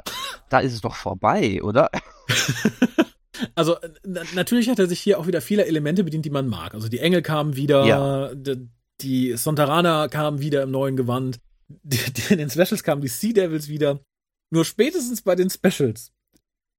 da 0.50 0.60
ist 0.60 0.74
es 0.74 0.82
doch 0.82 0.96
vorbei, 0.96 1.62
oder? 1.62 1.90
Also 3.56 3.78
natürlich 4.04 4.70
hat 4.70 4.80
er 4.80 4.88
sich 4.88 5.00
hier 5.00 5.20
auch 5.20 5.28
wieder 5.28 5.42
viele 5.42 5.66
Elemente 5.66 6.04
bedient, 6.04 6.26
die 6.26 6.30
man 6.30 6.48
mag. 6.48 6.74
Also 6.74 6.90
die 6.90 7.00
Engel 7.00 7.22
kamen 7.22 7.56
wieder, 7.56 7.86
ja. 7.86 8.32
die, 9.02 9.38
Sontaraner 9.38 10.10
kamen 10.10 10.42
wieder 10.42 10.64
im 10.64 10.72
neuen 10.72 10.98
Gewand, 10.98 11.40
die, 11.84 12.00
die, 12.12 12.34
in 12.34 12.40
den 12.40 12.50
Specials 12.50 12.84
kamen 12.84 13.02
die 13.02 13.08
Sea 13.08 13.34
Devils 13.34 13.70
wieder. 13.70 14.00
Nur 14.52 14.66
spätestens 14.66 15.22
bei 15.22 15.36
den 15.36 15.50
Specials 15.50 16.12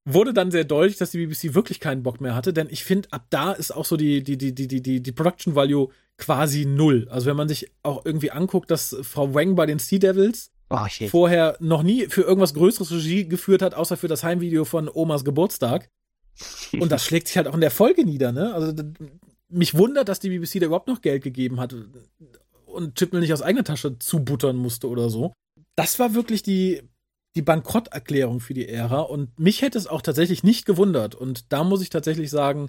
wurde 0.04 0.32
dann 0.32 0.50
sehr 0.50 0.64
deutlich, 0.64 0.96
dass 0.96 1.10
die 1.10 1.24
BBC 1.24 1.54
wirklich 1.54 1.78
keinen 1.78 2.02
Bock 2.02 2.20
mehr 2.20 2.34
hatte, 2.34 2.52
denn 2.52 2.68
ich 2.70 2.84
finde, 2.84 3.08
ab 3.12 3.26
da 3.30 3.52
ist 3.52 3.70
auch 3.70 3.84
so 3.84 3.96
die, 3.96 4.22
die, 4.22 4.38
die, 4.38 4.54
die, 4.54 4.66
die, 4.66 5.02
die 5.02 5.12
Production 5.12 5.54
Value 5.54 5.88
quasi 6.16 6.64
null. 6.64 7.06
Also 7.10 7.26
wenn 7.26 7.36
man 7.36 7.48
sich 7.48 7.70
auch 7.82 8.04
irgendwie 8.04 8.30
anguckt, 8.30 8.70
dass 8.70 8.96
Frau 9.02 9.34
Wang 9.34 9.54
bei 9.56 9.66
den 9.66 9.78
Sea 9.78 9.98
Devils 9.98 10.50
oh, 10.70 10.86
vorher 11.08 11.56
noch 11.60 11.82
nie 11.82 12.06
für 12.06 12.22
irgendwas 12.22 12.54
Größeres 12.54 12.92
Regie 12.92 13.28
geführt 13.28 13.62
hat, 13.62 13.74
außer 13.74 13.96
für 13.96 14.08
das 14.08 14.22
Heimvideo 14.22 14.64
von 14.64 14.88
Omas 14.88 15.24
Geburtstag. 15.24 15.90
Und 16.72 16.90
das 16.90 17.04
schlägt 17.06 17.28
sich 17.28 17.36
halt 17.36 17.48
auch 17.48 17.54
in 17.54 17.60
der 17.60 17.70
Folge 17.70 18.04
nieder, 18.04 18.32
ne? 18.32 18.54
Also 18.54 18.72
mich 19.48 19.74
wundert, 19.76 20.08
dass 20.08 20.20
die 20.20 20.30
BBC 20.30 20.60
da 20.60 20.66
überhaupt 20.66 20.88
noch 20.88 21.00
Geld 21.00 21.22
gegeben 21.22 21.60
hat 21.60 21.74
und 22.66 22.94
Chipnell 22.94 23.20
nicht 23.20 23.32
aus 23.32 23.42
eigener 23.42 23.64
Tasche 23.64 23.98
zubuttern 23.98 24.56
musste 24.56 24.88
oder 24.88 25.10
so. 25.10 25.32
Das 25.76 25.98
war 25.98 26.14
wirklich 26.14 26.42
die 26.42 26.82
die 27.36 27.42
Bankrotterklärung 27.42 28.40
für 28.40 28.54
die 28.54 28.68
Ära 28.68 29.00
und 29.00 29.38
mich 29.38 29.62
hätte 29.62 29.78
es 29.78 29.86
auch 29.86 30.02
tatsächlich 30.02 30.42
nicht 30.42 30.66
gewundert 30.66 31.14
und 31.14 31.52
da 31.52 31.64
muss 31.64 31.82
ich 31.82 31.90
tatsächlich 31.90 32.30
sagen, 32.30 32.68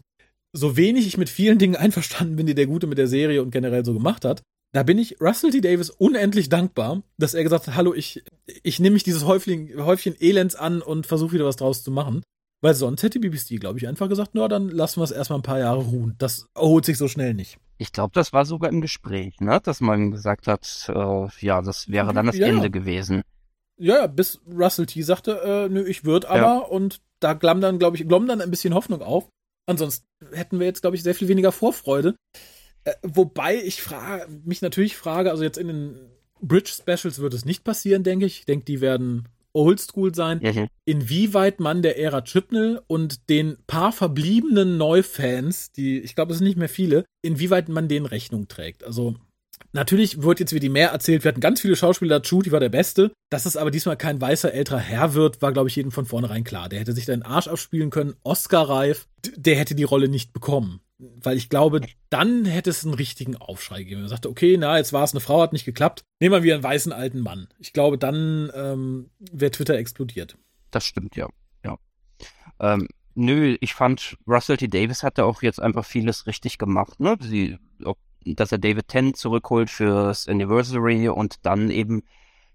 so 0.54 0.78
wenig 0.78 1.08
ich 1.08 1.18
mit 1.18 1.30
vielen 1.30 1.58
Dingen 1.58 1.76
einverstanden 1.78 2.36
bin, 2.36 2.46
die 2.46 2.56
der 2.56 2.68
Gute 2.68 2.88
mit 2.88 2.98
der 2.98 3.08
Serie 3.08 3.42
und 3.42 3.52
generell 3.52 3.86
so 3.86 3.94
gemacht 3.94 4.26
hat, 4.26 4.42
da 4.74 4.84
bin 4.84 4.98
ich 4.98 5.20
Russell 5.20 5.52
T. 5.52 5.60
Davis 5.60 5.90
unendlich 5.90 6.48
dankbar, 6.48 7.04
dass 7.18 7.34
er 7.34 7.44
gesagt 7.44 7.68
hat, 7.68 7.76
hallo, 7.76 7.94
ich, 7.94 8.24
ich 8.64 8.80
nehme 8.80 8.94
mich 8.94 9.04
dieses 9.04 9.26
Häufchen, 9.26 9.84
Häufchen 9.84 10.16
Elends 10.20 10.56
an 10.56 10.82
und 10.82 11.06
versuche 11.06 11.34
wieder 11.34 11.46
was 11.46 11.58
draus 11.58 11.84
zu 11.84 11.92
machen. 11.92 12.24
Weil 12.62 12.76
sonst 12.76 13.02
hätte 13.02 13.20
BBC, 13.20 13.60
glaube 13.60 13.80
ich, 13.80 13.88
einfach 13.88 14.08
gesagt, 14.08 14.32
na, 14.34 14.48
dann 14.48 14.70
lassen 14.70 15.00
wir 15.00 15.04
es 15.04 15.12
erstmal 15.12 15.40
ein 15.40 15.44
paar 15.44 15.60
Jahre 15.60 15.82
ruhen. 15.82 16.16
Das 16.20 16.48
erholt 16.54 16.86
sich 16.86 16.98
so 16.98 17.08
schnell 17.08 17.34
nicht. 17.34 17.58
Ich 17.80 17.92
glaube, 17.92 18.12
das 18.14 18.34
war 18.34 18.46
sogar 18.46 18.70
im 18.70 18.82
Gespräch, 18.82 19.40
ne? 19.40 19.60
dass 19.64 19.82
man 19.82 20.12
gesagt 20.12 20.48
hat, 20.48 20.88
äh, 20.88 21.28
ja, 21.40 21.62
das 21.64 21.90
wäre 21.90 22.14
dann 22.14 22.28
das 22.28 22.38
ja, 22.38 22.46
Ende 22.46 22.70
gewesen. 22.70 23.24
Ja, 23.80 24.08
bis 24.08 24.40
Russell 24.48 24.86
T. 24.86 25.02
sagte, 25.02 25.42
äh, 25.44 25.70
nö, 25.70 25.84
ich 25.86 26.04
würde 26.06 26.30
aber 26.30 26.42
ja. 26.42 26.58
und 26.58 27.02
da 27.20 27.34
glamm 27.34 27.62
dann, 27.62 27.80
glaube 27.80 27.98
ich, 27.98 28.08
glomm 28.08 28.28
dann 28.28 28.42
ein 28.42 28.52
bisschen 28.52 28.74
Hoffnung 28.74 29.02
auf. 29.02 29.30
Ansonsten 29.68 30.06
hätten 30.34 30.60
wir 30.60 30.68
jetzt, 30.68 30.82
glaube 30.82 30.96
ich, 30.96 31.04
sehr 31.04 31.16
viel 31.16 31.28
weniger 31.28 31.52
Vorfreude. 31.52 32.16
Äh, 32.84 32.94
wobei 33.04 33.56
ich 33.56 33.82
frage, 33.82 34.28
mich 34.44 34.62
natürlich 34.62 34.98
frage, 34.98 35.32
also 35.32 35.44
jetzt 35.44 35.58
in 35.58 35.68
den 35.68 36.12
Bridge 36.42 36.72
Specials 36.72 37.20
wird 37.20 37.34
es 37.34 37.46
nicht 37.46 37.64
passieren, 37.64 38.04
denke 38.04 38.26
ich. 38.26 38.40
Ich 38.40 38.46
denke, 38.46 38.66
die 38.66 38.82
werden 38.82 39.28
oldschool 39.54 40.16
sein. 40.16 40.40
Mhm. 40.42 40.68
Inwieweit 40.86 41.60
man 41.60 41.82
der 41.82 42.00
Ära 42.00 42.22
Chipnell 42.22 42.82
und 42.88 43.30
den 43.30 43.58
paar 43.68 43.92
verbliebenen 43.92 44.78
Neufans, 44.78 45.72
die, 45.72 46.00
ich 46.00 46.16
glaube, 46.16 46.32
es 46.32 46.40
sind 46.40 46.48
nicht 46.48 46.58
mehr 46.58 46.70
viele, 46.70 47.06
inwieweit 47.22 47.70
man 47.70 47.88
denen 47.88 48.06
Rechnung 48.06 48.48
trägt. 48.48 48.84
Also 48.84 49.16
Natürlich 49.74 50.22
wird 50.22 50.40
jetzt 50.40 50.54
wieder 50.54 50.70
mehr 50.70 50.90
erzählt. 50.90 51.24
Wir 51.24 51.30
hatten 51.30 51.42
ganz 51.42 51.62
viele 51.62 51.76
Schauspieler 51.76 52.20
dazu, 52.20 52.42
die 52.42 52.52
war 52.52 52.60
der 52.60 52.70
Beste. 52.70 53.12
Dass 53.30 53.46
es 53.46 53.58
aber 53.58 53.72
diesmal 53.72 53.98
kein 53.98 54.20
weißer 54.20 54.54
älterer 54.54 54.80
Herr 54.80 55.14
wird, 55.14 55.42
war, 55.42 55.54
glaube 55.54 55.70
ich, 55.70 55.76
jedem 55.76 55.92
von 55.92 56.06
vornherein 56.06 56.44
klar. 56.44 56.70
Der 56.70 56.80
hätte 56.80 56.94
sich 56.94 57.06
den 57.06 57.24
Arsch 57.24 57.48
abspielen 57.48 57.90
können. 57.90 58.16
Oscar-reif. 58.24 59.08
Der 59.36 59.56
hätte 59.56 59.76
die 59.76 59.84
Rolle 59.84 60.10
nicht 60.10 60.34
bekommen. 60.34 60.82
Weil 60.98 61.38
ich 61.38 61.50
glaube, 61.50 61.82
dann 62.10 62.46
hätte 62.46 62.70
es 62.70 62.86
einen 62.86 62.94
richtigen 62.94 63.36
Aufschrei 63.36 63.80
gegeben. 63.80 64.02
Man 64.02 64.10
sagte, 64.10 64.30
okay, 64.30 64.58
na, 64.58 64.78
jetzt 64.78 64.94
war 64.94 65.04
es 65.04 65.14
eine 65.14 65.20
Frau, 65.20 65.42
hat 65.42 65.54
nicht 65.54 65.66
geklappt. 65.66 66.04
Nehmen 66.20 66.36
wir 66.36 66.44
wieder 66.44 66.54
einen 66.54 66.64
weißen 66.64 66.92
alten 66.92 67.22
Mann. 67.22 67.48
Ich 67.58 67.74
glaube, 67.74 67.98
dann 67.98 68.52
ähm, 68.54 69.10
wäre 69.32 69.52
Twitter 69.52 69.76
explodiert. 69.76 70.38
Das 70.70 70.86
stimmt, 70.86 71.16
ja. 71.16 71.28
ja. 71.66 71.78
Ähm, 72.60 72.88
nö, 73.16 73.58
ich 73.62 73.74
fand, 73.74 74.18
Russell 74.28 74.58
T. 74.58 74.68
Davis 74.68 75.02
hatte 75.02 75.26
auch 75.26 75.42
jetzt 75.42 75.60
einfach 75.60 75.86
vieles 75.86 76.28
richtig 76.28 76.60
gemacht. 76.60 77.00
Ne? 77.00 77.18
Sie, 77.20 77.58
dass 78.26 78.52
er 78.52 78.58
David 78.58 78.88
Tennant 78.88 79.18
zurückholt 79.18 79.70
fürs 79.70 80.28
Anniversary 80.28 81.10
und 81.10 81.46
dann 81.46 81.70
eben 81.72 82.04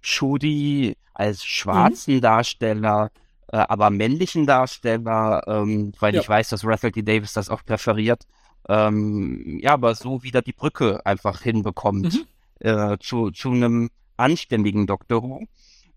Shudi 0.00 0.96
als 1.14 1.44
schwarzen 1.44 2.16
mhm. 2.16 2.20
Darsteller, 2.20 3.10
äh, 3.48 3.56
aber 3.56 3.90
männlichen 3.90 4.46
Darsteller, 4.46 5.42
ähm, 5.46 5.92
weil 5.98 6.14
ja. 6.14 6.20
ich 6.20 6.28
weiß, 6.28 6.50
dass 6.50 6.64
Russell 6.64 6.92
T. 6.92 7.02
Davis 7.02 7.32
das 7.32 7.50
auch 7.50 7.64
präferiert, 7.64 8.26
ähm, 8.68 9.58
ja, 9.62 9.72
aber 9.72 9.94
so 9.94 10.22
wieder 10.22 10.42
die 10.42 10.52
Brücke 10.52 11.04
einfach 11.04 11.42
hinbekommt 11.42 12.26
mhm. 12.60 12.68
äh, 12.68 12.98
zu, 12.98 13.30
zu 13.30 13.50
einem 13.50 13.90
anständigen 14.16 14.86
Doctor 14.86 15.22
Who. 15.22 15.46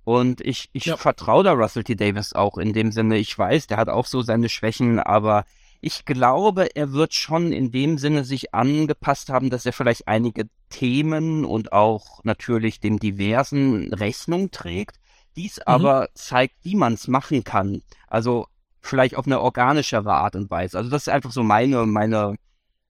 Und 0.04 0.42
ich, 0.42 0.70
ich 0.74 0.86
ja. 0.86 0.98
vertraue 0.98 1.44
da 1.44 1.52
Russell 1.52 1.84
T. 1.84 1.96
Davis 1.96 2.34
auch 2.34 2.58
in 2.58 2.74
dem 2.74 2.92
Sinne, 2.92 3.18
ich 3.18 3.38
weiß, 3.38 3.68
der 3.68 3.78
hat 3.78 3.90
auch 3.90 4.06
so 4.06 4.22
seine 4.22 4.50
Schwächen, 4.50 5.00
aber 5.00 5.46
ich 5.82 6.06
glaube, 6.06 6.76
er 6.76 6.92
wird 6.92 7.14
schon 7.14 7.52
in 7.52 7.72
dem 7.72 7.98
Sinne 7.98 8.26
sich 8.26 8.54
angepasst 8.54 9.30
haben, 9.30 9.50
dass 9.50 9.66
er 9.66 9.74
vielleicht 9.74 10.08
einige 10.08 10.50
Themen 10.70 11.46
und 11.46 11.72
auch 11.72 12.24
natürlich 12.24 12.80
dem 12.80 13.00
diversen 13.00 13.94
Rechnung 13.94 14.52
trägt. 14.52 14.98
Dies 15.36 15.58
mhm. 15.58 15.64
aber 15.66 16.10
zeigt, 16.14 16.56
wie 16.64 16.76
man 16.76 16.94
es 16.94 17.08
machen 17.08 17.44
kann. 17.44 17.82
Also 18.08 18.48
vielleicht 18.82 19.16
auf 19.16 19.26
eine 19.26 19.40
organischere 19.40 20.12
Art 20.12 20.36
und 20.36 20.50
Weise. 20.50 20.78
Also 20.78 20.90
das 20.90 21.04
ist 21.04 21.14
einfach 21.14 21.32
so 21.32 21.44
meine, 21.44 21.86
meine 21.86 22.36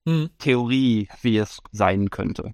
mhm. 0.04 0.30
Theorie, 0.38 1.08
wie 1.22 1.38
es 1.38 1.58
sein 1.70 2.10
könnte. 2.10 2.52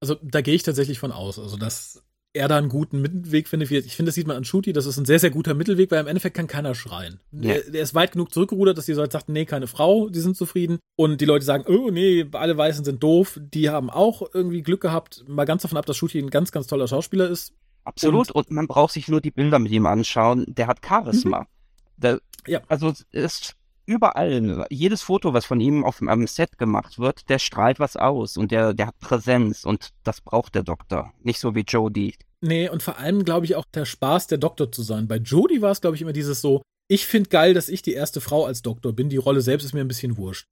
Also 0.00 0.16
da 0.22 0.42
gehe 0.42 0.54
ich 0.54 0.62
tatsächlich 0.62 0.98
von 0.98 1.12
aus. 1.12 1.38
Also 1.38 1.56
dass 1.56 2.02
er 2.38 2.48
da 2.48 2.56
einen 2.56 2.68
guten 2.68 3.02
Mittelweg 3.02 3.48
findet. 3.48 3.70
Ich 3.70 3.94
finde, 3.94 4.08
das 4.08 4.14
sieht 4.14 4.26
man 4.26 4.36
an 4.36 4.44
Shooty, 4.44 4.72
das 4.72 4.86
ist 4.86 4.96
ein 4.96 5.04
sehr, 5.04 5.18
sehr 5.18 5.30
guter 5.30 5.54
Mittelweg, 5.54 5.90
weil 5.90 6.00
im 6.00 6.06
Endeffekt 6.06 6.36
kann 6.36 6.46
keiner 6.46 6.74
schreien. 6.74 7.20
Ja. 7.32 7.54
Der, 7.54 7.70
der, 7.70 7.82
ist 7.82 7.94
weit 7.94 8.12
genug 8.12 8.32
zurückgerudert, 8.32 8.78
dass 8.78 8.86
die 8.86 8.92
Leute 8.92 9.12
sagten, 9.12 9.32
nee, 9.32 9.44
keine 9.44 9.66
Frau, 9.66 10.08
die 10.08 10.20
sind 10.20 10.36
zufrieden. 10.36 10.78
Und 10.96 11.20
die 11.20 11.24
Leute 11.26 11.44
sagen, 11.44 11.64
oh 11.68 11.90
nee, 11.90 12.26
alle 12.32 12.56
Weißen 12.56 12.84
sind 12.84 13.02
doof. 13.02 13.38
Die 13.52 13.68
haben 13.68 13.90
auch 13.90 14.22
irgendwie 14.32 14.62
Glück 14.62 14.80
gehabt, 14.80 15.24
mal 15.28 15.44
ganz 15.44 15.62
davon 15.62 15.78
ab, 15.78 15.86
dass 15.86 15.96
Shooty 15.96 16.18
ein 16.18 16.30
ganz, 16.30 16.52
ganz 16.52 16.66
toller 16.66 16.88
Schauspieler 16.88 17.28
ist. 17.28 17.52
Absolut, 17.84 18.30
und, 18.30 18.48
und 18.48 18.50
man 18.50 18.66
braucht 18.66 18.92
sich 18.92 19.08
nur 19.08 19.20
die 19.20 19.30
Bilder 19.30 19.58
mit 19.58 19.72
ihm 19.72 19.86
anschauen. 19.86 20.44
Der 20.48 20.66
hat 20.66 20.84
Charisma. 20.86 21.40
Mhm. 21.40 21.46
Der, 21.96 22.20
ja. 22.46 22.60
Also 22.68 22.92
ist 23.10 23.56
überall, 23.88 24.66
jedes 24.68 25.02
Foto, 25.02 25.32
was 25.32 25.46
von 25.46 25.60
ihm 25.60 25.82
auf 25.82 26.02
einem 26.02 26.26
Set 26.26 26.58
gemacht 26.58 26.98
wird, 26.98 27.28
der 27.30 27.38
strahlt 27.38 27.80
was 27.80 27.96
aus 27.96 28.36
und 28.36 28.52
der, 28.52 28.74
der 28.74 28.88
hat 28.88 28.98
Präsenz 28.98 29.64
und 29.64 29.94
das 30.04 30.20
braucht 30.20 30.54
der 30.54 30.62
Doktor. 30.62 31.14
Nicht 31.22 31.40
so 31.40 31.54
wie 31.54 31.64
Jodie. 31.66 32.14
Nee, 32.40 32.68
und 32.68 32.82
vor 32.82 32.98
allem 32.98 33.24
glaube 33.24 33.46
ich 33.46 33.56
auch 33.56 33.64
der 33.74 33.84
Spaß, 33.84 34.28
der 34.28 34.38
Doktor 34.38 34.70
zu 34.70 34.82
sein. 34.82 35.08
Bei 35.08 35.16
Jodie 35.16 35.60
war 35.60 35.72
es, 35.72 35.80
glaube 35.80 35.96
ich, 35.96 36.02
immer 36.02 36.12
dieses 36.12 36.40
so, 36.40 36.62
ich 36.88 37.06
finde 37.06 37.30
geil, 37.30 37.54
dass 37.54 37.68
ich 37.68 37.82
die 37.82 37.92
erste 37.92 38.20
Frau 38.20 38.44
als 38.44 38.62
Doktor 38.62 38.92
bin. 38.92 39.08
Die 39.08 39.16
Rolle 39.16 39.40
selbst 39.40 39.64
ist 39.64 39.74
mir 39.74 39.80
ein 39.80 39.88
bisschen 39.88 40.16
wurscht. 40.16 40.46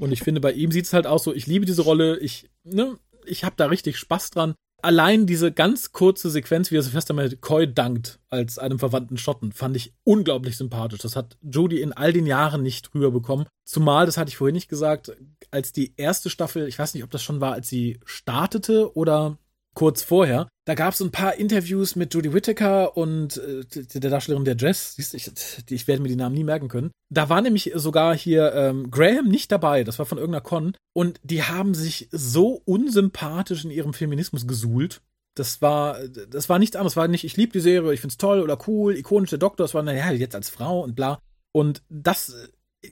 Und 0.00 0.10
ich 0.10 0.22
finde, 0.22 0.40
bei 0.40 0.52
ihm 0.52 0.72
sieht 0.72 0.86
es 0.86 0.92
halt 0.92 1.06
auch 1.06 1.20
so, 1.20 1.32
ich 1.32 1.46
liebe 1.46 1.64
diese 1.64 1.82
Rolle, 1.82 2.18
ich, 2.18 2.50
ne, 2.64 2.98
ich 3.24 3.44
habe 3.44 3.54
da 3.56 3.66
richtig 3.66 3.96
Spaß 3.96 4.30
dran 4.30 4.54
allein 4.82 5.26
diese 5.26 5.52
ganz 5.52 5.92
kurze 5.92 6.30
Sequenz, 6.30 6.70
wie 6.70 6.76
er 6.76 6.82
Sylvester 6.82 7.14
McCoy 7.14 7.72
dankt 7.72 8.20
als 8.28 8.58
einem 8.58 8.78
verwandten 8.78 9.16
Schotten, 9.16 9.52
fand 9.52 9.76
ich 9.76 9.92
unglaublich 10.04 10.56
sympathisch. 10.56 11.00
Das 11.00 11.16
hat 11.16 11.36
Jodie 11.42 11.80
in 11.80 11.92
all 11.92 12.12
den 12.12 12.26
Jahren 12.26 12.62
nicht 12.62 12.94
rüberbekommen. 12.94 13.46
Zumal, 13.64 14.06
das 14.06 14.16
hatte 14.16 14.28
ich 14.28 14.36
vorhin 14.36 14.54
nicht 14.54 14.68
gesagt, 14.68 15.16
als 15.50 15.72
die 15.72 15.94
erste 15.96 16.30
Staffel, 16.30 16.68
ich 16.68 16.78
weiß 16.78 16.94
nicht, 16.94 17.04
ob 17.04 17.10
das 17.10 17.22
schon 17.22 17.40
war, 17.40 17.52
als 17.52 17.68
sie 17.68 17.98
startete 18.04 18.94
oder 18.96 19.38
kurz 19.78 20.02
vorher. 20.02 20.48
Da 20.64 20.74
gab 20.74 20.92
es 20.92 21.00
ein 21.00 21.12
paar 21.12 21.36
Interviews 21.36 21.94
mit 21.94 22.12
Judy 22.12 22.34
Whittaker 22.34 22.96
und 22.96 23.36
äh, 23.36 23.64
der 23.94 24.10
Darstellerin 24.10 24.44
der 24.44 24.56
Jess. 24.56 24.96
Siehst 24.96 25.12
du, 25.12 25.16
ich, 25.16 25.70
ich 25.70 25.86
werde 25.86 26.02
mir 26.02 26.08
die 26.08 26.16
Namen 26.16 26.34
nie 26.34 26.42
merken 26.42 26.66
können. 26.66 26.90
Da 27.10 27.28
war 27.28 27.40
nämlich 27.40 27.70
sogar 27.76 28.16
hier 28.16 28.52
ähm, 28.54 28.90
Graham 28.90 29.28
nicht 29.28 29.52
dabei. 29.52 29.84
Das 29.84 30.00
war 30.00 30.04
von 30.04 30.18
irgendeiner 30.18 30.42
Con. 30.42 30.74
Und 30.94 31.20
die 31.22 31.44
haben 31.44 31.74
sich 31.74 32.08
so 32.10 32.60
unsympathisch 32.64 33.64
in 33.64 33.70
ihrem 33.70 33.94
Feminismus 33.94 34.48
gesuhlt. 34.48 35.00
Das 35.36 35.62
war, 35.62 36.00
das 36.08 36.48
war 36.48 36.58
nichts 36.58 36.74
anderes. 36.74 36.96
War 36.96 37.06
nicht, 37.06 37.22
ich 37.22 37.36
liebe 37.36 37.52
die 37.52 37.60
Serie, 37.60 37.92
ich 37.92 38.00
find's 38.00 38.16
toll 38.16 38.40
oder 38.40 38.58
cool, 38.66 38.96
ikonisch 38.96 39.30
der 39.30 39.38
Doktor. 39.38 39.62
Das 39.62 39.74
war, 39.74 39.84
naja, 39.84 40.10
jetzt 40.10 40.34
als 40.34 40.50
Frau 40.50 40.80
und 40.80 40.96
bla. 40.96 41.20
Und 41.52 41.84
das, 41.88 42.34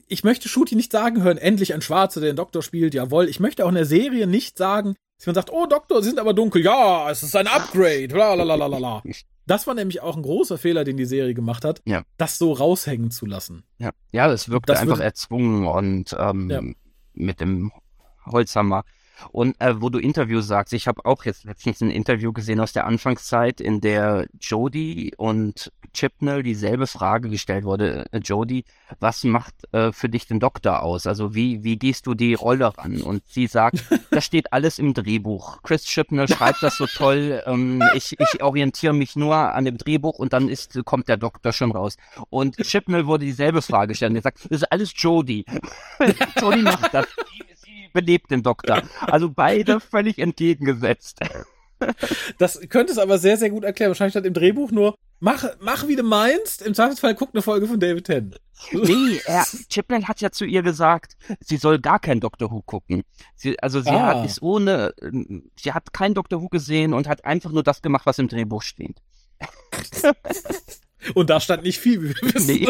ich 0.07 0.22
möchte 0.22 0.49
Shooty 0.49 0.76
nicht 0.76 0.93
sagen 0.93 1.24
hören, 1.24 1.37
endlich 1.37 1.74
ein 1.74 1.82
Schwarzer, 1.82 2.20
der 2.20 2.30
den 2.30 2.37
Doktor 2.37 2.62
spielt, 2.62 2.95
jawohl. 2.95 3.28
Ich 3.28 3.41
möchte 3.41 3.64
auch 3.64 3.70
in 3.70 3.74
der 3.74 3.87
Serie 3.87 4.28
nicht 4.28 4.57
sagen, 4.57 4.95
dass 5.19 5.27
man 5.27 5.35
sagt, 5.35 5.51
oh 5.51 5.67
Doktor, 5.67 6.03
Sie 6.03 6.11
sind 6.11 6.19
aber 6.19 6.35
dunkel. 6.35 6.62
Ja, 6.64 7.11
es 7.11 7.23
ist 7.23 7.35
ein 7.37 7.47
Upgrade. 7.47 8.09
Blablabla. 8.09 9.03
Das 9.49 9.69
war 9.69 9.75
nämlich 9.75 10.03
auch 10.03 10.17
ein 10.17 10.23
großer 10.23 10.59
Fehler, 10.59 10.83
den 10.83 10.97
die 10.97 11.05
Serie 11.05 11.33
gemacht 11.33 11.64
hat, 11.64 11.81
ja. 11.85 12.03
das 12.19 12.37
so 12.37 12.53
raushängen 12.53 13.12
zu 13.12 13.27
lassen. 13.27 13.62
Ja, 13.79 13.91
ja 14.11 14.29
es 14.33 14.49
wirkte 14.49 14.73
das 14.73 14.83
einfach 14.83 14.99
erzwungen 14.99 15.67
und 15.67 16.17
ähm, 16.19 16.51
ja. 16.51 16.61
mit 17.14 17.41
dem 17.41 17.71
Holzhammer. 18.27 18.83
Und 19.31 19.59
äh, 19.61 19.81
wo 19.81 19.89
du 19.89 19.99
Interview 19.99 20.41
sagst, 20.41 20.73
ich 20.73 20.89
habe 20.89 21.05
auch 21.05 21.25
jetzt 21.25 21.45
letztens 21.45 21.81
ein 21.81 21.91
Interview 21.91 22.33
gesehen 22.33 22.59
aus 22.59 22.73
der 22.73 22.87
Anfangszeit, 22.87 23.61
in 23.61 23.81
der 23.81 24.27
Jodie 24.41 25.14
und 25.17 25.73
Chipnell 25.97 26.42
dieselbe 26.42 26.86
Frage 26.86 27.28
gestellt 27.28 27.64
wurde. 27.64 28.07
Äh, 28.12 28.18
Jodie, 28.18 28.64
was 29.01 29.24
macht 29.24 29.55
äh, 29.72 29.92
für 29.92 30.09
dich 30.09 30.26
den 30.26 30.38
Doktor 30.38 30.82
aus? 30.82 31.07
Also 31.07 31.34
wie, 31.34 31.64
wie 31.64 31.78
gehst 31.78 32.07
du 32.07 32.14
die 32.14 32.34
Rolle 32.34 32.76
ran? 32.76 33.01
Und 33.01 33.22
sie 33.26 33.47
sagt, 33.47 33.82
das 34.11 34.24
steht 34.24 34.53
alles 34.53 34.78
im 34.78 34.94
Drehbuch. 34.94 35.62
Chris 35.62 35.84
Chipnell 35.84 36.28
schreibt 36.28 36.62
das 36.62 36.76
so 36.76 36.86
toll. 36.94 37.42
Ähm, 37.47 37.82
ich, 37.94 38.16
ich 38.18 38.42
orientiere 38.42 38.92
mich 38.92 39.16
nur 39.16 39.34
an 39.34 39.64
dem 39.64 39.78
Drehbuch 39.78 40.18
und 40.18 40.32
dann 40.32 40.49
ist, 40.49 40.78
kommt 40.84 41.09
der 41.09 41.16
Doktor 41.16 41.53
schon 41.53 41.72
raus. 41.72 41.97
Und 42.30 42.57
Chipnell 42.59 43.07
wurde 43.07 43.24
dieselbe 43.24 43.62
Frage 43.62 43.88
gestellt. 43.88 44.14
Er 44.14 44.22
sagt, 44.22 44.44
das 44.44 44.62
ist 44.62 44.72
alles 44.72 44.92
Jodie. 44.94 45.44
Jodie 46.40 46.62
macht 46.62 46.92
das 46.92 47.07
belebt 47.97 48.30
den 48.30 48.42
Doktor. 48.42 48.82
Also 49.01 49.30
beide 49.30 49.80
völlig 49.80 50.18
entgegengesetzt. 50.18 51.20
Das 52.38 52.61
könnte 52.68 52.92
es 52.92 52.99
aber 52.99 53.18
sehr, 53.18 53.36
sehr 53.36 53.51
gut 53.51 53.64
erklären. 53.64 53.90
Wahrscheinlich 53.90 54.12
stand 54.12 54.26
im 54.26 54.34
Drehbuch 54.34 54.70
nur, 54.70 54.94
mach, 55.21 55.45
mach 55.61 55.87
wie 55.89 55.97
du 55.97 56.03
meinst, 56.03 56.62
im 56.62 56.75
Zweifelsfall 56.75 57.14
guck 57.14 57.31
eine 57.33 57.43
Folge 57.43 57.67
von 57.67 57.81
David 57.81 58.05
Tennant. 58.05 58.41
nee, 58.73 59.21
er, 59.27 59.45
Chipnell 59.69 60.05
hat 60.05 60.21
ja 60.21 60.31
zu 60.31 60.45
ihr 60.45 60.62
gesagt, 60.62 61.17
sie 61.41 61.57
soll 61.57 61.79
gar 61.79 61.99
kein 61.99 62.21
Doctor 62.21 62.51
Who 62.51 62.62
gucken. 62.62 63.03
Sie, 63.35 63.59
also 63.61 63.81
sie 63.81 63.91
ah. 63.91 64.07
hat 64.07 64.27
ist 64.27 64.43
ohne, 64.43 64.95
sie 65.59 65.73
hat 65.73 65.93
kein 65.93 66.14
Doctor 66.14 66.41
Who 66.41 66.49
gesehen 66.49 66.95
und 66.95 67.09
hat 67.09 67.25
einfach 67.25 67.51
nur 67.51 67.62
das 67.62 67.83
gemacht, 67.83 68.07
was 68.07 68.19
im 68.19 68.29
Drehbuch 68.29 68.62
steht. 68.62 69.03
und 71.14 71.31
da 71.31 71.41
stand 71.41 71.64
nicht 71.64 71.79
viel. 71.79 72.03
Wir 72.03 72.14
wissen, 72.23 72.47
nee. 72.47 72.69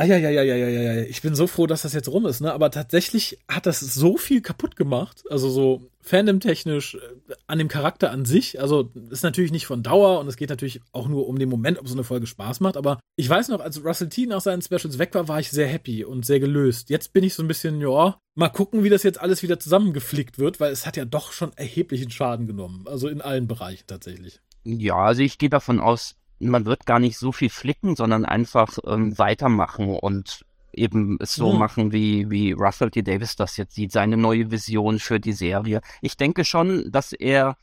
Ah, 0.00 0.04
ja, 0.04 0.16
ja, 0.16 0.30
ja, 0.30 0.42
ja, 0.42 0.54
ja, 0.54 0.68
ja. 0.68 1.02
Ich 1.02 1.22
bin 1.22 1.34
so 1.34 1.48
froh, 1.48 1.66
dass 1.66 1.82
das 1.82 1.92
jetzt 1.92 2.08
rum 2.08 2.24
ist, 2.24 2.40
ne? 2.40 2.52
Aber 2.52 2.70
tatsächlich 2.70 3.40
hat 3.48 3.66
das 3.66 3.80
so 3.80 4.16
viel 4.16 4.40
kaputt 4.40 4.76
gemacht. 4.76 5.24
Also 5.28 5.50
so 5.50 5.90
Fandom-technisch 6.02 6.94
äh, 6.94 7.34
an 7.48 7.58
dem 7.58 7.66
Charakter 7.66 8.12
an 8.12 8.24
sich. 8.24 8.60
Also 8.60 8.92
ist 9.10 9.24
natürlich 9.24 9.50
nicht 9.50 9.66
von 9.66 9.82
Dauer 9.82 10.20
und 10.20 10.28
es 10.28 10.36
geht 10.36 10.50
natürlich 10.50 10.80
auch 10.92 11.08
nur 11.08 11.26
um 11.26 11.36
den 11.40 11.48
Moment, 11.48 11.80
ob 11.80 11.88
so 11.88 11.96
eine 11.96 12.04
Folge 12.04 12.28
Spaß 12.28 12.60
macht. 12.60 12.76
Aber 12.76 13.00
ich 13.16 13.28
weiß 13.28 13.48
noch, 13.48 13.58
als 13.58 13.84
Russell 13.84 14.08
T 14.08 14.26
nach 14.26 14.40
seinen 14.40 14.62
Specials 14.62 15.00
weg 15.00 15.14
war, 15.14 15.26
war 15.26 15.40
ich 15.40 15.50
sehr 15.50 15.66
happy 15.66 16.04
und 16.04 16.24
sehr 16.24 16.38
gelöst. 16.38 16.90
Jetzt 16.90 17.12
bin 17.12 17.24
ich 17.24 17.34
so 17.34 17.42
ein 17.42 17.48
bisschen, 17.48 17.80
ja, 17.80 18.20
mal 18.36 18.50
gucken, 18.50 18.84
wie 18.84 18.90
das 18.90 19.02
jetzt 19.02 19.20
alles 19.20 19.42
wieder 19.42 19.58
zusammengeflickt 19.58 20.38
wird, 20.38 20.60
weil 20.60 20.70
es 20.70 20.86
hat 20.86 20.96
ja 20.96 21.06
doch 21.06 21.32
schon 21.32 21.52
erheblichen 21.56 22.12
Schaden 22.12 22.46
genommen. 22.46 22.84
Also 22.86 23.08
in 23.08 23.20
allen 23.20 23.48
Bereichen 23.48 23.88
tatsächlich. 23.88 24.40
Ja, 24.62 24.94
also 24.94 25.22
ich 25.22 25.38
gehe 25.38 25.50
davon 25.50 25.80
aus, 25.80 26.14
man 26.40 26.66
wird 26.66 26.86
gar 26.86 26.98
nicht 26.98 27.18
so 27.18 27.32
viel 27.32 27.50
flicken, 27.50 27.96
sondern 27.96 28.24
einfach 28.24 28.78
ähm, 28.86 29.18
weitermachen 29.18 29.90
und 29.90 30.44
eben 30.72 31.18
es 31.20 31.34
so 31.34 31.52
mhm. 31.52 31.58
machen, 31.58 31.92
wie, 31.92 32.30
wie 32.30 32.52
Russell 32.52 32.90
T. 32.90 33.02
Davis 33.02 33.36
das 33.36 33.56
jetzt 33.56 33.74
sieht, 33.74 33.92
seine 33.92 34.16
neue 34.16 34.50
Vision 34.50 34.98
für 34.98 35.18
die 35.18 35.32
Serie. 35.32 35.80
Ich 36.00 36.16
denke 36.16 36.44
schon, 36.44 36.90
dass 36.90 37.12
er 37.12 37.56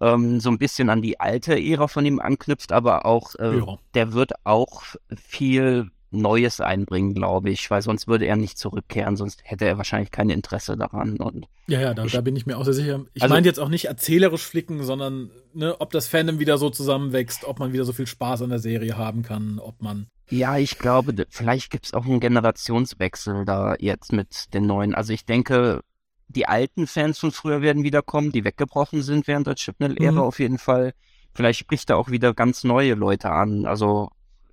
ähm, 0.00 0.40
so 0.40 0.50
ein 0.50 0.58
bisschen 0.58 0.90
an 0.90 1.02
die 1.02 1.20
alte 1.20 1.60
Ära 1.60 1.88
von 1.88 2.06
ihm 2.06 2.20
anknüpft, 2.20 2.72
aber 2.72 3.06
auch, 3.06 3.34
äh, 3.36 3.58
ja. 3.58 3.78
der 3.94 4.12
wird 4.12 4.32
auch 4.44 4.82
viel 5.16 5.90
Neues 6.10 6.60
einbringen, 6.60 7.14
glaube 7.14 7.50
ich, 7.50 7.70
weil 7.70 7.82
sonst 7.82 8.08
würde 8.08 8.26
er 8.26 8.36
nicht 8.36 8.58
zurückkehren, 8.58 9.16
sonst 9.16 9.42
hätte 9.44 9.64
er 9.64 9.78
wahrscheinlich 9.78 10.10
kein 10.10 10.28
Interesse 10.28 10.76
daran. 10.76 11.16
Und 11.18 11.46
ja, 11.68 11.80
ja, 11.80 11.94
da, 11.94 12.04
ich, 12.04 12.12
da 12.12 12.20
bin 12.20 12.34
ich 12.34 12.46
mir 12.46 12.58
auch 12.58 12.64
sehr 12.64 12.74
sicher. 12.74 13.04
Ich 13.14 13.22
also, 13.22 13.34
meine 13.34 13.46
jetzt 13.46 13.60
auch 13.60 13.68
nicht 13.68 13.86
erzählerisch 13.86 14.42
flicken, 14.42 14.82
sondern 14.82 15.30
ne, 15.54 15.80
ob 15.80 15.92
das 15.92 16.08
Fandom 16.08 16.40
wieder 16.40 16.58
so 16.58 16.70
zusammenwächst, 16.70 17.44
ob 17.44 17.60
man 17.60 17.72
wieder 17.72 17.84
so 17.84 17.92
viel 17.92 18.06
Spaß 18.06 18.42
an 18.42 18.50
der 18.50 18.58
Serie 18.58 18.96
haben 18.96 19.22
kann, 19.22 19.60
ob 19.60 19.80
man. 19.80 20.08
Ja, 20.30 20.58
ich 20.58 20.78
glaube, 20.78 21.26
vielleicht 21.28 21.70
gibt 21.70 21.86
es 21.86 21.94
auch 21.94 22.04
einen 22.06 22.20
Generationswechsel 22.20 23.44
da 23.44 23.76
jetzt 23.78 24.12
mit 24.12 24.52
den 24.52 24.66
neuen. 24.66 24.94
Also 24.94 25.12
ich 25.12 25.24
denke, 25.24 25.80
die 26.28 26.46
alten 26.46 26.86
Fans 26.86 27.18
von 27.18 27.32
früher 27.32 27.62
werden 27.62 27.82
wiederkommen, 27.82 28.32
die 28.32 28.44
weggebrochen 28.44 29.02
sind 29.02 29.26
während 29.26 29.46
der 29.46 29.56
Chipnell-Ära 29.56 30.12
mhm. 30.12 30.18
auf 30.18 30.38
jeden 30.38 30.58
Fall. 30.58 30.92
Vielleicht 31.34 31.60
spricht 31.60 31.90
da 31.90 31.96
auch 31.96 32.10
wieder 32.10 32.34
ganz 32.34 32.64
neue 32.64 32.94
Leute 32.94 33.30
an. 33.30 33.66
Also 33.66 34.10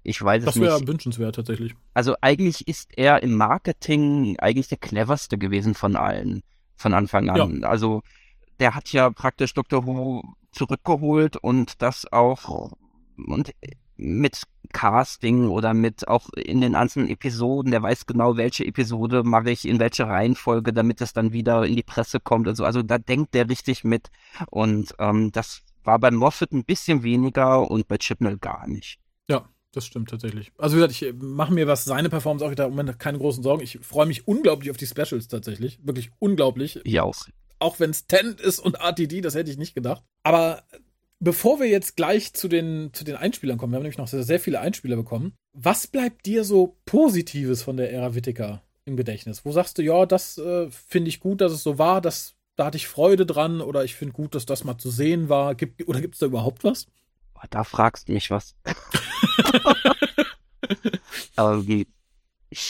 ich 0.07 0.21
weiß 0.21 0.45
das 0.45 0.55
es 0.55 0.61
nicht. 0.61 0.71
Das 0.71 0.79
wäre 0.79 0.87
wünschenswert 0.87 1.35
tatsächlich. 1.35 1.75
Also 1.93 2.15
eigentlich 2.21 2.65
ist 2.67 2.97
er 2.97 3.21
im 3.23 3.35
Marketing 3.35 4.37
eigentlich 4.39 4.69
der 4.69 4.77
cleverste 4.77 5.37
gewesen 5.37 5.73
von 5.73 5.97
allen 5.97 6.43
von 6.77 6.93
Anfang 6.93 7.29
an. 7.29 7.59
Ja. 7.61 7.67
Also 7.67 8.03
der 8.59 8.73
hat 8.73 8.93
ja 8.93 9.09
praktisch 9.09 9.53
Dr. 9.53 9.85
Who 9.85 10.23
zurückgeholt 10.51 11.35
und 11.35 11.81
das 11.81 12.11
auch 12.11 12.71
und 13.17 13.51
mit 13.97 14.43
Casting 14.71 15.49
oder 15.49 15.73
mit 15.73 16.07
auch 16.07 16.29
in 16.29 16.61
den 16.61 16.75
einzelnen 16.75 17.09
Episoden, 17.09 17.71
der 17.71 17.81
weiß 17.81 18.05
genau, 18.05 18.37
welche 18.37 18.65
Episode 18.65 19.23
mache 19.23 19.51
ich 19.51 19.67
in 19.67 19.79
welche 19.79 20.07
Reihenfolge, 20.07 20.71
damit 20.71 21.01
es 21.01 21.11
dann 21.11 21.33
wieder 21.33 21.65
in 21.65 21.75
die 21.75 21.83
Presse 21.83 22.21
kommt. 22.21 22.47
Also, 22.47 22.63
also 22.63 22.81
da 22.81 22.97
denkt 22.97 23.33
der 23.33 23.49
richtig 23.49 23.83
mit. 23.83 24.07
Und 24.49 24.93
ähm, 24.99 25.33
das 25.33 25.63
war 25.83 25.99
bei 25.99 26.11
Moffat 26.11 26.53
ein 26.53 26.63
bisschen 26.63 27.03
weniger 27.03 27.69
und 27.69 27.89
bei 27.89 27.97
Chipnell 27.97 28.37
gar 28.37 28.67
nicht. 28.67 28.99
Ja, 29.77 29.81
das 29.81 29.85
stimmt 29.85 30.09
tatsächlich. 30.09 30.51
Also 30.57 30.75
wie 30.75 30.81
gesagt, 30.81 31.01
ich 31.01 31.13
mache 31.19 31.53
mir, 31.53 31.67
was 31.67 31.85
seine 31.85 32.09
Performance 32.09 32.45
auch 32.45 32.51
wieder 32.51 32.65
im 32.65 32.71
Moment 32.71 32.99
keine 32.99 33.17
großen 33.17 33.43
Sorgen. 33.43 33.63
Ich 33.63 33.79
freue 33.81 34.05
mich 34.05 34.27
unglaublich 34.27 34.71
auf 34.71 34.77
die 34.77 34.87
Specials 34.87 35.27
tatsächlich. 35.27 35.79
Wirklich 35.83 36.11
unglaublich. 36.19 36.79
Ich 36.83 36.99
auch. 36.99 37.15
Auch 37.59 37.79
wenn 37.79 37.89
es 37.89 38.07
Tent 38.07 38.41
ist 38.41 38.59
und 38.59 38.75
RTD, 38.75 39.21
das 39.21 39.35
hätte 39.35 39.51
ich 39.51 39.57
nicht 39.57 39.75
gedacht. 39.75 40.03
Aber 40.23 40.63
bevor 41.19 41.59
wir 41.59 41.67
jetzt 41.67 41.95
gleich 41.95 42.33
zu 42.33 42.47
den, 42.47 42.91
zu 42.93 43.03
den 43.03 43.15
Einspielern 43.15 43.57
kommen, 43.57 43.73
wir 43.73 43.77
haben 43.77 43.83
nämlich 43.83 43.97
noch 43.97 44.07
sehr, 44.07 44.23
sehr 44.23 44.39
viele 44.39 44.59
Einspieler 44.59 44.95
bekommen. 44.95 45.33
Was 45.53 45.87
bleibt 45.87 46.25
dir 46.25 46.43
so 46.43 46.77
Positives 46.85 47.63
von 47.63 47.77
der 47.77 47.91
Ära 47.91 48.15
Whittaker 48.15 48.63
im 48.85 48.97
Gedächtnis? 48.97 49.45
Wo 49.45 49.51
sagst 49.51 49.77
du, 49.77 49.83
ja, 49.83 50.05
das 50.05 50.37
äh, 50.37 50.69
finde 50.71 51.09
ich 51.09 51.19
gut, 51.19 51.41
dass 51.41 51.51
es 51.51 51.63
so 51.63 51.77
war, 51.77 52.01
das, 52.01 52.35
da 52.55 52.65
hatte 52.65 52.77
ich 52.77 52.87
Freude 52.87 53.25
dran 53.25 53.61
oder 53.61 53.83
ich 53.83 53.95
finde 53.95 54.13
gut, 54.13 54.35
dass 54.35 54.45
das 54.45 54.63
mal 54.63 54.77
zu 54.77 54.89
sehen 54.89 55.29
war. 55.29 55.55
Gibt, 55.55 55.87
oder 55.87 56.01
gibt 56.01 56.15
es 56.15 56.19
da 56.19 56.25
überhaupt 56.25 56.63
was? 56.63 56.87
da 57.49 57.63
fragst 57.63 58.07
du 58.07 58.13
mich 58.13 58.31
was. 58.31 58.55
Aber 61.35 61.67
wie, 61.67 61.87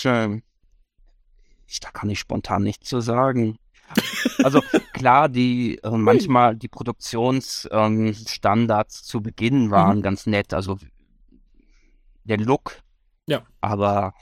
äh, 0.06 0.42
ich, 1.68 1.80
da 1.80 1.92
kann 1.92 2.10
ich 2.10 2.18
spontan 2.20 2.64
nichts 2.64 2.90
zu 2.90 3.00
sagen. 3.02 3.60
Also 4.44 4.62
klar, 4.94 5.30
die 5.30 5.80
äh, 5.84 5.92
manchmal 5.92 6.56
die 6.56 6.68
Produktionsstandards 6.68 9.00
ähm, 9.00 9.06
zu 9.06 9.22
Beginn 9.22 9.70
waren 9.72 10.00
mhm. 10.00 10.02
ganz 10.02 10.26
nett. 10.26 10.54
Also 10.54 10.78
der 12.26 12.38
Look. 12.38 12.82
Ja. 13.28 13.44
Aber, 13.62 14.14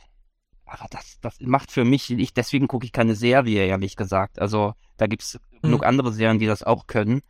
aber 0.66 0.86
das, 0.92 1.20
das 1.22 1.40
macht 1.40 1.72
für 1.72 1.86
mich, 1.86 2.12
ich, 2.12 2.34
deswegen 2.34 2.68
gucke 2.68 2.86
ich 2.86 2.92
keine 2.92 3.16
Serie, 3.16 3.66
ehrlich 3.66 3.96
gesagt. 3.96 4.38
Also 4.40 4.74
da 4.98 5.08
gibt 5.08 5.24
es 5.24 5.40
mhm. 5.52 5.62
genug 5.62 5.86
andere 5.86 6.12
Serien, 6.14 6.40
die 6.40 6.46
das 6.46 6.64
auch 6.64 6.88
können. 6.88 7.22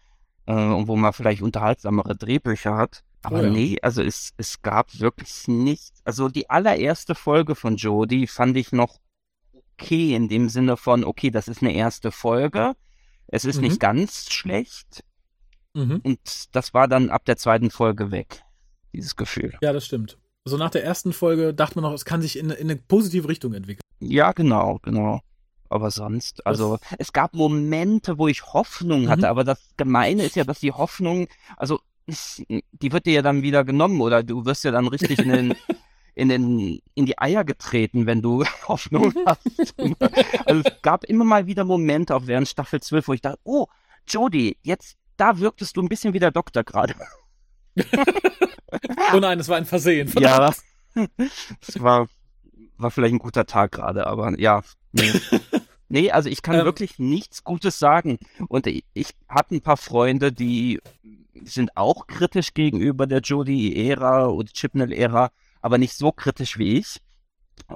Äh, 0.45 0.53
und 0.53 0.88
wo 0.88 0.95
man 0.95 1.13
vielleicht 1.13 1.41
unterhaltsamere 1.41 2.16
Drehbücher 2.16 2.76
hat. 2.76 3.03
Aber 3.26 3.40
oh 3.40 3.44
ja. 3.44 3.50
nee, 3.50 3.78
also 3.82 4.02
es, 4.04 4.34
es 4.38 4.62
gab 4.62 5.00
wirklich 5.00 5.48
nichts. 5.48 6.02
Also 6.04 6.30
die 6.30 6.50
allererste 6.50 7.16
Folge 7.16 7.56
von 7.56 7.76
Jodie 7.76 8.28
fand 8.28 8.56
ich 8.56 8.72
noch 8.72 9.00
okay 9.54 10.16
in 10.16 10.30
dem 10.30 10.50
Sinne 10.50 10.78
von, 10.78 11.04
okay, 11.04 11.32
das 11.32 11.48
ist 11.48 11.62
eine 11.62 11.74
erste 11.74 12.12
Folge. 12.12 12.74
Es 13.28 13.46
ist 13.46 13.58
mhm. 13.58 13.64
nicht 13.64 13.80
ganz 13.80 14.32
schlecht. 14.32 15.04
Mhm. 15.74 16.02
Und 16.04 16.20
das 16.56 16.74
war 16.74 16.88
dann 16.88 17.10
ab 17.10 17.26
der 17.26 17.38
zweiten 17.38 17.72
Folge 17.72 18.12
weg, 18.12 18.44
dieses 18.94 19.16
Gefühl. 19.16 19.58
Ja, 19.62 19.74
das 19.74 19.86
stimmt. 19.86 20.18
So 20.46 20.58
nach 20.58 20.70
der 20.70 20.84
ersten 20.84 21.12
Folge 21.12 21.54
dachte 21.54 21.76
man 21.76 21.90
noch, 21.90 21.96
es 21.96 22.06
kann 22.06 22.22
sich 22.22 22.38
in, 22.38 22.52
in 22.52 22.70
eine 22.70 22.76
positive 22.76 23.28
Richtung 23.28 23.54
entwickeln. 23.54 23.82
Ja, 24.00 24.32
genau, 24.32 24.80
genau. 24.84 25.22
Aber 25.68 25.90
sonst, 25.90 26.46
also 26.46 26.78
das 26.78 27.00
es 27.00 27.14
gab 27.14 27.34
Momente, 27.34 28.20
wo 28.20 28.28
ich 28.28 28.54
Hoffnung 28.54 29.10
hatte, 29.10 29.24
mhm. 29.24 29.26
aber 29.26 29.44
das 29.44 29.60
Gemeine 29.78 30.24
ist 30.24 30.36
ja, 30.36 30.44
dass 30.44 30.60
die 30.60 30.72
Hoffnung, 30.72 31.28
also 31.58 31.80
die 32.08 32.91
wird 32.91 33.06
dir 33.06 33.14
ja 33.14 33.22
dann 33.22 33.41
wieder 33.41 33.64
genommen 33.64 34.01
oder 34.01 34.24
du 34.24 34.45
wirst 34.45 34.64
ja 34.64 34.72
dann 34.72 34.88
richtig 34.88 35.20
in 35.20 35.30
den, 35.30 35.56
in 36.16 36.30
den, 36.30 36.80
in 36.93 37.06
die 37.06 37.18
Eier 37.18 37.43
getreten, 37.43 38.06
wenn 38.06 38.22
du 38.22 38.43
Hoffnung 38.68 39.14
hast. 39.26 39.76
also 40.45 40.62
es 40.64 40.82
gab 40.82 41.03
immer 41.06 41.26
mal 41.26 41.47
wieder 41.47 41.66
Momente, 41.66 42.16
auch 42.16 42.28
während 42.28 42.47
Staffel 42.47 42.82
12, 42.82 43.08
wo 43.08 43.14
ich 43.14 43.22
dachte, 43.22 43.39
oh, 43.43 43.68
Jodie, 44.08 44.58
jetzt, 44.62 44.97
da 45.18 45.39
wirktest 45.39 45.78
du 45.78 45.82
ein 45.82 45.89
bisschen 45.89 46.14
wie 46.14 46.20
der 46.20 46.32
Doktor 46.32 46.64
gerade. 46.64 46.95
oh 49.14 49.20
nein, 49.20 49.39
es 49.39 49.49
war 49.49 49.58
ein 49.58 49.66
Versehen. 49.66 50.12
Ja, 50.20 50.53
es 51.68 51.82
war, 51.82 52.08
war 52.78 52.91
vielleicht 52.91 53.16
ein 53.16 53.20
guter 53.20 53.45
Tag 53.45 53.72
gerade, 53.72 54.06
aber 54.06 54.39
ja, 54.39 54.62
nee. 54.91 55.12
Nee, 55.88 56.12
also 56.12 56.30
ich 56.30 56.41
kann 56.41 56.56
ähm, 56.56 56.66
wirklich 56.66 56.99
nichts 56.99 57.43
Gutes 57.43 57.80
sagen. 57.80 58.18
Und 58.47 58.68
ich, 58.68 58.84
ich 58.93 59.10
hatte 59.30 59.56
ein 59.56 59.62
paar 59.62 59.78
Freunde, 59.78 60.32
die 60.32 60.82
sind 61.44 61.76
auch 61.76 62.08
kritisch 62.08 62.54
gegenüber 62.54 63.08
der 63.08 63.20
Jodie-Ära 63.20 64.28
oder 64.28 64.48
Chipnell-Ära, 64.48 65.32
aber 65.62 65.78
nicht 65.78 65.94
so 65.94 66.12
kritisch 66.12 66.58
wie 66.58 66.78
ich. 66.78 67.02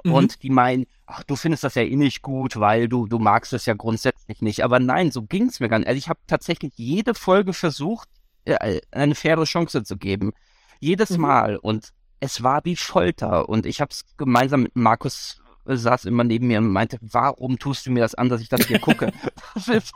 Mhm. 0.04 0.12
Und 0.12 0.42
die 0.42 0.50
meinen, 0.50 0.86
ach, 1.06 1.24
du 1.24 1.36
findest 1.36 1.64
das 1.64 1.74
ja 1.74 1.82
eh 1.82 1.96
nicht 1.96 2.22
gut, 2.22 2.58
weil 2.58 2.88
du, 2.88 3.06
du 3.06 3.18
magst 3.18 3.52
es 3.52 3.66
ja 3.66 3.74
grundsätzlich 3.74 4.42
nicht. 4.42 4.62
Aber 4.64 4.78
nein, 4.78 5.10
so 5.10 5.22
ging 5.22 5.48
es 5.48 5.60
mir 5.60 5.68
gar 5.68 5.78
nicht. 5.78 5.88
Also 5.88 5.98
ich 5.98 6.08
habe 6.08 6.20
tatsächlich 6.26 6.72
jede 6.76 7.14
Folge 7.14 7.52
versucht, 7.52 8.08
äh, 8.44 8.80
eine 8.90 9.14
faire 9.14 9.44
Chance 9.44 9.82
zu 9.82 9.96
geben. 9.96 10.32
Jedes 10.80 11.10
mhm. 11.10 11.20
Mal. 11.20 11.56
Und 11.56 11.92
es 12.20 12.42
war 12.42 12.64
wie 12.64 12.76
Folter. 12.76 13.48
Und 13.48 13.66
ich 13.66 13.80
habe 13.80 13.90
es 13.90 14.04
gemeinsam 14.16 14.62
mit 14.62 14.76
Markus 14.76 15.39
saß 15.64 16.06
immer 16.06 16.24
neben 16.24 16.46
mir 16.46 16.58
und 16.58 16.68
meinte, 16.68 16.98
warum 17.00 17.58
tust 17.58 17.86
du 17.86 17.90
mir 17.90 18.00
das 18.00 18.14
an, 18.14 18.28
dass 18.28 18.40
ich 18.40 18.48
das 18.48 18.66
hier 18.66 18.78
gucke? 18.78 19.12
das 19.54 19.68
ist 19.68 19.92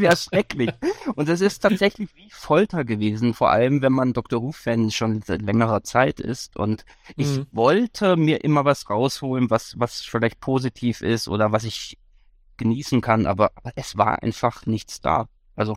ja 0.00 0.16
schrecklich. 0.16 0.70
Und 1.14 1.28
es 1.28 1.40
ist 1.40 1.60
tatsächlich 1.60 2.14
wie 2.16 2.30
Folter 2.30 2.84
gewesen, 2.84 3.34
vor 3.34 3.50
allem 3.50 3.82
wenn 3.82 3.92
man 3.92 4.12
Dr. 4.12 4.42
Who-Fan 4.42 4.90
schon 4.90 5.22
seit 5.22 5.42
längerer 5.42 5.82
Zeit 5.82 6.20
ist. 6.20 6.56
Und 6.56 6.84
ich 7.16 7.38
mhm. 7.38 7.46
wollte 7.52 8.16
mir 8.16 8.44
immer 8.44 8.64
was 8.64 8.88
rausholen, 8.88 9.50
was, 9.50 9.78
was 9.78 10.00
vielleicht 10.00 10.40
positiv 10.40 11.00
ist 11.00 11.28
oder 11.28 11.52
was 11.52 11.64
ich 11.64 11.98
genießen 12.56 13.00
kann, 13.00 13.26
aber, 13.26 13.50
aber 13.56 13.72
es 13.76 13.96
war 13.96 14.22
einfach 14.22 14.66
nichts 14.66 15.00
da. 15.00 15.28
Also. 15.56 15.74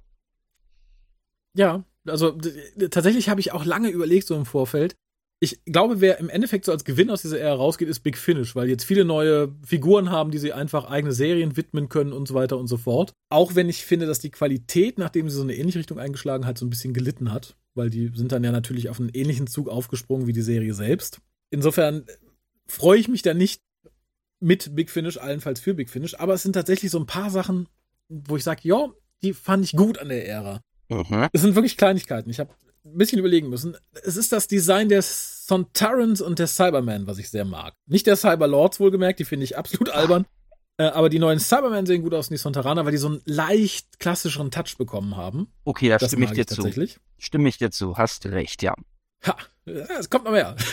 Ja, 1.56 1.84
also 2.06 2.38
tatsächlich 2.90 3.30
habe 3.30 3.40
ich 3.40 3.52
auch 3.52 3.66
lange 3.66 3.90
überlegt, 3.90 4.28
so 4.28 4.36
im 4.36 4.46
Vorfeld, 4.46 4.96
ich 5.40 5.64
glaube, 5.66 6.02
wer 6.02 6.20
im 6.20 6.30
Endeffekt 6.30 6.66
so 6.66 6.72
als 6.72 6.84
Gewinn 6.84 7.12
aus 7.12 7.22
dieser 7.22 7.40
Ära 7.40 7.54
rausgeht, 7.54 7.88
ist 7.88 8.00
Big 8.00 8.18
Finish, 8.18 8.56
weil 8.56 8.70
jetzt 8.70 8.86
viele 8.86 9.06
neue 9.06 9.54
Figuren 9.64 10.10
haben, 10.10 10.32
die 10.32 10.40
sie 10.40 10.52
einfach 10.52 10.86
eigene 10.86 11.14
Serien 11.14 11.56
widmen 11.56 11.90
können 11.90 12.12
und 12.12 12.28
so 12.28 12.34
weiter 12.34 12.58
und 12.58 12.68
so 12.68 12.78
fort. 12.78 13.14
Auch 13.30 13.54
wenn 13.54 13.70
ich 13.70 13.86
finde, 13.86 14.08
dass 14.08 14.20
die 14.20 14.32
Qualität, 14.32 14.98
nachdem 14.98 15.30
sie 15.30 15.36
so 15.36 15.44
eine 15.44 15.56
ähnliche 15.56 15.80
Richtung 15.80 16.00
eingeschlagen 16.00 16.48
hat, 16.48 16.58
so 16.58 16.66
ein 16.66 16.72
bisschen 16.72 16.94
gelitten 16.94 17.32
hat, 17.32 17.56
weil 17.76 17.92
die 17.92 18.12
sind 18.16 18.32
dann 18.32 18.44
ja 18.44 18.52
natürlich 18.52 18.90
auf 18.90 19.00
einen 19.00 19.10
ähnlichen 19.10 19.46
Zug 19.46 19.70
aufgesprungen 19.70 20.26
wie 20.26 20.34
die 20.34 20.42
Serie 20.42 20.74
selbst. 20.74 21.22
Insofern 21.52 22.06
freue 22.68 23.00
ich 23.00 23.08
mich 23.08 23.22
da 23.22 23.36
nicht 23.36 23.62
mit 24.40 24.76
Big 24.76 24.90
Finish, 24.90 25.18
allenfalls 25.18 25.60
für 25.60 25.76
Big 25.76 25.92
Finish, 25.92 26.16
aber 26.16 26.34
es 26.34 26.44
sind 26.44 26.54
tatsächlich 26.54 26.90
so 26.90 27.00
ein 27.00 27.06
paar 27.06 27.30
Sachen, 27.30 27.68
wo 28.10 28.38
ich 28.38 28.44
sage, 28.44 28.62
ja, 28.64 28.92
die 29.22 29.34
fand 29.34 29.66
ich 29.66 29.74
gut 29.74 30.00
an 30.00 30.10
der 30.10 30.28
Ära. 30.28 30.62
Mhm. 30.90 31.28
Es 31.32 31.42
sind 31.42 31.56
wirklich 31.56 31.78
Kleinigkeiten. 31.78 32.30
Ich 32.30 32.40
habe 32.40 32.52
ein 32.86 32.98
bisschen 32.98 33.20
überlegen 33.20 33.50
müssen. 33.50 33.78
Es 34.04 34.18
ist 34.18 34.32
das 34.32 34.48
Design 34.48 34.90
der 34.90 35.02
Sontarans 35.02 36.22
und 36.22 36.40
der 36.40 36.48
Cyberman, 36.48 37.08
was 37.08 37.18
ich 37.18 37.30
sehr 37.30 37.46
mag. 37.46 37.74
Nicht 37.86 38.08
der 38.08 38.16
Cyberlords 38.16 38.80
wohlgemerkt, 38.80 39.20
die 39.20 39.26
finde 39.26 39.44
ich 39.44 39.58
absolut 39.58 39.90
albern. 39.90 40.26
Äh, 40.78 40.84
aber 40.86 41.10
die 41.10 41.20
neuen 41.20 41.40
Cybermen 41.40 41.86
sehen 41.86 42.04
gut 42.04 42.14
aus 42.14 42.28
und 42.28 42.34
die 42.34 42.38
Sontaraner, 42.38 42.86
weil 42.86 42.92
die 42.92 42.98
so 42.98 43.08
einen 43.08 43.22
leicht 43.26 44.00
klassischeren 44.00 44.52
Touch 44.52 44.78
bekommen 44.78 45.18
haben. 45.18 45.48
Okay, 45.66 45.90
da 45.90 46.00
stimme 46.00 46.26
ich 46.26 46.32
dir 46.32 46.46
zu. 46.46 46.70
Stimme 47.18 47.50
ich 47.50 47.58
dir 47.58 47.72
zu, 47.72 47.98
hast 47.98 48.28
recht, 48.28 48.62
ja. 48.62 48.76
Ha, 49.26 49.36
es 49.66 50.10
kommt 50.10 50.26
noch 50.26 50.32
mehr. 50.32 50.56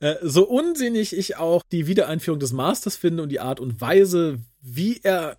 Äh, 0.00 0.16
so 0.22 0.46
unsinnig 0.48 1.16
ich 1.16 1.36
auch 1.36 1.62
die 1.70 1.86
Wiedereinführung 1.86 2.40
des 2.40 2.52
Masters 2.52 2.96
finde 2.96 3.22
und 3.22 3.28
die 3.28 3.40
Art 3.40 3.60
und 3.60 3.80
Weise, 3.80 4.40
wie 4.60 5.00
er 5.02 5.38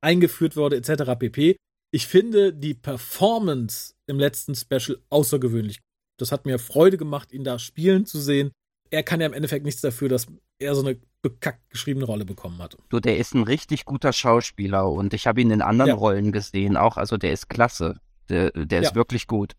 eingeführt 0.00 0.56
wurde, 0.56 0.76
etc. 0.76 1.18
pp. 1.18 1.56
Ich 1.96 2.08
finde 2.08 2.52
die 2.52 2.74
Performance 2.74 3.94
im 4.06 4.18
letzten 4.18 4.54
Special 4.54 4.98
außergewöhnlich. 5.08 5.80
Das 6.18 6.30
hat 6.30 6.44
mir 6.44 6.58
Freude 6.58 6.98
gemacht, 6.98 7.32
ihn 7.32 7.42
da 7.42 7.58
spielen 7.58 8.04
zu 8.04 8.20
sehen. 8.20 8.52
Er 8.90 9.02
kann 9.02 9.22
ja 9.22 9.26
im 9.26 9.32
Endeffekt 9.32 9.64
nichts 9.64 9.80
dafür, 9.80 10.10
dass 10.10 10.26
er 10.58 10.74
so 10.74 10.82
eine 10.82 11.00
bekackt 11.22 11.70
geschriebene 11.70 12.04
Rolle 12.04 12.26
bekommen 12.26 12.58
hat. 12.58 12.76
Du, 12.90 13.00
der 13.00 13.16
ist 13.16 13.34
ein 13.34 13.44
richtig 13.44 13.86
guter 13.86 14.12
Schauspieler 14.12 14.90
und 14.90 15.14
ich 15.14 15.26
habe 15.26 15.40
ihn 15.40 15.50
in 15.50 15.62
anderen 15.62 15.88
ja. 15.88 15.94
Rollen 15.94 16.32
gesehen 16.32 16.76
auch. 16.76 16.98
Also 16.98 17.16
der 17.16 17.32
ist 17.32 17.48
klasse. 17.48 17.98
Der, 18.28 18.50
der 18.50 18.82
ist 18.82 18.90
ja. 18.90 18.94
wirklich 18.94 19.26
gut. 19.26 19.54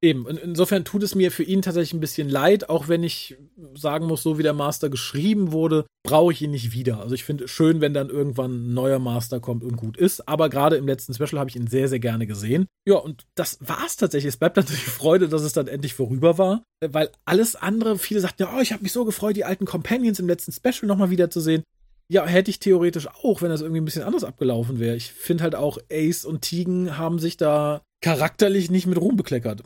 Eben, 0.00 0.28
insofern 0.28 0.84
tut 0.84 1.02
es 1.02 1.16
mir 1.16 1.32
für 1.32 1.42
ihn 1.42 1.60
tatsächlich 1.60 1.92
ein 1.92 2.00
bisschen 2.00 2.28
leid, 2.28 2.68
auch 2.68 2.86
wenn 2.86 3.02
ich 3.02 3.36
sagen 3.74 4.06
muss, 4.06 4.22
so 4.22 4.38
wie 4.38 4.44
der 4.44 4.52
Master 4.52 4.90
geschrieben 4.90 5.50
wurde, 5.50 5.86
brauche 6.04 6.32
ich 6.32 6.40
ihn 6.40 6.52
nicht 6.52 6.72
wieder. 6.72 7.00
Also 7.00 7.16
ich 7.16 7.24
finde 7.24 7.48
schön, 7.48 7.80
wenn 7.80 7.94
dann 7.94 8.08
irgendwann 8.08 8.52
ein 8.52 8.74
neuer 8.74 9.00
Master 9.00 9.40
kommt 9.40 9.64
und 9.64 9.76
gut 9.76 9.96
ist, 9.96 10.28
aber 10.28 10.50
gerade 10.50 10.76
im 10.76 10.86
letzten 10.86 11.14
Special 11.14 11.40
habe 11.40 11.50
ich 11.50 11.56
ihn 11.56 11.66
sehr, 11.66 11.88
sehr 11.88 11.98
gerne 11.98 12.28
gesehen. 12.28 12.66
Ja, 12.86 12.94
und 12.96 13.26
das 13.34 13.58
war 13.60 13.84
es 13.84 13.96
tatsächlich. 13.96 14.28
Es 14.28 14.36
bleibt 14.36 14.56
natürlich 14.56 14.84
Freude, 14.84 15.28
dass 15.28 15.42
es 15.42 15.52
dann 15.52 15.66
endlich 15.66 15.94
vorüber 15.94 16.38
war, 16.38 16.62
weil 16.80 17.10
alles 17.24 17.56
andere, 17.56 17.98
viele 17.98 18.20
sagten 18.20 18.44
ja, 18.44 18.54
oh, 18.56 18.60
ich 18.60 18.72
habe 18.72 18.84
mich 18.84 18.92
so 18.92 19.04
gefreut, 19.04 19.36
die 19.36 19.44
alten 19.44 19.64
Companions 19.64 20.20
im 20.20 20.28
letzten 20.28 20.52
Special 20.52 20.86
nochmal 20.86 21.10
wiederzusehen. 21.10 21.64
Ja, 22.10 22.24
hätte 22.24 22.50
ich 22.50 22.60
theoretisch 22.60 23.08
auch, 23.08 23.42
wenn 23.42 23.50
das 23.50 23.62
irgendwie 23.62 23.80
ein 23.80 23.84
bisschen 23.84 24.04
anders 24.04 24.24
abgelaufen 24.24 24.78
wäre. 24.78 24.94
Ich 24.96 25.12
finde 25.12 25.42
halt 25.42 25.56
auch, 25.56 25.78
Ace 25.92 26.24
und 26.24 26.42
Tegan 26.42 26.96
haben 26.96 27.18
sich 27.18 27.36
da 27.36 27.82
charakterlich 28.00 28.70
nicht 28.70 28.86
mit 28.86 28.98
Ruhm 28.98 29.16
bekleckert. 29.16 29.64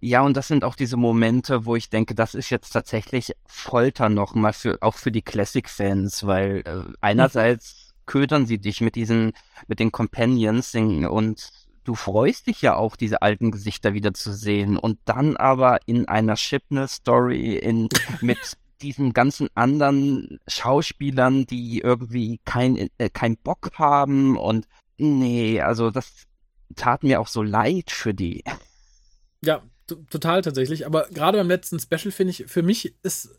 Ja, 0.00 0.20
und 0.20 0.36
das 0.36 0.48
sind 0.48 0.62
auch 0.62 0.74
diese 0.74 0.96
Momente, 0.96 1.64
wo 1.64 1.74
ich 1.74 1.88
denke, 1.88 2.14
das 2.14 2.34
ist 2.34 2.50
jetzt 2.50 2.70
tatsächlich 2.70 3.32
Folter 3.46 4.08
nochmal 4.08 4.52
für, 4.52 4.78
auch 4.82 4.94
für 4.94 5.10
die 5.10 5.22
Classic-Fans, 5.22 6.26
weil 6.26 6.62
äh, 6.66 6.92
einerseits 7.00 7.92
mhm. 7.94 8.02
ködern 8.06 8.46
sie 8.46 8.58
dich 8.58 8.80
mit 8.80 8.94
diesen, 8.94 9.32
mit 9.68 9.80
den 9.80 9.92
Companions 9.92 10.74
und 10.74 11.50
du 11.84 11.94
freust 11.94 12.46
dich 12.46 12.60
ja 12.62 12.76
auch, 12.76 12.96
diese 12.96 13.22
alten 13.22 13.50
Gesichter 13.50 13.94
wieder 13.94 14.12
zu 14.12 14.32
sehen 14.32 14.76
und 14.76 14.98
dann 15.06 15.36
aber 15.36 15.78
in 15.86 16.06
einer 16.08 16.36
Shipness-Story 16.36 17.56
in, 17.56 17.88
mit 18.20 18.58
diesen 18.82 19.14
ganzen 19.14 19.48
anderen 19.54 20.38
Schauspielern, 20.46 21.46
die 21.46 21.80
irgendwie 21.80 22.40
kein, 22.44 22.90
äh, 22.98 23.08
kein 23.08 23.38
Bock 23.38 23.70
haben 23.78 24.36
und 24.36 24.66
nee, 24.98 25.60
also 25.62 25.90
das 25.90 26.26
tat 26.74 27.02
mir 27.02 27.20
auch 27.20 27.28
so 27.28 27.42
leid 27.42 27.90
für 27.90 28.12
die. 28.12 28.44
Ja, 29.42 29.62
total 29.86 30.42
tatsächlich. 30.42 30.86
Aber 30.86 31.08
gerade 31.12 31.38
beim 31.38 31.48
letzten 31.48 31.78
Special 31.78 32.10
finde 32.10 32.32
ich, 32.32 32.46
für 32.46 32.62
mich 32.62 32.94
ist 33.02 33.30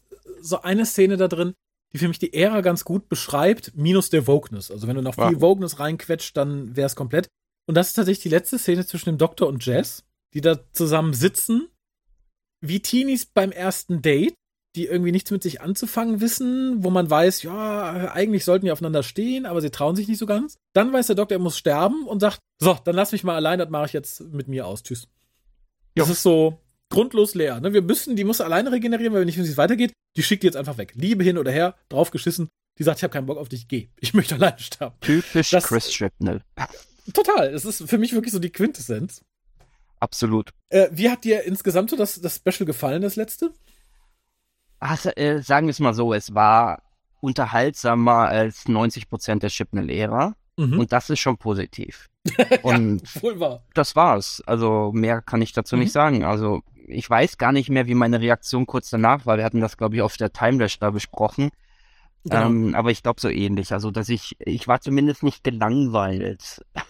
so 0.42 0.62
eine 0.62 0.86
Szene 0.86 1.18
da 1.18 1.28
drin, 1.28 1.54
die 1.94 2.00
für 2.00 2.08
mich 2.08 2.20
die 2.20 2.34
Ära 2.34 2.62
ganz 2.62 2.84
gut 2.84 3.10
beschreibt, 3.10 3.76
minus 3.76 4.10
der 4.10 4.28
Wokeness. 4.28 4.72
Also 4.72 4.88
wenn 4.88 4.96
du 4.96 5.02
noch 5.02 5.16
viel 5.16 5.24
ja. 5.24 5.42
Wokeness 5.42 5.80
reinquetscht, 5.80 6.36
dann 6.36 6.76
wäre 6.76 6.88
es 6.88 6.96
komplett. 6.96 7.28
Und 7.68 7.76
das 7.76 7.90
ist 7.90 7.94
tatsächlich 7.94 8.24
die 8.24 8.30
letzte 8.30 8.60
Szene 8.60 8.86
zwischen 8.86 9.10
dem 9.10 9.18
Doktor 9.18 9.48
und 9.48 9.66
Jess, 9.66 10.06
die 10.34 10.42
da 10.42 10.60
zusammen 10.74 11.14
sitzen, 11.14 11.70
wie 12.62 12.80
Teenies 12.82 13.26
beim 13.26 13.52
ersten 13.52 14.02
Date, 14.02 14.34
die 14.76 14.86
irgendwie 14.86 15.12
nichts 15.12 15.32
mit 15.32 15.44
sich 15.44 15.62
anzufangen 15.62 16.22
wissen, 16.22 16.84
wo 16.84 16.90
man 16.90 17.10
weiß, 17.10 17.44
ja, 17.44 18.12
eigentlich 18.12 18.46
sollten 18.46 18.66
die 18.66 18.72
aufeinander 18.72 19.04
stehen, 19.04 19.46
aber 19.46 19.62
sie 19.62 19.72
trauen 19.72 19.96
sich 19.96 20.08
nicht 20.08 20.20
so 20.20 20.26
ganz. 20.26 20.58
Dann 20.74 20.94
weiß 20.94 21.08
der 21.08 21.16
Doktor, 21.16 21.38
er 21.38 21.42
muss 21.42 21.58
sterben 21.58 22.06
und 22.08 22.20
sagt, 22.20 22.40
so, 22.60 22.78
dann 22.84 22.96
lass 22.96 23.12
mich 23.12 23.24
mal 23.24 23.36
allein, 23.36 23.60
das 23.60 23.70
mache 23.70 23.88
ich 23.88 23.94
jetzt 23.94 24.22
mit 24.22 24.48
mir 24.48 24.68
aus. 24.68 24.84
Tschüss. 24.84 25.08
Das 25.98 26.10
ist 26.10 26.24
so 26.24 26.60
grundlos 26.90 27.36
leer. 27.36 27.60
Ne? 27.60 27.74
Wir 27.74 27.82
müssen, 27.82 28.16
die 28.16 28.24
muss 28.24 28.42
alleine 28.42 28.72
regenerieren, 28.72 29.14
weil 29.14 29.22
wir 29.22 29.26
nicht 29.26 29.38
wissen, 29.38 29.48
wie 29.48 29.52
es 29.52 29.58
weitergeht. 29.58 29.94
Die 30.16 30.24
schickt 30.24 30.44
die 30.44 30.48
jetzt 30.48 30.56
einfach 30.56 30.78
weg. 30.78 30.94
Liebe 30.96 31.24
hin 31.24 31.38
oder 31.38 31.52
her, 31.52 31.76
draufgeschissen. 31.90 32.50
Die 32.78 32.84
sagt, 32.84 33.00
ich 33.00 33.04
habe 33.04 33.14
keinen 33.14 33.26
Bock 33.26 33.38
auf 33.38 33.50
dich, 33.50 33.68
geh. 33.68 33.90
Ich 34.00 34.14
möchte 34.14 34.36
alleine 34.36 34.60
sterben. 34.60 34.96
Typisch 35.02 35.50
das, 35.50 35.66
Chris 35.66 35.94
Shrapnel. 35.94 36.42
Total. 37.14 37.54
Es 37.54 37.66
ist 37.66 37.90
für 37.90 37.98
mich 37.98 38.14
wirklich 38.14 38.34
so 38.34 38.40
die 38.40 38.52
Quintessenz. 38.52 39.22
Absolut. 40.00 40.52
Äh, 40.70 40.90
wie 40.92 41.10
hat 41.10 41.24
dir 41.24 41.44
insgesamt 41.44 41.90
so 41.90 41.96
das, 41.96 42.22
das 42.22 42.36
Special 42.36 42.66
gefallen, 42.66 43.02
das 43.02 43.16
letzte? 43.16 43.52
Also, 44.80 45.10
äh, 45.10 45.42
sagen 45.42 45.68
wir 45.68 45.72
es 45.72 45.80
mal 45.80 45.94
so, 45.94 46.14
es 46.14 46.36
war 46.36 46.84
unterhaltsamer 47.20 48.28
als 48.28 48.68
90 48.68 49.10
Prozent 49.10 49.42
der 49.42 49.50
Chipnell-Ära. 49.50 50.36
Mhm. 50.58 50.80
Und 50.80 50.92
das 50.92 51.10
ist 51.10 51.20
schon 51.20 51.38
positiv. 51.38 52.10
Und 52.64 53.02
ja, 53.22 53.40
wahr. 53.40 53.64
das 53.74 53.96
war's. 53.96 54.44
Also 54.46 54.92
mehr 54.94 55.22
kann 55.22 55.42
ich 55.42 55.54
dazu 55.54 55.76
mhm. 55.76 55.84
nicht 55.84 55.92
sagen. 55.92 56.24
Also 56.24 56.62
ich 56.88 57.10
weiß 57.10 57.38
gar 57.38 57.52
nicht 57.52 57.70
mehr, 57.70 57.88
wie 57.88 57.94
meine 57.94 58.20
Reaktion 58.20 58.66
kurz 58.66 58.90
danach 58.90 59.26
war. 59.26 59.38
Wir 59.38 59.44
hatten 59.44 59.62
das, 59.62 59.78
glaube 59.78 59.96
ich, 59.96 60.02
auf 60.02 60.18
der 60.18 60.34
Timelash 60.34 60.80
da 60.80 60.90
besprochen. 60.90 61.50
Genau. 62.24 62.48
Ähm, 62.48 62.76
aber 62.76 62.92
ich 62.92 63.04
glaube 63.04 63.22
so 63.22 63.30
ähnlich. 63.30 63.72
Also, 63.72 63.92
dass 63.92 64.10
ich, 64.10 64.36
ich 64.40 64.68
war 64.68 64.82
zumindest 64.82 65.24
nicht 65.24 65.44
gelangweilt. 65.44 66.66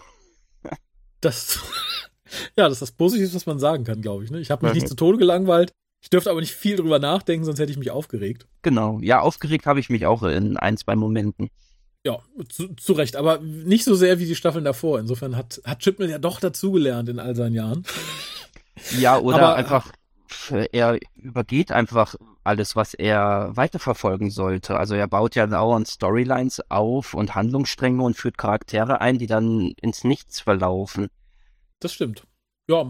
Das, 1.19 1.59
ja, 2.55 2.65
das 2.65 2.73
ist 2.73 2.81
das 2.83 2.91
Positive, 2.91 3.33
was 3.33 3.47
man 3.47 3.57
sagen 3.57 3.85
kann, 3.85 4.03
glaube 4.03 4.23
ich. 4.23 4.29
Ne? 4.29 4.39
Ich 4.39 4.51
habe 4.51 4.63
mich 4.63 4.75
mhm. 4.75 4.81
nicht 4.81 4.87
zu 4.87 4.95
Tode 4.95 5.17
gelangweilt. 5.17 5.71
Ich 5.99 6.11
dürfte 6.11 6.29
aber 6.29 6.41
nicht 6.41 6.53
viel 6.53 6.75
drüber 6.75 6.99
nachdenken, 6.99 7.43
sonst 7.43 7.59
hätte 7.59 7.71
ich 7.71 7.77
mich 7.79 7.89
aufgeregt. 7.89 8.45
Genau. 8.61 8.99
Ja, 9.01 9.21
aufgeregt 9.21 9.65
habe 9.65 9.79
ich 9.79 9.89
mich 9.89 10.05
auch 10.05 10.21
in 10.21 10.57
ein, 10.57 10.77
zwei 10.77 10.95
Momenten. 10.95 11.49
Ja, 12.05 12.19
zu, 12.49 12.73
zu, 12.75 12.93
Recht, 12.93 13.15
aber 13.15 13.39
nicht 13.39 13.83
so 13.83 13.95
sehr 13.95 14.19
wie 14.19 14.25
die 14.25 14.35
Staffeln 14.35 14.63
davor. 14.63 14.99
Insofern 14.99 15.35
hat, 15.35 15.61
hat 15.65 15.79
Chipman 15.79 16.09
ja 16.09 16.19
doch 16.19 16.39
dazugelernt 16.39 17.09
in 17.09 17.19
all 17.19 17.35
seinen 17.35 17.55
Jahren. 17.55 17.85
Ja, 18.99 19.17
oder 19.17 19.37
aber, 19.37 19.55
einfach, 19.55 19.91
er 20.71 20.99
übergeht 21.15 21.71
einfach 21.71 22.15
alles, 22.43 22.75
was 22.75 22.93
er 22.93 23.49
weiterverfolgen 23.55 24.29
sollte. 24.29 24.77
Also 24.77 24.95
er 24.95 25.07
baut 25.07 25.35
ja 25.35 25.47
dauernd 25.47 25.87
Storylines 25.87 26.61
auf 26.69 27.13
und 27.13 27.35
Handlungsstränge 27.35 28.01
und 28.03 28.15
führt 28.15 28.37
Charaktere 28.37 29.01
ein, 29.01 29.17
die 29.17 29.27
dann 29.27 29.73
ins 29.81 30.03
Nichts 30.03 30.39
verlaufen. 30.39 31.07
Das 31.79 31.93
stimmt 31.93 32.23
ja, 32.69 32.85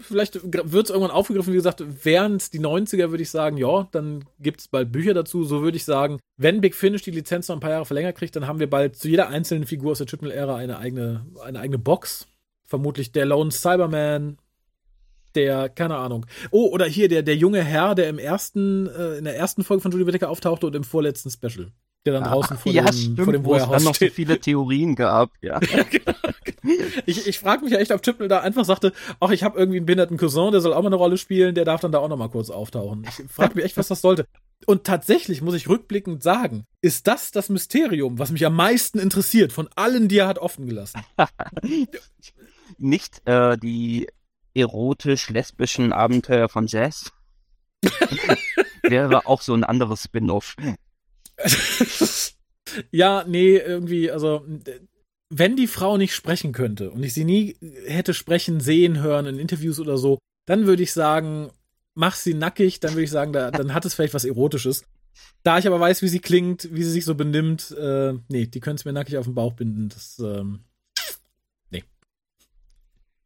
vielleicht 0.00 0.52
wird 0.52 0.84
es 0.84 0.90
irgendwann 0.90 1.10
aufgegriffen. 1.10 1.52
Wie 1.52 1.56
gesagt, 1.56 1.82
während 2.04 2.52
die 2.52 2.60
90er 2.60 3.10
würde 3.10 3.22
ich 3.22 3.30
sagen, 3.30 3.56
ja, 3.56 3.88
dann 3.90 4.24
gibt 4.38 4.60
es 4.60 4.68
bald 4.68 4.92
Bücher 4.92 5.14
dazu. 5.14 5.44
So 5.44 5.62
würde 5.62 5.78
ich 5.78 5.84
sagen, 5.84 6.20
wenn 6.36 6.60
Big 6.60 6.74
Finish 6.74 7.02
die 7.02 7.12
Lizenz 7.12 7.48
noch 7.48 7.56
ein 7.56 7.60
paar 7.60 7.70
Jahre 7.70 7.86
verlängert 7.86 8.16
kriegt, 8.16 8.36
dann 8.36 8.46
haben 8.46 8.60
wir 8.60 8.68
bald 8.68 8.96
zu 8.96 9.08
jeder 9.08 9.28
einzelnen 9.28 9.66
Figur 9.66 9.92
aus 9.92 9.98
der 9.98 10.06
Triple-Ära 10.06 10.56
eine 10.56 10.78
eigene, 10.78 11.24
eine 11.42 11.60
eigene 11.60 11.78
Box. 11.78 12.28
Vermutlich 12.66 13.12
der 13.12 13.24
Lone 13.24 13.50
Cyberman, 13.50 14.36
der, 15.34 15.70
keine 15.70 15.96
Ahnung. 15.96 16.26
Oh, 16.50 16.68
oder 16.68 16.84
hier 16.84 17.08
der, 17.08 17.22
der 17.22 17.36
junge 17.36 17.64
Herr, 17.64 17.94
der 17.94 18.10
im 18.10 18.18
ersten, 18.18 18.86
äh, 18.86 19.16
in 19.16 19.24
der 19.24 19.36
ersten 19.36 19.64
Folge 19.64 19.80
von 19.80 19.92
Julie 19.92 20.06
Whittaker 20.06 20.28
auftauchte 20.28 20.66
und 20.66 20.76
im 20.76 20.84
vorletzten 20.84 21.30
Special 21.30 21.68
der 22.04 22.14
dann 22.14 22.24
draußen 22.24 22.56
vor, 22.58 22.72
ja, 22.72 22.84
dem, 22.84 22.92
stimmt, 22.92 23.20
vor 23.20 23.32
dem 23.32 23.46
Warehouse 23.46 23.70
dann 23.70 23.84
noch 23.84 23.94
so 23.94 24.08
viele 24.08 24.40
Theorien 24.40 24.94
gab, 24.94 25.30
ja. 25.40 25.60
ja 25.72 25.82
genau. 25.84 26.14
Ich, 27.06 27.26
ich 27.26 27.38
frage 27.38 27.64
mich 27.64 27.72
ja 27.72 27.78
echt, 27.78 27.92
ob 27.92 28.02
Chipnell 28.02 28.28
da 28.28 28.40
einfach 28.40 28.64
sagte, 28.64 28.92
ach, 29.20 29.30
ich 29.30 29.42
habe 29.42 29.58
irgendwie 29.58 29.78
einen 29.78 29.86
behinderten 29.86 30.16
Cousin, 30.16 30.52
der 30.52 30.60
soll 30.60 30.72
auch 30.72 30.82
mal 30.82 30.88
eine 30.88 30.96
Rolle 30.96 31.16
spielen, 31.16 31.54
der 31.54 31.64
darf 31.64 31.80
dann 31.80 31.92
da 31.92 31.98
auch 31.98 32.08
noch 32.08 32.16
mal 32.16 32.28
kurz 32.28 32.50
auftauchen. 32.50 33.04
Ich 33.08 33.24
frage 33.30 33.54
mich 33.54 33.64
echt, 33.64 33.76
was 33.76 33.88
das 33.88 34.00
sollte. 34.00 34.26
Und 34.66 34.84
tatsächlich 34.84 35.42
muss 35.42 35.54
ich 35.54 35.68
rückblickend 35.68 36.22
sagen, 36.22 36.66
ist 36.80 37.06
das 37.06 37.30
das 37.30 37.48
Mysterium, 37.48 38.18
was 38.18 38.30
mich 38.30 38.46
am 38.46 38.54
meisten 38.54 38.98
interessiert 38.98 39.52
von 39.52 39.68
allen, 39.74 40.08
die 40.08 40.18
er 40.18 40.28
hat 40.28 40.38
offen 40.38 40.66
gelassen. 40.66 41.00
Nicht 42.78 43.26
äh, 43.26 43.56
die 43.58 44.08
erotisch-lesbischen 44.54 45.92
Abenteuer 45.92 46.48
von 46.48 46.66
Jazz. 46.66 47.12
Wäre 48.82 49.26
auch 49.26 49.40
so 49.40 49.54
ein 49.54 49.64
anderes 49.64 50.04
Spin-off. 50.04 50.56
ja, 52.90 53.24
nee, 53.26 53.56
irgendwie, 53.56 54.10
also 54.10 54.46
wenn 55.34 55.56
die 55.56 55.66
Frau 55.66 55.96
nicht 55.96 56.14
sprechen 56.14 56.52
könnte 56.52 56.90
und 56.90 57.02
ich 57.02 57.14
sie 57.14 57.24
nie 57.24 57.56
hätte 57.86 58.12
sprechen, 58.12 58.60
sehen, 58.60 59.00
hören 59.00 59.26
in 59.26 59.38
Interviews 59.38 59.80
oder 59.80 59.96
so, 59.96 60.18
dann 60.46 60.66
würde 60.66 60.82
ich 60.82 60.92
sagen, 60.92 61.50
mach 61.94 62.14
sie 62.14 62.34
nackig, 62.34 62.80
dann 62.80 62.92
würde 62.92 63.04
ich 63.04 63.10
sagen, 63.10 63.32
da, 63.32 63.50
dann 63.50 63.72
hat 63.72 63.84
es 63.84 63.94
vielleicht 63.94 64.14
was 64.14 64.24
Erotisches. 64.24 64.84
Da 65.42 65.58
ich 65.58 65.66
aber 65.66 65.80
weiß, 65.80 66.02
wie 66.02 66.08
sie 66.08 66.20
klingt, 66.20 66.68
wie 66.72 66.82
sie 66.82 66.90
sich 66.90 67.04
so 67.04 67.14
benimmt, 67.14 67.70
äh, 67.72 68.14
nee, 68.28 68.46
die 68.46 68.60
können 68.60 68.76
es 68.76 68.84
mir 68.84 68.92
nackig 68.92 69.16
auf 69.16 69.24
den 69.24 69.34
Bauch 69.34 69.54
binden. 69.54 69.88
Das, 69.88 70.18
ähm, 70.18 70.64
nee. 71.70 71.84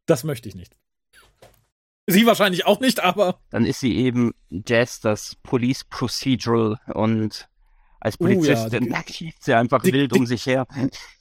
Das 0.05 0.23
möchte 0.23 0.47
ich 0.47 0.55
nicht. 0.55 0.75
Sie 2.07 2.25
wahrscheinlich 2.25 2.65
auch 2.65 2.79
nicht, 2.79 3.01
aber. 3.01 3.41
Dann 3.49 3.65
ist 3.65 3.81
sie 3.81 3.97
eben 3.97 4.33
Jazz, 4.49 5.01
das 5.01 5.35
Police 5.43 5.83
Procedural 5.83 6.79
und 6.93 7.49
als 7.99 8.17
Polizistin 8.17 8.85
oh, 8.85 8.93
ja, 8.93 9.03
schießt 9.07 9.43
sie 9.43 9.53
einfach 9.53 9.81
die, 9.81 9.93
wild 9.93 10.13
die, 10.13 10.19
um 10.19 10.25
sich 10.25 10.45
her. 10.45 10.67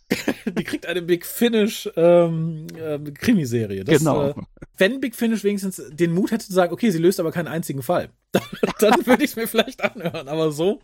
die 0.46 0.64
kriegt 0.64 0.86
eine 0.86 1.02
Big 1.02 1.26
Finish 1.26 1.90
ähm, 1.96 2.66
äh, 2.76 2.98
Krimiserie. 3.12 3.84
Das, 3.84 3.98
genau. 3.98 4.30
Äh, 4.30 4.34
wenn 4.76 5.00
Big 5.00 5.14
Finish 5.14 5.42
wenigstens 5.42 5.82
den 5.90 6.12
Mut 6.12 6.30
hätte 6.30 6.46
zu 6.46 6.52
sagen, 6.52 6.72
okay, 6.72 6.90
sie 6.90 6.98
löst 6.98 7.18
aber 7.18 7.32
keinen 7.32 7.48
einzigen 7.48 7.82
Fall, 7.82 8.10
dann 8.78 9.06
würde 9.06 9.24
ich 9.24 9.30
es 9.30 9.36
mir 9.36 9.48
vielleicht 9.48 9.82
anhören. 9.82 10.28
Aber 10.28 10.52
so. 10.52 10.80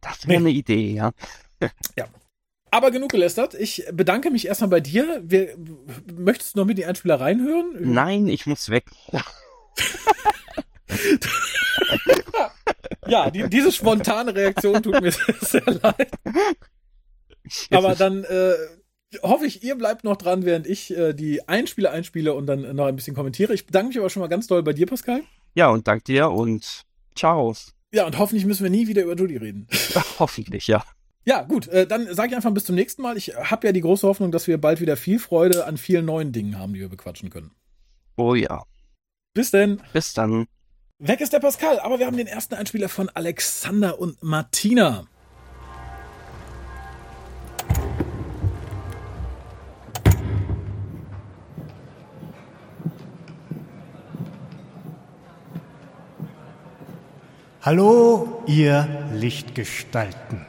Das 0.00 0.26
wäre 0.26 0.40
nee. 0.40 0.48
eine 0.48 0.58
Idee, 0.58 0.92
ja. 0.92 1.12
ja. 1.96 2.06
Aber 2.70 2.90
genug 2.90 3.10
gelästert. 3.10 3.54
Ich 3.54 3.84
bedanke 3.92 4.30
mich 4.30 4.46
erstmal 4.46 4.70
bei 4.70 4.80
dir. 4.80 5.22
Wir, 5.24 5.56
möchtest 6.14 6.54
du 6.54 6.60
noch 6.60 6.66
mit 6.66 6.78
die 6.78 6.86
Einspieler 6.86 7.20
reinhören? 7.20 7.76
Nein, 7.80 8.28
ich 8.28 8.46
muss 8.46 8.68
weg. 8.68 8.84
ja, 13.06 13.30
die, 13.30 13.48
diese 13.48 13.72
spontane 13.72 14.34
Reaktion 14.34 14.82
tut 14.82 15.00
mir 15.00 15.12
sehr 15.40 15.64
leid. 15.66 16.10
Aber 17.70 17.94
dann 17.94 18.24
äh, 18.24 18.54
hoffe 19.22 19.46
ich, 19.46 19.62
ihr 19.62 19.76
bleibt 19.76 20.04
noch 20.04 20.16
dran, 20.16 20.44
während 20.44 20.66
ich 20.66 20.96
äh, 20.96 21.12
die 21.12 21.48
Einspieler 21.48 21.90
einspiele 21.90 22.34
und 22.34 22.46
dann 22.46 22.74
noch 22.76 22.86
ein 22.86 22.96
bisschen 22.96 23.16
kommentiere. 23.16 23.54
Ich 23.54 23.66
bedanke 23.66 23.88
mich 23.88 23.98
aber 23.98 24.10
schon 24.10 24.20
mal 24.20 24.28
ganz 24.28 24.46
doll 24.46 24.62
bei 24.62 24.72
dir, 24.72 24.86
Pascal. 24.86 25.22
Ja, 25.54 25.68
und 25.70 25.88
danke 25.88 26.04
dir 26.04 26.30
und 26.30 26.84
ciao. 27.14 27.54
Ja, 27.92 28.06
und 28.06 28.18
hoffentlich 28.18 28.46
müssen 28.46 28.62
wir 28.62 28.70
nie 28.70 28.86
wieder 28.86 29.02
über 29.02 29.16
Judy 29.16 29.36
reden. 29.36 29.66
hoffentlich, 30.18 30.68
ja. 30.68 30.84
Ja, 31.24 31.42
gut, 31.42 31.68
äh, 31.68 31.86
dann 31.86 32.12
sage 32.14 32.30
ich 32.30 32.36
einfach 32.36 32.52
bis 32.52 32.64
zum 32.64 32.76
nächsten 32.76 33.02
Mal. 33.02 33.16
Ich 33.16 33.34
habe 33.36 33.66
ja 33.66 33.72
die 33.72 33.82
große 33.82 34.06
Hoffnung, 34.06 34.32
dass 34.32 34.46
wir 34.46 34.58
bald 34.58 34.80
wieder 34.80 34.96
viel 34.96 35.18
Freude 35.18 35.66
an 35.66 35.76
vielen 35.76 36.06
neuen 36.06 36.32
Dingen 36.32 36.58
haben, 36.58 36.72
die 36.72 36.80
wir 36.80 36.88
bequatschen 36.88 37.30
können. 37.30 37.50
Oh 38.16 38.34
ja. 38.34 38.62
Bis 39.34 39.50
denn. 39.50 39.82
Bis 39.92 40.12
dann. 40.12 40.46
Weg 41.02 41.22
ist 41.22 41.32
der 41.32 41.40
Pascal, 41.40 41.80
aber 41.80 41.98
wir 41.98 42.04
haben 42.04 42.18
den 42.18 42.26
ersten 42.26 42.54
Einspieler 42.56 42.90
von 42.90 43.08
Alexander 43.08 43.98
und 43.98 44.22
Martina. 44.22 45.06
Hallo, 57.62 58.42
ihr 58.46 59.08
Lichtgestalten. 59.14 60.44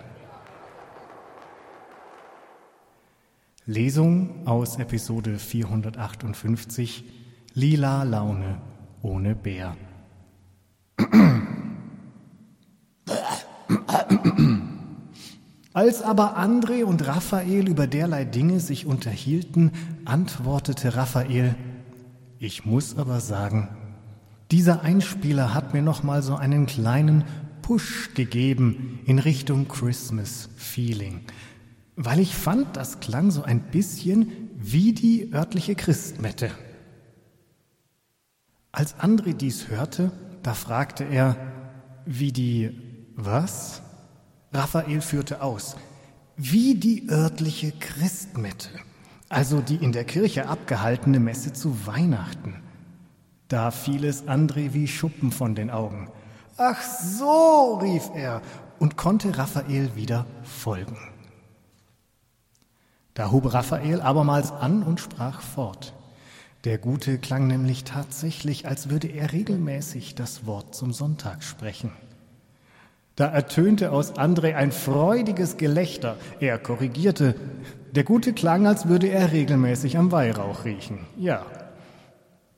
Lesung 3.65 4.45
aus 4.45 4.77
Episode 4.79 5.39
458 5.39 7.05
Lila 7.53 8.03
Laune 8.03 8.61
ohne 9.01 9.33
Bär. 9.33 9.77
Als 15.73 16.01
aber 16.01 16.37
André 16.37 16.83
und 16.83 17.07
Raphael 17.07 17.69
über 17.69 17.87
derlei 17.87 18.25
Dinge 18.25 18.59
sich 18.59 18.85
unterhielten, 18.85 19.71
antwortete 20.05 20.95
Raphael, 20.95 21.55
ich 22.39 22.65
muss 22.65 22.97
aber 22.97 23.19
sagen, 23.21 23.69
dieser 24.51 24.81
Einspieler 24.81 25.53
hat 25.53 25.73
mir 25.73 25.81
noch 25.81 26.03
mal 26.03 26.21
so 26.21 26.35
einen 26.35 26.65
kleinen 26.65 27.23
Push 27.61 28.13
gegeben 28.15 28.99
in 29.05 29.19
Richtung 29.19 29.67
Christmas 29.67 30.49
Feeling 30.57 31.21
weil 31.95 32.19
ich 32.19 32.35
fand, 32.35 32.77
das 32.77 32.99
klang 32.99 33.31
so 33.31 33.43
ein 33.43 33.61
bisschen 33.61 34.31
wie 34.57 34.93
die 34.93 35.33
örtliche 35.33 35.75
Christmette. 35.75 36.51
Als 38.71 38.95
André 38.99 39.33
dies 39.33 39.67
hörte, 39.69 40.11
da 40.43 40.53
fragte 40.53 41.03
er, 41.03 41.35
wie 42.05 42.31
die 42.31 42.77
was? 43.15 43.81
Raphael 44.53 45.01
führte 45.01 45.41
aus, 45.41 45.75
wie 46.35 46.75
die 46.75 47.09
örtliche 47.09 47.71
Christmette, 47.71 48.69
also 49.29 49.61
die 49.61 49.75
in 49.75 49.91
der 49.91 50.03
Kirche 50.03 50.47
abgehaltene 50.47 51.19
Messe 51.19 51.53
zu 51.53 51.85
Weihnachten. 51.85 52.55
Da 53.47 53.71
fiel 53.71 54.05
es 54.05 54.27
André 54.27 54.73
wie 54.73 54.87
Schuppen 54.87 55.31
von 55.31 55.55
den 55.55 55.69
Augen. 55.69 56.09
Ach 56.57 56.81
so, 56.81 57.79
rief 57.81 58.09
er 58.15 58.41
und 58.79 58.97
konnte 58.97 59.37
Raphael 59.37 59.95
wieder 59.95 60.25
folgen. 60.43 60.97
Da 63.13 63.31
hob 63.31 63.53
Raphael 63.53 64.01
abermals 64.01 64.51
an 64.51 64.83
und 64.83 64.99
sprach 64.99 65.41
fort. 65.41 65.93
Der 66.63 66.77
Gute 66.77 67.17
klang 67.17 67.47
nämlich 67.47 67.85
tatsächlich, 67.85 68.67
als 68.67 68.91
würde 68.91 69.07
er 69.07 69.31
regelmäßig 69.31 70.13
das 70.13 70.45
Wort 70.45 70.75
zum 70.75 70.93
Sonntag 70.93 71.43
sprechen. 71.43 71.91
Da 73.15 73.25
ertönte 73.25 73.91
aus 73.91 74.15
André 74.15 74.53
ein 74.53 74.71
freudiges 74.71 75.57
Gelächter. 75.57 76.17
Er 76.39 76.59
korrigierte. 76.59 77.35
Der 77.93 78.03
Gute 78.03 78.33
klang, 78.33 78.67
als 78.67 78.87
würde 78.87 79.07
er 79.07 79.31
regelmäßig 79.31 79.97
am 79.97 80.11
Weihrauch 80.11 80.63
riechen. 80.63 80.99
Ja. 81.17 81.45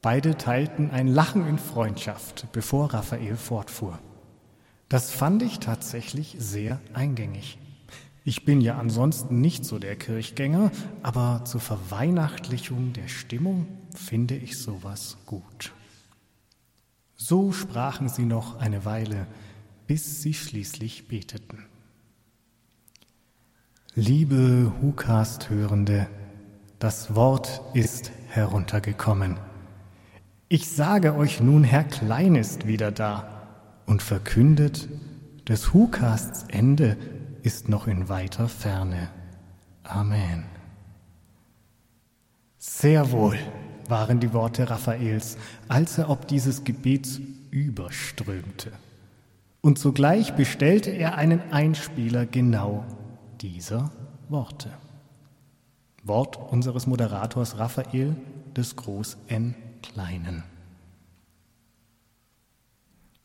Beide 0.01 0.37
teilten 0.37 0.91
ein 0.91 1.07
Lachen 1.07 1.47
in 1.47 1.57
Freundschaft, 1.57 2.47
bevor 2.51 2.93
Raphael 2.93 3.37
fortfuhr. 3.37 3.99
Das 4.89 5.11
fand 5.11 5.41
ich 5.43 5.59
tatsächlich 5.59 6.35
sehr 6.39 6.81
eingängig. 6.93 7.57
Ich 8.25 8.43
bin 8.43 8.59
ja 8.59 8.77
ansonsten 8.77 9.39
nicht 9.41 9.63
so 9.63 9.79
der 9.79 9.95
Kirchgänger, 9.95 10.71
aber 11.01 11.43
zur 11.45 11.61
Verweihnachtlichung 11.61 12.93
der 12.93 13.07
Stimmung 13.07 13.65
finde 13.97 14.35
ich 14.35 14.57
sowas 14.57 15.17
gut. 15.25 15.73
So 17.15 17.51
sprachen 17.51 18.09
sie 18.09 18.25
noch 18.25 18.59
eine 18.59 18.85
Weile, 18.85 19.27
bis 19.87 20.21
sie 20.21 20.33
schließlich 20.33 21.07
beteten. 21.07 21.65
Liebe 23.95 24.73
Hukast-Hörende, 24.81 26.07
das 26.79 27.15
Wort 27.15 27.61
ist 27.73 28.11
heruntergekommen. 28.27 29.37
Ich 30.49 30.69
sage 30.69 31.15
euch 31.15 31.39
nun, 31.39 31.63
Herr 31.63 31.83
Klein 31.83 32.35
ist 32.35 32.67
wieder 32.67 32.91
da 32.91 33.47
und 33.85 34.01
verkündet, 34.01 34.89
des 35.47 35.73
Hukasts 35.73 36.45
Ende 36.49 36.97
ist 37.41 37.69
noch 37.69 37.87
in 37.87 38.09
weiter 38.09 38.49
Ferne. 38.49 39.09
Amen. 39.83 40.45
Sehr 42.57 43.11
wohl 43.11 43.37
waren 43.89 44.19
die 44.19 44.33
Worte 44.33 44.69
Raphaels, 44.69 45.37
als 45.67 45.97
er 45.97 46.09
ob 46.09 46.27
dieses 46.27 46.63
Gebets 46.63 47.19
überströmte. 47.51 48.71
Und 49.61 49.79
sogleich 49.79 50.33
bestellte 50.33 50.89
er 50.89 51.15
einen 51.15 51.51
Einspieler 51.51 52.25
genau 52.25 52.83
dieser 53.41 53.91
Worte. 54.29 54.69
Wort 56.03 56.37
unseres 56.51 56.85
Moderators 56.85 57.57
Raphael 57.57 58.15
des 58.57 58.75
Groß 58.75 59.17
N 59.27 59.55
Kleinen. 59.81 60.43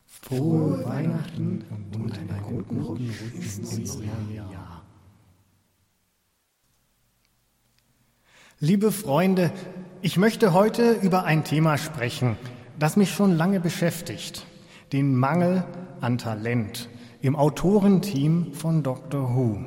Frohe 0.06 0.84
Weihnachten 0.84 1.64
und 1.70 2.18
einen 2.18 2.42
guten 2.42 2.80
Rutsch 2.82 3.58
ins 3.58 3.96
neue 3.96 4.06
Jahr. 4.34 4.77
Liebe 8.60 8.90
Freunde, 8.90 9.52
ich 10.02 10.16
möchte 10.16 10.52
heute 10.52 10.90
über 10.90 11.22
ein 11.22 11.44
Thema 11.44 11.78
sprechen, 11.78 12.36
das 12.76 12.96
mich 12.96 13.12
schon 13.12 13.36
lange 13.36 13.60
beschäftigt, 13.60 14.46
den 14.92 15.14
Mangel 15.14 15.62
an 16.00 16.18
Talent 16.18 16.88
im 17.20 17.36
Autorenteam 17.36 18.52
von 18.54 18.82
Doctor 18.82 19.32
Who. 19.36 19.60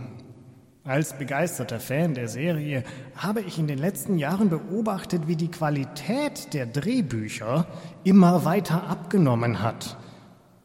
Als 0.83 1.17
begeisterter 1.17 1.79
Fan 1.79 2.15
der 2.15 2.27
Serie 2.27 2.83
habe 3.15 3.39
ich 3.39 3.57
in 3.57 3.67
den 3.67 3.79
letzten 3.79 4.17
Jahren 4.17 4.49
beobachtet, 4.49 5.25
wie 5.25 5.37
die 5.37 5.51
Qualität 5.51 6.53
der 6.53 6.65
Drehbücher 6.65 7.67
immer 8.03 8.43
weiter 8.43 8.89
abgenommen 8.89 9.61
hat. 9.61 9.95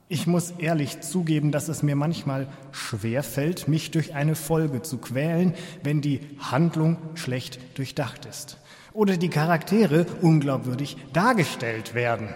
Ich 0.08 0.28
muss 0.28 0.52
ehrlich 0.58 1.00
zugeben, 1.00 1.50
dass 1.50 1.68
es 1.68 1.82
mir 1.82 1.96
manchmal 1.96 2.46
schwer 2.70 3.24
fällt, 3.24 3.66
mich 3.66 3.90
durch 3.90 4.14
eine 4.14 4.36
Folge 4.36 4.82
zu 4.82 4.98
quälen, 4.98 5.54
wenn 5.82 6.00
die 6.00 6.20
Handlung 6.38 6.96
schlecht 7.14 7.58
durchdacht 7.76 8.24
ist 8.24 8.58
oder 8.92 9.16
die 9.16 9.30
Charaktere 9.30 10.06
unglaubwürdig 10.22 10.96
dargestellt 11.12 11.94
werden. 11.94 12.28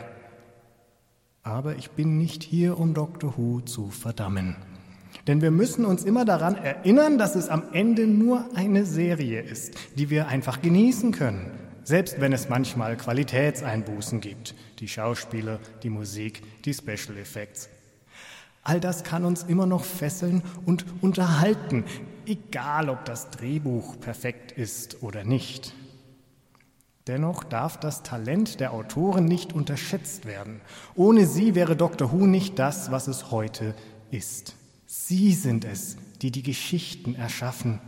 Aber 1.44 1.76
ich 1.76 1.92
bin 1.92 2.18
nicht 2.18 2.42
hier, 2.42 2.76
um 2.76 2.92
Dr. 2.92 3.34
Who 3.36 3.60
zu 3.60 3.90
verdammen. 3.90 4.56
Denn 5.28 5.40
wir 5.40 5.52
müssen 5.52 5.84
uns 5.84 6.02
immer 6.02 6.24
daran 6.24 6.56
erinnern, 6.56 7.18
dass 7.18 7.36
es 7.36 7.48
am 7.48 7.62
Ende 7.72 8.08
nur 8.08 8.44
eine 8.56 8.84
Serie 8.84 9.40
ist, 9.42 9.74
die 9.96 10.10
wir 10.10 10.26
einfach 10.26 10.60
genießen 10.60 11.12
können 11.12 11.59
selbst 11.90 12.20
wenn 12.20 12.32
es 12.32 12.48
manchmal 12.48 12.96
Qualitätseinbußen 12.96 14.20
gibt, 14.20 14.54
die 14.78 14.86
Schauspieler, 14.86 15.58
die 15.82 15.90
Musik, 15.90 16.40
die 16.64 16.72
Special 16.72 17.18
Effects. 17.18 17.68
All 18.62 18.78
das 18.78 19.02
kann 19.02 19.24
uns 19.24 19.42
immer 19.42 19.66
noch 19.66 19.82
fesseln 19.82 20.42
und 20.64 20.84
unterhalten, 21.00 21.84
egal 22.26 22.90
ob 22.90 23.04
das 23.06 23.30
Drehbuch 23.30 23.98
perfekt 23.98 24.52
ist 24.52 25.02
oder 25.02 25.24
nicht. 25.24 25.74
Dennoch 27.08 27.42
darf 27.42 27.80
das 27.80 28.04
Talent 28.04 28.60
der 28.60 28.72
Autoren 28.72 29.24
nicht 29.24 29.52
unterschätzt 29.52 30.26
werden. 30.26 30.60
Ohne 30.94 31.26
sie 31.26 31.56
wäre 31.56 31.74
Dr. 31.74 32.12
Who 32.12 32.26
nicht 32.26 32.56
das, 32.60 32.92
was 32.92 33.08
es 33.08 33.32
heute 33.32 33.74
ist. 34.12 34.54
Sie 34.86 35.34
sind 35.34 35.64
es, 35.64 35.96
die 36.22 36.30
die 36.30 36.44
Geschichten 36.44 37.16
erschaffen, 37.16 37.80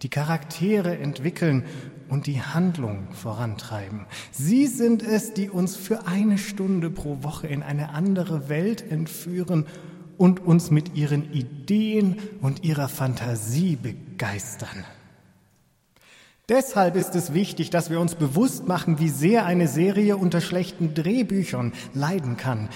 die 0.00 0.08
Charaktere 0.08 0.96
entwickeln 0.96 1.64
und 2.10 2.26
die 2.26 2.42
Handlung 2.42 3.08
vorantreiben. 3.12 4.06
Sie 4.32 4.66
sind 4.66 5.02
es, 5.02 5.32
die 5.32 5.48
uns 5.48 5.76
für 5.76 6.06
eine 6.06 6.36
Stunde 6.36 6.90
pro 6.90 7.22
Woche 7.22 7.46
in 7.46 7.62
eine 7.62 7.90
andere 7.90 8.48
Welt 8.48 8.90
entführen 8.90 9.66
und 10.18 10.40
uns 10.40 10.70
mit 10.70 10.96
ihren 10.96 11.32
Ideen 11.32 12.18
und 12.42 12.64
ihrer 12.64 12.88
Fantasie 12.88 13.76
begeistern. 13.76 14.84
Deshalb 16.50 16.96
ist 16.96 17.14
es 17.14 17.32
wichtig, 17.32 17.70
dass 17.70 17.90
wir 17.90 18.00
uns 18.00 18.16
bewusst 18.16 18.66
machen, 18.66 18.98
wie 18.98 19.08
sehr 19.08 19.46
eine 19.46 19.68
Serie 19.68 20.16
unter 20.16 20.40
schlechten 20.40 20.94
Drehbüchern 20.94 21.72
leiden 21.94 22.36
kann. 22.36 22.68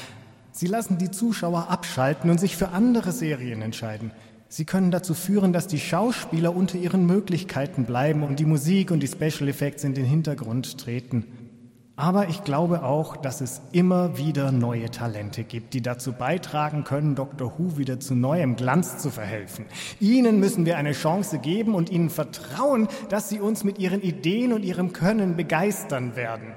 Sie 0.52 0.68
lassen 0.68 0.96
die 0.96 1.10
Zuschauer 1.10 1.68
abschalten 1.68 2.30
und 2.30 2.38
sich 2.38 2.56
für 2.56 2.68
andere 2.68 3.10
Serien 3.10 3.62
entscheiden. 3.62 4.12
Sie 4.56 4.64
können 4.64 4.92
dazu 4.92 5.14
führen, 5.14 5.52
dass 5.52 5.66
die 5.66 5.80
Schauspieler 5.80 6.54
unter 6.54 6.78
ihren 6.78 7.06
Möglichkeiten 7.06 7.86
bleiben 7.86 8.22
und 8.22 8.38
die 8.38 8.44
Musik 8.44 8.92
und 8.92 9.00
die 9.00 9.08
Special 9.08 9.48
Effects 9.48 9.82
in 9.82 9.94
den 9.94 10.04
Hintergrund 10.04 10.78
treten. 10.78 11.24
Aber 11.96 12.28
ich 12.28 12.44
glaube 12.44 12.84
auch, 12.84 13.16
dass 13.16 13.40
es 13.40 13.60
immer 13.72 14.16
wieder 14.16 14.52
neue 14.52 14.92
Talente 14.92 15.42
gibt, 15.42 15.74
die 15.74 15.82
dazu 15.82 16.12
beitragen 16.12 16.84
können, 16.84 17.16
Dr. 17.16 17.58
Who 17.58 17.78
wieder 17.78 17.98
zu 17.98 18.14
neuem 18.14 18.54
Glanz 18.54 18.98
zu 18.98 19.10
verhelfen. 19.10 19.64
Ihnen 19.98 20.38
müssen 20.38 20.66
wir 20.66 20.76
eine 20.76 20.92
Chance 20.92 21.40
geben 21.40 21.74
und 21.74 21.90
ihnen 21.90 22.08
vertrauen, 22.08 22.86
dass 23.08 23.28
sie 23.28 23.40
uns 23.40 23.64
mit 23.64 23.80
ihren 23.80 24.02
Ideen 24.02 24.52
und 24.52 24.64
ihrem 24.64 24.92
Können 24.92 25.34
begeistern 25.34 26.14
werden. 26.14 26.52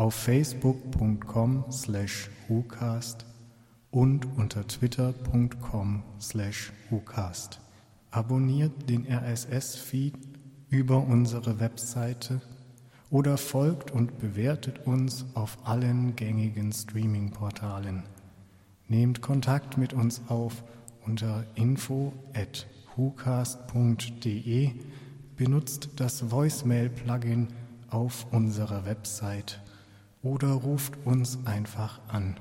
auf 0.00 0.14
facebook.com 0.14 1.62
slash 1.70 2.30
whocast 2.48 3.26
und 3.90 4.26
unter 4.38 4.66
twitter.com 4.66 6.02
slash 6.18 6.72
whocast. 6.88 7.60
Abonniert 8.10 8.88
den 8.88 9.06
RSS-Feed 9.06 10.14
über 10.70 11.06
unsere 11.06 11.60
Webseite 11.60 12.40
oder 13.10 13.36
folgt 13.36 13.90
und 13.90 14.18
bewertet 14.18 14.86
uns 14.86 15.26
auf 15.34 15.58
allen 15.64 16.16
gängigen 16.16 16.72
Streaming-Portalen. 16.72 18.04
Nehmt 18.88 19.20
Kontakt 19.20 19.76
mit 19.76 19.92
uns 19.92 20.22
auf 20.28 20.64
unter 21.04 21.44
info 21.56 22.14
at 22.32 22.66
whocast.de, 22.96 24.70
benutzt 25.36 25.90
das 25.96 26.30
Voicemail-Plugin 26.30 27.48
auf 27.90 28.24
unserer 28.32 28.86
Website 28.86 29.60
oder 30.22 30.52
ruft 30.52 30.98
uns 31.04 31.38
einfach 31.46 32.00
an 32.08 32.36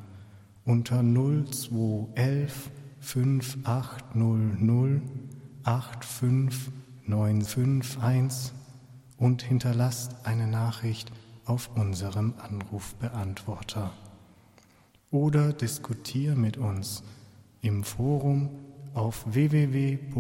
unter 0.66 1.02
0211 1.02 2.70
5800 3.00 5.02
85951 5.64 8.54
und 9.18 9.42
hinterlasst 9.42 10.16
eine 10.26 10.48
Nachricht 10.48 11.12
auf 11.46 11.72
unserem 11.76 12.34
Anrufbeantworter. 12.38 13.92
Oder 15.12 15.54
diskutier 15.54 16.36
mit 16.36 16.58
uns 16.58 17.02
im 17.62 17.84
Forum 17.84 18.50
auf 18.94 19.26
www.drwhu.de 19.26 20.20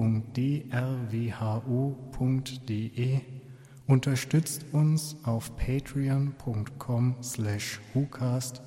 Unterstützt 3.89 4.65
uns 4.71 5.17
auf 5.23 5.55
patreon.com 5.55 7.15
slash 7.23 7.81
whocast 7.95 8.61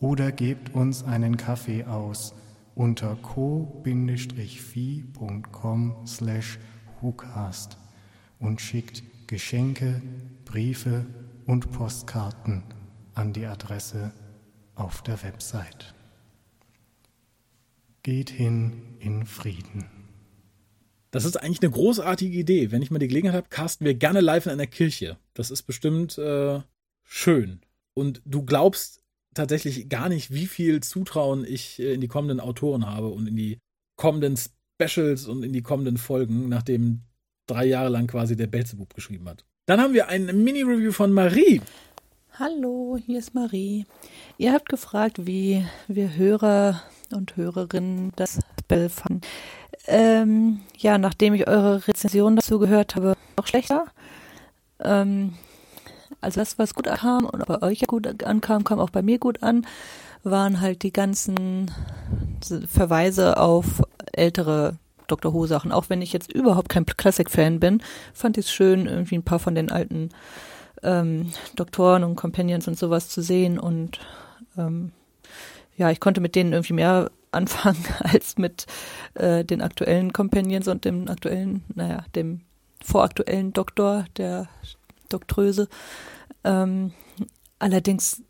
oder 0.00 0.32
gebt 0.32 0.74
uns 0.74 1.04
einen 1.04 1.36
Kaffee 1.36 1.84
aus 1.84 2.34
unter 2.74 3.14
co-fi.com 3.14 3.86
slash 6.04 6.58
whocast 7.00 7.78
und 8.40 8.60
schickt 8.60 9.04
Geschenke, 9.28 10.02
Briefe 10.44 11.06
und 11.46 11.70
Postkarten 11.70 12.64
an 13.14 13.32
die 13.32 13.46
Adresse 13.46 14.10
auf 14.74 15.00
der 15.02 15.22
Website. 15.22 15.94
Geht 18.02 18.30
hin 18.30 18.96
in 18.98 19.26
Frieden. 19.26 19.95
Das 21.10 21.24
ist 21.24 21.36
eigentlich 21.36 21.62
eine 21.62 21.70
großartige 21.70 22.36
Idee. 22.36 22.70
Wenn 22.70 22.82
ich 22.82 22.90
mal 22.90 22.98
die 22.98 23.08
Gelegenheit 23.08 23.36
habe, 23.36 23.48
casten 23.48 23.86
wir 23.86 23.94
gerne 23.94 24.20
live 24.20 24.46
in 24.46 24.52
einer 24.52 24.66
Kirche. 24.66 25.16
Das 25.34 25.50
ist 25.50 25.62
bestimmt 25.62 26.18
äh, 26.18 26.60
schön. 27.04 27.60
Und 27.94 28.20
du 28.24 28.42
glaubst 28.42 29.02
tatsächlich 29.34 29.88
gar 29.88 30.08
nicht, 30.08 30.32
wie 30.32 30.46
viel 30.46 30.82
Zutrauen 30.82 31.44
ich 31.46 31.78
äh, 31.78 31.94
in 31.94 32.00
die 32.00 32.08
kommenden 32.08 32.40
Autoren 32.40 32.86
habe 32.86 33.08
und 33.08 33.26
in 33.26 33.36
die 33.36 33.58
kommenden 33.96 34.36
Specials 34.36 35.26
und 35.26 35.42
in 35.42 35.52
die 35.52 35.62
kommenden 35.62 35.96
Folgen, 35.96 36.48
nachdem 36.48 37.02
drei 37.46 37.64
Jahre 37.64 37.88
lang 37.88 38.06
quasi 38.06 38.36
der 38.36 38.48
Belzebub 38.48 38.94
geschrieben 38.94 39.28
hat. 39.28 39.44
Dann 39.66 39.80
haben 39.80 39.94
wir 39.94 40.08
ein 40.08 40.26
Mini-Review 40.44 40.92
von 40.92 41.12
Marie. 41.12 41.60
Hallo, 42.38 42.98
hier 43.04 43.18
ist 43.18 43.34
Marie. 43.34 43.86
Ihr 44.36 44.52
habt 44.52 44.68
gefragt, 44.68 45.26
wie 45.26 45.64
wir 45.88 46.16
Hörer 46.16 46.82
und 47.12 47.36
Hörerinnen 47.36 48.12
das 48.16 48.40
Spell 48.60 48.88
fanden. 48.90 49.22
Ähm, 49.86 50.60
ja, 50.76 50.98
nachdem 50.98 51.34
ich 51.34 51.46
eure 51.46 51.86
Rezension 51.86 52.36
dazu 52.36 52.58
gehört 52.58 52.96
habe, 52.96 53.14
noch 53.36 53.46
schlechter. 53.46 53.86
Ähm, 54.80 55.34
also 56.20 56.40
das, 56.40 56.58
was 56.58 56.74
gut 56.74 56.88
ankam 56.88 57.24
und 57.24 57.46
bei 57.46 57.62
euch 57.62 57.80
gut 57.86 58.24
ankam, 58.24 58.64
kam 58.64 58.80
auch 58.80 58.90
bei 58.90 59.02
mir 59.02 59.18
gut 59.18 59.42
an, 59.42 59.66
waren 60.24 60.60
halt 60.60 60.82
die 60.82 60.92
ganzen 60.92 61.70
Verweise 62.68 63.36
auf 63.36 63.82
ältere 64.12 64.76
Dr. 65.06 65.32
Who 65.32 65.46
Sachen. 65.46 65.72
Auch 65.72 65.88
wenn 65.88 66.02
ich 66.02 66.12
jetzt 66.12 66.32
überhaupt 66.32 66.68
kein 66.68 66.84
Classic-Fan 66.84 67.60
bin, 67.60 67.82
fand 68.12 68.38
ich 68.38 68.46
es 68.46 68.52
schön, 68.52 68.86
irgendwie 68.86 69.16
ein 69.16 69.22
paar 69.22 69.38
von 69.38 69.54
den 69.54 69.70
alten 69.70 70.10
ähm, 70.82 71.32
Doktoren 71.54 72.04
und 72.04 72.16
Companions 72.16 72.66
und 72.68 72.78
sowas 72.78 73.08
zu 73.08 73.22
sehen 73.22 73.58
und 73.58 74.00
ähm, 74.58 74.92
ja, 75.76 75.90
ich 75.90 76.00
konnte 76.00 76.20
mit 76.20 76.34
denen 76.34 76.52
irgendwie 76.52 76.72
mehr 76.72 77.10
anfangen 77.36 77.84
als 78.00 78.38
mit 78.38 78.66
äh, 79.14 79.44
den 79.44 79.62
aktuellen 79.62 80.12
Companions 80.12 80.68
und 80.68 80.84
dem 80.84 81.08
aktuellen, 81.08 81.64
naja, 81.74 82.04
dem 82.14 82.40
voraktuellen 82.82 83.52
Doktor, 83.52 84.06
der 84.16 84.48
Doktröse. 85.08 85.68
Ähm, 86.44 86.92
allerdings, 87.58 88.22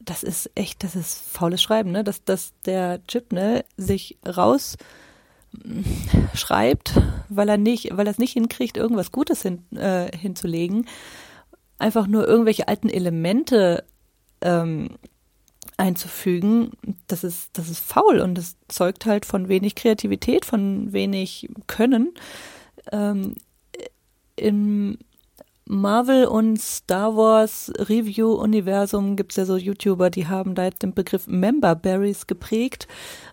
das 0.00 0.22
ist 0.22 0.50
echt, 0.54 0.84
das 0.84 0.96
ist 0.96 1.22
faules 1.30 1.62
Schreiben, 1.62 1.90
ne? 1.90 2.04
Dass, 2.04 2.24
dass 2.24 2.52
der 2.66 3.04
Chipnell 3.06 3.64
sich 3.76 4.18
raus 4.26 4.76
mm, 5.52 5.82
schreibt, 6.34 7.00
weil 7.28 7.48
er 7.48 7.58
nicht, 7.58 7.96
weil 7.96 8.06
er 8.06 8.10
es 8.10 8.18
nicht 8.18 8.32
hinkriegt, 8.32 8.76
irgendwas 8.76 9.12
Gutes 9.12 9.42
hin, 9.42 9.64
äh, 9.76 10.16
hinzulegen, 10.16 10.86
einfach 11.78 12.06
nur 12.06 12.26
irgendwelche 12.26 12.68
alten 12.68 12.88
Elemente 12.88 13.84
ähm, 14.40 14.90
einzufügen, 15.76 16.72
das 17.06 17.24
ist, 17.24 17.50
das 17.58 17.68
ist 17.68 17.80
faul 17.80 18.20
und 18.20 18.36
das 18.36 18.56
zeugt 18.68 19.06
halt 19.06 19.26
von 19.26 19.48
wenig 19.48 19.74
Kreativität, 19.74 20.44
von 20.44 20.92
wenig 20.92 21.48
Können. 21.66 22.14
Ähm, 22.92 23.34
im 24.36 24.98
Marvel 25.66 26.26
und 26.26 26.60
Star 26.60 27.16
Wars 27.16 27.72
Review-Universum 27.78 29.16
gibt 29.16 29.32
es 29.32 29.36
ja 29.36 29.44
so 29.46 29.56
YouTuber, 29.56 30.10
die 30.10 30.26
haben 30.26 30.54
da 30.54 30.64
jetzt 30.64 30.82
den 30.82 30.92
Begriff 30.92 31.26
Member 31.26 31.74
Berries 31.74 32.26
geprägt. 32.26 32.86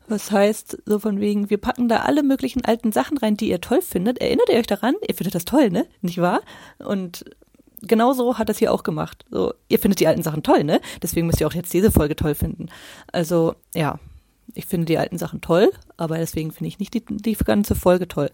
Was 0.08 0.32
heißt, 0.32 0.78
so 0.86 1.00
von 1.00 1.20
wegen, 1.20 1.50
wir 1.50 1.58
packen 1.58 1.90
da 1.90 1.98
alle 1.98 2.24
möglichen 2.24 2.64
alten 2.64 2.92
Sachen 2.92 3.18
rein, 3.18 3.36
die 3.36 3.50
ihr 3.50 3.60
toll 3.60 3.82
findet. 3.82 4.20
Erinnert 4.20 4.50
ihr 4.50 4.58
euch 4.58 4.68
daran? 4.68 4.96
Ihr 5.08 5.16
findet 5.16 5.36
das 5.36 5.46
toll, 5.46 5.70
ne? 5.70 5.86
Nicht 6.02 6.20
wahr? 6.20 6.42
Und 6.80 7.26
genauso 7.82 8.38
hat 8.38 8.50
das 8.50 8.58
hier 8.58 8.72
auch 8.72 8.84
gemacht. 8.84 9.26
So, 9.30 9.54
ihr 9.70 9.80
findet 9.80 10.00
die 10.00 10.08
alten 10.08 10.24
Sachen 10.24 10.44
toll, 10.44 10.64
ne? 10.64 10.82
Deswegen 11.02 11.28
müsst 11.28 11.42
ihr 11.42 11.48
auch 11.48 11.54
jetzt 11.54 11.74
diese 11.74 11.92
Folge 11.92 12.16
toll 12.16 12.36
finden. 12.36 12.68
Also, 13.12 13.56
ja, 13.74 14.00
ich 14.54 14.66
finde 14.66 14.86
die 14.86 14.98
alten 14.98 15.18
Sachen 15.18 15.42
toll, 15.42 15.72
aber 15.98 16.18
deswegen 16.18 16.52
finde 16.52 16.68
ich 16.70 16.80
nicht 16.80 16.94
die, 16.94 17.04
die 17.06 17.36
ganze 17.36 17.76
Folge 17.76 18.08
toll. 18.08 18.30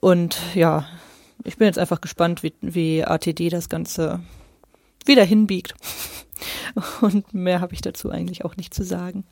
Und 0.00 0.38
ja, 0.54 0.86
ich 1.44 1.58
bin 1.58 1.66
jetzt 1.66 1.78
einfach 1.78 2.00
gespannt, 2.00 2.42
wie, 2.42 2.54
wie 2.60 3.04
ATD 3.04 3.48
das 3.50 3.68
Ganze 3.68 4.20
wieder 5.04 5.24
hinbiegt. 5.24 5.74
Und 7.00 7.32
mehr 7.34 7.60
habe 7.60 7.74
ich 7.74 7.80
dazu 7.80 8.10
eigentlich 8.10 8.44
auch 8.44 8.56
nicht 8.56 8.74
zu 8.74 8.84
sagen. 8.84 9.24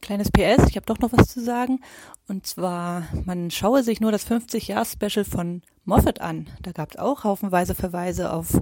Kleines 0.00 0.30
PS, 0.30 0.68
ich 0.68 0.76
habe 0.76 0.86
doch 0.86 0.98
noch 0.98 1.12
was 1.12 1.28
zu 1.28 1.42
sagen. 1.42 1.80
Und 2.26 2.46
zwar, 2.46 3.04
man 3.26 3.50
schaue 3.50 3.82
sich 3.82 4.00
nur 4.00 4.12
das 4.12 4.26
50-Jahr-Special 4.26 5.24
von 5.24 5.62
Moffat 5.84 6.20
an. 6.20 6.48
Da 6.62 6.72
gab 6.72 6.90
es 6.90 6.98
auch 6.98 7.24
haufenweise 7.24 7.74
Verweise 7.74 8.32
auf 8.32 8.60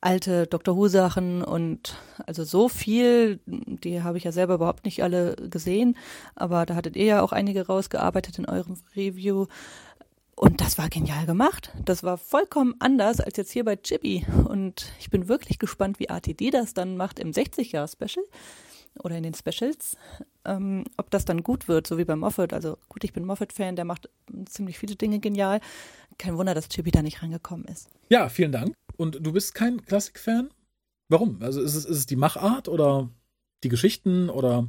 alte 0.00 0.48
Dr. 0.48 0.76
Who-Sachen 0.76 1.44
und 1.44 1.96
also 2.26 2.42
so 2.42 2.68
viel, 2.68 3.38
die 3.46 4.02
habe 4.02 4.18
ich 4.18 4.24
ja 4.24 4.32
selber 4.32 4.54
überhaupt 4.54 4.84
nicht 4.84 5.02
alle 5.02 5.36
gesehen, 5.36 5.96
aber 6.34 6.66
da 6.66 6.74
hattet 6.74 6.96
ihr 6.96 7.04
ja 7.04 7.22
auch 7.22 7.30
einige 7.30 7.66
rausgearbeitet 7.66 8.38
in 8.38 8.46
eurem 8.46 8.76
Review. 8.96 9.46
Und 10.34 10.60
das 10.60 10.76
war 10.76 10.88
genial 10.88 11.24
gemacht. 11.26 11.70
Das 11.84 12.02
war 12.02 12.18
vollkommen 12.18 12.74
anders 12.80 13.20
als 13.20 13.36
jetzt 13.36 13.52
hier 13.52 13.64
bei 13.64 13.76
Chibi. 13.76 14.26
Und 14.48 14.90
ich 14.98 15.08
bin 15.08 15.28
wirklich 15.28 15.60
gespannt, 15.60 16.00
wie 16.00 16.10
ATD 16.10 16.50
das 16.50 16.74
dann 16.74 16.96
macht 16.96 17.20
im 17.20 17.30
60-Jahr-Special 17.30 18.24
oder 18.98 19.16
in 19.16 19.22
den 19.22 19.34
Specials. 19.34 19.96
Ähm, 20.44 20.84
ob 20.96 21.10
das 21.10 21.24
dann 21.24 21.42
gut 21.42 21.68
wird, 21.68 21.86
so 21.86 21.98
wie 21.98 22.04
bei 22.04 22.16
Moffat. 22.16 22.52
Also 22.52 22.78
gut, 22.88 23.04
ich 23.04 23.12
bin 23.12 23.24
Moffat-Fan, 23.24 23.76
der 23.76 23.84
macht 23.84 24.08
ziemlich 24.46 24.78
viele 24.78 24.96
Dinge 24.96 25.20
genial. 25.20 25.60
Kein 26.18 26.36
Wunder, 26.36 26.54
dass 26.54 26.68
Chibi 26.68 26.90
da 26.90 27.02
nicht 27.02 27.22
rangekommen 27.22 27.66
ist. 27.66 27.88
Ja, 28.08 28.28
vielen 28.28 28.52
Dank. 28.52 28.74
Und 28.96 29.24
du 29.24 29.32
bist 29.32 29.54
kein 29.54 29.84
Klassik-Fan? 29.84 30.50
Warum? 31.08 31.42
Also 31.42 31.60
ist 31.60 31.74
es, 31.74 31.84
ist 31.84 31.98
es 31.98 32.06
die 32.06 32.16
Machart 32.16 32.68
oder 32.68 33.08
die 33.64 33.68
Geschichten 33.68 34.28
oder 34.30 34.68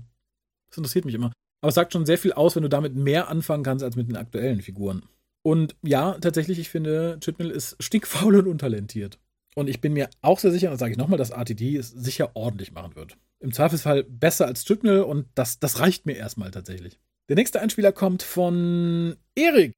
das 0.70 0.78
interessiert 0.78 1.06
mich 1.06 1.16
immer. 1.16 1.32
Aber 1.62 1.70
es 1.70 1.76
sagt 1.76 1.94
schon 1.94 2.06
sehr 2.06 2.18
viel 2.18 2.34
aus, 2.34 2.56
wenn 2.56 2.64
du 2.64 2.70
damit 2.70 2.96
mehr 2.96 3.30
anfangen 3.30 3.64
kannst 3.64 3.84
als 3.84 3.96
mit 3.96 4.10
den 4.10 4.18
aktuellen 4.18 4.62
Figuren. 4.62 5.04
Und 5.44 5.76
ja, 5.82 6.18
tatsächlich, 6.20 6.60
ich 6.60 6.70
finde, 6.70 7.18
Chitmill 7.20 7.50
ist 7.52 7.76
stinkfaul 7.80 8.36
und 8.36 8.48
untalentiert. 8.48 9.20
Und 9.56 9.70
ich 9.70 9.82
bin 9.82 9.94
mir 9.94 10.10
auch 10.22 10.40
sehr 10.40 10.52
sicher, 10.52 10.72
und 10.72 10.78
sage 10.78 10.94
ich 10.94 10.98
nochmal, 10.98 11.18
dass 11.18 11.30
RTD 11.30 11.78
es 11.78 11.90
sicher 11.90 12.32
ordentlich 12.34 12.72
machen 12.72 12.96
wird. 12.96 13.18
Im 13.44 13.52
Zweifelsfall 13.52 14.04
besser 14.04 14.48
als 14.48 14.64
Chitmill 14.64 15.02
und 15.02 15.28
das, 15.36 15.60
das 15.60 15.80
reicht 15.80 16.06
mir 16.06 16.16
erstmal 16.16 16.52
tatsächlich. 16.52 16.98
Der 17.30 17.36
nächste 17.36 17.62
Einspieler 17.62 17.92
kommt 17.92 18.24
von 18.24 19.16
Erik 19.36 19.74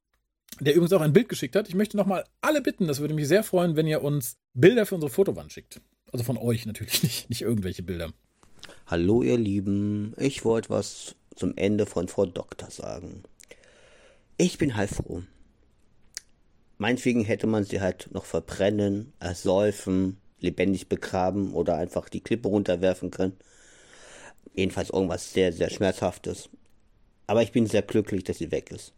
der 0.59 0.73
übrigens 0.73 0.93
auch 0.93 1.01
ein 1.01 1.13
Bild 1.13 1.29
geschickt 1.29 1.55
hat. 1.55 1.67
Ich 1.67 1.75
möchte 1.75 1.97
nochmal 1.97 2.25
alle 2.41 2.61
bitten, 2.61 2.87
das 2.87 2.99
würde 2.99 3.13
mich 3.13 3.27
sehr 3.27 3.43
freuen, 3.43 3.75
wenn 3.75 3.87
ihr 3.87 4.01
uns 4.01 4.37
Bilder 4.53 4.85
für 4.85 4.95
unsere 4.95 5.11
Fotowand 5.11 5.51
schickt. 5.51 5.81
Also 6.11 6.23
von 6.23 6.37
euch 6.37 6.65
natürlich 6.65 7.03
nicht, 7.03 7.29
nicht 7.29 7.41
irgendwelche 7.41 7.83
Bilder. 7.83 8.13
Hallo 8.87 9.21
ihr 9.21 9.37
Lieben, 9.37 10.13
ich 10.17 10.45
wollte 10.45 10.69
was 10.69 11.15
zum 11.35 11.57
Ende 11.57 11.85
von 11.85 12.07
Frau 12.07 12.25
Doktor 12.25 12.71
sagen. 12.71 13.23
Ich 14.37 14.57
bin 14.57 14.75
heilfroh. 14.75 15.23
Meinetwegen 16.77 17.23
hätte 17.23 17.47
man 17.47 17.63
sie 17.63 17.81
halt 17.81 18.09
noch 18.11 18.25
verbrennen, 18.25 19.13
ersäufen, 19.19 20.17
lebendig 20.39 20.89
begraben 20.89 21.53
oder 21.53 21.77
einfach 21.77 22.09
die 22.09 22.21
Klippe 22.21 22.49
runterwerfen 22.49 23.11
können. 23.11 23.37
Jedenfalls 24.55 24.89
irgendwas 24.89 25.33
sehr, 25.33 25.51
sehr 25.51 25.69
Schmerzhaftes. 25.69 26.49
Aber 27.27 27.43
ich 27.43 27.51
bin 27.51 27.67
sehr 27.67 27.81
glücklich, 27.81 28.23
dass 28.23 28.37
sie 28.37 28.51
weg 28.51 28.71
ist. 28.71 28.93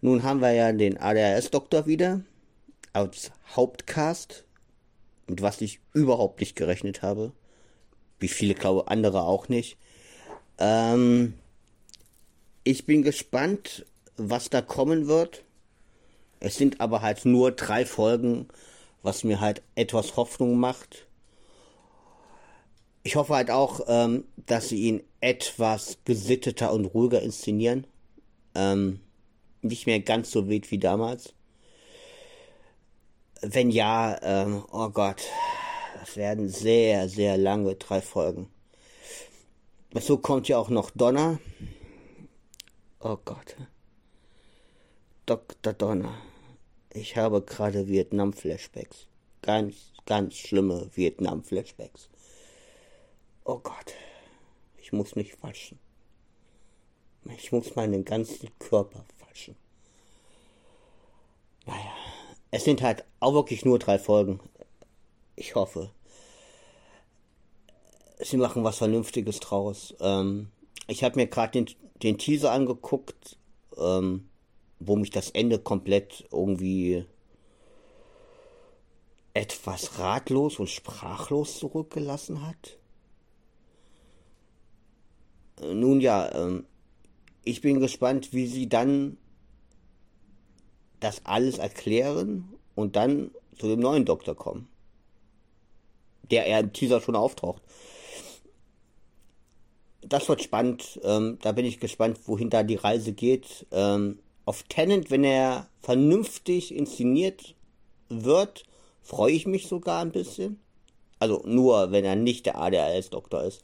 Nun 0.00 0.22
haben 0.22 0.40
wir 0.40 0.52
ja 0.52 0.72
den 0.72 0.98
ADHS-Doktor 0.98 1.86
wieder 1.86 2.20
als 2.92 3.32
Hauptcast, 3.54 4.44
mit 5.26 5.42
was 5.42 5.60
ich 5.60 5.80
überhaupt 5.92 6.40
nicht 6.40 6.56
gerechnet 6.56 7.02
habe. 7.02 7.32
Wie 8.20 8.28
viele, 8.28 8.54
glaube 8.54 8.88
andere 8.88 9.22
auch 9.22 9.48
nicht. 9.48 9.76
Ähm, 10.58 11.34
ich 12.64 12.86
bin 12.86 13.02
gespannt, 13.02 13.86
was 14.16 14.50
da 14.50 14.60
kommen 14.60 15.08
wird. 15.08 15.44
Es 16.40 16.56
sind 16.56 16.80
aber 16.80 17.02
halt 17.02 17.24
nur 17.24 17.50
drei 17.52 17.84
Folgen, 17.84 18.48
was 19.02 19.24
mir 19.24 19.40
halt 19.40 19.62
etwas 19.74 20.16
Hoffnung 20.16 20.58
macht. 20.58 21.07
Ich 23.02 23.16
hoffe 23.16 23.34
halt 23.34 23.50
auch, 23.50 23.80
ähm, 23.88 24.24
dass 24.36 24.68
sie 24.68 24.82
ihn 24.82 25.02
etwas 25.20 25.98
gesitteter 26.04 26.72
und 26.72 26.84
ruhiger 26.86 27.22
inszenieren. 27.22 27.86
Ähm, 28.54 29.00
nicht 29.62 29.86
mehr 29.86 30.00
ganz 30.00 30.30
so 30.30 30.48
wild 30.48 30.70
wie 30.70 30.78
damals? 30.78 31.34
Wenn 33.40 33.70
ja, 33.70 34.18
ähm, 34.22 34.64
oh 34.72 34.88
Gott, 34.90 35.22
das 36.00 36.16
werden 36.16 36.48
sehr, 36.48 37.08
sehr 37.08 37.36
lange 37.36 37.74
drei 37.76 38.00
Folgen. 38.00 38.48
Dazu 39.90 40.18
kommt 40.18 40.48
ja 40.48 40.58
auch 40.58 40.68
noch 40.68 40.90
Donner. 40.90 41.38
Oh 43.00 43.16
Gott. 43.24 43.56
Dr. 45.24 45.72
Donner. 45.72 46.14
Ich 46.92 47.16
habe 47.16 47.42
gerade 47.42 47.86
Vietnam-Flashbacks. 47.86 49.06
Ganz, 49.42 49.92
ganz 50.04 50.34
schlimme 50.34 50.90
Vietnam-Flashbacks. 50.94 52.08
Oh 53.48 53.60
Gott. 53.60 53.94
Ich 54.76 54.92
muss 54.92 55.16
mich 55.16 55.42
waschen. 55.42 55.78
Ich 57.38 57.50
muss 57.50 57.74
meinen 57.76 58.04
ganzen 58.04 58.50
Körper 58.58 59.06
Action. 59.38 59.56
Naja, 61.64 61.94
es 62.50 62.64
sind 62.64 62.82
halt 62.82 63.04
auch 63.20 63.32
wirklich 63.32 63.64
nur 63.64 63.78
drei 63.78 63.98
Folgen. 63.98 64.38
Ich 65.34 65.54
hoffe, 65.54 65.90
sie 68.18 68.36
machen 68.36 68.64
was 68.64 68.76
Vernünftiges 68.76 69.40
draus. 69.40 69.94
Ähm, 70.00 70.50
ich 70.86 71.02
habe 71.02 71.16
mir 71.16 71.26
gerade 71.26 71.52
den, 71.52 71.74
den 72.02 72.18
Teaser 72.18 72.52
angeguckt, 72.52 73.38
ähm, 73.78 74.28
wo 74.78 74.94
mich 74.96 75.10
das 75.10 75.30
Ende 75.30 75.58
komplett 75.58 76.28
irgendwie 76.30 77.06
etwas 79.32 79.98
ratlos 79.98 80.58
und 80.58 80.68
sprachlos 80.68 81.58
zurückgelassen 81.58 82.46
hat. 82.46 82.78
Nun 85.60 86.00
ja, 86.00 86.32
ähm, 86.34 86.66
ich 87.44 87.60
bin 87.60 87.80
gespannt, 87.80 88.32
wie 88.32 88.46
sie 88.46 88.68
dann 88.68 89.16
das 91.00 91.24
alles 91.24 91.58
erklären 91.58 92.48
und 92.74 92.96
dann 92.96 93.30
zu 93.58 93.68
dem 93.68 93.80
neuen 93.80 94.04
Doktor 94.04 94.34
kommen. 94.34 94.68
Der 96.30 96.46
er 96.46 96.60
im 96.60 96.72
Teaser 96.72 97.00
schon 97.00 97.16
auftaucht. 97.16 97.62
Das 100.02 100.28
wird 100.28 100.42
spannend. 100.42 101.00
Ähm, 101.02 101.38
da 101.42 101.52
bin 101.52 101.64
ich 101.64 101.80
gespannt, 101.80 102.20
wohin 102.26 102.50
da 102.50 102.62
die 102.62 102.76
Reise 102.76 103.12
geht. 103.12 103.66
Ähm, 103.72 104.18
auf 104.44 104.62
Tennant, 104.64 105.10
wenn 105.10 105.24
er 105.24 105.68
vernünftig 105.80 106.74
inszeniert 106.74 107.54
wird, 108.08 108.64
freue 109.02 109.32
ich 109.32 109.46
mich 109.46 109.68
sogar 109.68 110.02
ein 110.02 110.12
bisschen. 110.12 110.60
Also 111.18 111.42
nur, 111.44 111.90
wenn 111.90 112.04
er 112.04 112.16
nicht 112.16 112.46
der 112.46 112.58
ADHS-Doktor 112.58 113.42
ist. 113.44 113.62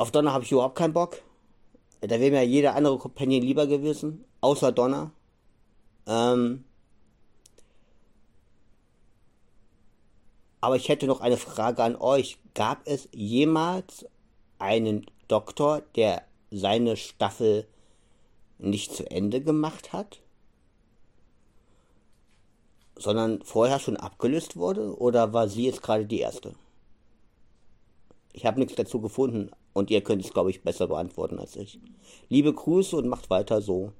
Auf 0.00 0.12
Donner 0.12 0.32
habe 0.32 0.44
ich 0.44 0.52
überhaupt 0.52 0.78
keinen 0.78 0.94
Bock. 0.94 1.20
Da 2.00 2.18
wäre 2.18 2.30
mir 2.30 2.42
jeder 2.42 2.74
andere 2.74 2.96
Companion 2.96 3.42
lieber 3.42 3.66
gewesen, 3.66 4.24
außer 4.40 4.72
Donner. 4.72 5.10
Ähm, 6.06 6.64
aber 10.62 10.76
ich 10.76 10.88
hätte 10.88 11.06
noch 11.06 11.20
eine 11.20 11.36
Frage 11.36 11.82
an 11.82 11.96
euch. 11.96 12.38
Gab 12.54 12.80
es 12.86 13.10
jemals 13.12 14.06
einen 14.58 15.04
Doktor, 15.28 15.82
der 15.96 16.22
seine 16.50 16.96
Staffel 16.96 17.68
nicht 18.56 18.94
zu 18.94 19.04
Ende 19.10 19.42
gemacht 19.42 19.92
hat? 19.92 20.22
Sondern 22.96 23.42
vorher 23.42 23.78
schon 23.78 23.98
abgelöst 23.98 24.56
wurde? 24.56 24.96
Oder 24.98 25.34
war 25.34 25.46
sie 25.46 25.66
jetzt 25.66 25.82
gerade 25.82 26.06
die 26.06 26.20
erste? 26.20 26.54
Ich 28.32 28.46
habe 28.46 28.58
nichts 28.58 28.74
dazu 28.74 29.00
gefunden 29.00 29.50
und 29.72 29.90
ihr 29.90 30.02
könnt 30.02 30.24
es, 30.24 30.32
glaube 30.32 30.50
ich, 30.50 30.62
besser 30.62 30.86
beantworten 30.86 31.38
als 31.38 31.56
ich. 31.56 31.80
Liebe 32.28 32.52
Grüße 32.52 32.96
und 32.96 33.08
macht 33.08 33.30
weiter 33.30 33.60
so. 33.60 33.92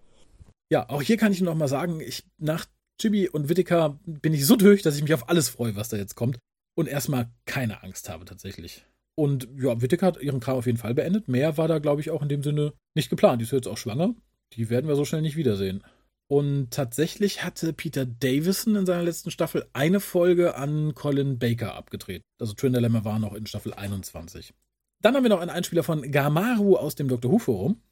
Ja, 0.73 0.89
auch 0.89 1.03
hier 1.03 1.17
kann 1.17 1.33
ich 1.33 1.41
noch 1.41 1.55
mal 1.55 1.69
sagen, 1.69 2.01
ich 2.01 2.25
nach 2.39 2.67
Chibi 3.01 3.29
und 3.29 3.49
Whittaker 3.49 3.99
bin 4.05 4.35
ich 4.35 4.47
so 4.47 4.57
durch, 4.57 4.83
dass 4.83 4.97
ich 4.97 5.03
mich 5.03 5.15
auf 5.15 5.29
alles 5.29 5.49
freue, 5.49 5.75
was 5.75 5.89
da 5.89 5.97
jetzt 5.97 6.15
kommt 6.15 6.39
und 6.79 6.87
erstmal 6.87 7.31
keine 7.47 7.83
Angst 7.83 8.09
habe 8.09 8.25
tatsächlich. 8.25 8.85
Und 9.19 9.49
ja, 9.59 9.81
Whittaker 9.83 10.07
hat 10.07 10.23
ihren 10.23 10.41
Kram 10.41 10.57
auf 10.57 10.67
jeden 10.67 10.79
Fall 10.79 10.95
beendet. 10.95 11.29
Mehr 11.29 11.59
war 11.59 11.69
da, 11.69 11.79
glaube 11.79 12.01
ich, 12.01 12.11
auch 12.11 12.23
in 12.23 12.29
dem 12.29 12.43
Sinne 12.43 12.73
nicht 12.95 13.11
geplant. 13.11 13.41
Die 13.41 13.45
ist 13.45 13.53
jetzt 13.53 13.69
auch 13.69 13.77
schwanger. 13.77 14.15
Die 14.55 14.71
werden 14.71 14.89
wir 14.89 14.97
so 14.97 15.05
schnell 15.05 15.23
nicht 15.23 15.37
wiedersehen. 15.37 15.85
Und 16.31 16.71
tatsächlich 16.71 17.43
hatte 17.43 17.73
Peter 17.73 18.07
Davison 18.07 18.77
in 18.77 18.87
seiner 18.87 19.03
letzten 19.03 19.33
Staffel 19.33 19.69
eine 19.73 19.99
Folge 19.99 20.55
an 20.55 20.95
Colin 20.95 21.41
Baker 21.41 21.75
abgedreht. 21.75 22.23
Also 22.39 22.55
Twin 22.55 22.73
Dilemma 22.73 23.05
war 23.05 23.19
noch 23.19 23.35
in 23.35 23.47
Staffel 23.47 23.75
21. 23.75 24.55
Dann 25.03 25.17
haben 25.17 25.25
wir 25.25 25.29
noch 25.29 25.41
einen 25.41 25.51
Einspieler 25.51 25.83
von 25.83 26.09
Gamaru 26.09 26.77
aus 26.77 26.95
dem 26.95 27.09
Doctor 27.09 27.33
Who 27.33 27.41
Forum. 27.41 27.83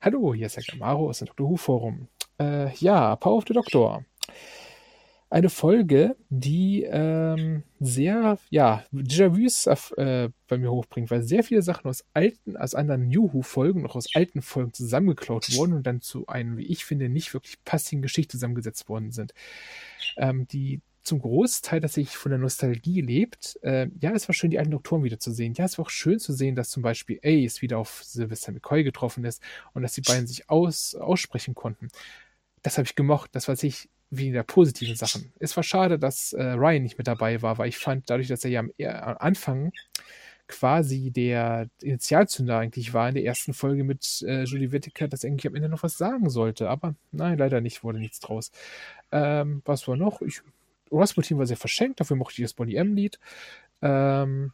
Hallo, 0.00 0.34
hier 0.34 0.46
ist 0.46 0.56
der 0.56 0.64
Gamaru 0.64 1.10
aus 1.10 1.20
dem 1.20 1.28
Doctor 1.28 1.48
Who 1.48 1.56
Forum. 1.56 2.08
Äh, 2.40 2.74
ja, 2.78 3.14
Power 3.14 3.36
of 3.36 3.44
the 3.46 3.54
Doctor 3.54 4.04
eine 5.32 5.48
Folge, 5.48 6.14
die 6.28 6.82
ähm, 6.82 7.62
sehr, 7.80 8.38
ja, 8.50 8.84
Déjà-vus 8.92 9.66
äh, 9.96 10.28
bei 10.46 10.58
mir 10.58 10.70
hochbringt, 10.70 11.10
weil 11.10 11.22
sehr 11.22 11.42
viele 11.42 11.62
Sachen 11.62 11.88
aus 11.88 12.04
alten, 12.12 12.58
aus 12.58 12.74
anderen 12.74 13.08
New 13.08 13.32
Who-Folgen, 13.32 13.82
noch 13.82 13.96
aus 13.96 14.14
alten 14.14 14.42
Folgen 14.42 14.74
zusammengeklaut 14.74 15.54
wurden 15.56 15.72
und 15.72 15.86
dann 15.86 16.02
zu 16.02 16.26
einem, 16.26 16.58
wie 16.58 16.66
ich 16.66 16.84
finde, 16.84 17.08
nicht 17.08 17.32
wirklich 17.32 17.64
passenden 17.64 18.02
Geschichte 18.02 18.32
zusammengesetzt 18.32 18.90
worden 18.90 19.10
sind. 19.10 19.32
Ähm, 20.18 20.46
die 20.48 20.82
zum 21.02 21.18
Großteil 21.20 21.80
tatsächlich 21.80 22.16
von 22.16 22.30
der 22.30 22.38
Nostalgie 22.38 23.00
lebt. 23.00 23.58
Äh, 23.62 23.88
ja, 24.00 24.12
es 24.12 24.28
war 24.28 24.34
schön, 24.34 24.50
die 24.50 24.58
alten 24.58 24.70
Doktoren 24.70 25.02
wiederzusehen. 25.02 25.54
Ja, 25.54 25.64
es 25.64 25.78
war 25.78 25.86
auch 25.86 25.90
schön 25.90 26.18
zu 26.18 26.34
sehen, 26.34 26.54
dass 26.56 26.68
zum 26.68 26.82
Beispiel 26.82 27.18
Ace 27.24 27.62
wieder 27.62 27.78
auf 27.78 28.04
Sylvester 28.04 28.52
McCoy 28.52 28.84
getroffen 28.84 29.24
ist 29.24 29.42
und 29.72 29.82
dass 29.82 29.94
die 29.94 30.02
beiden 30.02 30.26
sich 30.26 30.50
aus, 30.50 30.94
aussprechen 30.94 31.54
konnten. 31.54 31.88
Das 32.62 32.76
habe 32.76 32.86
ich 32.86 32.94
gemocht. 32.94 33.30
Das 33.32 33.48
war 33.48 33.56
sich 33.56 33.88
weniger 34.12 34.42
positiven 34.42 34.94
Sachen. 34.94 35.32
Es 35.40 35.56
war 35.56 35.64
schade, 35.64 35.98
dass 35.98 36.32
äh, 36.32 36.42
Ryan 36.42 36.82
nicht 36.82 36.98
mit 36.98 37.06
dabei 37.06 37.42
war, 37.42 37.58
weil 37.58 37.68
ich 37.68 37.78
fand, 37.78 38.08
dadurch, 38.10 38.28
dass 38.28 38.44
er 38.44 38.50
ja 38.50 38.60
am, 38.60 38.70
am 38.78 39.16
Anfang 39.18 39.72
quasi 40.48 41.10
der 41.10 41.68
Initialzünder 41.80 42.58
eigentlich 42.58 42.92
war 42.92 43.08
in 43.08 43.14
der 43.14 43.24
ersten 43.24 43.54
Folge 43.54 43.84
mit 43.84 44.22
äh, 44.26 44.44
Julie 44.44 44.70
Whittaker, 44.70 45.08
dass 45.08 45.24
er 45.24 45.30
eigentlich 45.30 45.46
am 45.46 45.54
Ende 45.54 45.70
noch 45.70 45.82
was 45.82 45.96
sagen 45.96 46.28
sollte. 46.28 46.68
Aber 46.68 46.94
nein, 47.10 47.38
leider 47.38 47.60
nicht, 47.60 47.82
wurde 47.82 47.98
nichts 47.98 48.20
draus. 48.20 48.52
Ähm, 49.10 49.62
was 49.64 49.88
war 49.88 49.96
noch? 49.96 50.20
Ich, 50.20 50.42
Rasputin 50.90 51.38
war 51.38 51.46
sehr 51.46 51.56
verschenkt, 51.56 52.00
dafür 52.00 52.16
mochte 52.16 52.34
ich 52.42 52.44
das 52.44 52.52
Bonnie 52.52 52.76
M-Lied. 52.76 53.18
Ähm, 53.80 54.52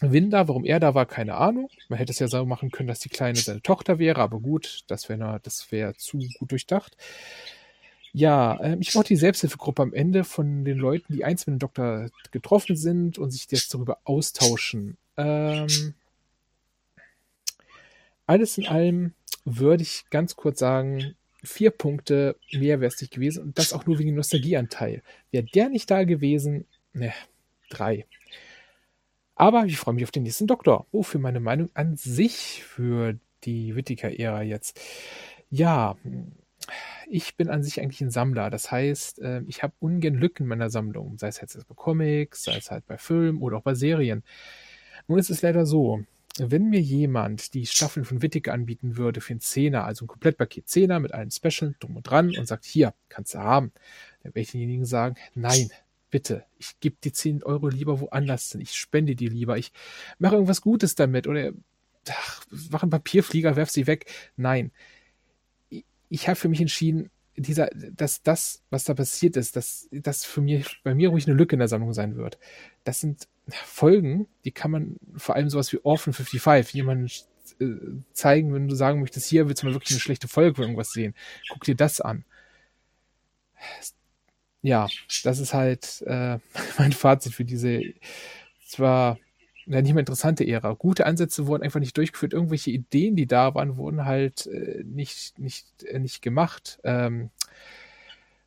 Winder, 0.00 0.46
warum 0.46 0.64
er 0.64 0.78
da 0.78 0.94
war, 0.94 1.06
keine 1.06 1.34
Ahnung. 1.34 1.68
Man 1.88 1.98
hätte 1.98 2.12
es 2.12 2.20
ja 2.20 2.28
so 2.28 2.46
machen 2.46 2.70
können, 2.70 2.86
dass 2.86 3.00
die 3.00 3.08
Kleine 3.08 3.38
seine 3.38 3.62
Tochter 3.62 3.98
wäre, 3.98 4.20
aber 4.20 4.38
gut, 4.38 4.84
das 4.86 5.08
wäre 5.08 5.40
das 5.42 5.72
wär 5.72 5.94
zu 5.94 6.18
gut 6.38 6.52
durchdacht. 6.52 6.96
Ja, 8.12 8.58
ähm, 8.62 8.80
ich 8.80 8.94
mochte 8.94 9.08
die 9.08 9.16
Selbsthilfegruppe 9.16 9.82
am 9.82 9.92
Ende 9.92 10.24
von 10.24 10.64
den 10.64 10.78
Leuten, 10.78 11.12
die 11.12 11.24
eins 11.24 11.46
mit 11.46 11.54
dem 11.54 11.58
Doktor 11.58 12.08
getroffen 12.30 12.76
sind 12.76 13.18
und 13.18 13.30
sich 13.30 13.46
jetzt 13.50 13.72
darüber 13.74 13.98
austauschen. 14.04 14.96
Ähm, 15.16 15.94
alles 18.26 18.58
in 18.58 18.66
allem 18.66 19.14
würde 19.44 19.82
ich 19.82 20.04
ganz 20.10 20.36
kurz 20.36 20.58
sagen, 20.58 21.14
vier 21.42 21.70
Punkte 21.70 22.36
mehr 22.52 22.80
wäre 22.80 22.92
es 22.92 23.00
nicht 23.00 23.12
gewesen 23.12 23.42
und 23.42 23.58
das 23.58 23.72
auch 23.72 23.86
nur 23.86 23.98
wegen 23.98 24.14
Nostalgieanteil. 24.14 25.02
Wäre 25.30 25.44
der 25.44 25.68
nicht 25.68 25.90
da 25.90 26.04
gewesen, 26.04 26.66
ne, 26.92 27.12
drei. 27.70 28.06
Aber 29.34 29.66
ich 29.66 29.78
freue 29.78 29.94
mich 29.94 30.04
auf 30.04 30.10
den 30.10 30.24
nächsten 30.24 30.46
Doktor. 30.46 30.86
Oh, 30.90 31.02
für 31.02 31.18
meine 31.18 31.40
Meinung 31.40 31.70
an 31.74 31.96
sich 31.96 32.64
für 32.64 33.16
die 33.44 33.76
Whittaker-Ära 33.76 34.42
jetzt. 34.42 34.80
Ja, 35.48 35.96
ich 37.10 37.36
bin 37.36 37.48
an 37.48 37.62
sich 37.62 37.80
eigentlich 37.80 38.00
ein 38.00 38.10
Sammler. 38.10 38.50
Das 38.50 38.70
heißt, 38.70 39.20
ähm, 39.22 39.44
ich 39.48 39.62
habe 39.62 39.74
ungern 39.80 40.14
Lücken 40.14 40.44
in 40.44 40.48
meiner 40.48 40.70
Sammlung, 40.70 41.18
sei 41.18 41.28
es 41.28 41.40
jetzt 41.40 41.56
bei 41.66 41.74
Comics, 41.74 42.44
sei 42.44 42.56
es 42.56 42.70
halt 42.70 42.86
bei 42.86 42.98
Filmen 42.98 43.40
oder 43.40 43.58
auch 43.58 43.62
bei 43.62 43.74
Serien. 43.74 44.22
Nun 45.06 45.18
ist 45.18 45.30
es 45.30 45.42
leider 45.42 45.66
so, 45.66 46.04
wenn 46.38 46.68
mir 46.70 46.80
jemand 46.80 47.54
die 47.54 47.66
Staffeln 47.66 48.04
von 48.04 48.22
Whittaker 48.22 48.52
anbieten 48.52 48.96
würde 48.96 49.20
für 49.20 49.32
einen 49.32 49.40
Zehner, 49.40 49.84
also 49.84 50.04
ein 50.04 50.08
Komplettpaket 50.08 50.68
Zehner 50.68 51.00
mit 51.00 51.12
allen 51.12 51.30
Special 51.30 51.74
drum 51.80 51.96
und 51.96 52.02
dran 52.04 52.36
und 52.36 52.46
sagt, 52.46 52.64
hier, 52.64 52.94
kannst 53.08 53.34
du 53.34 53.38
haben, 53.38 53.72
dann 54.22 54.34
werde 54.34 54.40
ich 54.40 54.52
denjenigen 54.52 54.84
sagen, 54.84 55.16
nein, 55.34 55.70
bitte, 56.10 56.44
ich 56.58 56.78
gebe 56.80 56.96
die 57.02 57.12
10 57.12 57.42
Euro 57.42 57.68
lieber 57.68 58.00
woanders 58.00 58.52
hin, 58.52 58.60
ich 58.60 58.74
spende 58.74 59.16
die 59.16 59.28
lieber, 59.28 59.58
ich 59.58 59.72
mache 60.18 60.34
irgendwas 60.34 60.60
Gutes 60.60 60.94
damit 60.94 61.26
oder 61.26 61.52
ach, 62.08 62.44
mach 62.70 62.82
einen 62.82 62.90
Papierflieger, 62.90 63.56
werf 63.56 63.70
sie 63.70 63.86
weg. 63.86 64.06
Nein, 64.36 64.70
ich 66.08 66.28
habe 66.28 66.36
für 66.36 66.48
mich 66.48 66.60
entschieden, 66.60 67.10
dieser, 67.36 67.68
dass 67.72 68.22
das, 68.22 68.62
was 68.70 68.84
da 68.84 68.94
passiert 68.94 69.36
ist, 69.36 69.56
dass 69.56 69.88
das 69.92 70.24
für 70.24 70.40
mich, 70.40 70.80
bei 70.82 70.94
mir 70.94 71.10
ruhig 71.10 71.26
eine 71.26 71.36
Lücke 71.36 71.54
in 71.54 71.60
der 71.60 71.68
Sammlung 71.68 71.92
sein 71.92 72.16
wird. 72.16 72.38
Das 72.84 73.00
sind 73.00 73.28
Folgen, 73.48 74.26
die 74.44 74.50
kann 74.50 74.70
man 74.70 74.96
vor 75.16 75.36
allem 75.36 75.48
sowas 75.48 75.72
wie 75.72 75.78
Orphan 75.82 76.12
55, 76.12 76.74
jemand 76.74 77.26
äh, 77.60 77.66
zeigen, 78.12 78.52
wenn 78.52 78.68
du 78.68 78.74
sagen 78.74 79.00
möchtest, 79.00 79.28
hier 79.28 79.48
willst 79.48 79.62
du 79.62 79.66
mal 79.66 79.74
wirklich 79.74 79.92
eine 79.92 80.00
schlechte 80.00 80.28
Folge 80.28 80.56
für 80.56 80.62
irgendwas 80.62 80.90
sehen. 80.90 81.14
Guck 81.48 81.64
dir 81.64 81.76
das 81.76 82.00
an. 82.00 82.24
Ja, 84.62 84.88
das 85.22 85.38
ist 85.38 85.54
halt 85.54 86.02
äh, 86.06 86.38
mein 86.78 86.92
Fazit 86.92 87.34
für 87.34 87.44
diese 87.44 87.82
zwar 88.66 89.18
ja, 89.68 89.82
nicht 89.82 89.92
mehr 89.92 90.00
interessante 90.00 90.46
Ära. 90.46 90.72
Gute 90.72 91.04
Ansätze 91.04 91.46
wurden 91.46 91.62
einfach 91.62 91.80
nicht 91.80 91.96
durchgeführt. 91.96 92.32
Irgendwelche 92.32 92.70
Ideen, 92.70 93.16
die 93.16 93.26
da 93.26 93.54
waren, 93.54 93.76
wurden 93.76 94.06
halt 94.06 94.46
äh, 94.46 94.82
nicht, 94.84 95.38
nicht, 95.38 95.84
äh, 95.84 95.98
nicht 95.98 96.22
gemacht. 96.22 96.80
Ähm, 96.84 97.30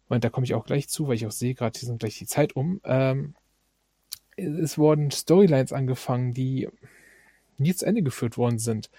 und 0.10 0.24
da 0.24 0.30
komme 0.30 0.46
ich 0.46 0.56
auch 0.56 0.66
gleich 0.66 0.90
zu, 0.90 1.08
weil 1.08 1.16
ich 1.16 1.28
auch 1.28 1.32
sehe, 1.32 1.54
gerade 1.54 1.78
hier 1.78 1.88
sind 1.88 2.00
gleich 2.00 2.18
die 2.18 2.26
Zeit 2.26 2.56
um. 2.56 2.82
Ähm, 2.84 3.36
es 4.36 4.80
wurden 4.80 5.12
Storylines 5.12 5.74
angefangen, 5.74 6.34
die 6.34 6.68
nie 7.60 7.76
zu 7.76 7.86
Ende 7.86 8.02
geführt 8.02 8.38
worden 8.38 8.58
sind. 8.58 8.90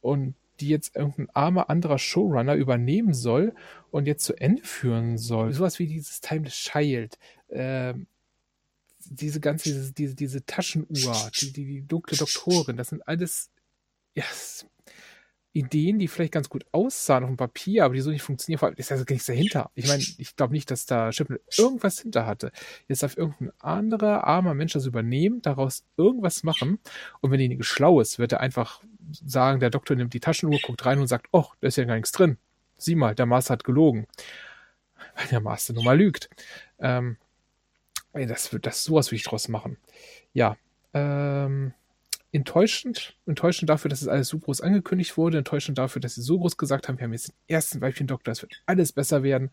Und 0.00 0.34
die 0.60 0.68
jetzt 0.68 0.96
irgendein 0.96 1.28
armer 1.34 1.68
anderer 1.68 1.98
Showrunner 1.98 2.54
übernehmen 2.54 3.12
soll 3.12 3.54
und 3.90 4.06
jetzt 4.06 4.24
zu 4.24 4.34
Ende 4.34 4.62
führen 4.62 5.18
soll. 5.18 5.52
Sowas 5.52 5.78
wie 5.78 5.86
dieses 5.86 6.20
Timeless 6.20 6.54
Child. 6.54 7.18
Ähm, 7.50 8.06
diese 9.04 9.40
ganze, 9.40 9.70
diese, 9.70 9.92
diese, 9.92 10.14
diese 10.14 10.44
Taschenuhr, 10.44 11.30
die, 11.40 11.52
die, 11.52 11.64
die 11.64 11.86
dunkle 11.86 12.16
Doktorin, 12.16 12.76
das 12.76 12.88
sind 12.88 13.06
alles 13.06 13.50
ja, 14.14 14.24
Ideen, 15.54 15.98
die 15.98 16.08
vielleicht 16.08 16.32
ganz 16.32 16.48
gut 16.48 16.64
aussahen 16.72 17.24
auf 17.24 17.30
dem 17.30 17.36
Papier, 17.36 17.84
aber 17.84 17.94
die 17.94 18.00
so 18.00 18.10
nicht 18.10 18.22
funktionieren. 18.22 18.58
Vor 18.58 18.68
allem 18.68 18.76
ist 18.78 18.88
ja 18.88 18.96
gar 18.96 19.12
nichts 19.12 19.26
dahinter. 19.26 19.70
Ich 19.74 19.86
meine, 19.86 20.02
ich 20.02 20.34
glaube 20.34 20.54
nicht, 20.54 20.70
dass 20.70 20.86
da 20.86 21.12
Schimmel 21.12 21.42
irgendwas 21.58 22.00
hinter 22.00 22.26
hatte. 22.26 22.52
Jetzt 22.88 23.02
darf 23.02 23.18
irgendein 23.18 23.52
anderer 23.60 24.24
armer 24.24 24.54
Mensch 24.54 24.72
das 24.72 24.86
übernehmen, 24.86 25.42
daraus 25.42 25.84
irgendwas 25.98 26.42
machen. 26.42 26.78
Und 27.20 27.30
wenn 27.30 27.38
derjenige 27.38 27.64
schlau 27.64 28.00
ist, 28.00 28.18
wird 28.18 28.32
er 28.32 28.40
einfach 28.40 28.82
sagen, 29.10 29.60
der 29.60 29.68
Doktor 29.68 29.94
nimmt 29.94 30.14
die 30.14 30.20
Taschenuhr, 30.20 30.58
guckt 30.62 30.86
rein 30.86 30.98
und 30.98 31.06
sagt, 31.06 31.28
oh, 31.32 31.46
da 31.60 31.68
ist 31.68 31.76
ja 31.76 31.84
gar 31.84 31.96
nichts 31.96 32.12
drin. 32.12 32.38
Sieh 32.78 32.94
mal, 32.94 33.14
der 33.14 33.26
Master 33.26 33.52
hat 33.52 33.64
gelogen. 33.64 34.06
Weil 35.16 35.26
der 35.26 35.40
Master 35.40 35.74
nun 35.74 35.84
mal 35.84 35.98
lügt. 35.98 36.30
Ähm, 36.78 37.18
das 38.12 38.52
wird 38.52 38.66
das 38.66 38.84
sowas 38.84 39.10
will 39.10 39.16
ich 39.16 39.24
draus 39.24 39.48
machen. 39.48 39.76
Ja, 40.32 40.56
ähm, 40.94 41.72
enttäuschend, 42.32 43.16
enttäuschend 43.26 43.70
dafür, 43.70 43.88
dass 43.88 44.02
es 44.02 44.08
alles 44.08 44.28
so 44.28 44.38
groß 44.38 44.60
angekündigt 44.60 45.16
wurde, 45.16 45.38
enttäuschend 45.38 45.78
dafür, 45.78 46.00
dass 46.00 46.14
sie 46.14 46.22
so 46.22 46.38
groß 46.38 46.56
gesagt 46.56 46.88
haben, 46.88 46.98
wir 46.98 47.04
haben 47.04 47.12
jetzt 47.12 47.28
den 47.28 47.34
ersten 47.48 47.80
Weibchen-Doktor, 47.80 48.32
es 48.32 48.42
wird 48.42 48.62
alles 48.66 48.92
besser 48.92 49.22
werden. 49.22 49.50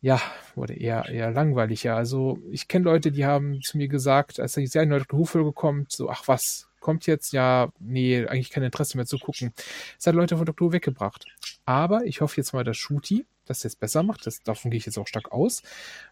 Ja, 0.00 0.20
wurde 0.54 0.74
eher, 0.74 1.08
eher 1.08 1.32
langweiliger. 1.32 1.96
Also, 1.96 2.38
ich 2.52 2.68
kenne 2.68 2.84
Leute, 2.84 3.10
die 3.10 3.26
haben 3.26 3.60
zu 3.62 3.76
mir 3.76 3.88
gesagt, 3.88 4.38
als 4.38 4.56
ich 4.56 4.70
sehr 4.70 4.86
Dr. 4.86 5.18
Who-Folge 5.18 5.52
kommt, 5.52 5.90
so, 5.90 6.08
ach 6.08 6.28
was, 6.28 6.68
kommt 6.80 7.06
jetzt? 7.06 7.32
Ja, 7.32 7.72
nee, 7.80 8.26
eigentlich 8.26 8.50
kein 8.50 8.62
Interesse 8.62 8.96
mehr 8.96 9.06
zu 9.06 9.18
gucken. 9.18 9.52
Es 9.98 10.06
hat 10.06 10.14
Leute 10.14 10.36
von. 10.36 10.48
Who 10.48 10.72
weggebracht. 10.72 11.26
Aber 11.64 12.04
ich 12.04 12.20
hoffe 12.20 12.36
jetzt 12.36 12.52
mal, 12.52 12.64
dass 12.64 12.76
Shooty 12.76 13.26
das 13.48 13.62
jetzt 13.62 13.80
besser 13.80 14.02
macht. 14.02 14.26
Das, 14.26 14.42
davon 14.42 14.70
gehe 14.70 14.78
ich 14.78 14.86
jetzt 14.86 14.98
auch 14.98 15.06
stark 15.06 15.32
aus, 15.32 15.62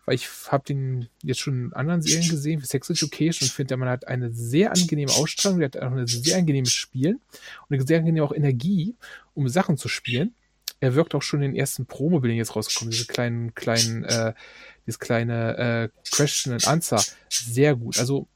weil 0.04 0.14
ich 0.14 0.28
habe 0.48 0.64
den 0.64 1.08
jetzt 1.22 1.40
schon 1.40 1.66
in 1.66 1.72
anderen 1.72 2.02
Serien 2.02 2.28
gesehen, 2.28 2.62
wie 2.62 2.66
Sex 2.66 2.90
Education, 2.90 3.46
und 3.46 3.52
finde, 3.52 3.76
man 3.76 3.88
hat 3.88 4.08
eine 4.08 4.32
sehr 4.32 4.72
angenehme 4.72 5.12
Ausstrahlung, 5.12 5.60
der 5.60 5.66
hat 5.66 5.76
auch 5.76 5.92
ein 5.92 6.06
sehr 6.06 6.38
angenehmes 6.38 6.72
Spielen 6.72 7.20
und 7.68 7.74
eine 7.74 7.86
sehr 7.86 7.98
angenehme 7.98 8.24
auch 8.24 8.32
Energie, 8.32 8.94
um 9.34 9.48
Sachen 9.48 9.76
zu 9.76 9.88
spielen. 9.88 10.34
Er 10.80 10.94
wirkt 10.94 11.14
auch 11.14 11.22
schon 11.22 11.42
in 11.42 11.52
den 11.52 11.58
ersten 11.58 11.86
Promo-Bildern 11.86 12.36
jetzt 12.36 12.54
rausgekommen, 12.54 12.90
diese 12.90 13.06
kleinen, 13.06 13.54
kleinen, 13.54 14.04
äh, 14.04 14.34
dieses 14.86 14.98
kleine 14.98 15.56
äh, 15.56 15.88
Question 16.10 16.52
and 16.52 16.66
Answer, 16.66 17.02
sehr 17.30 17.74
gut. 17.76 17.98
Also 17.98 18.28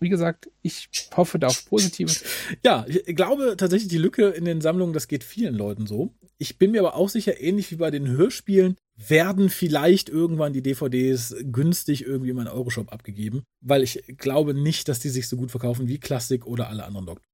wie 0.00 0.08
gesagt, 0.08 0.50
ich 0.62 0.88
hoffe 1.14 1.38
da 1.38 1.48
auf 1.48 1.66
Positives. 1.66 2.24
Ja, 2.64 2.86
ich 2.88 3.14
glaube 3.14 3.54
tatsächlich, 3.58 3.88
die 3.88 3.98
Lücke 3.98 4.28
in 4.28 4.46
den 4.46 4.62
Sammlungen, 4.62 4.94
das 4.94 5.08
geht 5.08 5.22
vielen 5.22 5.54
Leuten 5.54 5.86
so. 5.86 6.10
Ich 6.42 6.56
bin 6.56 6.70
mir 6.70 6.80
aber 6.80 6.94
auch 6.94 7.10
sicher, 7.10 7.38
ähnlich 7.38 7.70
wie 7.70 7.76
bei 7.76 7.90
den 7.90 8.08
Hörspielen, 8.08 8.76
werden 8.96 9.50
vielleicht 9.50 10.08
irgendwann 10.08 10.54
die 10.54 10.62
DVDs 10.62 11.36
günstig 11.42 12.06
irgendwie 12.06 12.30
in 12.30 12.36
meinen 12.36 12.48
Euroshop 12.48 12.90
abgegeben, 12.92 13.42
weil 13.60 13.82
ich 13.82 14.02
glaube 14.16 14.54
nicht, 14.54 14.88
dass 14.88 15.00
die 15.00 15.10
sich 15.10 15.28
so 15.28 15.36
gut 15.36 15.50
verkaufen 15.50 15.86
wie 15.86 15.98
Klassik 15.98 16.46
oder 16.46 16.68
alle 16.68 16.84
anderen 16.84 17.04
Doktor. 17.04 17.26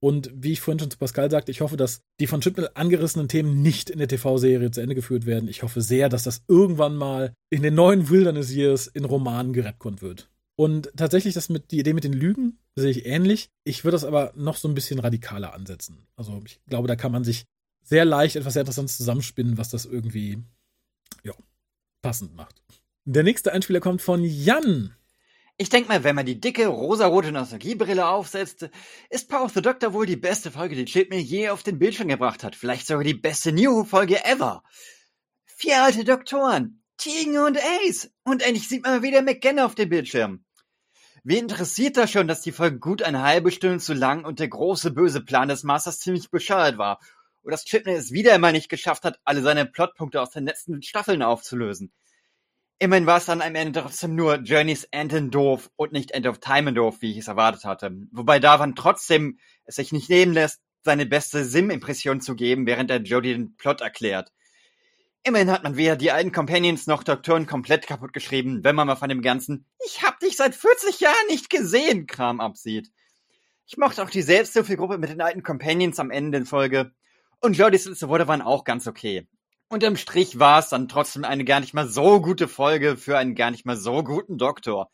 Und 0.00 0.30
wie 0.34 0.52
ich 0.52 0.60
vorhin 0.60 0.78
schon 0.78 0.90
zu 0.90 0.98
Pascal 0.98 1.30
sagte, 1.32 1.50
ich 1.50 1.62
hoffe, 1.62 1.76
dass 1.76 2.02
die 2.20 2.28
von 2.28 2.42
Chipnell 2.42 2.70
angerissenen 2.74 3.26
Themen 3.26 3.60
nicht 3.60 3.90
in 3.90 3.98
der 3.98 4.06
TV-Serie 4.06 4.70
zu 4.70 4.80
Ende 4.80 4.94
geführt 4.94 5.26
werden. 5.26 5.48
Ich 5.48 5.64
hoffe 5.64 5.80
sehr, 5.80 6.08
dass 6.08 6.22
das 6.22 6.44
irgendwann 6.46 6.94
mal 6.94 7.32
in 7.50 7.62
den 7.62 7.74
neuen 7.74 8.08
Wilderness 8.08 8.54
Years 8.54 8.86
in 8.86 9.04
Romanen 9.04 9.52
gerettet 9.52 10.00
wird. 10.00 10.28
Und 10.56 10.92
tatsächlich, 10.96 11.34
das 11.34 11.48
mit 11.48 11.72
die 11.72 11.80
Idee 11.80 11.94
mit 11.94 12.04
den 12.04 12.12
Lügen 12.12 12.58
sehe 12.76 12.90
ich 12.90 13.06
ähnlich. 13.06 13.48
Ich 13.64 13.82
würde 13.82 13.96
das 13.96 14.04
aber 14.04 14.32
noch 14.36 14.56
so 14.56 14.68
ein 14.68 14.74
bisschen 14.74 15.00
radikaler 15.00 15.54
ansetzen. 15.54 16.06
Also 16.16 16.40
ich 16.46 16.60
glaube, 16.68 16.86
da 16.86 16.94
kann 16.94 17.10
man 17.10 17.24
sich 17.24 17.46
sehr 17.84 18.04
leicht 18.04 18.36
etwas 18.36 18.54
sehr 18.54 18.62
Interessantes 18.62 18.96
zusammenspinnen, 18.96 19.58
was 19.58 19.68
das 19.70 19.84
irgendwie 19.84 20.42
ja, 21.22 21.32
passend 22.02 22.34
macht. 22.34 22.62
Der 23.04 23.22
nächste 23.22 23.52
Einspieler 23.52 23.80
kommt 23.80 24.02
von 24.02 24.24
Jan. 24.24 24.96
Ich 25.56 25.68
denke 25.68 25.88
mal, 25.88 26.02
wenn 26.02 26.16
man 26.16 26.26
die 26.26 26.40
dicke, 26.40 26.66
rosarote 26.66 27.30
Nostalgiebrille 27.30 28.08
aufsetzt, 28.08 28.68
ist 29.08 29.28
Power 29.28 29.44
of 29.44 29.52
the 29.52 29.62
Doctor 29.62 29.92
wohl 29.92 30.06
die 30.06 30.16
beste 30.16 30.50
Folge, 30.50 30.74
die 30.74 30.86
Chip 30.86 31.10
mir 31.10 31.20
je 31.20 31.50
auf 31.50 31.62
den 31.62 31.78
Bildschirm 31.78 32.08
gebracht 32.08 32.42
hat. 32.42 32.56
Vielleicht 32.56 32.88
sogar 32.88 33.04
die 33.04 33.14
beste 33.14 33.52
New 33.52 33.84
Folge 33.84 34.24
ever. 34.24 34.64
Vier 35.44 35.84
alte 35.84 36.02
Doktoren, 36.02 36.82
Tegan 36.96 37.38
und 37.38 37.58
Ace. 37.58 38.10
Und 38.24 38.42
endlich 38.42 38.68
sieht 38.68 38.82
man 38.82 39.02
wieder 39.02 39.22
McGann 39.22 39.60
auf 39.60 39.76
dem 39.76 39.90
Bildschirm. 39.90 40.44
Wie 41.22 41.38
interessiert 41.38 41.96
das 41.96 42.10
schon, 42.10 42.26
dass 42.26 42.42
die 42.42 42.52
Folge 42.52 42.78
gut 42.80 43.02
eine 43.02 43.22
halbe 43.22 43.52
Stunde 43.52 43.78
zu 43.78 43.94
lang 43.94 44.24
und 44.24 44.40
der 44.40 44.48
große 44.48 44.90
böse 44.90 45.22
Plan 45.22 45.48
des 45.48 45.62
Masters 45.62 46.00
ziemlich 46.00 46.30
bescheuert 46.30 46.78
war? 46.78 46.98
Und 47.44 47.52
dass 47.52 47.64
Chipney 47.64 47.92
es 47.92 48.10
wieder 48.10 48.34
einmal 48.34 48.52
nicht 48.52 48.70
geschafft 48.70 49.04
hat, 49.04 49.20
alle 49.24 49.42
seine 49.42 49.66
Plotpunkte 49.66 50.20
aus 50.20 50.30
den 50.30 50.46
letzten 50.46 50.82
Staffeln 50.82 51.22
aufzulösen. 51.22 51.92
Immerhin 52.78 53.06
war 53.06 53.18
es 53.18 53.26
dann 53.26 53.42
am 53.42 53.54
Ende 53.54 53.80
trotzdem 53.80 54.14
nur 54.14 54.36
Journeys 54.36 54.84
End 54.90 55.12
in 55.12 55.30
doof 55.30 55.70
und 55.76 55.92
nicht 55.92 56.10
End 56.10 56.26
of 56.26 56.40
Time 56.40 56.70
in 56.70 56.74
doof, 56.74 56.96
wie 57.00 57.12
ich 57.12 57.18
es 57.18 57.28
erwartet 57.28 57.64
hatte. 57.64 57.96
Wobei 58.12 58.40
Davan 58.40 58.74
trotzdem 58.74 59.38
es 59.64 59.76
sich 59.76 59.92
nicht 59.92 60.08
nehmen 60.08 60.32
lässt, 60.32 60.60
seine 60.82 61.06
beste 61.06 61.44
Sim-Impression 61.44 62.20
zu 62.20 62.34
geben, 62.34 62.66
während 62.66 62.90
er 62.90 63.00
Jodie 63.00 63.34
den 63.34 63.56
Plot 63.56 63.82
erklärt. 63.82 64.32
Immerhin 65.22 65.50
hat 65.50 65.62
man 65.62 65.76
weder 65.76 65.96
die 65.96 66.10
alten 66.10 66.32
Companions 66.32 66.86
noch 66.86 67.02
Doktoren 67.02 67.46
komplett 67.46 67.86
kaputt 67.86 68.12
geschrieben, 68.12 68.64
wenn 68.64 68.74
man 68.74 68.86
mal 68.86 68.96
von 68.96 69.08
dem 69.08 69.22
ganzen 69.22 69.66
Ich 69.86 70.02
hab 70.02 70.18
dich 70.20 70.36
seit 70.36 70.54
40 70.54 71.00
Jahren 71.00 71.26
nicht 71.28 71.48
gesehen 71.48 72.06
Kram 72.06 72.40
absieht. 72.40 72.90
Ich 73.66 73.78
mochte 73.78 74.02
auch 74.02 74.10
die 74.10 74.20
Selbsthilfegruppe 74.22 74.98
mit 74.98 75.08
den 75.08 75.22
alten 75.22 75.42
Companions 75.42 75.98
am 75.98 76.10
Ende 76.10 76.38
der 76.38 76.46
Folge. 76.46 76.92
Und 77.40 77.56
Jodys 77.56 77.86
letzte 77.86 78.08
Worte 78.08 78.28
waren 78.28 78.42
auch 78.42 78.64
ganz 78.64 78.86
okay. 78.86 79.26
Unterm 79.68 79.96
Strich 79.96 80.38
war 80.38 80.60
es 80.60 80.68
dann 80.68 80.88
trotzdem 80.88 81.24
eine 81.24 81.44
gar 81.44 81.60
nicht 81.60 81.74
mal 81.74 81.88
so 81.88 82.20
gute 82.20 82.48
Folge 82.48 82.96
für 82.96 83.18
einen 83.18 83.34
gar 83.34 83.50
nicht 83.50 83.66
mal 83.66 83.76
so 83.76 84.02
guten 84.04 84.38
Doktor. 84.38 84.90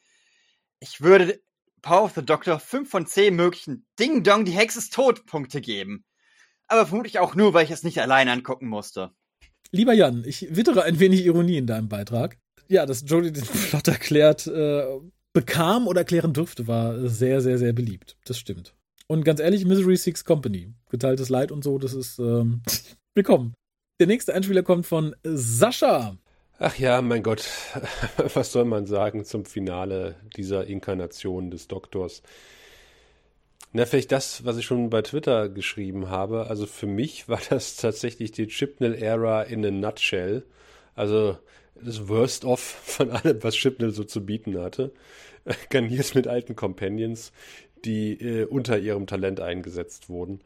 Ich 0.78 1.00
würde 1.00 1.40
Power 1.82 2.04
of 2.04 2.14
the 2.14 2.24
Doctor 2.24 2.58
5 2.58 2.88
von 2.88 3.06
10 3.06 3.34
möglichen 3.34 3.86
Ding 3.98 4.22
Dong, 4.22 4.44
die 4.44 4.52
Hexe 4.52 4.78
ist 4.78 4.92
tot 4.92 5.26
Punkte 5.26 5.60
geben. 5.60 6.04
Aber 6.68 6.86
vermutlich 6.86 7.18
auch 7.18 7.34
nur, 7.34 7.52
weil 7.52 7.64
ich 7.64 7.70
es 7.70 7.82
nicht 7.82 8.00
alleine 8.00 8.32
angucken 8.32 8.68
musste. 8.68 9.10
Lieber 9.72 9.92
Jan, 9.92 10.24
ich 10.24 10.54
wittere 10.54 10.84
ein 10.84 10.98
wenig 11.00 11.24
Ironie 11.24 11.56
in 11.56 11.66
deinem 11.66 11.88
Beitrag. 11.88 12.38
Ja, 12.68 12.86
dass 12.86 13.04
Jodie 13.06 13.32
den 13.32 13.44
Plot 13.68 13.88
erklärt 13.88 14.46
äh, 14.46 14.84
bekam 15.32 15.86
oder 15.86 16.00
erklären 16.00 16.32
durfte, 16.32 16.66
war 16.66 17.08
sehr, 17.08 17.40
sehr, 17.40 17.58
sehr 17.58 17.72
beliebt. 17.72 18.16
Das 18.24 18.38
stimmt. 18.38 18.74
Und 19.10 19.24
ganz 19.24 19.40
ehrlich, 19.40 19.64
Misery 19.64 19.96
Six 19.96 20.24
Company, 20.24 20.72
geteiltes 20.88 21.30
Leid 21.30 21.50
und 21.50 21.64
so, 21.64 21.78
das 21.78 21.94
ist 21.94 22.20
ähm, 22.20 22.62
willkommen. 23.16 23.54
Der 23.98 24.06
nächste 24.06 24.32
Einspieler 24.32 24.62
kommt 24.62 24.86
von 24.86 25.16
Sascha. 25.24 26.16
Ach 26.60 26.78
ja, 26.78 27.02
mein 27.02 27.24
Gott, 27.24 27.44
was 28.34 28.52
soll 28.52 28.66
man 28.66 28.86
sagen 28.86 29.24
zum 29.24 29.46
Finale 29.46 30.14
dieser 30.36 30.64
Inkarnation 30.68 31.50
des 31.50 31.66
Doktors? 31.66 32.22
Na, 33.72 33.84
vielleicht 33.84 34.12
das, 34.12 34.44
was 34.44 34.58
ich 34.58 34.64
schon 34.64 34.90
bei 34.90 35.02
Twitter 35.02 35.48
geschrieben 35.48 36.08
habe. 36.08 36.46
Also 36.46 36.66
für 36.66 36.86
mich 36.86 37.28
war 37.28 37.40
das 37.50 37.74
tatsächlich 37.74 38.30
die 38.30 38.46
Chipnell-Ära 38.46 39.42
in 39.42 39.66
a 39.66 39.72
nutshell. 39.72 40.44
Also 40.94 41.36
das 41.74 42.06
Worst 42.06 42.44
of 42.44 42.60
von 42.60 43.10
allem, 43.10 43.42
was 43.42 43.56
Chipnell 43.56 43.90
so 43.90 44.04
zu 44.04 44.24
bieten 44.24 44.56
hatte. 44.56 44.92
Garniert 45.70 46.14
mit 46.14 46.28
alten 46.28 46.54
Companions, 46.54 47.32
die 47.84 48.12
äh, 48.20 48.44
unter 48.44 48.78
ihrem 48.78 49.06
Talent 49.06 49.40
eingesetzt 49.40 50.08
wurden. 50.08 50.40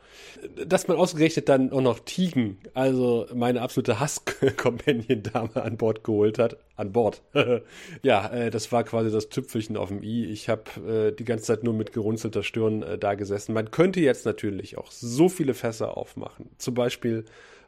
Dass 0.66 0.89
man 0.89 0.97
ausgerechnet 0.97 1.48
dann 1.48 1.73
auch 1.73 1.81
noch 1.81 2.01
Tigen, 2.01 2.59
also 2.74 3.27
meine 3.35 3.62
absolute 3.62 4.01
Hass-Companion-Dame 4.01 5.56
an 5.56 5.77
Bord 5.77 6.05
geholt 6.05 6.39
hat, 6.39 6.56
an 6.77 6.93
Bord. 6.93 7.23
ja, 8.02 8.28
äh, 8.28 8.51
das 8.51 8.73
war 8.73 8.85
quasi 8.85 9.11
das 9.11 9.28
Tüpfelchen 9.28 9.77
auf 9.77 9.89
dem 9.89 10.02
i. 10.02 10.27
Ich 10.27 10.48
habe 10.48 11.11
äh, 11.11 11.12
die 11.12 11.24
ganze 11.24 11.44
Zeit 11.44 11.65
nur 11.65 11.74
mit 11.74 11.93
gerunzelter 11.93 12.43
Stirn 12.43 12.82
äh, 12.82 12.98
da 12.98 13.15
gesessen. 13.15 13.55
Man 13.55 13.70
könnte 13.70 14.01
jetzt 14.01 14.27
natürlich 14.27 14.78
auch 14.78 14.90
so 14.90 15.28
viele 15.28 15.55
Fässer 15.55 15.97
aufmachen. 15.97 16.51
Zum 16.59 16.74
Beispiel, 16.74 17.24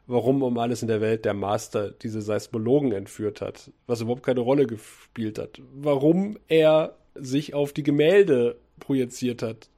warum 0.07 0.41
um 0.41 0.57
alles 0.57 0.81
in 0.81 0.87
der 0.87 1.01
Welt 1.01 1.25
der 1.25 1.33
Master 1.33 1.91
diese 1.91 2.21
Seismologen 2.21 2.91
entführt 2.91 3.41
hat, 3.41 3.71
was 3.85 4.01
überhaupt 4.01 4.23
keine 4.23 4.39
Rolle 4.39 4.65
gespielt 4.67 5.37
hat. 5.37 5.61
Warum 5.73 6.37
er 6.47 6.95
sich 7.15 7.53
auf 7.53 7.73
die 7.73 7.83
Gemälde 7.83 8.57
projiziert 8.79 9.41
hat, 9.41 9.69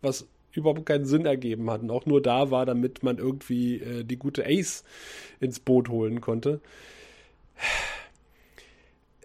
was 0.00 0.26
überhaupt 0.52 0.86
keinen 0.86 1.06
Sinn 1.06 1.26
ergeben 1.26 1.70
hat 1.70 1.82
und 1.82 1.90
auch 1.90 2.06
nur 2.06 2.22
da 2.22 2.50
war, 2.50 2.66
damit 2.66 3.02
man 3.02 3.18
irgendwie 3.18 3.76
äh, 3.76 4.04
die 4.04 4.16
gute 4.16 4.44
Ace 4.46 4.84
ins 5.40 5.60
Boot 5.60 5.88
holen 5.88 6.20
konnte. 6.20 6.60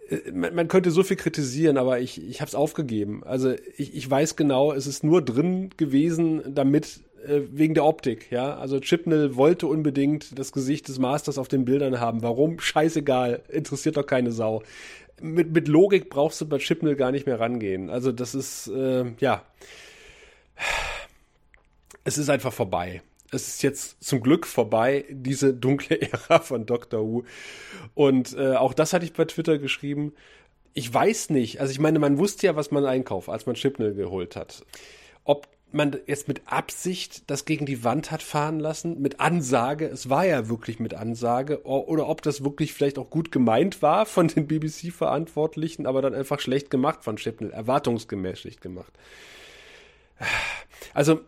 Äh, 0.08 0.30
man, 0.32 0.54
man 0.54 0.68
könnte 0.68 0.90
so 0.90 1.02
viel 1.02 1.16
kritisieren, 1.16 1.76
aber 1.76 2.00
ich, 2.00 2.22
ich 2.22 2.40
habe 2.40 2.48
es 2.48 2.54
aufgegeben. 2.54 3.22
Also 3.24 3.54
ich, 3.76 3.94
ich 3.94 4.08
weiß 4.08 4.36
genau, 4.36 4.72
es 4.72 4.86
ist 4.86 5.04
nur 5.04 5.22
drin 5.22 5.70
gewesen, 5.76 6.54
damit 6.54 7.00
äh, 7.26 7.40
wegen 7.50 7.74
der 7.74 7.84
Optik, 7.84 8.30
ja. 8.30 8.56
Also 8.56 8.80
Chipnell 8.80 9.36
wollte 9.36 9.66
unbedingt 9.66 10.38
das 10.38 10.52
Gesicht 10.52 10.88
des 10.88 10.98
Masters 10.98 11.38
auf 11.38 11.48
den 11.48 11.64
Bildern 11.64 12.00
haben. 12.00 12.22
Warum? 12.22 12.60
Scheißegal, 12.60 13.42
interessiert 13.48 13.96
doch 13.96 14.06
keine 14.06 14.32
Sau 14.32 14.62
mit, 15.20 15.52
mit 15.52 15.68
Logik 15.68 16.10
brauchst 16.10 16.40
du 16.40 16.48
bei 16.48 16.58
Chipnell 16.58 16.96
gar 16.96 17.10
nicht 17.12 17.26
mehr 17.26 17.40
rangehen. 17.40 17.90
Also 17.90 18.12
das 18.12 18.34
ist, 18.34 18.68
äh, 18.68 19.04
ja, 19.18 19.44
es 22.04 22.18
ist 22.18 22.28
einfach 22.28 22.52
vorbei. 22.52 23.02
Es 23.30 23.48
ist 23.48 23.62
jetzt 23.62 24.02
zum 24.04 24.20
Glück 24.20 24.46
vorbei, 24.46 25.04
diese 25.10 25.54
dunkle 25.54 26.00
Ära 26.12 26.40
von 26.40 26.66
Doctor 26.66 27.00
Who. 27.00 27.24
Und 27.94 28.36
äh, 28.36 28.54
auch 28.54 28.74
das 28.74 28.92
hatte 28.92 29.04
ich 29.04 29.12
bei 29.12 29.24
Twitter 29.24 29.58
geschrieben. 29.58 30.12
Ich 30.72 30.92
weiß 30.92 31.30
nicht, 31.30 31.60
also 31.60 31.70
ich 31.70 31.78
meine, 31.78 31.98
man 31.98 32.18
wusste 32.18 32.46
ja, 32.46 32.56
was 32.56 32.70
man 32.70 32.84
einkauft, 32.84 33.28
als 33.28 33.46
man 33.46 33.54
Chipnell 33.54 33.94
geholt 33.94 34.36
hat. 34.36 34.64
Ob 35.24 35.48
man 35.74 35.96
jetzt 36.06 36.28
mit 36.28 36.42
Absicht 36.46 37.30
das 37.30 37.44
gegen 37.44 37.66
die 37.66 37.84
Wand 37.84 38.10
hat 38.10 38.22
fahren 38.22 38.60
lassen, 38.60 39.00
mit 39.00 39.20
Ansage, 39.20 39.86
es 39.86 40.08
war 40.08 40.24
ja 40.24 40.48
wirklich 40.48 40.78
mit 40.78 40.94
Ansage, 40.94 41.64
oder 41.64 42.08
ob 42.08 42.22
das 42.22 42.44
wirklich 42.44 42.72
vielleicht 42.72 42.98
auch 42.98 43.10
gut 43.10 43.32
gemeint 43.32 43.82
war 43.82 44.06
von 44.06 44.28
den 44.28 44.46
BBC-Verantwortlichen, 44.46 45.86
aber 45.86 46.02
dann 46.02 46.14
einfach 46.14 46.40
schlecht 46.40 46.70
gemacht 46.70 47.04
von 47.04 47.16
Chipnell, 47.16 47.50
erwartungsgemäß 47.50 48.40
schlecht 48.40 48.60
gemacht. 48.60 48.92
Also, 50.94 51.20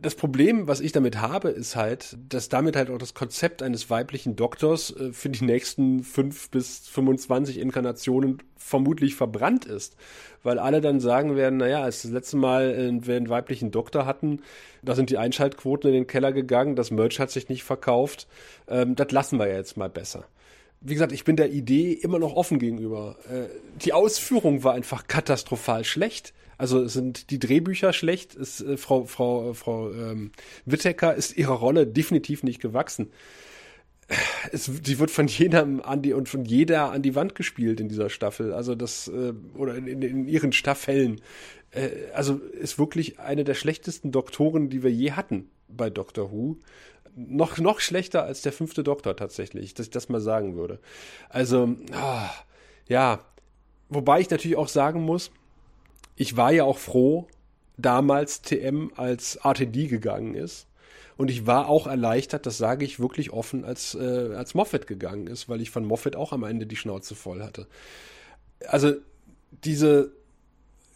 das 0.00 0.14
Problem, 0.14 0.68
was 0.68 0.80
ich 0.80 0.92
damit 0.92 1.20
habe, 1.20 1.48
ist 1.48 1.76
halt, 1.76 2.16
dass 2.28 2.48
damit 2.48 2.76
halt 2.76 2.90
auch 2.90 2.98
das 2.98 3.14
Konzept 3.14 3.62
eines 3.62 3.90
weiblichen 3.90 4.36
Doktors 4.36 4.94
äh, 4.96 5.12
für 5.12 5.28
die 5.28 5.44
nächsten 5.44 6.02
fünf 6.02 6.50
bis 6.50 6.88
25 6.88 7.58
Inkarnationen 7.58 8.42
vermutlich 8.56 9.14
verbrannt 9.14 9.64
ist. 9.64 9.96
Weil 10.42 10.58
alle 10.58 10.80
dann 10.80 11.00
sagen 11.00 11.36
werden, 11.36 11.58
naja, 11.58 11.82
als 11.82 12.02
das 12.02 12.10
letzte 12.10 12.36
Mal 12.36 12.70
äh, 12.70 13.06
wir 13.06 13.16
einen 13.16 13.28
weiblichen 13.28 13.70
Doktor 13.70 14.06
hatten, 14.06 14.40
da 14.82 14.94
sind 14.94 15.10
die 15.10 15.18
Einschaltquoten 15.18 15.90
in 15.90 15.94
den 15.94 16.06
Keller 16.06 16.32
gegangen, 16.32 16.76
das 16.76 16.90
Merch 16.90 17.20
hat 17.20 17.30
sich 17.30 17.48
nicht 17.48 17.64
verkauft, 17.64 18.26
ähm, 18.68 18.96
das 18.96 19.10
lassen 19.12 19.38
wir 19.38 19.48
ja 19.48 19.56
jetzt 19.56 19.76
mal 19.76 19.90
besser 19.90 20.26
wie 20.80 20.94
gesagt, 20.94 21.12
ich 21.12 21.24
bin 21.24 21.36
der 21.36 21.50
Idee 21.50 21.92
immer 21.92 22.18
noch 22.18 22.34
offen 22.34 22.58
gegenüber. 22.58 23.16
Äh, 23.30 23.48
die 23.84 23.92
Ausführung 23.92 24.64
war 24.64 24.72
einfach 24.72 25.06
katastrophal 25.06 25.84
schlecht. 25.84 26.32
Also 26.60 26.86
sind 26.88 27.30
die 27.30 27.38
Drehbücher 27.38 27.94
schlecht. 27.94 28.34
Ist, 28.34 28.60
äh, 28.60 28.76
Frau 28.76 29.06
Frau 29.06 29.54
Frau 29.54 29.90
ähm, 29.92 30.30
Wittecker 30.66 31.14
ist 31.14 31.34
ihrer 31.38 31.54
Rolle 31.54 31.86
definitiv 31.86 32.42
nicht 32.42 32.60
gewachsen. 32.60 33.10
Es, 34.52 34.66
sie 34.66 34.98
wird 34.98 35.10
von 35.10 35.26
jedem 35.26 35.80
an 35.80 36.02
die 36.02 36.12
und 36.12 36.28
von 36.28 36.44
jeder 36.44 36.92
an 36.92 37.00
die 37.00 37.14
Wand 37.14 37.34
gespielt 37.34 37.80
in 37.80 37.88
dieser 37.88 38.10
Staffel. 38.10 38.52
Also 38.52 38.74
das 38.74 39.08
äh, 39.08 39.32
oder 39.54 39.74
in, 39.74 39.86
in, 39.86 40.02
in 40.02 40.28
ihren 40.28 40.52
Staffeln. 40.52 41.22
Äh, 41.70 41.88
also 42.12 42.34
ist 42.34 42.78
wirklich 42.78 43.18
eine 43.18 43.44
der 43.44 43.54
schlechtesten 43.54 44.12
Doktoren, 44.12 44.68
die 44.68 44.82
wir 44.82 44.92
je 44.92 45.12
hatten 45.12 45.48
bei 45.66 45.88
Doctor 45.88 46.30
Who 46.30 46.58
noch, 47.16 47.56
noch 47.56 47.80
schlechter 47.80 48.24
als 48.24 48.42
der 48.42 48.52
fünfte 48.52 48.84
Doktor 48.84 49.16
tatsächlich, 49.16 49.72
dass 49.72 49.86
ich 49.86 49.92
das 49.92 50.10
mal 50.10 50.20
sagen 50.20 50.56
würde. 50.56 50.78
Also, 51.30 51.74
ah, 51.92 52.28
ja, 52.86 53.20
wobei 53.88 54.20
ich 54.20 54.28
natürlich 54.28 54.58
auch 54.58 54.68
sagen 54.68 55.00
muss, 55.00 55.30
ich 56.16 56.36
war 56.36 56.52
ja 56.52 56.64
auch 56.64 56.78
froh, 56.78 57.28
damals 57.76 58.42
TM 58.42 58.92
als 58.96 59.36
RTD 59.36 59.88
gegangen 59.88 60.34
ist. 60.34 60.66
Und 61.16 61.30
ich 61.30 61.46
war 61.46 61.68
auch 61.68 61.86
erleichtert, 61.86 62.46
das 62.46 62.56
sage 62.56 62.84
ich 62.84 62.98
wirklich 62.98 63.30
offen, 63.30 63.64
als, 63.64 63.94
äh, 63.94 64.34
als 64.34 64.54
Moffat 64.54 64.86
gegangen 64.86 65.26
ist, 65.26 65.48
weil 65.48 65.60
ich 65.60 65.70
von 65.70 65.84
Moffat 65.84 66.16
auch 66.16 66.32
am 66.32 66.44
Ende 66.44 66.66
die 66.66 66.76
Schnauze 66.76 67.14
voll 67.14 67.42
hatte. 67.42 67.66
Also 68.66 68.94
diese 69.64 70.12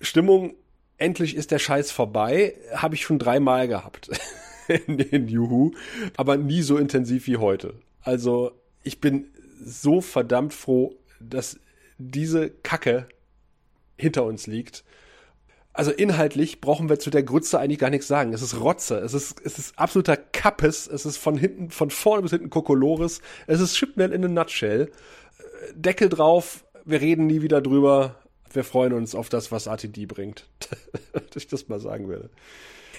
Stimmung, 0.01 0.55
endlich 0.97 1.37
ist 1.37 1.51
der 1.51 1.59
Scheiß 1.59 1.91
vorbei, 1.91 2.55
habe 2.75 2.95
ich 2.95 3.03
schon 3.03 3.19
dreimal 3.19 3.69
gehabt 3.69 4.11
in, 4.69 4.99
in 4.99 5.29
Juhu, 5.29 5.73
aber 6.17 6.39
nie 6.39 6.63
so 6.63 6.79
intensiv 6.79 7.27
wie 7.27 7.37
heute. 7.37 7.75
Also 8.01 8.53
ich 8.83 9.01
bin 9.01 9.27
so 9.63 10.01
verdammt 10.01 10.55
froh, 10.55 10.95
dass 11.21 11.59
diese 11.99 12.49
Kacke 12.49 13.09
hinter 13.97 14.25
uns 14.25 14.47
liegt 14.47 14.85
Also 15.75 15.91
inhaltlich 15.91 16.61
brauchen 16.61 16.89
wir 16.89 17.01
zu 17.01 17.11
der 17.11 17.25
Grütze 17.25 17.59
eigentlich 17.59 17.81
gar 17.81 17.91
nichts 17.91 18.07
sagen. 18.07 18.33
Es 18.33 18.43
ist 18.43 18.59
Rotze, 18.61 18.99
es 18.99 19.13
ist, 19.13 19.41
es 19.45 19.59
ist 19.59 19.77
absoluter 19.77 20.17
Kappes, 20.17 20.87
es 20.87 21.05
ist 21.05 21.17
von 21.17 21.37
hinten, 21.37 21.71
von 21.71 21.91
vorne 21.91 22.23
bis 22.23 22.31
hinten 22.31 22.49
Kokolores, 22.49 23.21
es 23.49 23.61
ist 23.61 23.75
Chipnell 23.75 24.13
in 24.13 24.25
a 24.25 24.29
nutshell. 24.29 24.91
Deckel 25.75 26.09
drauf, 26.09 26.65
wir 26.85 27.01
reden 27.01 27.27
nie 27.27 27.43
wieder 27.43 27.61
drüber. 27.61 28.15
Wir 28.53 28.63
freuen 28.63 28.93
uns 28.93 29.17
auf 29.17 29.29
das, 29.29 29.51
was 29.51 29.67
RTD 29.67 30.07
bringt. 30.07 30.47
Dass 31.13 31.25
ich 31.37 31.49
das 31.49 31.69
mal 31.69 31.81
sagen 31.81 32.07
würde. 32.07 32.31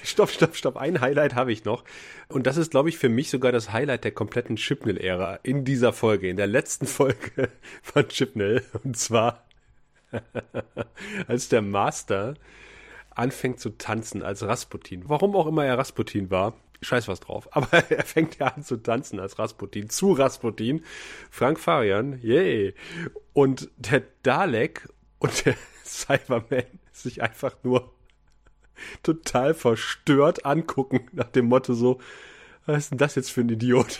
Stopp, 0.03 0.29
stopp, 0.29 0.55
stopp. 0.55 0.75
Ein 0.75 0.99
Highlight 0.99 1.33
habe 1.33 1.53
ich 1.53 1.63
noch. 1.63 1.85
Und 2.27 2.45
das 2.45 2.57
ist, 2.57 2.71
glaube 2.71 2.89
ich, 2.89 2.97
für 2.97 3.07
mich 3.07 3.29
sogar 3.29 3.53
das 3.53 3.71
Highlight 3.71 4.03
der 4.03 4.11
kompletten 4.11 4.57
Chipnell-Ära 4.57 5.39
in 5.43 5.63
dieser 5.63 5.93
Folge, 5.93 6.27
in 6.29 6.35
der 6.35 6.47
letzten 6.47 6.87
Folge 6.87 7.49
von 7.81 8.07
Chipnell. 8.09 8.63
Und 8.83 8.97
zwar, 8.97 9.44
als 11.27 11.49
der 11.49 11.61
Master 11.61 12.35
anfängt 13.11 13.59
zu 13.59 13.71
tanzen 13.77 14.21
als 14.23 14.43
Rasputin. 14.43 15.03
Warum 15.07 15.35
auch 15.35 15.47
immer 15.47 15.65
er 15.65 15.77
Rasputin 15.77 16.29
war, 16.29 16.53
scheiß 16.81 17.07
was 17.07 17.19
drauf. 17.19 17.47
Aber 17.55 17.71
er 17.89 18.03
fängt 18.03 18.37
ja 18.37 18.47
an 18.47 18.63
zu 18.63 18.77
tanzen 18.77 19.19
als 19.19 19.39
Rasputin, 19.39 19.89
zu 19.89 20.13
Rasputin. 20.13 20.83
Frank 21.29 21.59
Farian, 21.59 22.19
yay. 22.21 22.73
Und 23.33 23.69
der 23.77 24.03
Dalek 24.23 24.89
und 25.19 25.45
der 25.45 25.55
Cyberman 25.83 26.65
sich 26.91 27.21
einfach 27.21 27.55
nur 27.63 27.93
total 29.03 29.53
verstört 29.53 30.45
angucken, 30.45 31.07
nach 31.13 31.29
dem 31.29 31.45
Motto 31.45 31.73
so, 31.73 31.99
was 32.65 32.77
ist 32.77 32.91
denn 32.91 32.97
das 32.97 33.15
jetzt 33.15 33.31
für 33.31 33.41
ein 33.41 33.49
Idiot? 33.49 33.99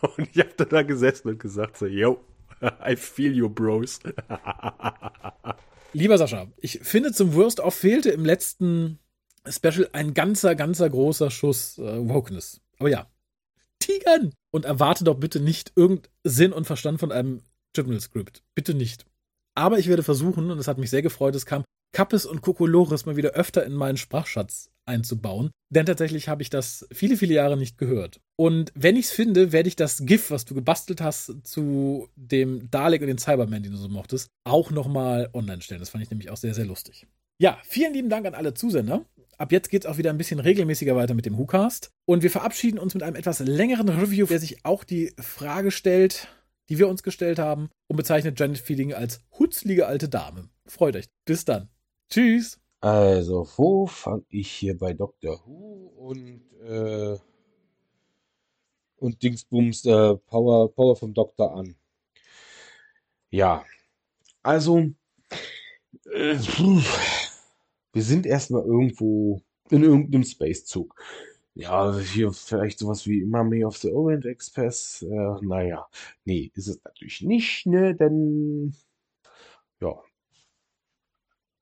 Und 0.00 0.28
ich 0.32 0.38
hab 0.38 0.56
da 0.56 0.82
gesessen 0.82 1.28
und 1.28 1.40
gesagt 1.40 1.76
so, 1.76 1.86
yo, 1.86 2.20
I 2.86 2.96
feel 2.96 3.34
you, 3.34 3.48
bros. 3.48 4.00
Lieber 5.92 6.18
Sascha, 6.18 6.48
ich 6.58 6.80
finde 6.82 7.12
zum 7.12 7.34
Worst 7.34 7.60
of 7.60 7.74
fehlte 7.74 8.10
im 8.10 8.24
letzten 8.24 8.98
Special 9.46 9.88
ein 9.92 10.14
ganzer, 10.14 10.54
ganzer 10.54 10.90
großer 10.90 11.30
Schuss 11.30 11.78
äh, 11.78 12.08
Wokeness. 12.08 12.60
Aber 12.78 12.90
ja, 12.90 13.06
Tigern! 13.78 14.32
Und 14.50 14.64
erwarte 14.64 15.04
doch 15.04 15.16
bitte 15.16 15.40
nicht 15.40 15.72
irgendeinen 15.76 16.12
Sinn 16.24 16.52
und 16.52 16.66
Verstand 16.66 17.00
von 17.00 17.12
einem 17.12 17.42
Journal-Script. 17.76 18.42
Bitte 18.54 18.74
nicht. 18.74 19.04
Aber 19.54 19.78
ich 19.78 19.88
werde 19.88 20.02
versuchen, 20.02 20.50
und 20.50 20.58
es 20.58 20.68
hat 20.68 20.78
mich 20.78 20.90
sehr 20.90 21.02
gefreut, 21.02 21.34
es 21.34 21.46
kam 21.46 21.64
Kappes 21.92 22.26
und 22.26 22.42
Kokolores 22.42 23.06
mal 23.06 23.16
wieder 23.16 23.30
öfter 23.30 23.64
in 23.64 23.74
meinen 23.74 23.96
Sprachschatz 23.96 24.70
einzubauen. 24.88 25.50
Denn 25.70 25.86
tatsächlich 25.86 26.28
habe 26.28 26.42
ich 26.42 26.50
das 26.50 26.86
viele, 26.90 27.16
viele 27.16 27.34
Jahre 27.34 27.56
nicht 27.56 27.78
gehört. 27.78 28.20
Und 28.36 28.72
wenn 28.74 28.96
ich 28.96 29.06
es 29.06 29.12
finde, 29.12 29.52
werde 29.52 29.68
ich 29.68 29.76
das 29.76 30.04
GIF, 30.04 30.30
was 30.30 30.44
du 30.44 30.54
gebastelt 30.54 31.00
hast 31.00 31.34
zu 31.44 32.08
dem 32.16 32.70
Dalek 32.70 33.02
und 33.02 33.08
den 33.08 33.18
Cyberman, 33.18 33.62
den 33.62 33.72
du 33.72 33.78
so 33.78 33.88
mochtest, 33.88 34.30
auch 34.44 34.70
nochmal 34.70 35.28
online 35.34 35.62
stellen. 35.62 35.80
Das 35.80 35.90
fand 35.90 36.02
ich 36.02 36.10
nämlich 36.10 36.30
auch 36.30 36.36
sehr, 36.36 36.54
sehr 36.54 36.64
lustig. 36.64 37.06
Ja, 37.40 37.58
vielen 37.64 37.92
lieben 37.92 38.08
Dank 38.08 38.26
an 38.26 38.34
alle 38.34 38.54
Zusender. 38.54 39.04
Ab 39.36 39.52
jetzt 39.52 39.70
geht 39.70 39.84
es 39.84 39.90
auch 39.90 39.98
wieder 39.98 40.10
ein 40.10 40.18
bisschen 40.18 40.40
regelmäßiger 40.40 40.96
weiter 40.96 41.14
mit 41.14 41.26
dem 41.26 41.38
WhoCast. 41.38 41.92
Und 42.06 42.24
wir 42.24 42.30
verabschieden 42.30 42.78
uns 42.78 42.94
mit 42.94 43.04
einem 43.04 43.14
etwas 43.14 43.38
längeren 43.38 43.88
Review, 43.88 44.26
der 44.26 44.40
sich 44.40 44.64
auch 44.64 44.82
die 44.82 45.12
Frage 45.20 45.70
stellt, 45.70 46.26
die 46.68 46.78
wir 46.78 46.88
uns 46.88 47.04
gestellt 47.04 47.38
haben, 47.38 47.70
und 47.86 47.96
bezeichnet 47.96 48.38
Janet 48.40 48.58
Feeling 48.58 48.92
als 48.92 49.20
hutzlige 49.38 49.86
alte 49.86 50.08
Dame. 50.08 50.48
Freut 50.66 50.96
euch. 50.96 51.06
Bis 51.24 51.44
dann. 51.44 51.68
Tschüss. 52.10 52.58
Also, 52.80 53.46
wo 53.56 53.86
fange 53.86 54.24
ich 54.28 54.50
hier 54.52 54.78
bei 54.78 54.92
Dr. 54.92 55.40
Who 55.44 55.92
und, 55.96 56.42
äh, 56.62 57.18
und 58.96 59.22
Dingsbums 59.22 59.84
äh, 59.84 60.16
Power, 60.16 60.72
Power 60.72 60.96
vom 60.96 61.12
Doktor 61.12 61.54
an? 61.56 61.74
Ja, 63.30 63.64
also, 64.42 64.78
äh, 66.12 66.38
wir 67.92 68.02
sind 68.02 68.26
erstmal 68.26 68.62
irgendwo 68.62 69.42
in 69.70 69.82
irgendeinem 69.82 70.24
Space-Zug. 70.24 70.94
Ja, 71.54 71.98
hier 71.98 72.32
vielleicht 72.32 72.78
sowas 72.78 73.06
wie 73.06 73.24
Mummy 73.24 73.64
of 73.64 73.76
the 73.78 73.92
Orient 73.92 74.24
Express. 74.26 75.02
Äh, 75.02 75.44
naja, 75.44 75.88
nee, 76.24 76.52
ist 76.54 76.68
es 76.68 76.80
natürlich 76.84 77.22
nicht, 77.22 77.66
ne? 77.66 77.94
Denn, 77.96 78.74
ja, 79.80 80.00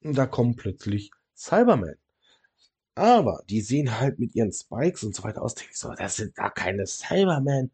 da 0.00 0.26
kommen 0.26 0.56
plötzlich 0.56 1.10
Cybermen. 1.34 1.96
Aber 2.94 3.42
die 3.50 3.60
sehen 3.60 4.00
halt 4.00 4.18
mit 4.18 4.34
ihren 4.34 4.52
Spikes 4.52 5.04
und 5.04 5.14
so 5.14 5.22
weiter 5.22 5.42
aus. 5.42 5.54
Denke 5.54 5.72
ich 5.72 5.78
so, 5.78 5.92
das 5.92 6.16
sind 6.16 6.36
da 6.38 6.48
keine 6.50 6.86
Cybermen. 6.86 7.70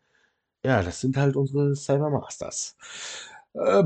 Ja, 0.65 0.83
das 0.83 1.01
sind 1.01 1.17
halt 1.17 1.37
unsere 1.37 1.75
Cybermasters. 1.77 2.77
Äh, 3.55 3.83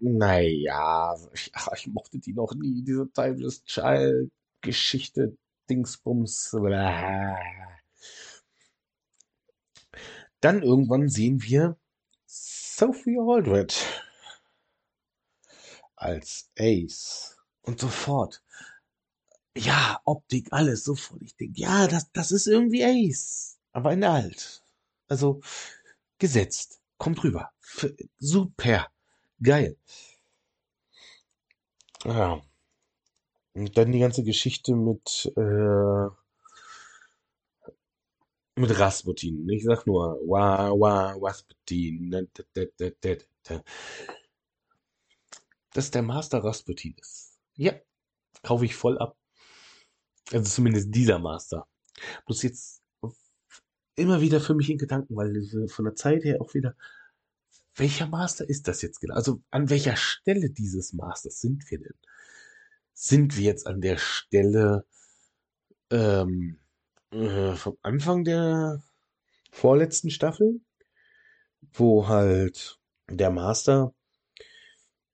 naja, 0.00 1.14
ich, 1.32 1.52
ich 1.76 1.86
mochte 1.88 2.18
die 2.18 2.32
noch 2.32 2.54
nie, 2.54 2.82
diese 2.82 3.10
Timeless 3.12 3.64
Child 3.64 4.30
Geschichte, 4.60 5.36
Dingsbums. 5.68 6.50
Dann 10.40 10.62
irgendwann 10.62 11.08
sehen 11.08 11.42
wir 11.42 11.76
Sophie 12.26 13.18
Aldred 13.18 13.74
als 15.96 16.50
Ace. 16.58 17.33
Und 17.64 17.80
sofort. 17.80 18.42
Ja, 19.56 20.00
Optik, 20.04 20.48
alles, 20.52 20.84
sofort. 20.84 21.22
Ich 21.22 21.36
denke, 21.36 21.60
ja, 21.60 21.86
das, 21.86 22.10
das 22.12 22.32
ist 22.32 22.46
irgendwie 22.46 22.84
Ace. 22.84 23.58
Aber 23.72 23.92
in 23.92 24.04
alt. 24.04 24.62
Also, 25.08 25.40
gesetzt. 26.18 26.80
Kommt 26.98 27.22
rüber. 27.24 27.50
F 27.62 27.92
super. 28.18 28.88
Geil. 29.42 29.76
Ja. 32.04 32.42
Und 33.54 33.76
dann 33.78 33.92
die 33.92 34.00
ganze 34.00 34.24
Geschichte 34.24 34.74
mit, 34.74 35.32
äh, 35.36 36.08
mit 38.56 38.78
Rasputin. 38.78 39.48
Ich 39.48 39.64
sag 39.64 39.86
nur, 39.86 40.18
wa, 40.26 40.70
wa, 40.70 41.12
Rasputin. 41.20 42.28
Dass 45.72 45.90
der 45.90 46.02
Master 46.02 46.42
Rasputin 46.44 46.94
ist. 47.00 47.23
Ja, 47.56 47.74
kaufe 48.42 48.64
ich 48.64 48.74
voll 48.74 48.98
ab. 48.98 49.16
Also 50.32 50.50
zumindest 50.50 50.94
dieser 50.94 51.18
Master. 51.18 51.66
Muss 52.26 52.42
jetzt 52.42 52.82
immer 53.96 54.20
wieder 54.20 54.40
für 54.40 54.54
mich 54.54 54.70
in 54.70 54.78
Gedanken, 54.78 55.16
weil 55.16 55.68
von 55.68 55.84
der 55.84 55.94
Zeit 55.94 56.24
her 56.24 56.40
auch 56.40 56.54
wieder, 56.54 56.74
welcher 57.76 58.06
Master 58.06 58.48
ist 58.48 58.68
das 58.68 58.82
jetzt 58.82 59.00
genau? 59.00 59.14
Also 59.14 59.42
an 59.50 59.70
welcher 59.70 59.96
Stelle 59.96 60.50
dieses 60.50 60.92
Masters 60.92 61.40
sind 61.40 61.70
wir 61.70 61.78
denn? 61.78 61.94
Sind 62.92 63.36
wir 63.36 63.44
jetzt 63.44 63.66
an 63.66 63.80
der 63.80 63.98
Stelle 63.98 64.86
ähm, 65.90 66.58
äh, 67.10 67.54
vom 67.54 67.76
Anfang 67.82 68.24
der 68.24 68.82
vorletzten 69.50 70.10
Staffel, 70.10 70.60
wo 71.72 72.08
halt 72.08 72.78
der 73.08 73.30
Master 73.30 73.94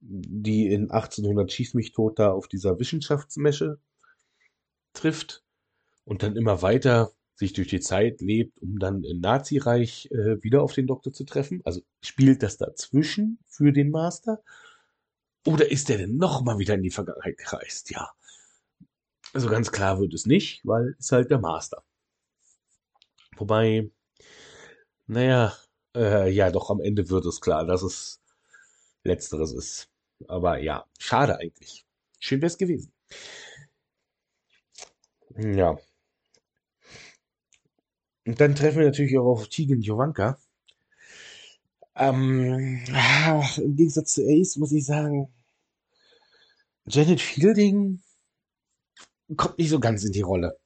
die 0.01 0.73
in 0.73 0.91
1800 0.91 1.53
Schieß 1.53 1.75
mich 1.75 1.93
tot 1.93 2.19
da 2.19 2.31
auf 2.33 2.49
dieser 2.49 2.79
Wissenschaftsmesche 2.79 3.79
trifft 4.93 5.45
und 6.05 6.23
dann 6.23 6.37
immer 6.37 6.63
weiter 6.63 7.13
sich 7.35 7.53
durch 7.53 7.69
die 7.69 7.81
Zeit 7.81 8.21
lebt, 8.21 8.59
um 8.61 8.79
dann 8.79 9.03
im 9.03 9.21
Nazireich 9.21 10.11
äh, 10.13 10.43
wieder 10.43 10.63
auf 10.63 10.75
den 10.75 10.87
Doktor 10.87 11.13
zu 11.13 11.25
treffen. 11.25 11.63
Also 11.65 11.81
spielt 12.03 12.43
das 12.43 12.59
dazwischen 12.59 13.39
für 13.47 13.73
den 13.73 13.91
Master? 13.91 14.43
Oder 15.47 15.71
ist 15.71 15.89
er 15.89 15.99
denn 15.99 16.17
nochmal 16.17 16.59
wieder 16.59 16.75
in 16.75 16.83
die 16.83 16.91
Vergangenheit 16.91 17.39
gereist? 17.39 17.91
Ja. 17.91 18.11
Also 19.33 19.49
ganz 19.49 19.73
klar 19.73 20.01
wird 20.01 20.13
es 20.13 20.27
nicht, 20.27 20.67
weil 20.67 20.97
es 20.99 21.13
halt 21.13 21.31
der 21.31 21.39
Master. 21.39 21.83
Wobei, 23.37 23.91
naja, 25.07 25.57
äh, 25.95 26.31
ja, 26.31 26.51
doch 26.51 26.71
am 26.71 26.81
Ende 26.81 27.09
wird 27.09 27.25
es 27.25 27.41
klar, 27.41 27.65
dass 27.65 27.83
es 27.83 28.20
letzteres 29.05 29.53
ist. 29.53 29.89
Aber 30.29 30.59
ja, 30.59 30.85
schade 30.99 31.39
eigentlich. 31.39 31.87
Schön 32.19 32.41
wäre 32.41 32.49
es 32.49 32.59
gewesen. 32.59 32.93
Ja. 35.37 35.79
Und 38.27 38.41
dann 38.41 38.55
treffen 38.55 38.79
wir 38.79 38.87
natürlich 38.87 39.19
auch 39.19 39.33
auf 39.33 39.49
Tegan 39.49 39.81
Jovanka. 39.81 40.39
Ähm, 41.97 42.85
Im 43.57 43.77
Gegensatz 43.77 44.15
zu 44.15 44.23
Ace 44.23 44.57
muss 44.57 44.73
ich 44.73 44.85
sagen, 44.85 45.33
Janet 46.87 47.21
Fielding 47.21 48.03
kommt 49.37 49.59
nicht 49.59 49.71
so 49.71 49.81
ganz 49.81 50.05
in 50.05 50.13
die 50.13 50.23
Rolle. 50.23 50.59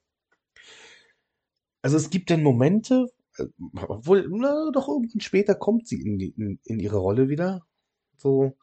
Also 1.81 1.97
es 1.97 2.09
gibt 2.09 2.29
dann 2.29 2.41
Momente, 2.41 3.07
obwohl, 3.75 4.27
na, 4.29 4.71
doch 4.71 4.87
irgendwann 4.87 5.21
später 5.21 5.55
kommt 5.55 5.87
sie 5.87 6.01
in, 6.01 6.17
die, 6.17 6.29
in, 6.29 6.59
in 6.63 6.79
ihre 6.79 6.97
Rolle 6.97 7.29
wieder. 7.29 7.65
So, 8.17 8.57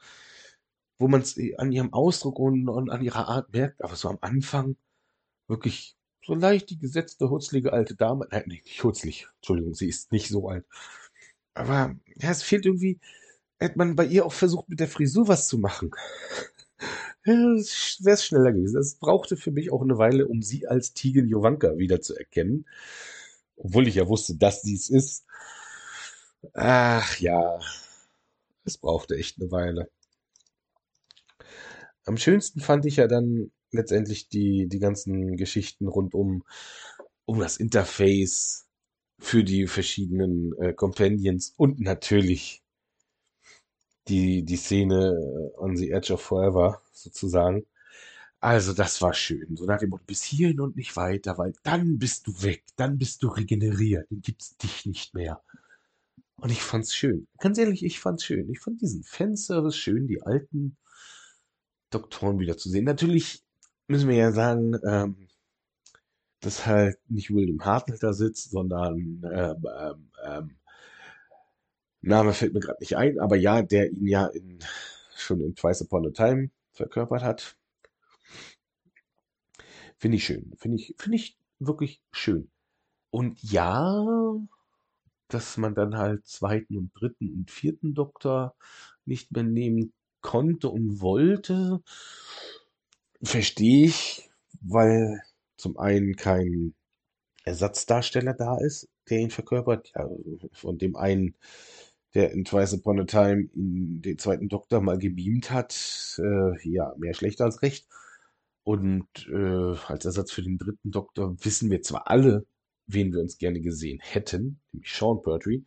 wo 0.99 1.09
man 1.09 1.23
es 1.23 1.39
an 1.59 1.73
ihrem 1.73 1.93
Ausdruck 1.93 2.39
und, 2.39 2.69
und, 2.69 2.91
an 2.91 3.03
ihrer 3.03 3.29
Art 3.29 3.53
merkt, 3.53 3.83
aber 3.83 3.97
so 3.97 4.09
am 4.09 4.19
Anfang 4.20 4.77
wirklich 5.49 5.97
so 6.24 6.35
leicht 6.35 6.70
die 6.70 6.79
gesetzte, 6.79 7.31
hutzlige 7.31 7.73
alte 7.73 7.97
Dame. 7.97 8.29
Nein, 8.31 8.45
nicht 8.47 8.83
hutzlig. 8.85 9.27
Entschuldigung, 9.37 9.74
sie 9.74 9.89
ist 9.89 10.12
nicht 10.12 10.29
so 10.29 10.49
alt. 10.49 10.65
Aber 11.55 11.97
ja, 12.16 12.31
es 12.31 12.43
fehlt 12.43 12.65
irgendwie, 12.66 13.01
hätte 13.59 13.79
man 13.79 13.97
bei 13.97 14.07
ihr 14.07 14.24
auch 14.24 14.33
versucht, 14.33 14.69
mit 14.69 14.81
der 14.81 14.89
Frisur 14.89 15.29
was 15.29 15.49
zu 15.49 15.59
machen. 15.59 15.91
wäre 17.24 17.59
es 17.59 18.24
schneller 18.24 18.53
gewesen. 18.53 18.79
Es 18.79 18.97
brauchte 18.97 19.37
für 19.37 19.51
mich 19.51 19.73
auch 19.73 19.83
eine 19.83 19.99
Weile, 19.99 20.27
um 20.27 20.43
sie 20.43 20.66
als 20.66 20.93
Tigen 20.93 21.29
Jovanka 21.29 21.77
wiederzuerkennen. 21.77 22.66
Obwohl 23.57 23.89
ich 23.89 23.97
ja 23.97 24.09
wusste, 24.09 24.37
dass 24.37 24.62
sie 24.62 24.74
es 24.74 24.91
ist. 24.91 25.24
Ach 26.55 27.19
ja, 27.19 27.61
es 28.64 28.78
brauchte 28.78 29.16
echt 29.16 29.40
eine 29.40 29.51
Weile. 29.51 29.90
Am 32.05 32.16
schönsten 32.16 32.60
fand 32.60 32.84
ich 32.86 32.97
ja 32.97 33.06
dann 33.06 33.52
letztendlich 33.70 34.28
die, 34.28 34.68
die 34.68 34.78
ganzen 34.78 35.36
Geschichten 35.36 35.89
rund 35.89 36.14
um, 36.14 36.44
um 37.24 37.39
das 37.39 37.56
Interface 37.56 38.66
für 39.18 39.44
die 39.44 39.66
verschiedenen 39.66 40.52
äh, 40.59 40.72
Companions 40.72 41.55
und 41.56 41.80
natürlich 41.80 42.62
die, 44.09 44.43
die 44.44 44.56
Szene 44.56 45.14
äh, 45.14 45.59
on 45.59 45.76
the 45.76 45.90
Edge 45.90 46.12
of 46.12 46.20
Forever 46.20 46.82
sozusagen. 46.93 47.66
Also 48.40 48.72
das 48.72 49.01
war 49.01 49.14
schön. 49.14 49.56
So 49.56 49.64
nach 49.66 49.78
dem 49.78 49.90
Motto, 49.90 50.05
bis 50.05 50.24
hierhin 50.24 50.60
und 50.60 50.76
nicht 50.76 50.97
weiter, 50.97 51.39
weil 51.39 51.52
dann 51.62 51.98
bist 51.98 52.26
du 52.26 52.43
weg, 52.43 52.64
dann 52.76 52.98
bist 52.98 53.22
du 53.22 53.28
regeneriert, 53.28 54.10
dann 54.10 54.20
gibt's 54.20 54.56
dich 54.56 54.84
nicht 54.84 55.14
mehr. 55.14 55.40
Und 56.43 56.51
ich 56.51 56.60
fand's 56.60 56.93
schön. 56.93 57.28
Ganz 57.39 57.56
ehrlich, 57.56 57.85
ich 57.85 58.01
fand's 58.01 58.24
schön. 58.24 58.51
Ich 58.51 58.59
fand 58.59 58.82
diesen 58.82 59.05
Fanservice 59.05 59.77
schön, 59.77 60.09
die 60.09 60.23
alten 60.23 60.77
Doktoren 61.90 62.40
wiederzusehen. 62.40 62.85
Natürlich 62.85 63.44
müssen 63.86 64.09
wir 64.09 64.16
ja 64.16 64.32
sagen, 64.32 64.77
ähm, 64.85 65.28
dass 66.40 66.66
halt 66.66 66.98
nicht 67.09 67.32
William 67.32 67.64
Hartnell 67.64 67.98
da 68.01 68.12
sitzt, 68.12 68.51
sondern 68.51 69.23
ähm, 69.32 69.64
ähm, 69.78 70.10
ähm, 70.24 70.56
Name 72.01 72.32
fällt 72.32 72.55
mir 72.55 72.60
gerade 72.60 72.81
nicht 72.81 72.97
ein, 72.97 73.20
aber 73.20 73.36
ja, 73.36 73.62
der 73.62 73.93
ihn 73.93 74.09
ja 74.09 74.27
in, 74.27 74.59
schon 75.14 75.40
in 75.43 75.55
Twice 75.55 75.82
Upon 75.82 76.09
a 76.09 76.10
Time 76.10 76.51
verkörpert 76.73 77.23
hat. 77.23 77.56
Finde 79.97 80.16
ich 80.16 80.24
schön. 80.24 80.52
Finde 80.56 80.78
ich, 80.78 80.97
finde 80.98 81.19
ich 81.19 81.39
wirklich 81.60 82.02
schön. 82.10 82.51
Und 83.10 83.40
ja, 83.44 84.05
dass 85.32 85.56
man 85.56 85.74
dann 85.74 85.96
halt 85.96 86.26
zweiten 86.26 86.76
und 86.76 86.90
dritten 86.94 87.32
und 87.32 87.50
vierten 87.50 87.94
Doktor 87.94 88.54
nicht 89.04 89.32
mehr 89.32 89.42
nehmen 89.42 89.92
konnte 90.20 90.68
und 90.68 91.00
wollte, 91.00 91.82
verstehe 93.22 93.86
ich, 93.86 94.30
weil 94.60 95.22
zum 95.56 95.78
einen 95.78 96.16
kein 96.16 96.74
Ersatzdarsteller 97.44 98.34
da 98.34 98.59
ist, 98.59 98.88
der 99.10 99.18
ihn 99.18 99.30
verkörpert. 99.30 99.92
Ja, 99.94 100.09
von 100.52 100.78
dem 100.78 100.96
einen, 100.96 101.34
der 102.14 102.32
in 102.32 102.44
Twice 102.44 102.74
Upon 102.74 103.00
a 103.00 103.04
Time 103.04 103.48
den 103.54 104.18
zweiten 104.18 104.48
Doktor 104.48 104.80
mal 104.80 104.98
gebeamt 104.98 105.50
hat. 105.50 106.18
Äh, 106.18 106.68
ja, 106.68 106.94
mehr 106.98 107.14
schlecht 107.14 107.40
als 107.40 107.62
recht. 107.62 107.86
Und 108.64 109.06
äh, 109.28 109.76
als 109.86 110.04
Ersatz 110.04 110.30
für 110.30 110.42
den 110.42 110.59
dritten 110.59 110.92
Doktor 110.92 111.36
wissen 111.44 111.70
wir 111.70 111.82
zwar 111.82 112.09
alle, 112.09 112.46
wen 112.86 113.12
wir 113.12 113.20
uns 113.20 113.38
gerne 113.38 113.60
gesehen 113.60 114.00
hätten, 114.00 114.60
nämlich 114.72 114.92
Sean 114.92 115.22
Pertwee, 115.22 115.62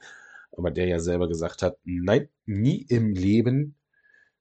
aber 0.51 0.71
der 0.71 0.87
ja 0.87 0.99
selber 0.99 1.27
gesagt 1.27 1.61
hat, 1.61 1.77
nein, 1.83 2.29
nie 2.45 2.81
im 2.89 3.13
Leben 3.13 3.75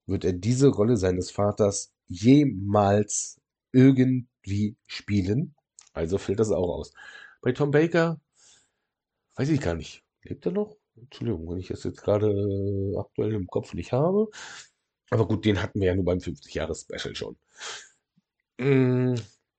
wird 0.06 0.24
er 0.24 0.32
diese 0.32 0.68
Rolle 0.68 0.96
seines 0.96 1.30
Vaters 1.30 1.92
jemals 2.09 3.40
irgendwie 3.72 4.76
spielen. 4.86 5.55
Also 5.92 6.18
fällt 6.18 6.40
das 6.40 6.51
auch 6.51 6.68
aus. 6.68 6.92
Bei 7.40 7.52
Tom 7.52 7.70
Baker 7.70 8.20
weiß 9.36 9.48
ich 9.48 9.60
gar 9.60 9.74
nicht. 9.74 10.05
Lebt 10.22 10.46
er 10.46 10.52
noch? 10.52 10.76
Entschuldigung, 10.96 11.51
wenn 11.51 11.59
ich 11.59 11.68
das 11.68 11.84
jetzt 11.84 12.02
gerade 12.02 12.94
aktuell 12.98 13.32
im 13.32 13.46
Kopf 13.46 13.74
nicht 13.74 13.92
habe. 13.92 14.28
Aber 15.10 15.26
gut, 15.26 15.44
den 15.44 15.62
hatten 15.62 15.80
wir 15.80 15.88
ja 15.88 15.94
nur 15.94 16.05
beim 16.05 16.18
50-Jahres-Special 16.18 17.14
schon. 17.14 17.36
Mm, 18.59 19.14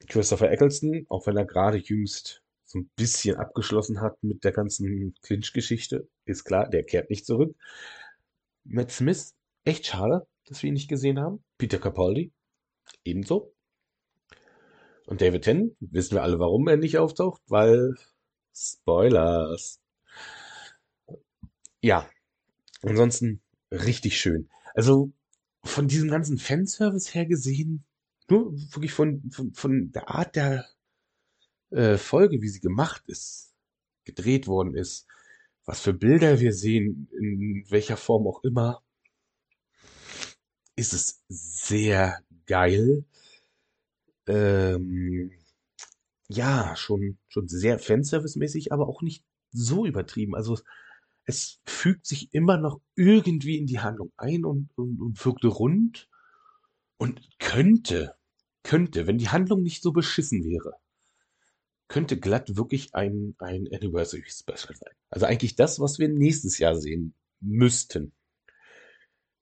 Christopher 0.08 0.52
Eccleston, 0.52 1.06
auch 1.10 1.28
wenn 1.28 1.38
er 1.38 1.46
gerade 1.46 1.78
jüngst 1.78 2.42
so 2.66 2.80
ein 2.80 2.90
bisschen 2.96 3.38
abgeschlossen 3.38 4.02
hat 4.02 4.22
mit 4.24 4.44
der 4.44 4.52
ganzen 4.52 5.14
Clinch-Geschichte, 5.22 6.08
ist 6.26 6.44
klar, 6.44 6.70
der 6.70 6.84
kehrt 6.84 7.10
nicht 7.10 7.26
zurück. 7.26 7.56
Matt 8.64 8.92
Smith, 8.92 9.36
echt 9.64 9.86
schade, 9.86 10.28
dass 10.46 10.64
wir 10.64 10.70
ihn 10.70 10.74
nicht 10.74 10.90
gesehen 10.90 11.20
haben. 11.20 11.44
Peter 11.58 11.78
Capaldi, 11.78 12.32
ebenso. 13.04 13.54
Und 15.06 15.22
David 15.22 15.44
Tennant, 15.44 15.76
wissen 15.80 16.16
wir 16.16 16.24
alle, 16.24 16.40
warum 16.40 16.68
er 16.68 16.78
nicht 16.78 16.98
auftaucht, 16.98 17.42
weil 17.48 17.94
Spoilers. 18.56 19.80
Ja, 21.82 22.10
ansonsten 22.82 23.42
richtig 23.72 24.20
schön. 24.20 24.50
Also 24.74 25.12
von 25.64 25.88
diesem 25.88 26.10
ganzen 26.10 26.38
Fanservice 26.40 27.14
her 27.14 27.28
gesehen, 27.28 27.86
nur 28.30 28.54
wirklich 28.74 28.94
von, 28.94 29.30
von, 29.30 29.54
von 29.54 29.92
der 29.92 30.10
Art 30.10 30.36
der 30.36 30.66
äh, 31.76 31.98
Folge, 31.98 32.42
wie 32.42 32.48
sie 32.48 32.62
gemacht 32.62 33.04
ist, 33.08 33.54
gedreht 34.06 34.48
worden 34.48 34.76
ist, 34.76 35.08
was 35.66 35.82
für 35.82 35.94
Bilder 35.94 36.40
wir 36.40 36.54
sehen, 36.54 37.10
in 37.20 37.66
welcher 37.70 37.98
Form 37.98 38.28
auch 38.28 38.44
immer, 38.44 38.82
ist 40.76 40.94
es 40.94 41.24
sehr 41.28 42.20
geil. 42.46 43.04
Ähm, 44.28 45.32
ja, 46.28 46.76
schon, 46.76 47.18
schon 47.28 47.48
sehr 47.48 47.80
Fanservice-mäßig, 47.80 48.72
aber 48.72 48.88
auch 48.88 49.02
nicht 49.02 49.24
so 49.52 49.86
übertrieben. 49.86 50.36
Also 50.36 50.58
es 51.26 51.60
fügt 51.66 52.06
sich 52.06 52.34
immer 52.34 52.58
noch 52.58 52.80
irgendwie 52.96 53.58
in 53.58 53.68
die 53.68 53.80
Handlung 53.80 54.12
ein 54.18 54.46
und, 54.46 54.70
und, 54.78 55.02
und 55.02 55.26
wirkte 55.26 55.48
rund 55.48 56.08
und 56.98 57.22
könnte, 57.40 58.16
könnte, 58.64 59.08
wenn 59.08 59.18
die 59.18 59.30
Handlung 59.30 59.62
nicht 59.62 59.82
so 59.82 59.92
beschissen 59.92 60.44
wäre, 60.44 60.74
könnte 61.88 62.18
glatt 62.18 62.56
wirklich 62.56 62.94
ein, 62.96 63.36
ein 63.40 63.68
Anniversary 63.72 64.26
Special 64.28 64.76
sein. 64.76 64.94
Also 65.10 65.26
eigentlich 65.26 65.56
das, 65.56 65.80
was 65.80 66.00
wir 66.00 66.10
nächstes 66.10 66.58
Jahr 66.58 66.76
sehen 66.76 67.14
müssten. 67.42 68.12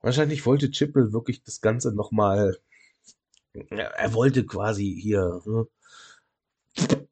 Wahrscheinlich 0.02 0.46
wollte 0.46 0.70
Chippel 0.70 1.14
wirklich 1.14 1.44
das 1.44 1.62
Ganze 1.62 1.94
nochmal, 1.94 2.58
er 3.70 4.14
wollte 4.14 4.46
quasi 4.46 4.98
hier, 5.00 5.42
ne? 5.46 5.68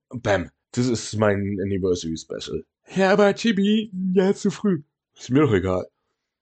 bam, 0.10 0.49
das 0.72 0.88
ist 0.88 1.16
mein 1.18 1.58
Anniversary 1.62 2.18
Special. 2.18 2.66
Ja, 2.95 3.14
aber 3.14 3.34
Chibi, 3.34 3.91
ja, 4.14 4.34
zu 4.34 4.52
früh. 4.52 4.84
Ist 5.18 5.30
mir 5.30 5.41
doch 5.41 5.53
egal. 5.53 5.88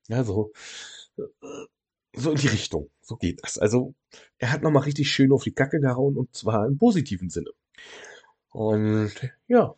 Ja, 0.08 0.24
so, 0.24 0.52
so 2.16 2.32
in 2.32 2.38
die 2.38 2.48
Richtung. 2.48 2.90
So 3.02 3.16
geht 3.16 3.44
das. 3.44 3.60
Also, 3.60 3.94
er 4.38 4.52
hat 4.52 4.64
nochmal 4.64 4.84
richtig 4.84 5.12
schön 5.12 5.32
auf 5.32 5.44
die 5.44 5.54
Kacke 5.54 5.80
gehauen 5.80 6.18
und 6.18 6.36
zwar 6.36 6.66
im 6.66 6.78
positiven 6.78 7.30
Sinne. 7.30 7.52
Und 8.50 9.12
ja. 9.48 9.76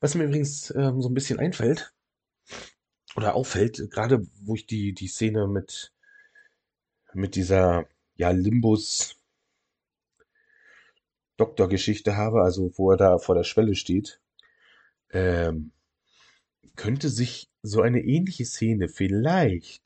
Was 0.00 0.14
mir 0.14 0.24
übrigens 0.24 0.70
ähm, 0.76 1.00
so 1.00 1.08
ein 1.08 1.14
bisschen 1.14 1.38
einfällt, 1.38 1.94
oder 3.16 3.34
auffällt, 3.34 3.90
gerade 3.90 4.26
wo 4.40 4.54
ich 4.54 4.66
die, 4.66 4.92
die 4.94 5.08
Szene 5.08 5.46
mit, 5.46 5.92
mit 7.14 7.34
dieser, 7.34 7.86
ja, 8.16 8.30
Limbus 8.30 9.16
Doktorgeschichte 11.36 12.16
habe, 12.16 12.42
also 12.42 12.72
wo 12.76 12.92
er 12.92 12.96
da 12.96 13.18
vor 13.18 13.34
der 13.34 13.44
Schwelle 13.44 13.74
steht, 13.74 14.20
ähm, 15.10 15.72
könnte 16.76 17.08
sich 17.08 17.50
so 17.62 17.80
eine 17.82 18.00
ähnliche 18.00 18.44
Szene 18.44 18.88
vielleicht 18.88 19.82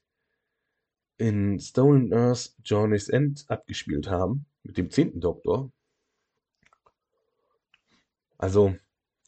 in 1.18 1.58
Stolen 1.58 2.12
Earth 2.12 2.54
Journey's 2.62 3.08
End 3.08 3.44
abgespielt 3.48 4.08
haben, 4.08 4.46
mit 4.62 4.76
dem 4.76 4.90
zehnten 4.90 5.20
Doktor. 5.20 5.72
Also 8.38 8.76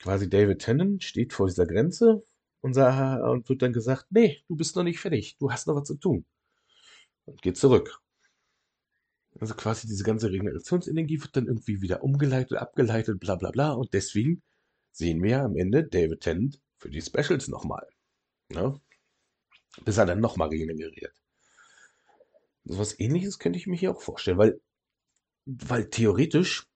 quasi 0.01 0.29
David 0.29 0.61
Tennant 0.61 1.03
steht 1.03 1.33
vor 1.33 1.47
dieser 1.47 1.67
Grenze 1.67 2.23
und, 2.61 2.75
sah, 2.75 3.17
und 3.31 3.49
wird 3.49 3.63
dann 3.63 3.73
gesagt, 3.73 4.07
nee, 4.11 4.43
du 4.49 4.57
bist 4.57 4.77
noch 4.77 4.85
nicht 4.85 5.01
fertig, 5.01 5.37
du 5.39 5.51
hast 5.51 5.67
noch 5.67 5.77
was 5.77 5.89
zu 5.89 5.97
tun. 5.97 6.25
Und 7.25 7.43
geht 7.43 7.57
zurück. 7.57 8.01
Also 9.41 9.55
quasi 9.55 9.87
diese 9.87 10.05
ganze 10.05 10.31
Regenerationsenergie 10.31 11.21
wird 11.21 11.37
dann 11.37 11.47
irgendwie 11.47 11.81
wieder 11.81 12.03
umgeleitet, 12.03 12.59
abgeleitet, 12.59 13.21
bla 13.21 13.37
bla 13.37 13.51
bla. 13.51 13.73
Und 13.73 13.95
deswegen 13.95 14.43
sehen 14.91 15.23
wir 15.23 15.43
am 15.43 15.57
Ende 15.57 15.85
David 15.85 16.21
Tennant 16.21 16.61
für 16.79 16.91
die 16.91 17.03
Specials 17.03 17.49
nochmal. 17.49 17.87
Ne? 18.51 18.81
Bis 19.85 19.99
er 19.99 20.07
dann 20.07 20.21
nochmal 20.21 20.49
regeneriert. 20.49 21.15
So 22.65 22.79
was 22.79 22.99
ähnliches 22.99 23.39
könnte 23.39 23.59
ich 23.59 23.67
mir 23.67 23.77
hier 23.77 23.93
auch 23.93 24.03
vorstellen, 24.03 24.39
weil, 24.39 24.61
weil 25.45 25.89
theoretisch, 25.89 26.68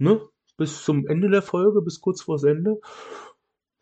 ne, 0.00 0.20
bis 0.56 0.84
zum 0.84 1.06
Ende 1.06 1.30
der 1.30 1.42
Folge, 1.42 1.82
bis 1.82 2.00
kurz 2.00 2.22
vors 2.22 2.44
Ende, 2.44 2.80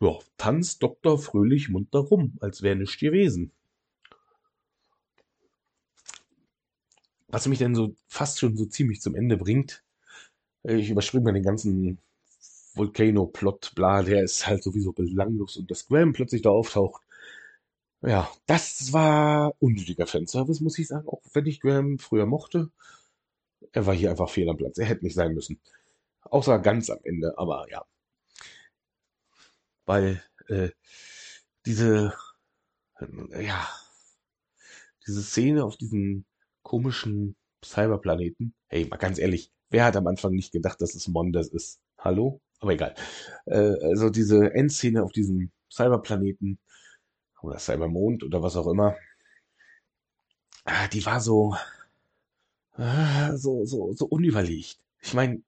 ja, 0.01 0.17
tanzt 0.37 0.83
Dr. 0.83 1.17
Fröhlich 1.17 1.69
munter 1.69 1.99
rum, 1.99 2.37
als 2.41 2.61
wäre 2.61 2.75
nichts 2.75 2.97
gewesen. 2.99 3.51
Was 7.27 7.47
mich 7.47 7.59
denn 7.59 7.75
so 7.75 7.95
fast 8.07 8.39
schon 8.39 8.57
so 8.57 8.65
ziemlich 8.65 9.01
zum 9.01 9.15
Ende 9.15 9.37
bringt, 9.37 9.83
ich 10.63 10.89
überspringe 10.89 11.25
mal 11.25 11.33
den 11.33 11.43
ganzen 11.43 11.99
Volcano-Plot, 12.75 13.73
bla, 13.75 14.03
der 14.03 14.23
ist 14.23 14.47
halt 14.47 14.63
sowieso 14.63 14.91
belanglos 14.93 15.57
und 15.57 15.69
dass 15.71 15.87
Graham 15.87 16.13
plötzlich 16.13 16.41
da 16.41 16.49
auftaucht, 16.49 17.01
Ja, 18.01 18.29
das 18.45 18.93
war 18.93 19.53
unnötiger 19.59 20.07
Fanservice, 20.07 20.61
muss 20.61 20.79
ich 20.79 20.87
sagen, 20.87 21.07
auch 21.07 21.21
wenn 21.33 21.45
ich 21.45 21.59
Graham 21.61 21.97
früher 21.99 22.25
mochte. 22.25 22.71
Er 23.71 23.85
war 23.85 23.95
hier 23.95 24.11
einfach 24.11 24.29
fehl 24.29 24.49
am 24.49 24.57
Platz. 24.57 24.77
Er 24.77 24.85
hätte 24.85 25.03
nicht 25.05 25.15
sein 25.15 25.33
müssen. 25.33 25.59
Außer 26.21 26.59
ganz 26.59 26.89
am 26.89 26.99
Ende, 27.03 27.37
aber 27.37 27.65
ja. 27.69 27.85
Weil 29.85 30.23
äh, 30.47 30.69
diese, 31.65 32.13
äh, 32.99 33.45
ja, 33.45 33.67
diese 35.07 35.23
Szene 35.23 35.63
auf 35.63 35.77
diesem 35.77 36.25
komischen 36.61 37.35
Cyberplaneten, 37.63 38.53
hey, 38.67 38.85
mal 38.85 38.97
ganz 38.97 39.17
ehrlich, 39.19 39.51
wer 39.69 39.85
hat 39.85 39.95
am 39.95 40.07
Anfang 40.07 40.33
nicht 40.33 40.51
gedacht, 40.51 40.81
dass 40.81 40.95
es 40.95 41.07
Mondes 41.07 41.49
ist? 41.49 41.79
Hallo? 41.97 42.41
Aber 42.59 42.73
egal. 42.73 42.93
Äh, 43.45 43.75
also 43.83 44.09
diese 44.09 44.53
Endszene 44.53 45.03
auf 45.03 45.11
diesem 45.11 45.51
Cyberplaneten 45.71 46.59
oder 47.41 47.59
Cybermond 47.59 48.23
oder 48.23 48.43
was 48.43 48.55
auch 48.55 48.67
immer, 48.67 48.95
ah, 50.65 50.87
die 50.87 51.05
war 51.05 51.19
so, 51.21 51.55
ah, 52.73 53.35
so, 53.37 53.65
so, 53.65 53.93
so 53.93 54.05
unüberlegt. 54.05 54.79
Ich 55.01 55.13
meine, 55.13 55.41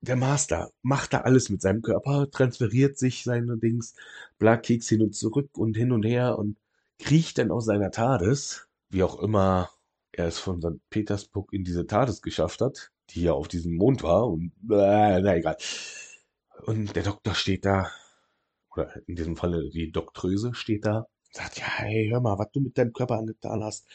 der 0.00 0.16
Master 0.16 0.70
macht 0.82 1.12
da 1.12 1.22
alles 1.22 1.50
mit 1.50 1.62
seinem 1.62 1.82
Körper, 1.82 2.30
transferiert 2.30 2.98
sich 2.98 3.24
seine 3.24 3.56
Dings, 3.58 3.94
bla, 4.38 4.56
Keks 4.56 4.88
hin 4.88 5.02
und 5.02 5.14
zurück 5.14 5.50
und 5.56 5.76
hin 5.76 5.92
und 5.92 6.04
her 6.04 6.38
und 6.38 6.56
kriecht 6.98 7.38
dann 7.38 7.50
aus 7.50 7.66
seiner 7.66 7.90
TARDIS, 7.90 8.68
wie 8.90 9.02
auch 9.02 9.20
immer 9.20 9.70
er 10.12 10.26
es 10.26 10.38
von 10.38 10.60
St. 10.60 10.80
Petersburg 10.90 11.52
in 11.52 11.64
diese 11.64 11.86
TARDIS 11.86 12.22
geschafft 12.22 12.60
hat, 12.60 12.90
die 13.10 13.22
ja 13.22 13.32
auf 13.32 13.48
diesem 13.48 13.74
Mond 13.76 14.02
war 14.02 14.28
und, 14.28 14.52
äh, 14.70 15.20
na 15.20 15.36
egal. 15.36 15.56
Und 16.64 16.96
der 16.96 17.02
Doktor 17.02 17.34
steht 17.34 17.64
da, 17.64 17.90
oder 18.74 18.90
in 19.06 19.16
diesem 19.16 19.36
Falle 19.36 19.68
die 19.70 19.92
Doktröse 19.92 20.54
steht 20.54 20.86
da, 20.86 21.06
sagt, 21.32 21.58
ja, 21.58 21.66
hey, 21.66 22.08
hör 22.10 22.20
mal, 22.20 22.38
was 22.38 22.50
du 22.52 22.60
mit 22.60 22.78
deinem 22.78 22.92
Körper 22.92 23.16
angetan 23.18 23.62
hast, 23.62 23.86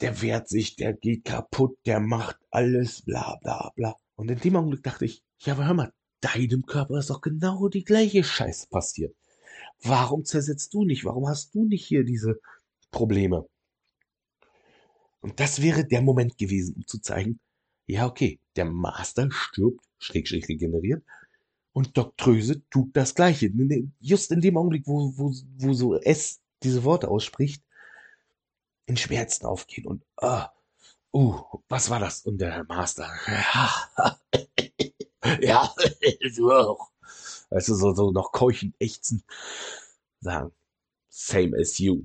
der 0.00 0.22
wehrt 0.22 0.48
sich, 0.48 0.76
der 0.76 0.92
geht 0.94 1.24
kaputt, 1.24 1.78
der 1.86 2.00
macht 2.00 2.38
alles, 2.50 3.02
bla 3.02 3.38
bla 3.42 3.72
bla. 3.76 3.96
Und 4.16 4.30
in 4.30 4.38
dem 4.38 4.56
Augenblick 4.56 4.82
dachte 4.82 5.04
ich, 5.04 5.22
ja, 5.40 5.52
aber 5.52 5.66
hör 5.66 5.74
mal, 5.74 5.92
deinem 6.20 6.64
Körper 6.66 6.98
ist 6.98 7.10
doch 7.10 7.20
genau 7.20 7.68
die 7.68 7.84
gleiche 7.84 8.24
Scheiße 8.24 8.68
passiert. 8.68 9.14
Warum 9.82 10.24
zersetzt 10.24 10.74
du 10.74 10.84
nicht? 10.84 11.04
Warum 11.04 11.28
hast 11.28 11.54
du 11.54 11.66
nicht 11.66 11.86
hier 11.86 12.04
diese 12.04 12.40
Probleme? 12.90 13.46
Und 15.20 15.40
das 15.40 15.60
wäre 15.62 15.84
der 15.86 16.02
Moment 16.02 16.38
gewesen, 16.38 16.76
um 16.76 16.86
zu 16.86 16.98
zeigen, 16.98 17.40
ja, 17.86 18.06
okay, 18.06 18.40
der 18.56 18.64
Master 18.64 19.28
stirbt, 19.30 19.84
schräg, 19.98 20.28
schräg 20.28 20.48
regeneriert, 20.48 21.04
und 21.72 21.94
Doktröse 21.94 22.66
tut 22.70 22.96
das 22.96 23.14
Gleiche. 23.14 23.52
Just 24.00 24.32
in 24.32 24.40
dem 24.40 24.56
Augenblick, 24.56 24.86
wo, 24.86 25.12
wo, 25.14 25.30
wo 25.58 25.72
so 25.74 25.94
es 25.94 26.40
diese 26.62 26.84
Worte 26.84 27.08
ausspricht, 27.08 27.62
in 28.86 28.96
Schmerzen 28.96 29.44
aufgehen 29.44 29.86
und, 29.86 30.02
ah, 30.16 30.50
uh, 31.16 31.60
was 31.68 31.90
war 31.90 32.00
das? 32.00 32.22
Und 32.22 32.38
der 32.38 32.64
Master, 32.64 33.10
ja, 35.40 35.74
du 36.36 36.52
auch. 36.52 36.90
Weißt 37.50 37.68
du, 37.68 37.74
so, 37.74 37.94
so 37.94 38.10
noch 38.10 38.32
keuchend, 38.32 38.74
ächzen, 38.78 39.22
sagen, 40.20 40.52
same 41.08 41.56
as 41.58 41.78
you. 41.78 42.04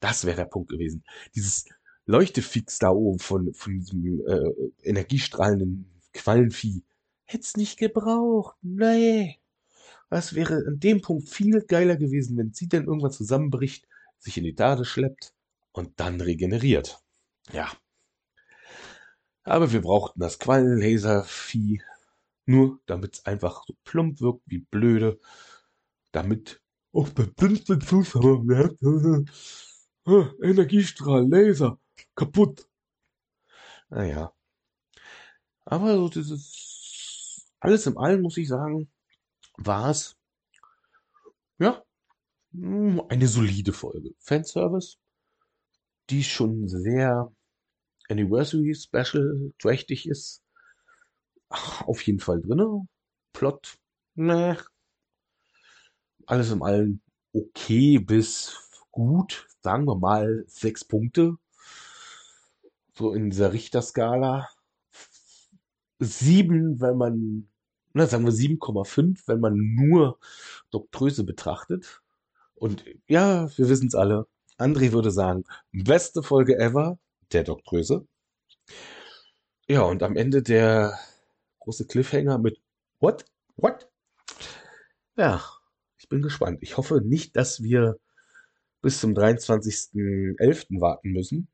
Das 0.00 0.24
wäre 0.24 0.36
der 0.36 0.44
Punkt 0.44 0.70
gewesen. 0.70 1.02
Dieses 1.34 1.64
Leuchtefix 2.06 2.78
da 2.78 2.90
oben 2.90 3.18
von, 3.18 3.54
von 3.54 3.78
diesem 3.78 4.26
äh, 4.26 4.88
energiestrahlenden 4.88 5.90
Quallenvieh. 6.12 6.84
Hätt's 7.24 7.56
nicht 7.56 7.78
gebraucht. 7.78 8.56
Nee. 8.60 9.40
Das 10.10 10.34
wäre 10.34 10.62
an 10.66 10.78
dem 10.78 11.00
Punkt 11.00 11.30
viel 11.30 11.62
geiler 11.62 11.96
gewesen, 11.96 12.36
wenn 12.36 12.52
sie 12.52 12.68
dann 12.68 12.84
irgendwann 12.84 13.10
zusammenbricht, 13.10 13.88
sich 14.18 14.36
in 14.36 14.44
die 14.44 14.54
Tade 14.54 14.84
schleppt 14.84 15.32
und 15.72 15.98
dann 15.98 16.20
regeneriert. 16.20 17.02
Ja. 17.52 17.72
Aber 19.44 19.72
wir 19.72 19.82
brauchten 19.82 20.20
das 20.20 20.38
Quallenlaservieh 20.38 21.82
nur, 22.46 22.80
damit 22.86 23.14
es 23.14 23.26
einfach 23.26 23.64
so 23.66 23.74
plump 23.84 24.20
wirkt 24.20 24.42
wie 24.46 24.60
blöde, 24.60 25.20
damit 26.12 26.62
auch 26.92 27.08
der 27.10 27.26
dünnste 27.26 27.78
Zuschauer 27.78 28.44
merkt, 28.44 28.82
äh, 28.82 29.24
Energiestrahl, 30.42 31.28
Laser, 31.28 31.78
kaputt. 32.14 32.68
Naja. 33.90 34.32
Aber 35.66 35.96
so 35.96 36.08
dieses, 36.08 37.46
alles 37.60 37.86
im 37.86 37.98
Allen 37.98 38.22
muss 38.22 38.36
ich 38.36 38.48
sagen, 38.48 38.90
war 39.56 39.90
es, 39.90 40.16
ja, 41.58 41.82
hm, 42.52 43.02
eine 43.08 43.28
solide 43.28 43.72
Folge. 43.72 44.14
Fanservice, 44.18 44.98
die 46.10 46.24
schon 46.24 46.68
sehr 46.68 47.32
Anniversary 48.08 48.74
Special 48.74 49.52
trächtig 49.58 50.08
ist. 50.08 50.42
Ach, 51.48 51.82
auf 51.82 52.02
jeden 52.02 52.20
Fall 52.20 52.40
drinne. 52.40 52.86
Plot, 53.32 53.76
ne. 54.14 54.58
Alles 56.26 56.50
im 56.50 56.62
Allen 56.62 57.02
okay 57.32 57.98
bis 57.98 58.56
gut. 58.90 59.46
Sagen 59.60 59.86
wir 59.86 59.96
mal 59.96 60.44
sechs 60.46 60.84
Punkte. 60.84 61.36
So 62.96 63.12
in 63.12 63.30
dieser 63.30 63.52
Richterskala. 63.52 64.48
Sieben, 65.98 66.80
wenn 66.80 66.96
man, 66.96 67.48
na, 67.92 68.06
sagen 68.06 68.24
wir 68.24 68.32
7,5, 68.32 69.22
wenn 69.26 69.40
man 69.40 69.56
nur 69.56 70.18
Doktröse 70.70 71.24
betrachtet. 71.24 72.02
Und 72.54 72.84
ja, 73.06 73.48
wir 73.56 73.68
wissen 73.68 73.88
es 73.88 73.94
alle. 73.94 74.26
André 74.58 74.92
würde 74.92 75.10
sagen, 75.10 75.44
beste 75.72 76.22
Folge 76.22 76.58
ever, 76.58 76.98
der 77.32 77.44
Doktröse. 77.44 78.06
Ja, 79.68 79.82
und 79.82 80.02
am 80.02 80.16
Ende 80.16 80.42
der 80.42 80.98
große 81.60 81.86
Cliffhanger 81.86 82.38
mit 82.38 82.60
What? 83.00 83.24
What? 83.56 83.88
Ja, 85.16 85.42
ich 85.98 86.08
bin 86.08 86.22
gespannt. 86.22 86.58
Ich 86.62 86.76
hoffe 86.76 87.00
nicht, 87.00 87.36
dass 87.36 87.62
wir 87.62 87.98
bis 88.82 89.00
zum 89.00 89.14
23.11. 89.14 90.80
warten 90.80 91.12
müssen 91.12 91.48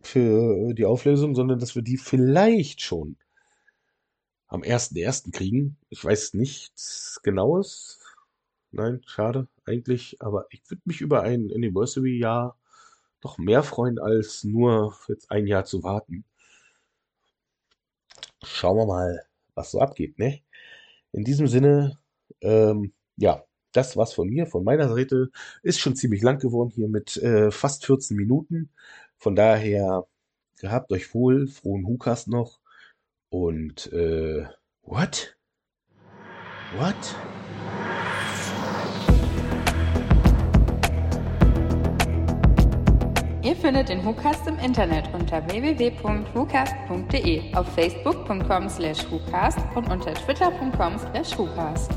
für 0.00 0.74
die 0.74 0.84
Auflösung, 0.84 1.34
sondern 1.34 1.58
dass 1.58 1.74
wir 1.74 1.82
die 1.82 1.96
vielleicht 1.96 2.82
schon 2.82 3.16
am 4.46 4.62
1.1. 4.62 5.32
kriegen. 5.32 5.76
Ich 5.88 6.04
weiß 6.04 6.34
nichts 6.34 7.20
Genaues. 7.22 8.00
Nein, 8.70 9.02
schade 9.06 9.48
eigentlich, 9.64 10.16
aber 10.20 10.46
ich 10.50 10.62
würde 10.70 10.82
mich 10.84 11.00
über 11.00 11.22
ein 11.22 11.50
Anniversary-Jahr 11.52 12.56
doch 13.22 13.38
mehr 13.38 13.62
freuen, 13.62 13.98
als 13.98 14.44
nur 14.44 14.94
jetzt 15.08 15.30
ein 15.30 15.46
Jahr 15.46 15.64
zu 15.64 15.82
warten. 15.82 16.24
Schauen 18.44 18.76
wir 18.76 18.86
mal, 18.86 19.24
was 19.54 19.70
so 19.70 19.80
abgeht, 19.80 20.18
ne? 20.18 20.40
In 21.12 21.24
diesem 21.24 21.46
Sinne, 21.46 21.98
ähm, 22.40 22.92
ja, 23.16 23.44
das 23.72 23.96
war's 23.96 24.12
von 24.12 24.28
mir, 24.28 24.46
von 24.46 24.64
meiner 24.64 24.88
Seite. 24.88 25.30
Ist 25.62 25.80
schon 25.80 25.96
ziemlich 25.96 26.22
lang 26.22 26.38
geworden 26.38 26.70
hier 26.70 26.88
mit 26.88 27.16
äh, 27.18 27.50
fast 27.50 27.86
14 27.86 28.16
Minuten. 28.16 28.70
Von 29.16 29.36
daher, 29.36 30.06
gehabt 30.58 30.92
euch 30.92 31.14
wohl, 31.14 31.46
frohen 31.48 31.86
Hukas 31.86 32.26
noch. 32.26 32.60
Und, 33.30 33.92
äh, 33.92 34.46
what? 34.82 35.36
What? 36.76 37.41
Ihr 43.42 43.56
findet 43.56 43.88
den 43.88 44.04
WhoCast 44.04 44.46
im 44.46 44.56
Internet 44.60 45.12
unter 45.12 45.44
www.whocast.de, 45.48 47.54
auf 47.56 47.66
facebook.com 47.74 48.68
slash 48.68 49.04
WhoCast 49.10 49.58
und 49.74 49.90
unter 49.90 50.14
twitter.com 50.14 50.96
slash 50.96 51.36
WhoCast. 51.36 51.90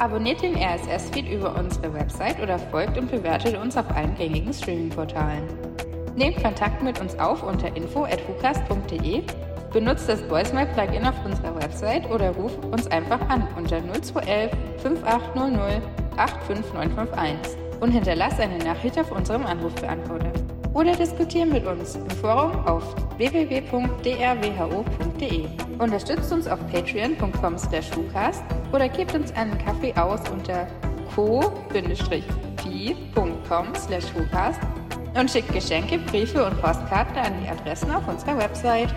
Abonniert 0.00 0.42
den 0.42 0.56
RSS-Feed 0.56 1.30
über 1.30 1.56
unsere 1.56 1.94
Website 1.94 2.42
oder 2.42 2.58
folgt 2.58 2.98
und 2.98 3.08
bewertet 3.08 3.56
uns 3.56 3.76
auf 3.76 3.88
allen 3.94 4.16
gängigen 4.16 4.52
Streaming-Portalen. 4.52 5.44
Nehmt 6.16 6.42
Kontakt 6.42 6.82
mit 6.82 7.00
uns 7.00 7.16
auf 7.20 7.44
unter 7.44 7.68
info.hucast.de, 7.76 9.22
benutzt 9.72 10.08
das 10.08 10.28
Voicemail-Plugin 10.28 11.06
auf 11.06 11.24
unserer 11.24 11.54
Website 11.54 12.10
oder 12.10 12.32
ruft 12.32 12.64
uns 12.64 12.88
einfach 12.88 13.20
an 13.28 13.46
unter 13.56 13.80
0211 13.80 14.50
5800 14.78 15.82
85951 16.16 17.56
und 17.78 17.92
hinterlasst 17.92 18.40
eine 18.40 18.58
Nachricht 18.58 18.98
auf 18.98 19.12
unserem 19.12 19.46
Anrufbeantworter 19.46 20.32
oder 20.74 20.94
diskutieren 20.94 21.50
mit 21.50 21.66
uns 21.66 21.96
im 21.96 22.08
Forum 22.10 22.52
auf 22.66 22.94
www.drwho.de. 23.16 23.88
Unterstützt 25.78 26.32
uns 26.32 26.46
auf 26.46 26.60
patreon.com 26.70 27.58
slash 27.58 27.90
oder 28.72 28.88
gebt 28.88 29.14
uns 29.14 29.32
einen 29.32 29.58
Kaffee 29.58 29.92
aus 29.94 30.20
unter 30.30 30.66
co-fi.com 31.14 31.74
slash 33.74 34.04
und 35.18 35.30
schickt 35.30 35.52
Geschenke, 35.52 35.98
Briefe 35.98 36.44
und 36.44 36.60
Postkarten 36.60 37.16
an 37.16 37.32
die 37.42 37.48
Adressen 37.48 37.90
auf 37.90 38.06
unserer 38.06 38.38
Website. 38.38 38.94